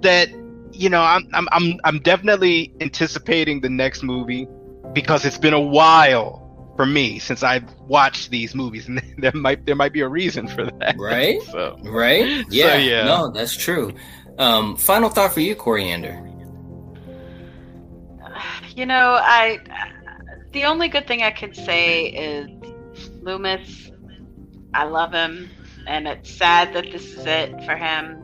That 0.00 0.28
you 0.72 0.90
know, 0.90 1.02
I'm 1.02 1.28
I'm 1.32 1.48
I'm 1.52 1.80
I'm 1.84 1.98
definitely 2.00 2.74
anticipating 2.80 3.60
the 3.60 3.70
next 3.70 4.02
movie 4.02 4.48
because 4.92 5.24
it's 5.24 5.38
been 5.38 5.54
a 5.54 5.60
while 5.60 6.45
for 6.76 6.86
me 6.86 7.18
since 7.18 7.42
I've 7.42 7.70
watched 7.80 8.30
these 8.30 8.54
movies, 8.54 8.88
and 8.88 9.02
there 9.18 9.32
might 9.34 9.66
there 9.66 9.76
might 9.76 9.92
be 9.92 10.00
a 10.00 10.08
reason 10.08 10.46
for 10.46 10.66
that. 10.66 10.96
Right. 10.98 11.42
so, 11.50 11.78
right. 11.84 12.44
Yeah. 12.50 12.72
So, 12.72 12.78
yeah. 12.78 13.04
No, 13.04 13.30
that's 13.30 13.56
true. 13.56 13.94
Um, 14.38 14.76
final 14.76 15.08
thought 15.08 15.32
for 15.32 15.40
you, 15.40 15.54
Coriander. 15.54 16.22
You 18.74 18.86
know, 18.86 19.18
I 19.18 19.58
the 20.52 20.64
only 20.64 20.88
good 20.88 21.06
thing 21.06 21.22
I 21.22 21.30
can 21.30 21.54
say 21.54 22.06
is 22.06 22.48
Loomis. 23.22 23.90
I 24.74 24.84
love 24.84 25.12
him, 25.12 25.48
and 25.86 26.06
it's 26.06 26.30
sad 26.30 26.74
that 26.74 26.92
this 26.92 27.14
is 27.14 27.24
it 27.24 27.52
for 27.64 27.76
him. 27.76 28.22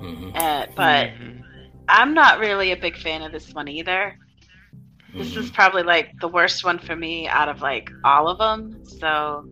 Mm-hmm. 0.00 0.30
Uh, 0.34 0.66
but 0.74 1.10
mm-hmm. 1.10 1.42
I'm 1.88 2.14
not 2.14 2.40
really 2.40 2.72
a 2.72 2.76
big 2.76 2.96
fan 2.96 3.22
of 3.22 3.30
this 3.30 3.52
one 3.54 3.68
either. 3.68 4.18
This 5.14 5.30
mm-hmm. 5.30 5.40
is 5.40 5.50
probably 5.50 5.82
like 5.82 6.12
the 6.20 6.28
worst 6.28 6.64
one 6.64 6.78
for 6.78 6.96
me 6.96 7.28
out 7.28 7.48
of 7.48 7.60
like 7.60 7.90
all 8.04 8.28
of 8.28 8.38
them. 8.38 8.84
So, 8.84 9.46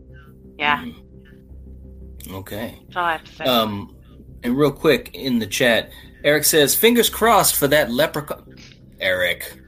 yeah. 0.58 0.82
Mm-hmm. 0.82 2.34
Okay. 2.36 2.78
That's 2.86 2.96
all 2.96 3.04
I 3.04 3.12
have 3.12 3.24
to 3.24 3.32
say. 3.32 3.44
Um, 3.44 3.96
and 4.42 4.56
real 4.56 4.72
quick 4.72 5.14
in 5.14 5.38
the 5.38 5.46
chat, 5.46 5.90
Eric 6.24 6.44
says, 6.44 6.74
"Fingers 6.74 7.10
crossed 7.10 7.56
for 7.56 7.68
that 7.68 7.90
leprechaun." 7.90 8.56
Eric, 9.00 9.58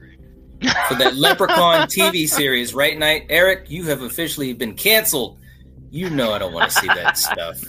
for 0.87 0.95
that 0.95 1.15
leprechaun 1.15 1.87
TV 1.87 2.27
series, 2.27 2.73
right? 2.73 2.97
Night, 2.97 3.25
Eric, 3.29 3.69
you 3.69 3.83
have 3.85 4.01
officially 4.01 4.53
been 4.53 4.75
canceled. 4.75 5.39
You 5.89 6.09
know 6.09 6.33
I 6.33 6.39
don't 6.39 6.53
want 6.53 6.71
to 6.71 6.79
see 6.79 6.87
that 6.87 7.17
stuff. 7.17 7.61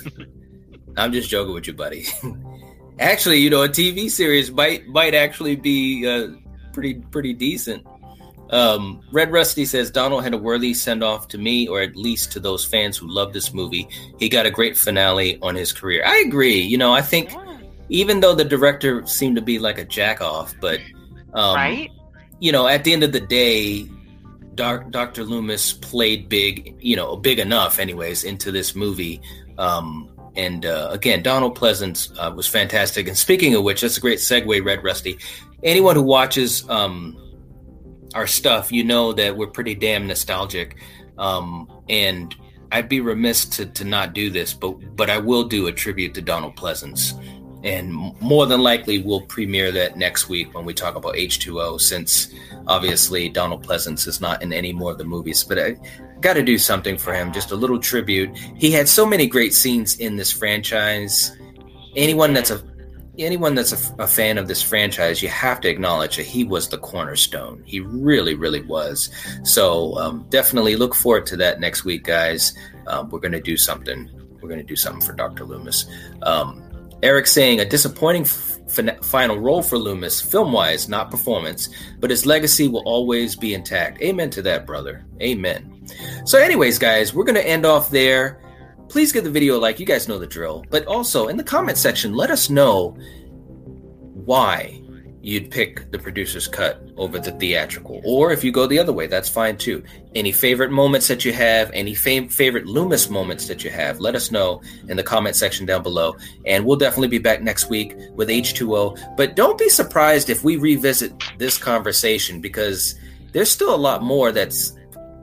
I'm 0.97 1.13
just 1.13 1.29
joking 1.29 1.55
with 1.55 1.67
you, 1.67 1.73
buddy. 1.73 2.07
actually, 2.99 3.39
you 3.39 3.51
know, 3.51 3.63
a 3.63 3.69
TV 3.69 4.11
series 4.11 4.51
might 4.51 4.87
might 4.89 5.15
actually 5.15 5.57
be 5.57 6.07
uh, 6.07 6.29
pretty 6.73 6.95
pretty 6.95 7.33
decent. 7.33 7.87
Um, 8.51 9.01
Red 9.11 9.33
Rusty 9.33 9.65
says 9.65 9.91
Donald 9.91 10.23
had 10.23 10.35
a 10.35 10.39
worthy 10.39 10.75
send 10.75 11.03
off 11.03 11.29
to 11.29 11.39
me, 11.39 11.67
or 11.67 11.81
at 11.81 11.97
least 11.97 12.33
to 12.33 12.41
those 12.41 12.65
fans 12.65 12.97
who 12.97 13.09
love 13.09 13.33
this 13.33 13.53
movie. 13.53 13.89
He 14.19 14.29
got 14.29 14.47
a 14.47 14.51
great 14.51 14.77
finale 14.77 15.39
on 15.43 15.55
his 15.55 15.73
career. 15.73 16.03
I 16.05 16.23
agree. 16.27 16.61
You 16.61 16.79
know, 16.79 16.93
I 16.93 17.03
think 17.03 17.33
even 17.89 18.21
though 18.21 18.35
the 18.35 18.45
director 18.45 19.07
seemed 19.07 19.37
to 19.37 19.43
be 19.43 19.59
like 19.59 19.79
a 19.79 19.85
jack 19.85 20.21
off, 20.21 20.55
but 20.61 20.81
um, 21.33 21.57
right, 21.57 21.91
you 22.41 22.53
know, 22.53 22.67
at 22.67 22.85
the 22.85 22.93
end 22.93 23.03
of 23.03 23.13
the 23.13 23.21
day, 23.21 23.89
Doc, 24.55 24.91
Dr. 24.91 25.25
Loomis 25.25 25.73
played 25.73 26.29
big, 26.29 26.77
you 26.81 26.97
know, 26.97 27.17
big 27.17 27.39
enough, 27.39 27.79
anyways, 27.79 28.25
into 28.25 28.53
this 28.53 28.75
movie. 28.75 29.21
Um, 29.59 30.11
and 30.37 30.67
uh, 30.67 30.89
again, 30.91 31.23
Donald 31.23 31.57
Pleasence 31.59 32.13
uh, 32.19 32.33
was 32.33 32.47
fantastic. 32.47 33.09
And 33.09 33.17
speaking 33.17 33.55
of 33.55 33.63
which, 33.63 33.81
that's 33.81 33.97
a 33.97 34.01
great 34.01 34.19
segue, 34.19 34.65
Red 34.65 34.83
Rusty. 34.83 35.19
Anyone 35.63 35.97
who 35.97 36.03
watches 36.03 36.69
um, 36.69 37.17
our 38.15 38.27
stuff, 38.27 38.73
you 38.73 38.85
know 38.85 39.13
that 39.13 39.37
we're 39.37 39.49
pretty 39.49 39.75
damn 39.75 40.07
nostalgic. 40.07 40.77
Um, 41.19 41.71
and 41.89 42.35
I'd 42.73 42.89
be 42.89 43.01
remiss 43.01 43.45
to, 43.47 43.67
to 43.67 43.85
not 43.85 44.15
do 44.15 44.31
this, 44.31 44.53
but 44.53 44.97
but 44.97 45.11
I 45.11 45.19
will 45.19 45.45
do 45.45 45.67
a 45.67 45.73
tribute 45.73 46.15
to 46.15 46.23
Donald 46.23 46.57
Pleasence, 46.57 47.13
and 47.63 47.93
more 48.21 48.47
than 48.47 48.61
likely 48.61 49.01
we'll 49.01 49.21
premiere 49.21 49.71
that 49.73 49.97
next 49.97 50.29
week 50.29 50.55
when 50.55 50.65
we 50.65 50.75
talk 50.75 50.97
about 50.97 51.15
H2O. 51.15 51.81
Since 51.81 52.35
obviously 52.67 53.29
Donald 53.29 53.65
Pleasence 53.65 54.09
is 54.09 54.21
not 54.21 54.43
in 54.43 54.53
any 54.53 54.73
more 54.73 54.93
of 54.93 54.99
the 54.99 55.05
movies, 55.05 55.45
but 55.45 55.59
I 55.59 55.77
got 56.21 56.35
to 56.35 56.43
do 56.43 56.59
something 56.59 56.97
for 56.97 57.15
him, 57.15 57.33
just 57.33 57.53
a 57.53 57.57
little 57.57 57.79
tribute. 57.79 58.37
He 58.57 58.73
had 58.73 58.89
so 58.89 59.07
many 59.07 59.27
great 59.27 59.55
scenes 59.55 59.99
in 59.99 60.17
this 60.17 60.33
franchise. 60.33 61.37
Anyone 61.95 62.33
that's 62.33 62.51
a 62.51 62.59
anyone 63.19 63.55
that's 63.55 63.73
a, 63.73 64.03
a, 64.03 64.07
fan 64.07 64.39
of 64.39 64.49
this 64.49 64.63
franchise, 64.63 65.23
you 65.23 65.29
have 65.29 65.61
to 65.61 65.69
acknowledge 65.69 66.17
that 66.17 66.27
he 66.27 66.45
was 66.45 66.69
the 66.69 66.79
cornerstone. 66.79 67.63
He 67.65 67.81
really, 67.81 68.35
really 68.35 68.63
was. 68.63 69.11
So 69.43 69.97
um, 69.99 70.27
definitely 70.31 70.77
look 70.77 70.95
forward 70.95 71.27
to 71.27 71.37
that 71.37 71.61
next 71.61 71.85
week, 71.85 72.05
guys. 72.05 72.55
Um, 72.87 73.11
we're 73.11 73.21
going 73.21 73.33
to 73.33 73.41
do 73.41 73.57
something. 73.57 74.11
We're 74.41 74.49
going 74.49 74.61
to 74.61 74.67
do 74.67 74.77
something 74.77 75.05
for 75.07 75.13
Dr. 75.13 75.45
Loomis. 75.45 75.87
Um, 76.23 76.63
Eric 77.03 77.27
saying 77.27 77.61
a 77.61 77.65
disappointing 77.65 78.23
f- 78.23 79.05
final 79.05 79.39
role 79.39 79.63
for 79.63 79.79
Loomis, 79.79 80.21
film 80.21 80.53
wise, 80.53 80.89
not 80.89 81.11
performance, 81.11 81.69
but 82.01 82.11
his 82.11 82.27
legacy 82.27 82.67
will 82.67 82.83
always 82.87 83.37
be 83.37 83.55
intact. 83.55 84.01
Amen 84.03 84.31
to 84.31 84.43
that, 84.43 84.67
brother. 84.67 85.05
Amen. 85.21 85.87
So, 86.25 86.39
anyways, 86.39 86.79
guys, 86.79 87.15
we're 87.15 87.25
going 87.25 87.35
to 87.35 87.47
end 87.47 87.67
off 87.67 87.91
there 87.91 88.41
please 88.89 89.13
give 89.13 89.25
the 89.25 89.31
video 89.31 89.57
a 89.57 89.61
like. 89.61 89.81
You 89.81 89.87
guys 89.87 90.09
know 90.09 90.19
the 90.19 90.27
drill. 90.27 90.65
But 90.71 90.87
also 90.87 91.29
in 91.29 91.37
the 91.37 91.45
comment 91.45 91.79
section, 91.79 92.15
let 92.15 92.31
us 92.31 92.51
know 92.51 92.97
why 94.25 94.81
you'd 95.25 95.51
pick 95.51 95.91
the 95.91 95.99
producer's 95.99 96.47
cut 96.47 96.87
over 96.99 97.19
the 97.19 97.33
theatrical. 97.33 98.03
Or 98.05 98.31
if 98.31 98.45
you 98.45 98.53
go 98.53 98.67
the 98.67 98.79
other 98.79 98.93
way, 98.93 99.07
that's 99.07 99.29
fine 99.29 99.57
too. 99.57 99.83
Any 100.15 100.33
favorite 100.33 100.71
moments 100.71 101.09
that 101.09 101.25
you 101.25 101.33
have, 101.33 101.71
any 101.73 101.95
fam- 101.95 102.29
favorite 102.29 102.67
Loomis 102.67 103.09
moments 103.09 103.49
that 103.49 103.65
you 103.65 103.71
have, 103.71 104.01
let 104.01 104.15
us 104.15 104.31
know 104.31 104.61
in 104.89 104.99
the 104.99 105.03
comment 105.03 105.35
section 105.35 105.65
down 105.65 105.83
below. 105.83 106.15
And 106.45 106.67
we'll 106.67 106.77
definitely 106.77 107.09
be 107.09 107.19
back 107.19 107.43
next 107.43 107.71
week 107.71 107.97
with 108.13 108.29
H2O. 108.29 109.17
But 109.17 109.35
don't 109.35 109.59
be 109.59 109.71
surprised 109.71 110.29
if 110.29 110.45
we 110.45 110.57
revisit 110.57 111.15
this 111.39 111.57
conversation 111.57 112.43
because 112.43 112.95
there's 113.33 113.51
still 113.51 113.75
a 113.75 113.77
lot 113.77 114.03
more 114.03 114.31
that's 114.31 114.75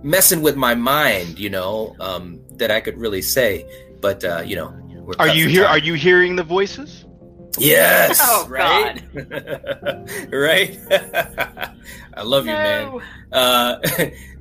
messing 0.04 0.42
with 0.42 0.56
my 0.56 0.76
mind, 0.76 1.40
you 1.40 1.50
know, 1.50 1.96
um, 2.00 2.42
that 2.52 2.72
I 2.72 2.80
could 2.82 2.98
really 2.98 3.22
say. 3.22 3.66
But 4.00 4.24
uh, 4.24 4.44
you 4.46 4.56
know, 4.56 5.14
are 5.20 5.28
you 5.28 5.48
here? 5.48 5.66
Are 5.66 5.78
you 5.78 5.94
hearing 5.94 6.36
the 6.36 6.44
voices? 6.44 7.06
Yes. 7.58 8.20
Oh, 8.22 8.48
right. 8.50 9.02
right. 10.32 10.80
I 12.14 12.24
love 12.24 12.46
no. 12.46 12.52
you, 12.52 12.58
man. 12.58 13.02
Uh, 13.32 13.80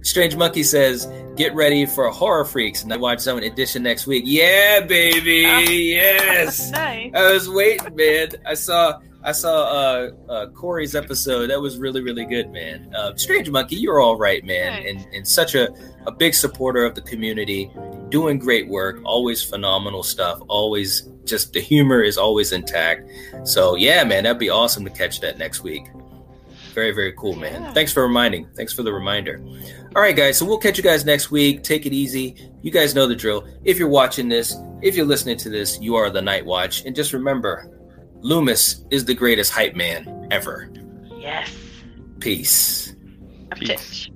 Strange 0.03 0.37
Monkey 0.37 0.63
says, 0.63 1.09
"Get 1.37 1.55
ready 1.55 1.87
for 1.87 2.09
horror 2.11 2.45
freaks." 2.45 2.83
And 2.83 2.93
I 2.93 2.97
watch 2.97 3.21
some 3.21 3.39
edition 3.39 3.83
next 3.83 4.07
week. 4.07 4.25
Yeah, 4.27 4.81
baby. 4.81 5.47
Oh, 5.47 5.59
yes. 5.61 6.71
nice. 6.71 7.13
I 7.15 7.33
was 7.33 7.49
waiting, 7.49 7.95
man. 7.95 8.31
I 8.47 8.55
saw 8.55 9.01
I 9.23 9.33
saw 9.33 9.65
uh, 9.65 10.11
uh, 10.29 10.47
Corey's 10.49 10.95
episode. 10.95 11.51
That 11.51 11.61
was 11.61 11.79
really, 11.79 12.03
really 12.03 12.25
good, 12.25 12.51
man. 12.51 12.91
Uh, 12.95 13.15
Strange 13.17 13.51
Monkey, 13.51 13.77
you're 13.77 14.01
all 14.01 14.17
right, 14.17 14.43
man, 14.45 14.83
and, 14.87 15.07
and 15.13 15.29
such 15.29 15.55
a, 15.55 15.69
a 16.07 16.13
big 16.13 16.35
supporter 16.35 16.85
of 16.85 16.95
the 16.95 17.03
community, 17.03 17.71
doing 18.09 18.39
great 18.39 18.69
work, 18.69 19.01
always 19.05 19.43
phenomenal 19.43 20.03
stuff, 20.03 20.41
always 20.49 21.11
just 21.25 21.53
the 21.53 21.61
humor 21.61 22.03
is 22.03 22.17
always 22.17 22.53
intact. 22.53 23.11
So, 23.45 23.75
yeah, 23.77 24.05
man, 24.05 24.25
that'd 24.25 24.39
be 24.39 24.51
awesome 24.51 24.85
to 24.85 24.91
catch 24.91 25.21
that 25.21 25.37
next 25.37 25.63
week. 25.63 25.87
Very, 26.73 26.93
very 26.93 27.13
cool, 27.13 27.35
man. 27.37 27.63
Yeah. 27.63 27.73
Thanks 27.73 27.93
for 27.93 28.03
reminding. 28.03 28.49
Thanks 28.57 28.73
for 28.73 28.83
the 28.83 28.93
reminder. 28.93 29.43
All 29.95 30.03
right, 30.03 30.17
guys. 30.17 30.39
So 30.39 30.47
we'll 30.47 30.59
catch 30.59 30.79
you 30.79 30.85
guys 30.85 31.05
next 31.05 31.31
week. 31.31 31.63
Take 31.63 31.85
it 31.85 31.93
easy. 31.93 32.37
You 32.63 32.71
guys 32.71 32.95
know 32.95 33.07
the 33.07 33.17
drill. 33.17 33.47
If 33.65 33.79
you're 33.79 33.89
watching 33.89 34.29
this, 34.29 34.55
if 34.81 34.95
you're 34.95 35.07
listening 35.07 35.37
to 35.39 35.51
this, 35.51 35.81
you 35.81 35.97
are 35.97 36.11
the 36.11 36.23
Night 36.23 36.47
Watch. 36.47 36.85
And 36.85 36.95
just 36.95 37.13
remember, 37.13 37.69
Loomis 38.23 38.85
is 38.91 39.07
the 39.07 39.15
greatest 39.15 39.51
hype 39.51 39.75
man 39.75 40.29
ever. 40.31 40.71
Yes. 41.19 41.51
Peace. 42.21 42.95
Peace. 43.57 44.09